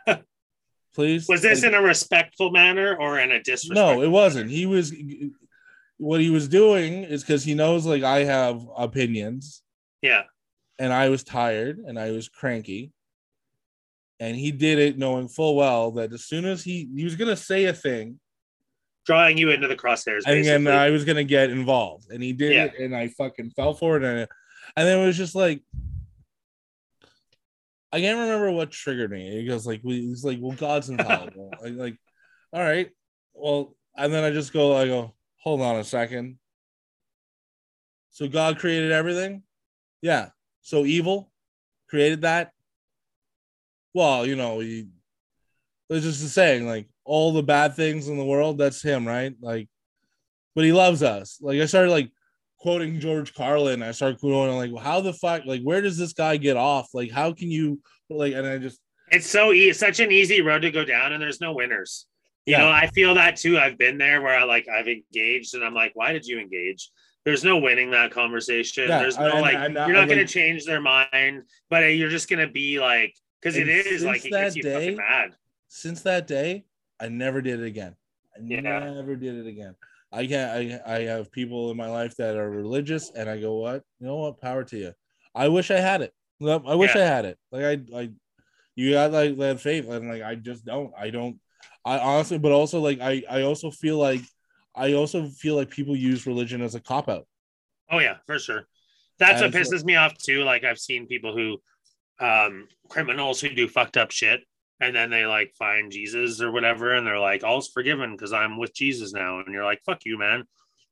Please. 0.95 1.27
Was 1.27 1.41
this 1.41 1.63
Like- 1.63 1.69
in 1.73 1.75
a 1.77 1.81
respectful 1.81 2.51
manner 2.51 2.95
or 2.95 3.19
in 3.19 3.31
a 3.31 3.41
disrespectful? 3.43 3.95
no 3.97 4.01
it 4.01 4.07
wasn't 4.09 4.49
he 4.49 4.65
was 4.65 4.93
what 5.97 6.21
he 6.21 6.29
was 6.29 6.47
doing 6.47 7.03
is 7.03 7.21
because 7.23 7.43
he 7.43 7.53
knows 7.53 7.85
like 7.85 8.03
i 8.03 8.23
have 8.23 8.61
opinions 8.77 9.61
Yeah. 10.01 10.23
and 10.79 10.91
i 10.93 11.09
was 11.09 11.23
tired 11.23 11.79
and 11.79 11.97
i 11.99 12.11
was 12.11 12.29
cranky 12.29 12.91
and 14.19 14.35
he 14.35 14.51
did 14.51 14.79
it 14.79 14.97
knowing 14.97 15.27
full 15.27 15.55
well 15.55 15.91
that 15.91 16.13
as 16.13 16.23
soon 16.25 16.45
as 16.45 16.63
he 16.63 16.89
he 16.95 17.03
was 17.03 17.15
gonna 17.15 17.35
say 17.35 17.65
a 17.65 17.73
thing 17.73 18.19
Drawing 19.05 19.37
you 19.37 19.51
into 19.51 19.67
the 19.67 19.75
crosshairs. 19.75 20.21
and 20.25 20.27
uh, 20.27 20.31
Basically. 20.33 20.63
then 20.63 20.67
i 20.67 20.89
was 20.89 21.05
gonna 21.05 21.23
get 21.23 21.49
involved 21.51 22.09
and 22.11 22.23
he 22.23 22.33
did 22.33 22.53
Yeah. 22.53 22.63
it 22.65 22.79
and 22.79 22.95
i 22.95 23.07
fucking 23.09 23.51
fell 23.51 23.73
for 23.73 23.97
it 23.97 24.03
and, 24.03 24.19
and 24.77 24.87
then 24.87 24.99
it 24.99 25.05
was 25.05 25.17
just 25.17 25.35
like 25.35 25.61
i 27.91 27.99
can't 27.99 28.19
remember 28.19 28.51
what 28.51 28.71
triggered 28.71 29.11
me 29.11 29.29
he 29.31 29.45
goes 29.45 29.65
like 29.67 29.81
we- 29.83 30.01
he's 30.07 30.23
like 30.23 30.37
well 30.41 30.55
god's 30.57 30.89
infallible 30.89 31.51
like, 31.61 31.73
like 31.75 31.97
all 32.53 32.61
right 32.63 32.89
well 33.33 33.75
and 33.97 34.11
then 34.13 34.23
i 34.23 34.31
just 34.31 34.53
go 34.53 34.75
i 34.75 34.85
go 34.87 35.13
hold 35.37 35.61
on 35.61 35.75
a 35.77 35.83
second 35.83 36.37
so 38.11 38.27
god 38.27 38.57
created 38.59 38.91
everything 38.91 39.43
yeah 40.01 40.29
so 40.61 40.85
evil 40.85 41.31
created 41.89 42.21
that 42.21 42.51
well 43.95 44.25
you 44.27 44.35
know 44.35 44.59
he 44.59 44.85
it's 45.89 46.05
just 46.05 46.23
a 46.23 46.27
saying 46.27 46.67
like 46.67 46.87
all 47.05 47.31
the 47.33 47.41
bad 47.41 47.73
things 47.75 48.07
in 48.07 48.17
the 48.17 48.23
world 48.25 48.57
that's 48.59 48.81
him 48.83 49.07
right 49.07 49.33
like 49.41 49.67
but 50.53 50.63
he 50.65 50.71
loves 50.71 51.01
us 51.01 51.39
like 51.41 51.59
i 51.59 51.65
started 51.65 51.89
like 51.89 52.11
quoting 52.59 52.99
george 52.99 53.33
carlin 53.33 53.81
i 53.81 53.91
started 53.91 54.19
quoting 54.19 54.55
like 54.55 54.83
how 54.83 54.99
the 54.99 55.13
fuck 55.13 55.43
like 55.45 55.61
where 55.63 55.81
does 55.81 55.97
this 55.97 56.13
guy 56.13 56.35
get 56.37 56.57
off 56.57 56.89
like 56.93 57.09
how 57.11 57.31
can 57.31 57.49
you 57.49 57.79
like 58.09 58.33
and 58.33 58.45
i 58.45 58.57
just 58.57 58.79
it's 59.11 59.27
so 59.27 59.53
e- 59.53 59.71
such 59.71 59.99
an 59.99 60.11
easy 60.11 60.41
road 60.41 60.63
to 60.63 60.71
go 60.71 60.83
down, 60.83 61.13
and 61.13 61.21
there's 61.21 61.39
no 61.39 61.53
winners. 61.53 62.07
You 62.47 62.53
Yeah. 62.53 62.57
know, 62.61 62.69
I 62.71 62.87
feel 62.87 63.13
that 63.13 63.35
too. 63.35 63.55
I've 63.59 63.77
been 63.77 63.99
there 63.99 64.19
where 64.19 64.35
I 64.35 64.45
like 64.45 64.67
I've 64.67 64.87
engaged, 64.87 65.53
and 65.53 65.63
I'm 65.63 65.75
like, 65.75 65.91
why 65.93 66.11
did 66.11 66.25
you 66.25 66.39
engage? 66.39 66.89
There's 67.23 67.43
no 67.43 67.57
winning 67.59 67.91
that 67.91 68.09
conversation. 68.09 68.89
Yeah, 68.89 68.97
There's 68.97 69.19
no 69.19 69.27
I- 69.27 69.39
like 69.41 69.53
and 69.53 69.77
I- 69.77 69.85
you're 69.85 69.95
not 69.95 70.07
going 70.07 70.17
like- 70.17 70.27
to 70.27 70.33
change 70.33 70.65
their 70.65 70.81
mind, 70.81 71.43
but 71.69 71.83
uh, 71.83 71.85
you're 71.85 72.09
just 72.09 72.27
going 72.27 72.43
to 72.47 72.51
be 72.51 72.79
like 72.79 73.13
because 73.45 73.57
it 73.57 73.69
And 73.69 73.69
is 73.69 74.03
like 74.03 74.21
since 74.21 74.55
it 74.57 74.63
that 74.63 74.97
day- 74.97 75.29
since 75.67 76.01
that 76.01 76.27
day 76.27 76.65
i 76.99 77.07
never 77.07 77.41
did 77.41 77.59
it 77.59 77.65
again. 77.65 77.95
I 78.35 78.39
Yeah. 78.43 78.61
never 78.93 79.15
did 79.15 79.35
it 79.35 79.47
again. 79.47 79.75
I 80.11 80.25
can't 80.27 80.81
I, 80.87 80.95
I 80.95 80.99
have 81.03 81.31
people 81.31 81.71
in 81.71 81.77
my 81.77 81.87
life 81.89 82.15
that 82.17 82.35
are 82.37 82.49
religious 82.49 83.11
and 83.11 83.29
i 83.29 83.39
go 83.39 83.55
what? 83.55 83.83
You 83.99 84.07
know 84.07 84.15
what? 84.17 84.41
Power 84.41 84.63
to 84.65 84.77
you. 84.77 84.93
I 85.35 85.47
wish 85.49 85.69
i 85.71 85.79
had 85.79 86.01
it. 86.01 86.13
I 86.41 86.75
wish 86.75 86.95
Yeah. 86.95 87.01
i 87.01 87.05
had 87.05 87.25
it. 87.25 87.37
Like 87.51 87.63
i 87.63 87.97
i 87.99 88.09
you 88.75 88.91
got 88.91 89.11
like 89.11 89.37
that 89.37 89.59
faith 89.61 89.87
and 89.89 90.09
like 90.09 90.21
i 90.23 90.35
just 90.35 90.65
don't. 90.65 90.91
I 90.97 91.09
don't 91.09 91.39
i 91.85 91.99
honestly 91.99 92.37
but 92.39 92.51
also 92.51 92.79
like 92.79 92.99
i 93.01 93.23
i 93.29 93.41
also 93.43 93.69
feel 93.71 93.97
like 93.97 94.21
i 94.75 94.93
also 94.93 95.27
feel 95.29 95.55
like 95.55 95.69
people 95.69 95.95
use 95.95 96.25
religion 96.25 96.61
as 96.61 96.73
a 96.75 96.79
cop 96.79 97.07
out 97.09 97.27
Oh 97.91 97.99
yeah, 97.99 98.17
for 98.25 98.39
sure. 98.39 98.67
That's 99.19 99.41
what 99.41 99.53
As- 99.55 99.71
uh, 99.71 99.75
pisses 99.77 99.83
me 99.85 99.95
off 99.95 100.17
too. 100.17 100.43
Like 100.43 100.63
I've 100.63 100.79
seen 100.79 101.05
people 101.05 101.33
who, 101.37 101.61
um, 102.19 102.67
criminals 102.89 103.41
who 103.41 103.49
do 103.49 103.67
fucked 103.67 103.97
up 103.97 104.11
shit, 104.11 104.41
and 104.79 104.95
then 104.95 105.09
they 105.09 105.25
like 105.25 105.53
find 105.57 105.91
Jesus 105.91 106.41
or 106.41 106.51
whatever, 106.51 106.93
and 106.93 107.05
they're 107.05 107.19
like, 107.19 107.43
"All's 107.43 107.69
forgiven 107.69 108.11
because 108.11 108.33
I'm 108.33 108.57
with 108.57 108.73
Jesus 108.73 109.13
now." 109.13 109.39
And 109.39 109.53
you're 109.53 109.63
like, 109.65 109.81
"Fuck 109.85 109.99
you, 110.05 110.17
man! 110.17 110.43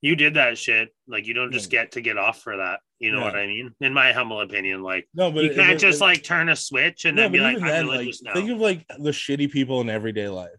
You 0.02 0.16
did 0.16 0.34
that 0.36 0.58
shit. 0.58 0.90
Like 1.08 1.28
you 1.28 1.34
don't 1.34 1.52
just 1.52 1.70
get 1.70 1.94
to 1.94 2.02
get 2.02 2.18
off 2.18 2.42
for 2.42 2.58
that. 2.58 2.80
You 3.00 3.12
know 3.12 3.20
Yeah. 3.20 3.24
what 3.26 3.36
I 3.36 3.48
mean? 3.48 3.72
In 3.82 3.94
my 3.94 4.12
humble 4.14 4.42
opinion, 4.42 4.82
like 4.84 5.08
no 5.14 5.32
but 5.32 5.44
you 5.44 5.52
it- 5.52 5.56
can't 5.56 5.74
it- 5.74 5.80
just 5.80 6.02
it- 6.02 6.04
like 6.06 6.24
turn 6.24 6.50
a 6.50 6.56
switch 6.56 7.06
and 7.06 7.16
No, 7.16 7.24
then 7.24 7.32
be 7.32 7.40
like, 7.40 7.52
even 7.58 7.64
"I'm 7.64 7.70
then, 7.70 7.88
like, 7.88 8.14
now." 8.22 8.34
think 8.34 8.50
of 8.50 8.60
like 8.60 8.86
the 9.00 9.12
shitty 9.12 9.52
people 9.52 9.82
in 9.82 9.90
everyday 9.90 10.28
life 10.30 10.50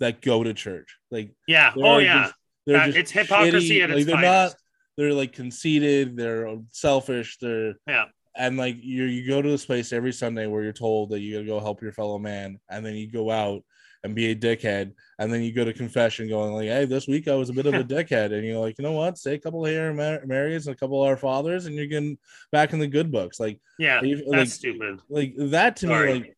that 0.00 0.20
go 0.20 0.42
to 0.42 0.52
church 0.54 0.96
like 1.10 1.30
yeah. 1.46 1.72
Oh 1.76 1.98
yeah. 1.98 2.24
just- 2.24 2.34
they're 2.66 2.78
That- 2.78 2.86
just 2.86 2.98
it's 2.98 3.10
hypocrisy 3.12 3.82
at 3.82 3.90
like 3.90 4.06
they're 4.06 4.14
finest. 4.16 4.54
not 4.54 4.60
they're 4.96 5.12
like 5.14 5.32
conceited 5.32 6.16
they're 6.16 6.56
selfish 6.72 7.36
they're 7.40 7.74
Yeah. 7.86 8.06
And 8.36 8.56
like 8.56 8.76
you 8.82 9.04
you 9.04 9.26
go 9.26 9.40
to 9.42 9.48
this 9.48 9.64
place 9.64 9.92
every 9.92 10.12
sunday 10.12 10.46
where 10.46 10.62
you're 10.62 10.72
told 10.72 11.10
that 11.10 11.20
you 11.20 11.34
gotta 11.34 11.46
go 11.46 11.60
help 11.60 11.80
your 11.82 11.92
fellow 11.92 12.18
man 12.18 12.58
and 12.70 12.84
then 12.84 12.94
you 12.94 13.10
go 13.10 13.30
out 13.30 13.62
and 14.02 14.14
be 14.14 14.30
a 14.30 14.36
dickhead 14.36 14.92
and 15.18 15.32
then 15.32 15.40
you 15.42 15.52
go 15.52 15.64
to 15.64 15.72
confession 15.72 16.28
going 16.28 16.52
like 16.52 16.66
hey 16.68 16.84
this 16.84 17.06
week 17.08 17.26
i 17.28 17.34
was 17.34 17.48
a 17.48 17.52
bit 17.52 17.66
of 17.66 17.74
a 17.74 17.84
dickhead 17.94 18.32
and 18.32 18.44
you're 18.44 18.58
like 18.60 18.76
you 18.78 18.82
know 18.84 18.92
what 18.92 19.16
say 19.16 19.34
a 19.34 19.38
couple 19.38 19.64
of 19.64 19.70
Hail 19.72 19.94
Mar- 19.94 20.22
marys 20.26 20.66
and 20.66 20.74
a 20.74 20.78
couple 20.78 21.02
of 21.02 21.08
our 21.08 21.16
fathers 21.16 21.66
and 21.66 21.74
you're 21.74 21.86
getting 21.86 22.18
back 22.52 22.72
in 22.72 22.78
the 22.78 22.86
good 22.86 23.10
books 23.12 23.38
like 23.40 23.60
Yeah. 23.78 24.02
you- 24.02 24.16
That's 24.16 24.28
like 24.28 24.48
stupid. 24.48 25.00
like 25.08 25.34
that 25.38 25.76
to 25.76 25.86
Sorry. 25.86 26.12
me 26.12 26.18
like 26.20 26.36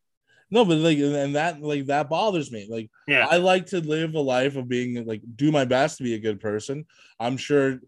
No, 0.49 0.63
but 0.63 0.77
like, 0.77 0.97
and 0.97 1.35
that 1.35 1.61
like 1.61 1.87
that 1.87 2.07
bothers 2.09 2.53
me. 2.53 2.67
Like, 2.69 2.89
Yeah. 3.05 3.27
I 3.29 3.35
like 3.35 3.65
to 3.71 3.81
live 3.81 4.15
a 4.15 4.21
life 4.21 4.55
of 4.55 4.69
being 4.69 5.05
like 5.05 5.21
do 5.35 5.51
my 5.51 5.65
best 5.65 5.97
to 5.97 6.03
be 6.03 6.13
a 6.13 6.19
good 6.19 6.39
person. 6.39 6.85
I'm 7.19 7.35
sure 7.35 7.81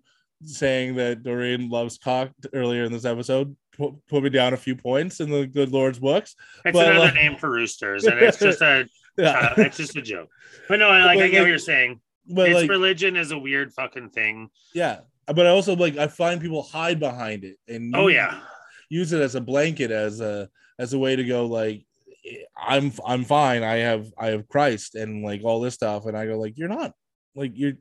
saying 0.44 0.95
that 0.95 1.23
Doreen 1.23 1.69
loves 1.69 1.98
cock 1.98 2.31
earlier 2.53 2.84
in 2.84 2.91
this 2.91 3.06
episode 3.06 3.56
put, 3.80 3.93
put 4.07 4.23
me 4.23 4.30
down 4.30 4.53
a 4.53 4.57
few 4.57 4.76
points 4.76 5.19
in 5.22 5.31
the 5.31 5.47
good 5.47 5.72
Lord's 5.72 5.97
books. 5.97 6.35
It's 6.65 6.73
But, 6.77 6.88
another 6.89 7.06
like- 7.06 7.14
name 7.15 7.35
for 7.38 7.49
roosters, 7.49 8.03
and 8.06 8.19
it's 8.19 8.38
just 8.38 8.61
a 8.61 8.88
Yeah, 9.18 9.53
uh, 9.57 9.61
it's 9.64 9.76
just 9.77 9.95
a 9.97 10.01
joke. 10.01 10.30
But 10.69 10.80
no, 10.80 10.88
I 10.89 11.03
like 11.03 11.18
I 11.18 11.22
But, 11.23 11.31
get 11.31 11.41
what 11.41 11.49
you're 11.49 11.57
saying. 11.57 11.99
but 12.27 12.47
it's 12.49 12.56
like, 12.61 12.69
religion 12.69 13.18
is 13.18 13.31
a 13.31 13.38
weird 13.38 13.73
fucking 13.73 14.10
thing. 14.11 14.49
yeah, 14.73 14.99
but 15.26 15.45
I 15.45 15.49
also 15.49 15.76
like 15.76 15.97
I 15.97 16.07
find 16.07 16.39
people 16.39 16.61
hide 16.64 16.99
behind 16.99 17.43
it 17.43 17.57
and 17.68 17.93
Oh 17.95 18.07
yeah, 18.07 18.39
use 18.89 19.11
it 19.14 19.22
as 19.22 19.35
a 19.35 19.41
blanket 19.41 19.91
as 19.91 20.22
a 20.22 20.49
as 20.77 20.93
a 20.93 20.99
way 20.99 21.15
to 21.15 21.23
go 21.26 21.45
like 21.47 21.85
I'm 22.57 22.93
I'm 23.06 23.23
fine. 23.26 23.64
I 23.64 23.77
have 23.77 24.07
I 24.18 24.27
have 24.27 24.47
Christ 24.47 24.95
and 24.95 25.23
like 25.23 25.41
all 25.43 25.60
this 25.60 25.73
stuff, 25.73 26.06
and 26.06 26.15
I 26.18 26.26
go 26.26 26.38
like 26.39 26.57
you're 26.57 26.69
not 26.69 26.93
like 27.35 27.51
you're 27.56 27.73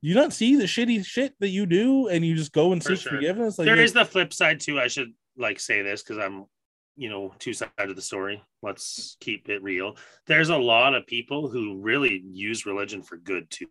you 0.00 0.12
don't 0.14 0.32
see 0.32 0.56
the 0.56 0.64
shitty 0.64 1.04
shit 1.06 1.34
that 1.40 1.48
you 1.48 1.66
do, 1.66 2.08
and 2.08 2.24
you 2.26 2.34
just 2.34 2.52
go 2.52 2.72
and 2.72 2.82
For 2.82 2.96
seek 2.96 3.02
sure. 3.04 3.12
forgiveness. 3.12 3.58
Like 3.58 3.66
there 3.66 3.88
the 3.88 4.04
flip 4.04 4.32
side 4.34 4.60
too. 4.60 4.80
I 4.80 4.88
should 4.88 5.12
like 5.36 5.60
say 5.60 5.82
this 5.82 6.02
because 6.02 6.18
I'm, 6.18 6.44
you 6.96 7.08
know, 7.08 7.34
two 7.38 7.52
sides 7.52 7.72
of 7.78 7.96
the 7.96 8.02
story. 8.02 8.42
Let's 8.62 9.16
keep 9.20 9.48
it 9.48 9.62
real. 9.62 9.96
There's 10.26 10.50
a 10.50 10.56
lot 10.56 10.94
of 10.94 11.06
people 11.06 11.48
who 11.48 11.80
really 11.80 12.22
use 12.32 12.66
religion 12.66 13.02
for 13.02 13.16
good 13.16 13.50
too. 13.50 13.66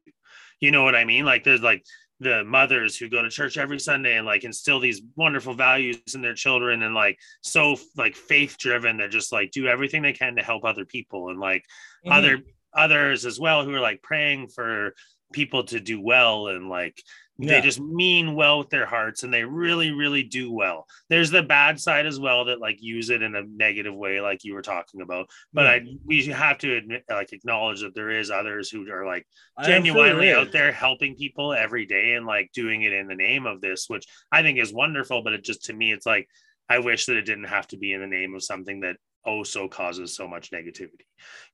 You 0.60 0.72
know 0.72 0.84
what 0.84 0.95
I 0.95 1.06
mean? 1.06 1.26
Like 1.26 1.44
there's 1.44 1.61
like 1.61 1.84
the 2.19 2.44
mothers 2.44 2.95
who 2.95 3.10
go 3.10 3.22
to 3.22 3.30
church 3.30 3.57
every 3.57 3.80
Sunday 3.80 4.18
and 4.18 4.26
like 4.26 4.44
instill 4.44 4.80
these 4.80 5.02
wonderful 5.15 5.53
values 5.53 5.98
in 6.15 6.22
their 6.22 6.35
children 6.35 6.84
and 6.84 6.95
like 6.95 7.18
so 7.41 7.76
like 7.98 8.15
faith 8.15 8.57
driven 8.57 8.98
that 8.98 9.11
just 9.11 9.34
like 9.34 9.52
do 9.52 9.68
everything 9.68 10.02
they 10.02 10.14
can 10.14 10.35
to 10.35 10.44
help 10.44 10.64
other 10.64 10.85
people 10.85 11.30
and 11.30 11.40
like 11.40 11.65
Mhm. 12.06 12.11
other 12.11 12.44
others 12.73 13.26
as 13.26 13.40
well 13.40 13.64
who 13.65 13.73
are 13.73 13.80
like 13.80 14.02
praying 14.02 14.48
for 14.48 14.94
people 15.34 15.64
to 15.65 15.80
do 15.80 15.99
well 16.02 16.48
and 16.48 16.69
like 16.69 17.02
Yeah. 17.39 17.55
they 17.55 17.61
just 17.61 17.80
mean 17.80 18.35
well 18.35 18.60
with 18.60 18.69
their 18.69 18.85
hearts 18.85 19.23
and 19.23 19.34
they 19.34 19.43
really 19.43 19.91
really 19.91 20.22
do 20.23 20.51
well. 20.51 20.85
There's 21.10 21.31
the 21.31 21.41
bad 21.41 21.80
side 21.80 22.05
as 22.05 22.19
well 22.19 22.45
that 22.45 22.60
like 22.60 22.77
use 22.80 23.10
it 23.10 23.23
in 23.23 23.35
a 23.35 23.43
negative 23.43 23.95
way 23.95 24.22
like 24.22 24.43
you 24.43 24.53
were 24.53 24.61
talking 24.61 25.01
about 25.01 25.30
but 25.53 25.68
i 25.68 25.81
we 26.05 26.26
have 26.26 26.57
to 26.60 26.76
admit 26.76 27.03
like 27.10 27.34
acknowledge 27.34 27.81
that 27.81 27.95
there 27.95 28.10
is 28.10 28.30
others 28.30 28.69
who 28.69 28.89
are 28.91 29.05
like 29.05 29.26
genuinely 29.64 30.31
out 30.31 30.51
there 30.51 30.72
helping 30.72 31.15
people 31.15 31.53
every 31.53 31.85
day 31.85 32.14
and 32.14 32.26
like 32.26 32.51
doing 32.53 32.84
it 32.84 32.93
in 32.93 33.07
the 33.07 33.15
name 33.15 33.45
of 33.45 33.61
this 33.61 33.85
which 33.88 34.05
i 34.31 34.41
think 34.41 34.60
is 34.60 34.73
wonderful 34.73 35.23
but 35.23 35.34
it 35.34 35.43
just 35.43 35.65
to 35.65 35.73
me 35.73 35.91
it's 35.91 36.05
like 36.05 36.27
i 36.69 36.80
wish 36.80 37.05
that 37.05 37.18
it 37.18 37.26
didn't 37.26 37.45
have 37.45 37.68
to 37.68 37.77
be 37.77 37.93
in 37.93 38.01
the 38.01 38.07
name 38.07 38.35
of 38.35 38.43
something 38.43 38.81
that 38.81 38.97
oh 39.26 39.44
so 39.44 39.68
causes 39.68 40.16
so 40.16 40.28
much 40.28 40.52
negativity. 40.52 41.06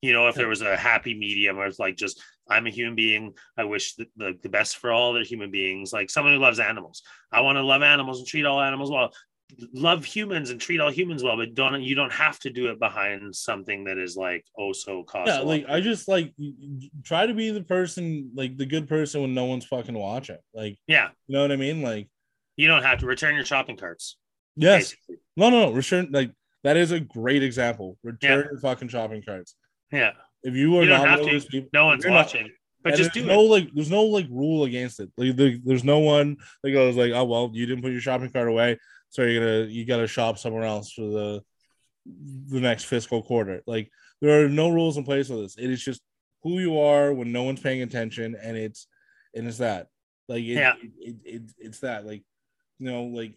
You 0.01 0.13
know 0.13 0.27
if 0.27 0.35
there 0.35 0.47
was 0.47 0.61
a 0.61 0.77
happy 0.77 1.13
medium 1.17 1.57
where 1.57 1.67
it's 1.67 1.79
like 1.79 1.95
just 1.95 2.21
i'm 2.49 2.67
a 2.67 2.71
human 2.71 2.95
being. 2.95 3.33
I 3.57 3.65
wish 3.65 3.95
the, 3.95 4.07
the, 4.17 4.37
the 4.41 4.49
best 4.49 4.77
for 4.77 4.91
all 4.91 5.13
the 5.13 5.23
human 5.23 5.51
beings. 5.51 5.93
Like 5.93 6.09
someone 6.09 6.33
who 6.33 6.39
loves 6.39 6.59
animals. 6.59 7.03
I 7.31 7.41
want 7.41 7.57
to 7.57 7.63
love 7.63 7.83
animals 7.83 8.19
and 8.19 8.27
treat 8.27 8.45
all 8.45 8.61
animals 8.61 8.91
well. 8.91 9.11
Love 9.73 10.05
humans 10.05 10.51
and 10.51 10.61
treat 10.61 10.79
all 10.79 10.91
humans 10.91 11.23
well 11.23 11.35
but 11.35 11.55
don't 11.55 11.81
you 11.81 11.95
don't 11.95 12.13
have 12.13 12.37
to 12.37 12.51
do 12.51 12.69
it 12.69 12.79
behind 12.79 13.35
something 13.35 13.85
that 13.85 13.97
is 13.97 14.15
like 14.15 14.45
oh 14.59 14.71
so 14.71 15.03
costly 15.03 15.33
Yeah, 15.33 15.39
like 15.39 15.65
I 15.67 15.81
just 15.81 16.07
like 16.07 16.33
try 17.03 17.25
to 17.25 17.33
be 17.33 17.49
the 17.49 17.63
person, 17.63 18.31
like 18.35 18.57
the 18.57 18.67
good 18.67 18.87
person 18.87 19.21
when 19.21 19.33
no 19.33 19.45
one's 19.45 19.65
fucking 19.65 19.97
watching. 19.97 20.37
Like, 20.53 20.77
yeah. 20.85 21.09
you 21.25 21.35
know 21.35 21.41
what 21.41 21.51
I 21.51 21.55
mean? 21.55 21.81
Like, 21.81 22.09
you 22.57 22.67
don't 22.67 22.83
have 22.83 22.99
to. 22.99 23.07
Return 23.07 23.33
your 23.33 23.45
shopping 23.45 23.75
carts 23.75 24.17
yes, 24.59 24.91
basically. 24.91 25.15
no, 25.37 25.49
no, 25.49 25.65
no. 25.65 25.71
Return 25.71 26.09
like 26.11 26.31
that 26.63 26.77
is 26.77 26.91
a 26.91 26.99
great 26.99 27.43
example. 27.43 27.97
Return 28.03 28.47
your 28.51 28.59
fucking 28.59 28.89
shopping 28.89 29.21
carts. 29.23 29.55
yeah. 29.91 30.11
If 30.41 30.55
you 30.55 30.77
are 30.77 30.83
You 30.83 30.89
don't 30.89 31.05
have 31.07 31.19
one 31.19 31.29
those 31.31 31.45
people, 31.45 31.69
no 31.73 31.87
one's 31.87 32.03
you're 32.03 32.13
not- 32.13 32.25
watching. 32.27 32.49
But 32.81 32.95
just 32.95 33.11
do 33.11 33.25
no 33.25 33.41
it. 33.41 33.49
like 33.49 33.69
there's 33.73 33.89
no 33.91 34.03
like 34.03 34.27
rule 34.29 34.63
against 34.63 35.01
it. 35.01 35.11
Like 35.17 35.35
there- 35.35 35.57
there's 35.65 35.83
no 35.83 35.99
one 35.99 36.37
that 36.63 36.71
goes 36.71 36.95
like 36.95 37.11
oh 37.11 37.25
well 37.25 37.49
you 37.53 37.65
didn't 37.65 37.83
put 37.83 37.91
your 37.91 37.99
shopping 37.99 38.29
cart 38.29 38.47
away 38.47 38.77
so 39.09 39.23
you're 39.23 39.41
gonna 39.43 39.69
you 39.69 39.83
gotta 39.85 40.07
shop 40.07 40.37
somewhere 40.37 40.63
else 40.63 40.93
for 40.93 41.01
the 41.01 41.43
the 42.05 42.61
next 42.61 42.85
fiscal 42.85 43.21
quarter. 43.21 43.61
Like 43.67 43.91
there 44.21 44.45
are 44.45 44.47
no 44.49 44.69
rules 44.69 44.95
in 44.97 45.03
place 45.03 45.27
for 45.27 45.35
this. 45.35 45.57
It 45.57 45.69
is 45.69 45.83
just 45.83 46.01
who 46.43 46.59
you 46.59 46.79
are 46.79 47.13
when 47.13 47.33
no 47.33 47.43
one's 47.43 47.59
paying 47.59 47.81
attention 47.81 48.37
and 48.41 48.55
it's 48.55 48.87
and 49.35 49.45
it's 49.45 49.57
that. 49.57 49.87
Like 50.29 50.39
it, 50.43 50.53
Yeah. 50.55 50.75
it, 50.81 50.91
it, 51.01 51.15
it- 51.25 51.51
it's 51.57 51.79
that. 51.79 52.05
Like 52.05 52.23
you 52.79 52.89
know 52.89 53.03
like 53.03 53.33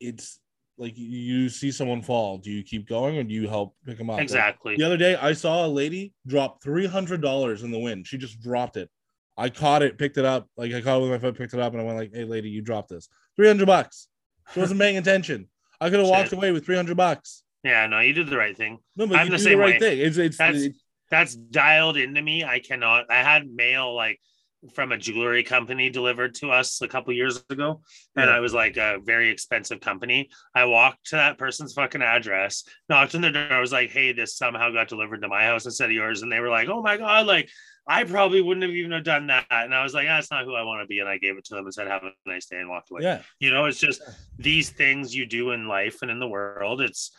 it's 0.00 0.38
like 0.80 0.94
you- 0.96 1.48
see 1.48 1.70
someone 1.70 2.02
fall 2.02 2.38
do 2.38 2.50
you 2.50 2.62
keep 2.64 2.88
going 2.88 3.16
or 3.18 3.22
do 3.22 3.32
you 3.34 3.46
help 3.48 3.76
pick 3.86 3.98
them 3.98 4.10
up 4.10 4.16
Like, 4.16 4.22
exactly 4.24 4.76
the 4.76 4.82
other 4.84 4.96
day, 4.96 5.14
I 5.14 5.32
saw 5.34 5.64
a 5.66 5.68
lady 5.68 6.12
drop 6.26 6.62
three 6.62 6.86
hundred 6.86 7.20
dollars 7.20 7.62
in 7.62 7.70
the 7.70 7.78
wind. 7.78 8.06
She 8.06 8.18
just 8.18 8.40
dropped 8.40 8.76
it. 8.76 8.88
I 9.36 9.48
caught 9.50 9.82
it, 9.82 9.96
picked 9.98 10.18
it 10.18 10.24
up. 10.24 10.48
Like 10.56 10.72
I 10.72 10.80
caught 10.80 10.98
it 10.98 11.02
with 11.02 11.10
my 11.10 11.18
foot, 11.18 11.36
picked 11.36 11.54
it 11.54 11.60
up, 11.60 11.72
and 11.72 11.80
I 11.80 11.84
went 11.84 11.98
like, 11.98 12.12
"Hey, 12.14 12.24
lady, 12.24 12.50
you 12.50 12.62
dropped 12.62 12.88
this. 12.88 13.08
Three 13.36 13.46
hundred 13.46 13.66
bucks." 13.66 14.08
She 14.52 14.60
wasn't 14.60 14.80
paying 14.80 14.96
attention. 14.98 15.48
I 15.80 15.88
could 15.90 16.00
have 16.00 16.08
walked 16.08 16.32
away 16.32 16.50
with 16.50 16.64
three 16.66 16.76
hundred 16.76 16.96
bucks. 16.96 17.42
yeah 17.62 17.86
no 17.86 18.00
you 18.00 18.14
did 18.14 18.28
the 18.28 18.36
right 18.38 18.56
thing 18.56 18.78
No, 18.96 19.06
but 19.06 19.18
I'm 19.18 19.26
you 19.26 19.32
the 19.32 19.38
same 19.38 19.58
the 19.58 19.64
right 19.64 19.74
way. 19.74 19.78
thing. 19.78 19.98
It's 20.06 20.16
it's, 20.18 20.36
That's- 20.38 20.62
it's- 20.62 20.80
that's 21.10 21.34
dialed 21.34 21.96
into 21.96 22.22
me. 22.22 22.44
I 22.44 22.60
cannot. 22.60 23.10
I 23.10 23.22
had 23.24 23.50
mail 23.50 23.94
like 23.94 24.20
from 24.74 24.92
a 24.92 24.98
jewelry 24.98 25.42
company 25.42 25.88
delivered 25.88 26.34
to 26.34 26.50
us 26.50 26.82
a 26.82 26.88
couple 26.88 27.12
years 27.14 27.42
ago, 27.48 27.80
and 28.16 28.28
Yeah. 28.28 28.36
I 28.36 28.40
was 28.40 28.52
like 28.52 28.76
a 28.76 28.98
very 29.02 29.30
expensive 29.30 29.80
company. 29.80 30.28
I 30.54 30.66
walked 30.66 31.06
to 31.06 31.16
that 31.16 31.38
person's 31.38 31.72
fucking 31.72 32.02
address, 32.02 32.64
knocked 32.88 33.14
on 33.14 33.22
their 33.22 33.32
door. 33.32 33.48
I 33.50 33.60
was 33.60 33.72
like, 33.72 33.90
"Hey, 33.90 34.12
this 34.12 34.36
somehow 34.36 34.70
got 34.70 34.88
delivered 34.88 35.22
to 35.22 35.28
my 35.28 35.44
house 35.44 35.64
instead 35.64 35.86
of 35.90 35.92
yours," 35.92 36.22
and 36.22 36.30
they 36.30 36.40
were 36.40 36.50
like, 36.50 36.68
"Oh 36.68 36.82
my 36.82 36.96
god!" 36.98 37.26
Like 37.26 37.48
I 37.86 38.04
probably 38.04 38.42
wouldn't 38.42 38.62
have 38.62 38.74
even 38.74 38.92
have 38.92 39.04
done 39.04 39.28
that, 39.28 39.46
and 39.50 39.74
I 39.74 39.82
was 39.82 39.94
like, 39.94 40.06
"That's 40.06 40.30
not 40.30 40.44
who 40.44 40.54
I 40.54 40.62
want 40.62 40.82
to 40.82 40.86
be," 40.86 40.98
and 41.00 41.08
I 41.08 41.16
gave 41.16 41.38
it 41.38 41.44
to 41.46 41.54
them 41.54 41.64
and 41.64 41.72
said, 41.72 41.86
"Have 41.88 42.04
a 42.04 42.12
nice 42.26 42.46
day," 42.46 42.58
and 42.60 42.68
walked 42.68 42.90
away. 42.90 43.02
yeah. 43.02 43.22
You 43.38 43.50
know, 43.50 43.64
it's 43.64 43.80
just 43.80 44.02
these 44.38 44.68
things 44.70 45.14
you 45.14 45.24
do 45.26 45.52
in 45.52 45.66
life 45.68 46.02
and 46.02 46.10
in 46.10 46.18
the 46.18 46.28
world. 46.28 46.82
It's 46.82 47.16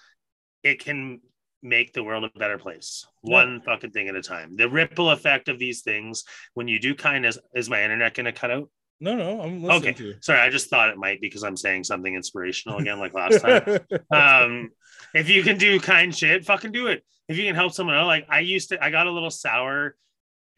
it 0.63 0.79
can 0.79 1.21
make 1.63 1.93
the 1.93 2.03
world 2.03 2.23
a 2.23 2.39
better 2.39 2.57
place, 2.57 3.05
Yeah. 3.23 3.33
one 3.33 3.61
fucking 3.61 3.91
thing 3.91 4.07
at 4.07 4.15
a 4.15 4.21
time. 4.21 4.55
The 4.55 4.69
ripple 4.69 5.11
effect 5.11 5.47
of 5.49 5.59
these 5.59 5.81
things 5.81 6.23
when 6.53 6.67
you 6.67 6.79
do 6.79 6.95
kindness. 6.95 7.37
Is 7.53 7.69
my 7.69 7.83
internet 7.83 8.13
going 8.13 8.25
to 8.25 8.31
cut 8.31 8.51
out? 8.51 8.69
No, 8.99 9.15
no, 9.15 9.41
I'm 9.41 9.63
listening 9.63 9.89
Okay. 9.89 9.93
to 9.93 10.03
you. 10.09 10.15
Sorry, 10.21 10.39
I 10.39 10.49
just 10.49 10.69
thought 10.69 10.89
it 10.89 10.97
might 10.97 11.21
because 11.21 11.43
I'm 11.43 11.57
saying 11.57 11.85
something 11.85 12.13
inspirational 12.13 12.77
again, 12.79 12.99
like 12.99 13.13
last 13.13 13.41
time. 13.41 13.63
um, 14.11 14.69
if 15.13 15.29
you 15.29 15.41
can 15.43 15.57
do 15.57 15.79
kind 15.79 16.15
shit, 16.15 16.45
fucking 16.45 16.71
do 16.71 16.87
it. 16.87 17.03
If 17.27 17.37
you 17.37 17.45
can 17.45 17.55
help 17.55 17.73
someone 17.73 17.95
out, 17.95 18.07
like 18.07 18.25
I 18.29 18.39
used 18.41 18.69
to, 18.69 18.83
I 18.83 18.91
got 18.91 19.07
a 19.07 19.11
little 19.11 19.31
sour 19.31 19.95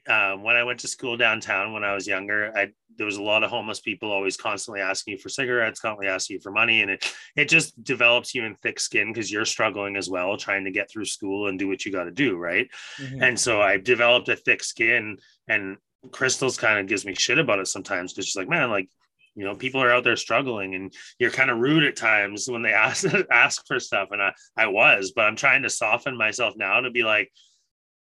um, 0.08 0.44
when 0.44 0.56
I 0.56 0.64
went 0.64 0.80
to 0.82 0.88
school 0.88 1.16
downtown 1.18 1.74
when 1.74 1.84
I 1.84 1.94
was 1.94 2.08
younger. 2.08 2.52
I 2.56 2.72
there 2.96 3.06
was 3.08 3.18
a 3.18 3.24
lot 3.24 3.44
of 3.44 3.50
homeless 3.50 3.80
people 3.80 4.12
always 4.12 4.38
constantly 4.38 4.80
asking 4.80 5.14
you 5.14 5.18
for 5.18 5.30
cigarettes, 5.30 5.80
constantly 5.80 6.08
asking 6.08 6.36
you 6.36 6.42
for 6.42 6.52
money, 6.52 6.82
and 6.82 6.92
it 6.92 7.12
it 7.36 7.50
just 7.50 7.82
develops 7.84 8.36
you 8.36 8.44
in 8.46 8.56
thick 8.56 8.80
skin 8.80 9.12
because 9.12 9.32
you're 9.32 9.46
struggling 9.46 9.96
as 9.96 10.10
well, 10.10 10.38
trying 10.38 10.66
to 10.66 10.72
get 10.72 10.90
through 10.92 11.06
school 11.06 11.48
and 11.48 11.58
do 11.58 11.68
what 11.68 11.86
you 11.86 11.92
got 11.92 12.04
to 12.04 12.12
do, 12.12 12.38
right? 12.38 12.70
Mhm. 13.00 13.22
And 13.22 13.40
so 13.40 13.62
I 13.62 13.78
developed 13.78 14.30
a 14.30 14.36
thick 14.36 14.64
skin, 14.64 15.18
and 15.48 15.78
Crystals 16.12 16.58
kind 16.58 16.80
of 16.80 16.88
gives 16.88 17.06
me 17.06 17.16
shit 17.16 17.40
about 17.40 17.60
it 17.60 17.68
sometimes 17.68 18.12
because 18.14 18.26
she's 18.26 18.36
like, 18.36 18.50
man, 18.50 18.70
like, 18.70 18.90
you 19.36 19.46
know, 19.46 19.56
people 19.56 19.82
are 19.82 19.92
out 19.92 20.04
there 20.04 20.18
struggling, 20.18 20.76
and 20.76 20.94
you're 21.18 21.32
kind 21.32 21.50
of 21.50 21.60
rude 21.60 21.86
at 21.86 21.96
times 21.96 22.50
when 22.50 22.62
they 22.62 22.74
ask 22.74 23.06
ask 23.32 23.66
for 23.68 23.80
stuff. 23.80 24.10
And 24.12 24.22
I 24.22 24.34
I 24.58 24.68
was, 24.68 25.14
but 25.16 25.26
I'm 25.26 25.38
trying 25.38 25.64
to 25.64 25.70
soften 25.70 26.18
myself 26.18 26.56
now 26.58 26.82
to 26.82 26.92
be 26.92 27.04
like, 27.04 27.32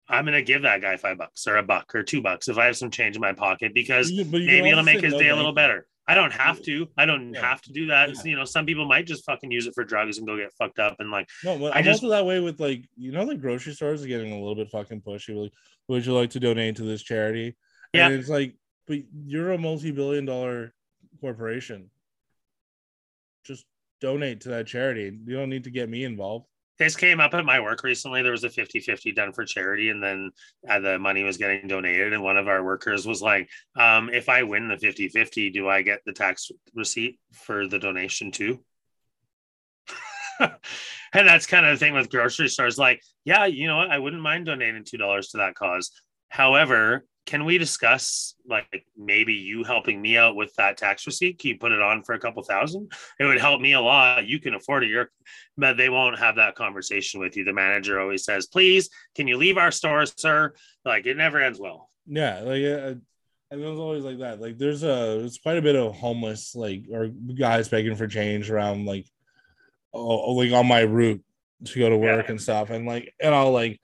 I'm 0.10 0.26
gonna 0.26 0.42
give 0.42 0.64
that 0.64 0.82
guy 0.82 0.98
five 0.98 1.18
bucks 1.18 1.46
or 1.48 1.58
a 1.58 1.64
buck 1.64 1.94
or 1.94 2.04
two 2.04 2.22
bucks 2.22 2.48
if 2.48 2.58
I 2.58 2.66
have 2.66 2.76
some 2.78 2.90
change 2.92 3.16
in 3.16 3.22
my 3.22 3.34
pocket 3.34 3.74
because 3.74 4.10
You- 4.10 4.24
you 4.24 4.32
maybe 4.32 4.70
it'll 4.70 4.84
make 4.84 5.02
his 5.02 5.14
no 5.14 5.20
day 5.20 5.30
a 5.30 5.36
little 5.36 5.54
better. 5.54 5.88
I 6.08 6.16
don't 6.16 6.34
have 6.34 6.60
to. 6.64 6.88
I 6.98 7.06
don't 7.06 7.34
Yeah. 7.36 7.42
have 7.42 7.62
to 7.62 7.72
do 7.72 7.86
that. 7.88 8.10
Yeah. 8.10 8.22
You 8.32 8.36
know, 8.36 8.44
some 8.46 8.66
people 8.66 8.86
might 8.86 9.06
just 9.06 9.24
fucking 9.26 9.52
use 9.52 9.68
it 9.68 9.76
for 9.76 9.84
drugs 9.84 10.18
and 10.18 10.26
go 10.26 10.36
get 10.36 10.52
fucked 10.54 10.80
up 10.80 10.96
and 11.00 11.12
like, 11.12 11.30
No, 11.44 11.60
but 11.60 11.76
I 11.76 11.80
I'm 11.80 11.84
just- 11.84 12.04
also 12.04 12.10
that 12.16 12.26
way 12.26 12.40
with 12.40 12.60
like 12.60 12.86
you 12.98 13.12
know 13.12 13.26
the 13.28 13.36
grocery 13.36 13.74
stores 13.74 14.04
are 14.04 14.08
getting 14.08 14.32
a 14.32 14.40
little 14.40 14.56
bit 14.56 14.70
fucking 14.72 15.02
pushy. 15.02 15.36
Like, 15.36 15.52
would 15.88 16.04
you 16.06 16.14
like 16.14 16.32
to 16.32 16.40
donate 16.40 16.78
to 16.78 16.84
this 16.84 17.04
charity? 17.04 17.56
Yeah. 17.94 18.08
And 18.08 18.16
it's 18.16 18.30
like, 18.30 18.56
but 18.88 19.00
you're 19.14 19.52
a 19.52 19.58
multi-billion 19.60 20.26
dollar 20.26 20.74
corporation. 21.22 21.92
Just 23.44 23.66
donate 24.02 24.42
to 24.42 24.50
that 24.50 24.66
charity. 24.66 25.16
You 25.26 25.36
don't 25.36 25.50
need 25.50 25.66
to 25.66 25.72
get 25.72 25.90
me 25.90 26.04
involved. 26.06 26.48
This 26.80 26.96
came 26.96 27.20
up 27.20 27.34
at 27.34 27.46
my 27.46 27.60
work 27.60 27.84
recently. 27.84 28.22
There 28.22 28.32
was 28.32 28.46
a 28.46 28.50
50 28.50 28.80
50 28.80 29.12
done 29.12 29.34
for 29.34 29.46
charity, 29.46 29.90
and 29.90 30.02
then 30.02 30.32
uh, 30.68 30.80
the 30.80 30.98
money 30.98 31.24
was 31.24 31.38
getting 31.38 31.68
donated. 31.68 32.14
And 32.14 32.24
one 32.24 32.38
of 32.38 32.48
our 32.48 32.64
workers 32.64 33.06
was 33.06 33.22
like, 33.22 33.50
um, 33.76 34.10
If 34.10 34.30
I 34.30 34.44
win 34.44 34.68
the 34.68 34.78
50 34.78 35.10
50, 35.10 35.50
do 35.50 35.68
I 35.68 35.82
get 35.82 36.02
the 36.06 36.14
tax 36.14 36.50
receipt 36.74 37.20
for 37.34 37.68
the 37.68 37.80
donation 37.80 38.32
too? 38.32 38.64
and 40.40 41.28
that's 41.28 41.46
kind 41.46 41.66
of 41.66 41.78
the 41.78 41.86
thing 41.86 41.94
with 41.94 42.10
grocery 42.10 42.48
stores. 42.48 42.78
Like, 42.78 43.02
yeah, 43.26 43.46
you 43.46 43.68
know 43.68 43.78
what? 43.78 43.92
I 43.92 44.00
wouldn't 44.00 44.22
mind 44.22 44.46
donating 44.46 44.84
$2 44.84 45.32
to 45.32 45.38
that 45.38 45.56
cause. 45.56 45.92
However, 46.30 47.06
can 47.30 47.46
we 47.46 47.60
discuss 47.60 48.34
like 48.48 48.88
maybe 48.98 49.34
you 49.36 49.64
helping 49.64 50.02
me 50.02 50.18
out 50.18 50.36
with 50.36 50.52
that 50.56 50.78
tax 50.78 51.06
receipt? 51.06 51.38
Can 51.38 51.50
you 51.50 51.58
put 51.60 51.72
it 51.72 51.80
on 51.80 52.02
for 52.02 52.14
a 52.14 52.20
couple 52.20 52.42
thousand? 52.42 52.92
It 53.20 53.26
would 53.26 53.40
help 53.40 53.62
me 53.62 53.74
a 53.74 53.80
lot. 53.80 54.26
You 54.26 54.40
can 54.40 54.56
afford 54.56 54.84
it. 54.84 54.90
You're, 54.90 55.12
but 55.56 55.78
they 55.78 55.90
won't 55.90 56.18
have 56.18 56.38
that 56.38 56.56
conversation 56.56 57.20
with 57.20 57.38
you. 57.38 57.44
The 57.44 57.54
manager 57.54 58.00
always 58.00 58.24
says, 58.24 58.48
"Please, 58.48 58.90
can 59.14 59.28
you 59.28 59.38
leave 59.38 59.60
our 59.60 59.70
store, 59.70 60.08
sir?" 60.08 60.54
Like 60.84 61.06
it 61.06 61.18
never 61.18 61.40
ends 61.40 61.60
well. 61.60 61.92
Yeah, 62.08 62.40
like 62.40 62.64
uh, 62.64 62.96
and 63.52 63.62
it 63.62 63.70
was 63.70 63.80
always 63.80 64.04
like 64.04 64.18
that. 64.20 64.42
Like 64.42 64.58
there's 64.58 64.82
a 64.82 65.20
there's 65.20 65.38
quite 65.38 65.58
a 65.58 65.62
bit 65.62 65.76
of 65.76 65.96
homeless 65.96 66.56
like 66.56 66.86
or 66.92 67.10
guys 67.38 67.70
begging 67.70 67.96
for 67.96 68.08
change 68.08 68.50
around 68.50 68.88
like 68.88 69.06
oh 69.94 70.32
like 70.34 70.52
on 70.52 70.66
my 70.68 70.82
route 70.82 71.24
to 71.66 71.80
go 71.80 71.90
to 71.90 71.98
work 71.98 72.26
Yeah. 72.26 72.32
and 72.32 72.42
stuff. 72.42 72.72
And 72.72 72.88
like 72.88 73.14
and 73.22 73.36
I'll 73.36 73.52
like 73.52 73.80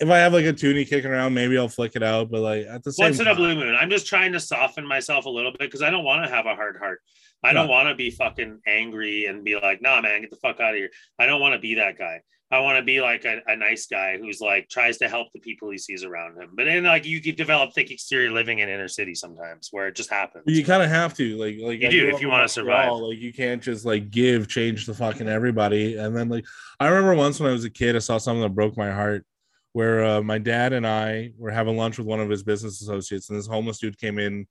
if 0.00 0.10
I 0.10 0.18
have 0.18 0.32
like 0.32 0.44
a 0.44 0.52
toonie 0.52 0.84
kicking 0.84 1.10
around, 1.10 1.34
maybe 1.34 1.56
I'll 1.56 1.68
flick 1.68 1.94
it 1.94 2.02
out. 2.02 2.30
But 2.30 2.40
like 2.40 2.66
at 2.66 2.82
the 2.82 2.92
same 2.92 3.06
Once 3.06 3.20
in 3.20 3.26
a 3.26 3.34
blue 3.34 3.54
moon, 3.54 3.76
I'm 3.78 3.90
just 3.90 4.06
trying 4.06 4.32
to 4.32 4.40
soften 4.40 4.86
myself 4.86 5.26
a 5.26 5.30
little 5.30 5.52
bit 5.52 5.60
because 5.60 5.82
I 5.82 5.90
don't 5.90 6.04
want 6.04 6.24
to 6.24 6.30
have 6.30 6.46
a 6.46 6.54
hard 6.54 6.76
heart. 6.76 7.00
I 7.42 7.52
don't 7.52 7.68
want 7.68 7.88
to 7.90 7.94
be 7.94 8.10
fucking 8.10 8.60
angry 8.66 9.26
and 9.26 9.44
be 9.44 9.54
like, 9.54 9.82
"Nah, 9.82 10.00
man, 10.00 10.22
get 10.22 10.30
the 10.30 10.36
fuck 10.36 10.60
out 10.60 10.70
of 10.70 10.76
here." 10.76 10.88
I 11.18 11.26
don't 11.26 11.42
want 11.42 11.52
to 11.54 11.58
be 11.58 11.74
that 11.74 11.98
guy. 11.98 12.22
I 12.50 12.60
want 12.60 12.78
to 12.78 12.84
be 12.84 13.00
like 13.00 13.24
a, 13.24 13.40
a 13.46 13.56
nice 13.56 13.86
guy 13.86 14.16
who's 14.16 14.40
like 14.40 14.68
tries 14.68 14.98
to 14.98 15.08
help 15.08 15.28
the 15.32 15.40
people 15.40 15.70
he 15.70 15.78
sees 15.78 16.04
around 16.04 16.40
him. 16.40 16.50
But 16.54 16.66
then 16.66 16.84
like 16.84 17.04
you 17.04 17.20
could 17.20 17.36
develop 17.36 17.74
thick 17.74 17.90
exterior 17.90 18.30
living 18.30 18.60
in 18.60 18.68
inner 18.68 18.88
city 18.88 19.14
sometimes 19.14 19.68
where 19.72 19.88
it 19.88 19.96
just 19.96 20.10
happens. 20.10 20.44
you 20.46 20.64
kind 20.64 20.82
of 20.82 20.88
have 20.88 21.14
to 21.14 21.36
like 21.36 21.56
like 21.60 21.80
You 21.80 21.88
I 21.88 21.90
do 21.90 22.08
if 22.08 22.20
you 22.20 22.28
wanna 22.28 22.48
survive. 22.48 22.88
Montreal, 22.88 23.10
Like 23.10 23.18
you 23.18 23.32
can't 23.32 23.62
just 23.62 23.84
like 23.84 24.10
give 24.10 24.48
change 24.48 24.86
to 24.86 24.94
fucking 24.94 25.28
everybody. 25.28 25.96
And 25.96 26.16
then 26.16 26.28
like 26.28 26.44
I 26.78 26.86
remember 26.88 27.14
once 27.14 27.40
when 27.40 27.50
I 27.50 27.52
was 27.52 27.64
a 27.64 27.70
kid, 27.70 27.96
I 27.96 27.98
saw 27.98 28.18
something 28.18 28.42
that 28.42 28.54
broke 28.54 28.76
my 28.76 28.90
heart. 28.90 29.26
Where 29.74 30.04
uh, 30.04 30.22
my 30.22 30.38
dad 30.38 30.72
and 30.72 30.86
I 30.86 31.32
were 31.36 31.50
having 31.50 31.76
lunch 31.76 31.98
with 31.98 32.06
one 32.06 32.20
of 32.20 32.30
his 32.30 32.42
business 32.42 32.80
associates, 32.80 33.28
and 33.28 33.36
this 33.38 33.46
homeless 33.48 33.78
dude 33.78 33.98
came 33.98 34.18
in, 34.18 34.46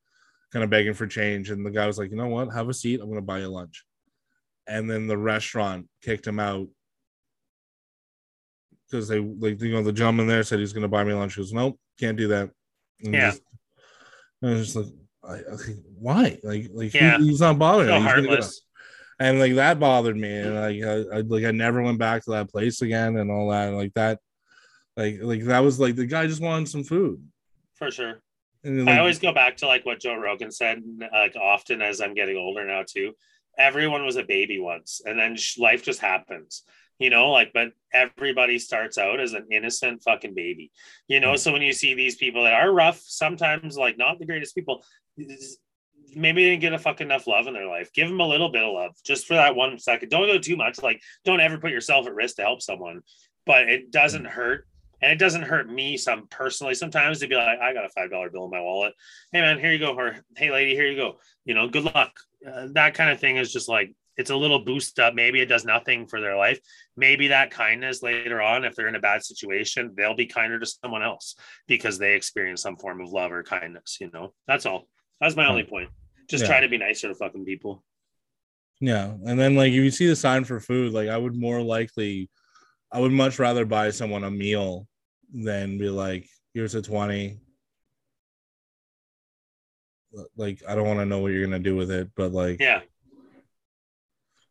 kind 0.51 0.63
of 0.63 0.69
begging 0.69 0.93
for 0.93 1.07
change, 1.07 1.49
and 1.49 1.65
the 1.65 1.71
guy 1.71 1.87
was 1.87 1.97
like, 1.97 2.11
"You 2.11 2.17
know 2.17 2.27
what? 2.27 2.53
Have 2.53 2.67
a 2.69 2.73
seat. 2.73 2.99
I'm 2.99 3.07
going 3.07 3.15
to 3.15 3.21
buy 3.25 3.39
you 3.39 3.47
lunch." 3.47 3.85
And 4.67 4.89
then 4.89 5.07
the 5.07 5.17
restaurant 5.17 5.87
kicked 6.01 6.27
him 6.27 6.39
out 6.41 6.67
because 8.91 9.07
they 9.07 9.19
like 9.19 9.61
you 9.61 9.71
know 9.71 9.81
the 9.83 9.91
gentleman 9.93 10.27
there 10.27 10.43
said 10.43 10.59
he's 10.59 10.73
going 10.73 10.81
to 10.83 10.87
buy 10.87 11.03
me 11.03 11.13
lunch. 11.13 11.35
He 11.35 11.41
goes, 11.41 11.53
"Nope, 11.53 11.79
can't 11.99 12.17
do 12.17 12.27
that." 12.29 12.49
And 13.03 13.13
Yeah. 13.13 13.29
just- 13.31 13.41
and 14.41 14.51
I 14.51 14.53
was 14.55 14.73
just 14.73 14.75
like, 14.75 14.93
I, 15.23 15.39
why? 15.97 16.37
Like, 16.43 16.67
like 16.73 16.91
he- 16.91 17.25
he's 17.25 17.39
not 17.39 17.57
bothering. 17.57 17.87
so 17.87 17.99
heartless. 18.01 18.61
and 19.21 19.39
like 19.39 19.55
that 19.55 19.79
bothered 19.79 20.17
me 20.17 20.37
and 20.37 20.55
like 20.55 20.83
I, 20.83 21.17
I 21.17 21.21
like 21.21 21.45
I 21.45 21.51
never 21.51 21.81
went 21.81 21.97
back 21.97 22.25
to 22.25 22.31
that 22.31 22.49
place 22.49 22.81
again 22.81 23.15
and 23.15 23.31
all 23.31 23.49
that 23.51 23.71
like 23.73 23.93
that 23.93 24.19
like 24.95 25.19
like 25.21 25.43
that 25.43 25.59
was 25.59 25.79
like 25.79 25.95
the 25.95 26.05
guy 26.05 26.27
just 26.27 26.41
wanted 26.41 26.69
some 26.69 26.83
food 26.83 27.23
For 27.75 27.91
sure. 27.91 28.21
and 28.63 28.81
I 28.81 28.93
like, 28.93 28.99
always 28.99 29.19
go 29.19 29.33
back 29.33 29.57
to 29.57 29.67
like 29.67 29.85
what 29.85 29.99
Joe 29.99 30.15
Rogan 30.15 30.51
said, 30.51 30.81
like 31.11 31.35
often 31.35 31.81
as 31.81 32.01
I'm 32.01 32.13
getting 32.13 32.37
older 32.37 32.65
now 32.65 32.83
too. 32.87 33.13
Everyone 33.57 34.03
was 34.03 34.15
a 34.15 34.23
baby 34.23 34.59
once, 34.59 35.01
and 35.05 35.19
then 35.19 35.35
sh- 35.35 35.59
life 35.59 35.83
just 35.83 35.99
happens, 35.99 36.63
you 36.97 37.11
know. 37.11 37.29
Like, 37.29 37.51
but 37.53 37.67
everybody 37.93 38.57
starts 38.57 38.97
out 38.97 39.19
as 39.19 39.33
an 39.33 39.45
innocent 39.51 40.01
fucking 40.01 40.33
baby, 40.33 40.71
you 41.07 41.19
know. 41.19 41.35
So 41.35 41.51
when 41.51 41.61
you 41.61 41.71
see 41.71 41.93
these 41.93 42.15
people 42.15 42.45
that 42.45 42.53
are 42.53 42.73
rough, 42.73 42.99
sometimes 43.05 43.77
like 43.77 43.95
not 43.95 44.17
the 44.17 44.25
greatest 44.25 44.55
people, 44.55 44.83
maybe 46.15 46.43
they 46.43 46.49
didn't 46.51 46.61
get 46.61 46.73
a 46.73 46.79
fuck 46.79 47.01
enough 47.01 47.27
love 47.27 47.45
in 47.45 47.53
their 47.53 47.67
life. 47.67 47.93
Give 47.93 48.09
them 48.09 48.19
a 48.19 48.27
little 48.27 48.49
bit 48.49 48.63
of 48.63 48.73
love 48.73 48.95
just 49.05 49.27
for 49.27 49.35
that 49.35 49.55
one 49.55 49.77
second. 49.77 50.09
Don't 50.09 50.25
go 50.25 50.39
too 50.39 50.55
much. 50.55 50.81
Like, 50.81 51.01
don't 51.25 51.39
ever 51.39 51.57
put 51.57 51.71
yourself 51.71 52.07
at 52.07 52.15
risk 52.15 52.37
to 52.37 52.41
help 52.41 52.61
someone, 52.61 53.01
but 53.45 53.69
it 53.69 53.91
doesn't 53.91 54.25
mm. 54.25 54.31
hurt. 54.31 54.67
And 55.03 55.11
it 55.11 55.19
doesn't 55.19 55.41
hurt 55.43 55.69
me 55.69 55.97
some 55.97 56.27
personally. 56.29 56.75
Sometimes 56.75 57.19
they'd 57.19 57.29
be 57.29 57.35
like, 57.35 57.59
I 57.59 57.73
got 57.73 57.83
a 57.85 57.89
five 57.89 58.09
dollar 58.09 58.29
bill 58.29 58.45
in 58.45 58.51
my 58.51 58.61
wallet. 58.61 58.93
Hey 59.33 59.41
man, 59.41 59.59
here 59.59 59.73
you 59.73 59.77
go. 59.79 59.93
Or 59.95 60.15
hey 60.37 60.49
lady, 60.49 60.75
here 60.75 60.87
you 60.87 60.95
go. 60.95 61.17
You 61.43 61.53
know, 61.55 61.67
good 61.67 61.83
luck. 61.83 62.11
Uh, 62.47 62.67
that 62.71 62.93
kind 62.93 63.11
of 63.11 63.19
thing 63.19 63.35
is 63.35 63.51
just 63.51 63.67
like 63.67 63.93
it's 64.15 64.29
a 64.29 64.35
little 64.35 64.63
boost 64.63 64.99
up. 64.99 65.13
Maybe 65.13 65.41
it 65.41 65.47
does 65.47 65.65
nothing 65.65 66.07
for 66.07 66.21
their 66.21 66.37
life. 66.37 66.59
Maybe 66.95 67.27
that 67.29 67.51
kindness 67.51 68.01
later 68.01 68.41
on, 68.41 68.63
if 68.63 68.75
they're 68.75 68.87
in 68.87 68.95
a 68.95 68.99
bad 69.01 69.25
situation, 69.25 69.93
they'll 69.97 70.15
be 70.15 70.25
kinder 70.27 70.57
to 70.59 70.65
someone 70.65 71.03
else 71.03 71.35
because 71.67 71.97
they 71.97 72.13
experience 72.13 72.61
some 72.61 72.77
form 72.77 73.01
of 73.01 73.09
love 73.11 73.33
or 73.33 73.43
kindness. 73.43 73.97
You 73.99 74.09
know, 74.13 74.33
that's 74.47 74.65
all. 74.65 74.87
That's 75.19 75.35
my 75.35 75.47
only 75.49 75.63
point. 75.65 75.89
Just 76.29 76.43
Yeah. 76.43 76.47
try 76.47 76.59
to 76.61 76.69
be 76.69 76.77
nicer 76.77 77.09
to 77.09 77.15
fucking 77.15 77.43
people. 77.43 77.83
yeah 78.79 79.13
and 79.27 79.37
then 79.39 79.55
like 79.55 79.69
if 79.69 79.75
you 79.75 79.91
see 79.91 80.07
the 80.07 80.15
sign 80.15 80.43
for 80.43 80.59
food 80.59 80.91
like 80.93 81.07
I 81.09 81.17
would 81.17 81.35
more 81.35 81.61
likely 81.61 82.29
I 82.91 82.99
would 82.99 83.11
much 83.11 83.37
rather 83.39 83.65
buy 83.65 83.91
someone 83.91 84.23
a 84.23 84.31
meal 84.31 84.87
than 85.33 85.77
be 85.77 85.89
like 85.89 86.29
here's 86.53 86.75
a 86.75 86.81
20 86.81 87.39
like 90.37 90.61
I 90.67 90.75
don't 90.75 90.87
want 90.87 90.99
to 90.99 91.05
know 91.05 91.19
what 91.19 91.31
you're 91.31 91.43
gonna 91.43 91.59
do 91.59 91.75
with 91.75 91.89
it 91.91 92.09
but 92.15 92.31
like 92.31 92.59
Yeah. 92.59 92.81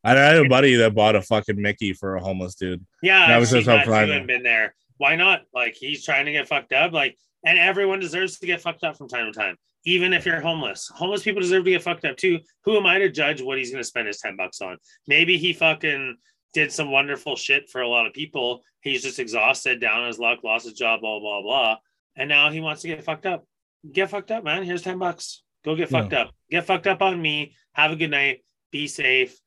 I, 0.04 0.12
I 0.12 0.18
had 0.18 0.44
a 0.44 0.48
buddy 0.48 0.74
that 0.76 0.94
bought 0.94 1.14
a 1.14 1.22
fucking 1.22 1.60
Mickey 1.60 1.92
for 1.92 2.16
a 2.16 2.20
homeless 2.20 2.56
dude 2.56 2.84
Yeah, 3.02 3.28
That 3.28 3.38
was 3.38 3.50
just 3.50 3.66
that 3.66 3.84
too 3.84 4.26
been 4.26 4.42
there. 4.42 4.74
Why 4.96 5.14
not? 5.16 5.42
Like 5.54 5.74
he's 5.74 6.04
trying 6.04 6.26
to 6.26 6.32
get 6.32 6.48
fucked 6.48 6.72
up. 6.72 6.92
Like, 6.92 7.16
and 7.44 7.58
everyone 7.58 8.00
deserves 8.00 8.38
to 8.38 8.46
get 8.46 8.60
fucked 8.60 8.84
up 8.84 8.96
from 8.96 9.08
time 9.08 9.32
to 9.32 9.38
time, 9.38 9.56
even 9.84 10.12
if 10.12 10.26
you're 10.26 10.40
homeless. 10.40 10.88
Homeless 10.94 11.22
people 11.22 11.40
deserve 11.40 11.64
to 11.64 11.70
get 11.70 11.82
fucked 11.82 12.04
up 12.04 12.16
too. 12.16 12.38
Who 12.64 12.76
am 12.76 12.86
I 12.86 12.98
to 12.98 13.08
judge 13.08 13.42
what 13.42 13.58
he's 13.58 13.70
going 13.70 13.82
to 13.82 13.86
spend 13.86 14.06
his 14.06 14.18
ten 14.18 14.36
bucks 14.36 14.60
on? 14.60 14.78
Maybe 15.08 15.38
he 15.38 15.52
fucking 15.52 16.16
did 16.52 16.72
some 16.72 16.90
wonderful 16.90 17.36
shit 17.36 17.70
for 17.70 17.80
a 17.80 17.88
lot 17.88 18.06
of 18.06 18.12
people. 18.12 18.62
He's 18.80 19.02
just 19.02 19.18
exhausted, 19.18 19.80
down 19.80 20.00
on 20.02 20.06
his 20.08 20.18
luck, 20.18 20.44
lost 20.44 20.64
his 20.64 20.74
job, 20.74 21.00
blah 21.00 21.18
blah 21.20 21.42
blah, 21.42 21.76
and 22.16 22.28
now 22.28 22.50
he 22.50 22.60
wants 22.60 22.82
to 22.82 22.88
get 22.88 23.02
fucked 23.04 23.26
up. 23.26 23.46
Get 23.90 24.10
fucked 24.10 24.30
up, 24.30 24.44
man. 24.44 24.64
Here's 24.64 24.82
ten 24.82 24.98
bucks. 24.98 25.42
Go 25.64 25.76
get 25.76 25.88
fucked 25.88 26.12
up. 26.12 26.32
Get 26.50 26.66
fucked 26.66 26.86
up 26.86 27.02
on 27.02 27.20
me. 27.20 27.54
Have 27.72 27.92
a 27.92 27.96
good 27.96 28.10
night. 28.10 28.44
Be 28.70 28.86
safe. 28.88 29.38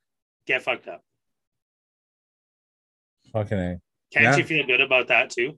Get 0.48 0.62
fucked 0.64 0.88
up. 0.88 1.02
fucking 3.34 3.58
a 3.58 3.80
Can't 4.12 4.24
Yeah. 4.24 4.38
you 4.38 4.44
feel 4.46 4.66
good 4.66 4.82
about 4.82 5.08
that 5.10 5.30
too? 5.30 5.58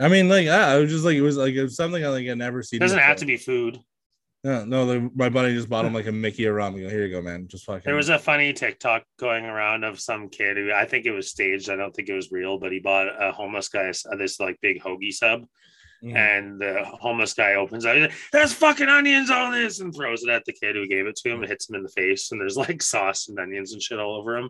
I 0.00 0.08
mean, 0.08 0.28
like, 0.28 0.46
yeah, 0.46 0.66
I 0.66 0.78
was 0.78 0.90
just 0.90 1.04
like, 1.04 1.14
it 1.14 1.20
was 1.20 1.36
like 1.36 1.54
it 1.54 1.62
was 1.62 1.76
something 1.76 2.04
I 2.04 2.08
like 2.08 2.26
I 2.26 2.34
never 2.34 2.62
seen. 2.62 2.78
It 2.78 2.80
doesn't 2.80 2.98
have 2.98 3.18
to 3.18 3.26
be 3.26 3.36
food. 3.36 3.78
No, 4.42 4.64
no, 4.64 4.84
like, 4.84 5.14
my 5.14 5.28
buddy 5.28 5.54
just 5.54 5.68
bought 5.68 5.84
him 5.84 5.92
like 5.92 6.06
a 6.06 6.12
Mickey 6.12 6.46
or 6.46 6.54
rum. 6.54 6.74
He 6.74 6.80
go, 6.82 6.88
Here 6.88 7.04
you 7.04 7.12
go, 7.12 7.20
man. 7.20 7.46
Just 7.46 7.64
fucking. 7.66 7.82
There 7.84 7.94
was 7.94 8.08
a 8.08 8.18
funny 8.18 8.52
TikTok 8.54 9.02
going 9.18 9.44
around 9.44 9.84
of 9.84 10.00
some 10.00 10.30
kid 10.30 10.56
who 10.56 10.72
I 10.72 10.86
think 10.86 11.04
it 11.04 11.10
was 11.12 11.28
staged. 11.30 11.68
I 11.68 11.76
don't 11.76 11.94
think 11.94 12.08
it 12.08 12.14
was 12.14 12.32
real, 12.32 12.58
but 12.58 12.72
he 12.72 12.78
bought 12.80 13.08
a 13.08 13.32
homeless 13.32 13.68
guy 13.68 13.90
uh, 14.10 14.16
this 14.16 14.40
like 14.40 14.58
big 14.62 14.80
hoagie 14.82 15.12
sub, 15.12 15.44
Mhm. 16.02 16.16
and 16.16 16.58
the 16.58 16.82
homeless 16.86 17.34
guy 17.34 17.56
opens 17.56 17.84
it. 17.84 18.00
like, 18.00 18.12
There's 18.32 18.54
fucking 18.54 18.88
onions 18.88 19.30
on 19.30 19.52
this, 19.52 19.80
and 19.80 19.94
throws 19.94 20.22
it 20.22 20.30
at 20.30 20.46
the 20.46 20.54
kid 20.54 20.74
who 20.74 20.86
gave 20.88 21.06
it 21.06 21.16
to 21.16 21.28
him. 21.30 21.40
and 21.42 21.48
hits 21.50 21.68
him 21.68 21.76
in 21.76 21.82
the 21.82 21.90
face, 21.90 22.32
and 22.32 22.40
there's 22.40 22.56
like 22.56 22.80
sauce 22.94 23.28
and 23.28 23.38
onions 23.38 23.74
and 23.74 23.82
shit 23.82 23.98
all 24.00 24.16
over 24.16 24.38
him. 24.38 24.48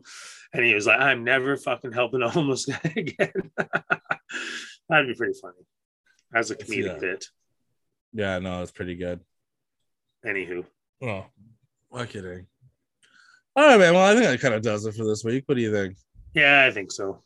And 0.53 0.65
he 0.65 0.73
was 0.73 0.87
like, 0.87 1.01
"I'm 1.01 1.25
never 1.25 1.57
fucking 1.57 1.91
helping 1.93 2.23
a 2.23 2.31
homeless 2.31 2.65
guy 2.67 2.93
again." 2.97 3.33
That'd 4.89 5.09
be 5.09 5.15
pretty 5.15 5.35
funny 5.43 5.67
as 6.33 6.53
a 6.53 6.55
comedic 6.57 7.01
bit. 7.01 7.27
yeah, 8.13 8.39
no, 8.39 8.63
it's 8.63 8.71
pretty 8.71 8.95
good. 8.95 9.19
Anywho, 10.27 10.65
Oh, 11.03 11.25
I'm 11.95 12.07
kidding. 12.07 12.47
All 13.57 13.67
right, 13.67 13.79
man. 13.79 13.95
Well, 13.95 14.05
I 14.05 14.13
think 14.15 14.27
that 14.27 14.41
kind 14.41 14.55
of 14.55 14.63
does 14.63 14.85
it 14.87 14.95
for 14.95 15.05
this 15.05 15.25
week. 15.25 15.45
What 15.47 15.57
do 15.57 15.63
you 15.63 15.73
think? 15.73 15.97
yeah, 16.35 16.65
I 16.67 16.71
think 16.71 16.93
so. 16.93 17.23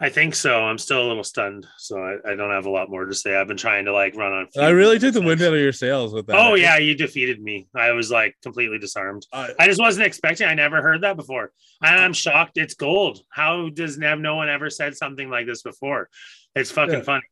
I 0.00 0.08
think 0.10 0.34
so. 0.34 0.60
I'm 0.64 0.76
still 0.76 1.06
a 1.06 1.06
little 1.08 1.22
stunned, 1.22 1.66
so 1.78 1.96
I, 2.02 2.32
I 2.32 2.34
don't 2.34 2.50
have 2.50 2.66
a 2.66 2.70
lot 2.70 2.90
more 2.90 3.04
to 3.04 3.14
say. 3.14 3.36
I've 3.36 3.46
been 3.46 3.56
trying 3.56 3.84
to 3.84 3.92
like 3.92 4.16
run 4.16 4.32
on. 4.32 4.48
I 4.60 4.70
really 4.70 4.98
took 4.98 5.14
the 5.14 5.22
wind 5.22 5.40
out 5.40 5.54
of 5.54 5.60
your 5.60 5.72
sails 5.72 6.12
with 6.12 6.26
that. 6.26 6.36
Oh 6.36 6.54
yeah, 6.54 6.78
you 6.78 6.96
defeated 6.96 7.40
me. 7.40 7.68
I 7.76 7.92
was 7.92 8.10
like 8.10 8.34
completely 8.42 8.78
disarmed. 8.78 9.24
I, 9.32 9.50
I 9.60 9.66
just 9.68 9.80
wasn't 9.80 10.06
expecting. 10.06 10.48
I 10.48 10.54
never 10.54 10.82
heard 10.82 11.02
that 11.02 11.16
before. 11.16 11.52
And 11.80 11.94
I'm 12.00 12.12
shocked. 12.12 12.58
It's 12.58 12.74
gold. 12.74 13.20
How 13.30 13.68
does 13.68 13.96
have 14.02 14.18
no 14.18 14.34
one 14.34 14.48
ever 14.48 14.68
said 14.68 14.96
something 14.96 15.30
like 15.30 15.46
this 15.46 15.62
before? 15.62 16.08
It's 16.56 16.72
fucking 16.72 16.94
Yeah. 16.98 17.02
funny. 17.02 17.24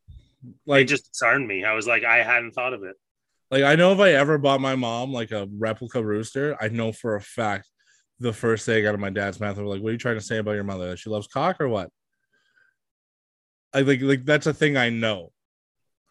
like 0.65 0.83
it 0.83 0.87
just 0.87 1.11
disarmed 1.11 1.45
me. 1.47 1.65
I 1.65 1.73
was 1.73 1.85
like, 1.85 2.05
I 2.05 2.23
hadn't 2.23 2.51
thought 2.53 2.73
of 2.73 2.83
it. 2.83 2.95
Like 3.51 3.63
I 3.63 3.75
know 3.75 3.91
if 3.93 3.99
I 3.99 4.11
ever 4.11 4.37
bought 4.37 4.61
my 4.61 4.75
mom 4.75 5.13
like 5.13 5.31
a 5.31 5.47
replica 5.57 6.03
rooster, 6.03 6.57
I 6.59 6.69
know 6.69 6.91
for 6.91 7.15
a 7.15 7.21
fact 7.21 7.69
the 8.19 8.33
first 8.33 8.65
thing 8.65 8.85
out 8.87 8.93
of 8.93 8.99
my 8.99 9.09
dad's 9.09 9.39
mouth 9.39 9.57
was 9.57 9.67
like, 9.67 9.81
"What 9.81 9.89
are 9.89 9.93
you 9.93 9.97
trying 9.97 10.17
to 10.17 10.21
say 10.21 10.37
about 10.37 10.53
your 10.53 10.63
mother? 10.63 10.89
That 10.89 10.99
she 10.99 11.09
loves 11.09 11.27
cock 11.27 11.61
or 11.61 11.69
what?" 11.69 11.89
I 13.73 13.81
like 13.81 14.01
like 14.01 14.25
that's 14.25 14.47
a 14.47 14.53
thing 14.53 14.77
I 14.77 14.89
know. 14.89 15.31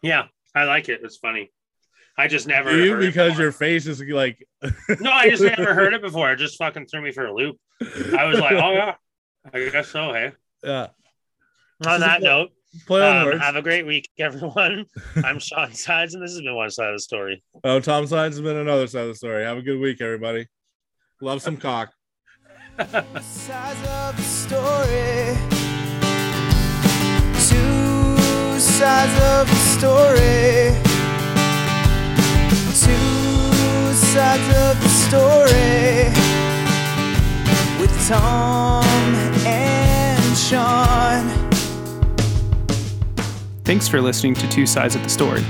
Yeah, 0.01 0.25
I 0.55 0.65
like 0.65 0.89
it. 0.89 1.01
It's 1.03 1.17
funny. 1.17 1.51
I 2.17 2.27
just 2.27 2.47
never 2.47 2.75
You 2.77 2.91
heard 2.91 2.99
because 2.99 3.39
your 3.39 3.51
face 3.51 3.87
is 3.87 4.01
like 4.01 4.47
no, 4.99 5.11
I 5.11 5.29
just 5.29 5.41
never 5.41 5.73
heard 5.73 5.93
it 5.93 6.01
before. 6.01 6.31
It 6.31 6.37
just 6.37 6.57
fucking 6.57 6.85
threw 6.85 7.01
me 7.01 7.11
for 7.11 7.25
a 7.25 7.33
loop. 7.33 7.57
I 7.81 8.25
was 8.25 8.39
like, 8.39 8.53
oh 8.53 8.71
yeah, 8.73 8.95
I 9.51 9.69
guess 9.69 9.89
so. 9.89 10.13
Hey. 10.13 10.31
yeah. 10.63 10.87
On 11.85 11.99
that 12.01 12.21
note, 12.21 12.51
Play 12.87 13.07
on 13.07 13.17
um, 13.17 13.25
words. 13.25 13.41
have 13.41 13.55
a 13.55 13.61
great 13.61 13.85
week, 13.85 14.09
everyone. 14.19 14.85
I'm 15.23 15.39
Sean 15.39 15.73
Sides, 15.73 16.13
and 16.13 16.23
this 16.23 16.31
has 16.31 16.41
been 16.41 16.55
one 16.55 16.71
side 16.71 16.89
of 16.89 16.95
the 16.95 16.99
story. 16.99 17.43
oh, 17.63 17.79
Tom 17.79 18.07
Sides 18.07 18.37
has 18.37 18.41
been 18.43 18.57
another 18.57 18.87
side 18.87 19.03
of 19.03 19.09
the 19.09 19.15
story. 19.15 19.43
Have 19.43 19.57
a 19.57 19.61
good 19.61 19.79
week, 19.79 20.01
everybody. 20.01 20.47
Love 21.21 21.41
some 21.41 21.57
cock. 21.57 21.93
sides 22.77 23.87
of 23.87 24.17
the 24.17 24.23
story. 24.23 25.37
Two 27.47 28.59
sides 28.59 28.73
sides 28.83 29.15
of 29.21 29.47
the 29.47 29.55
story. 29.77 30.75
Two 32.83 33.93
sides 33.93 34.47
of 34.65 34.75
the 34.83 34.89
story. 34.89 36.09
With 37.79 37.93
Tom 38.09 38.83
and 39.45 40.37
Sean. 40.37 41.42
Thanks 43.63 43.87
for 43.87 44.01
listening 44.01 44.33
to 44.35 44.49
Two 44.49 44.65
Sides 44.65 44.95
of 44.95 45.03
the 45.03 45.09
Story. 45.09 45.41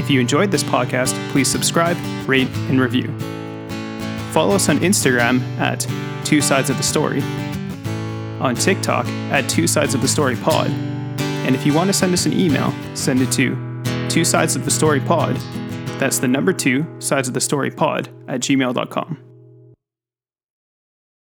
If 0.00 0.10
you 0.10 0.20
enjoyed 0.20 0.50
this 0.50 0.64
podcast, 0.64 1.14
please 1.30 1.48
subscribe, 1.48 1.96
rate, 2.28 2.48
and 2.68 2.80
review. 2.80 3.06
Follow 4.32 4.56
us 4.56 4.68
on 4.68 4.78
Instagram 4.78 5.40
at 5.58 5.86
Two 6.24 6.40
Sides 6.40 6.70
of 6.70 6.76
the 6.76 6.82
Story, 6.82 7.22
on 8.40 8.54
TikTok 8.54 9.06
at 9.30 9.48
Two 9.48 9.66
Sides 9.66 9.94
of 9.94 10.02
the 10.02 10.08
Story 10.08 10.36
Pod, 10.36 10.68
and 11.46 11.54
if 11.54 11.64
you 11.64 11.72
want 11.72 11.88
to 11.88 11.94
send 11.94 12.12
us 12.12 12.26
an 12.26 12.32
email, 12.32 12.74
send 12.94 13.20
it 13.20 13.30
to 13.32 13.56
Two 14.08 14.24
Sides 14.24 14.56
of 14.56 14.64
the 14.64 14.70
Story 14.70 15.00
Pod. 15.00 15.36
That's 15.98 16.18
the 16.18 16.28
number 16.28 16.52
two 16.52 16.84
sides 17.00 17.28
of 17.28 17.34
the 17.34 17.40
story 17.40 17.70
pod 17.70 18.08
at 18.26 18.40
gmail.com. 18.40 19.23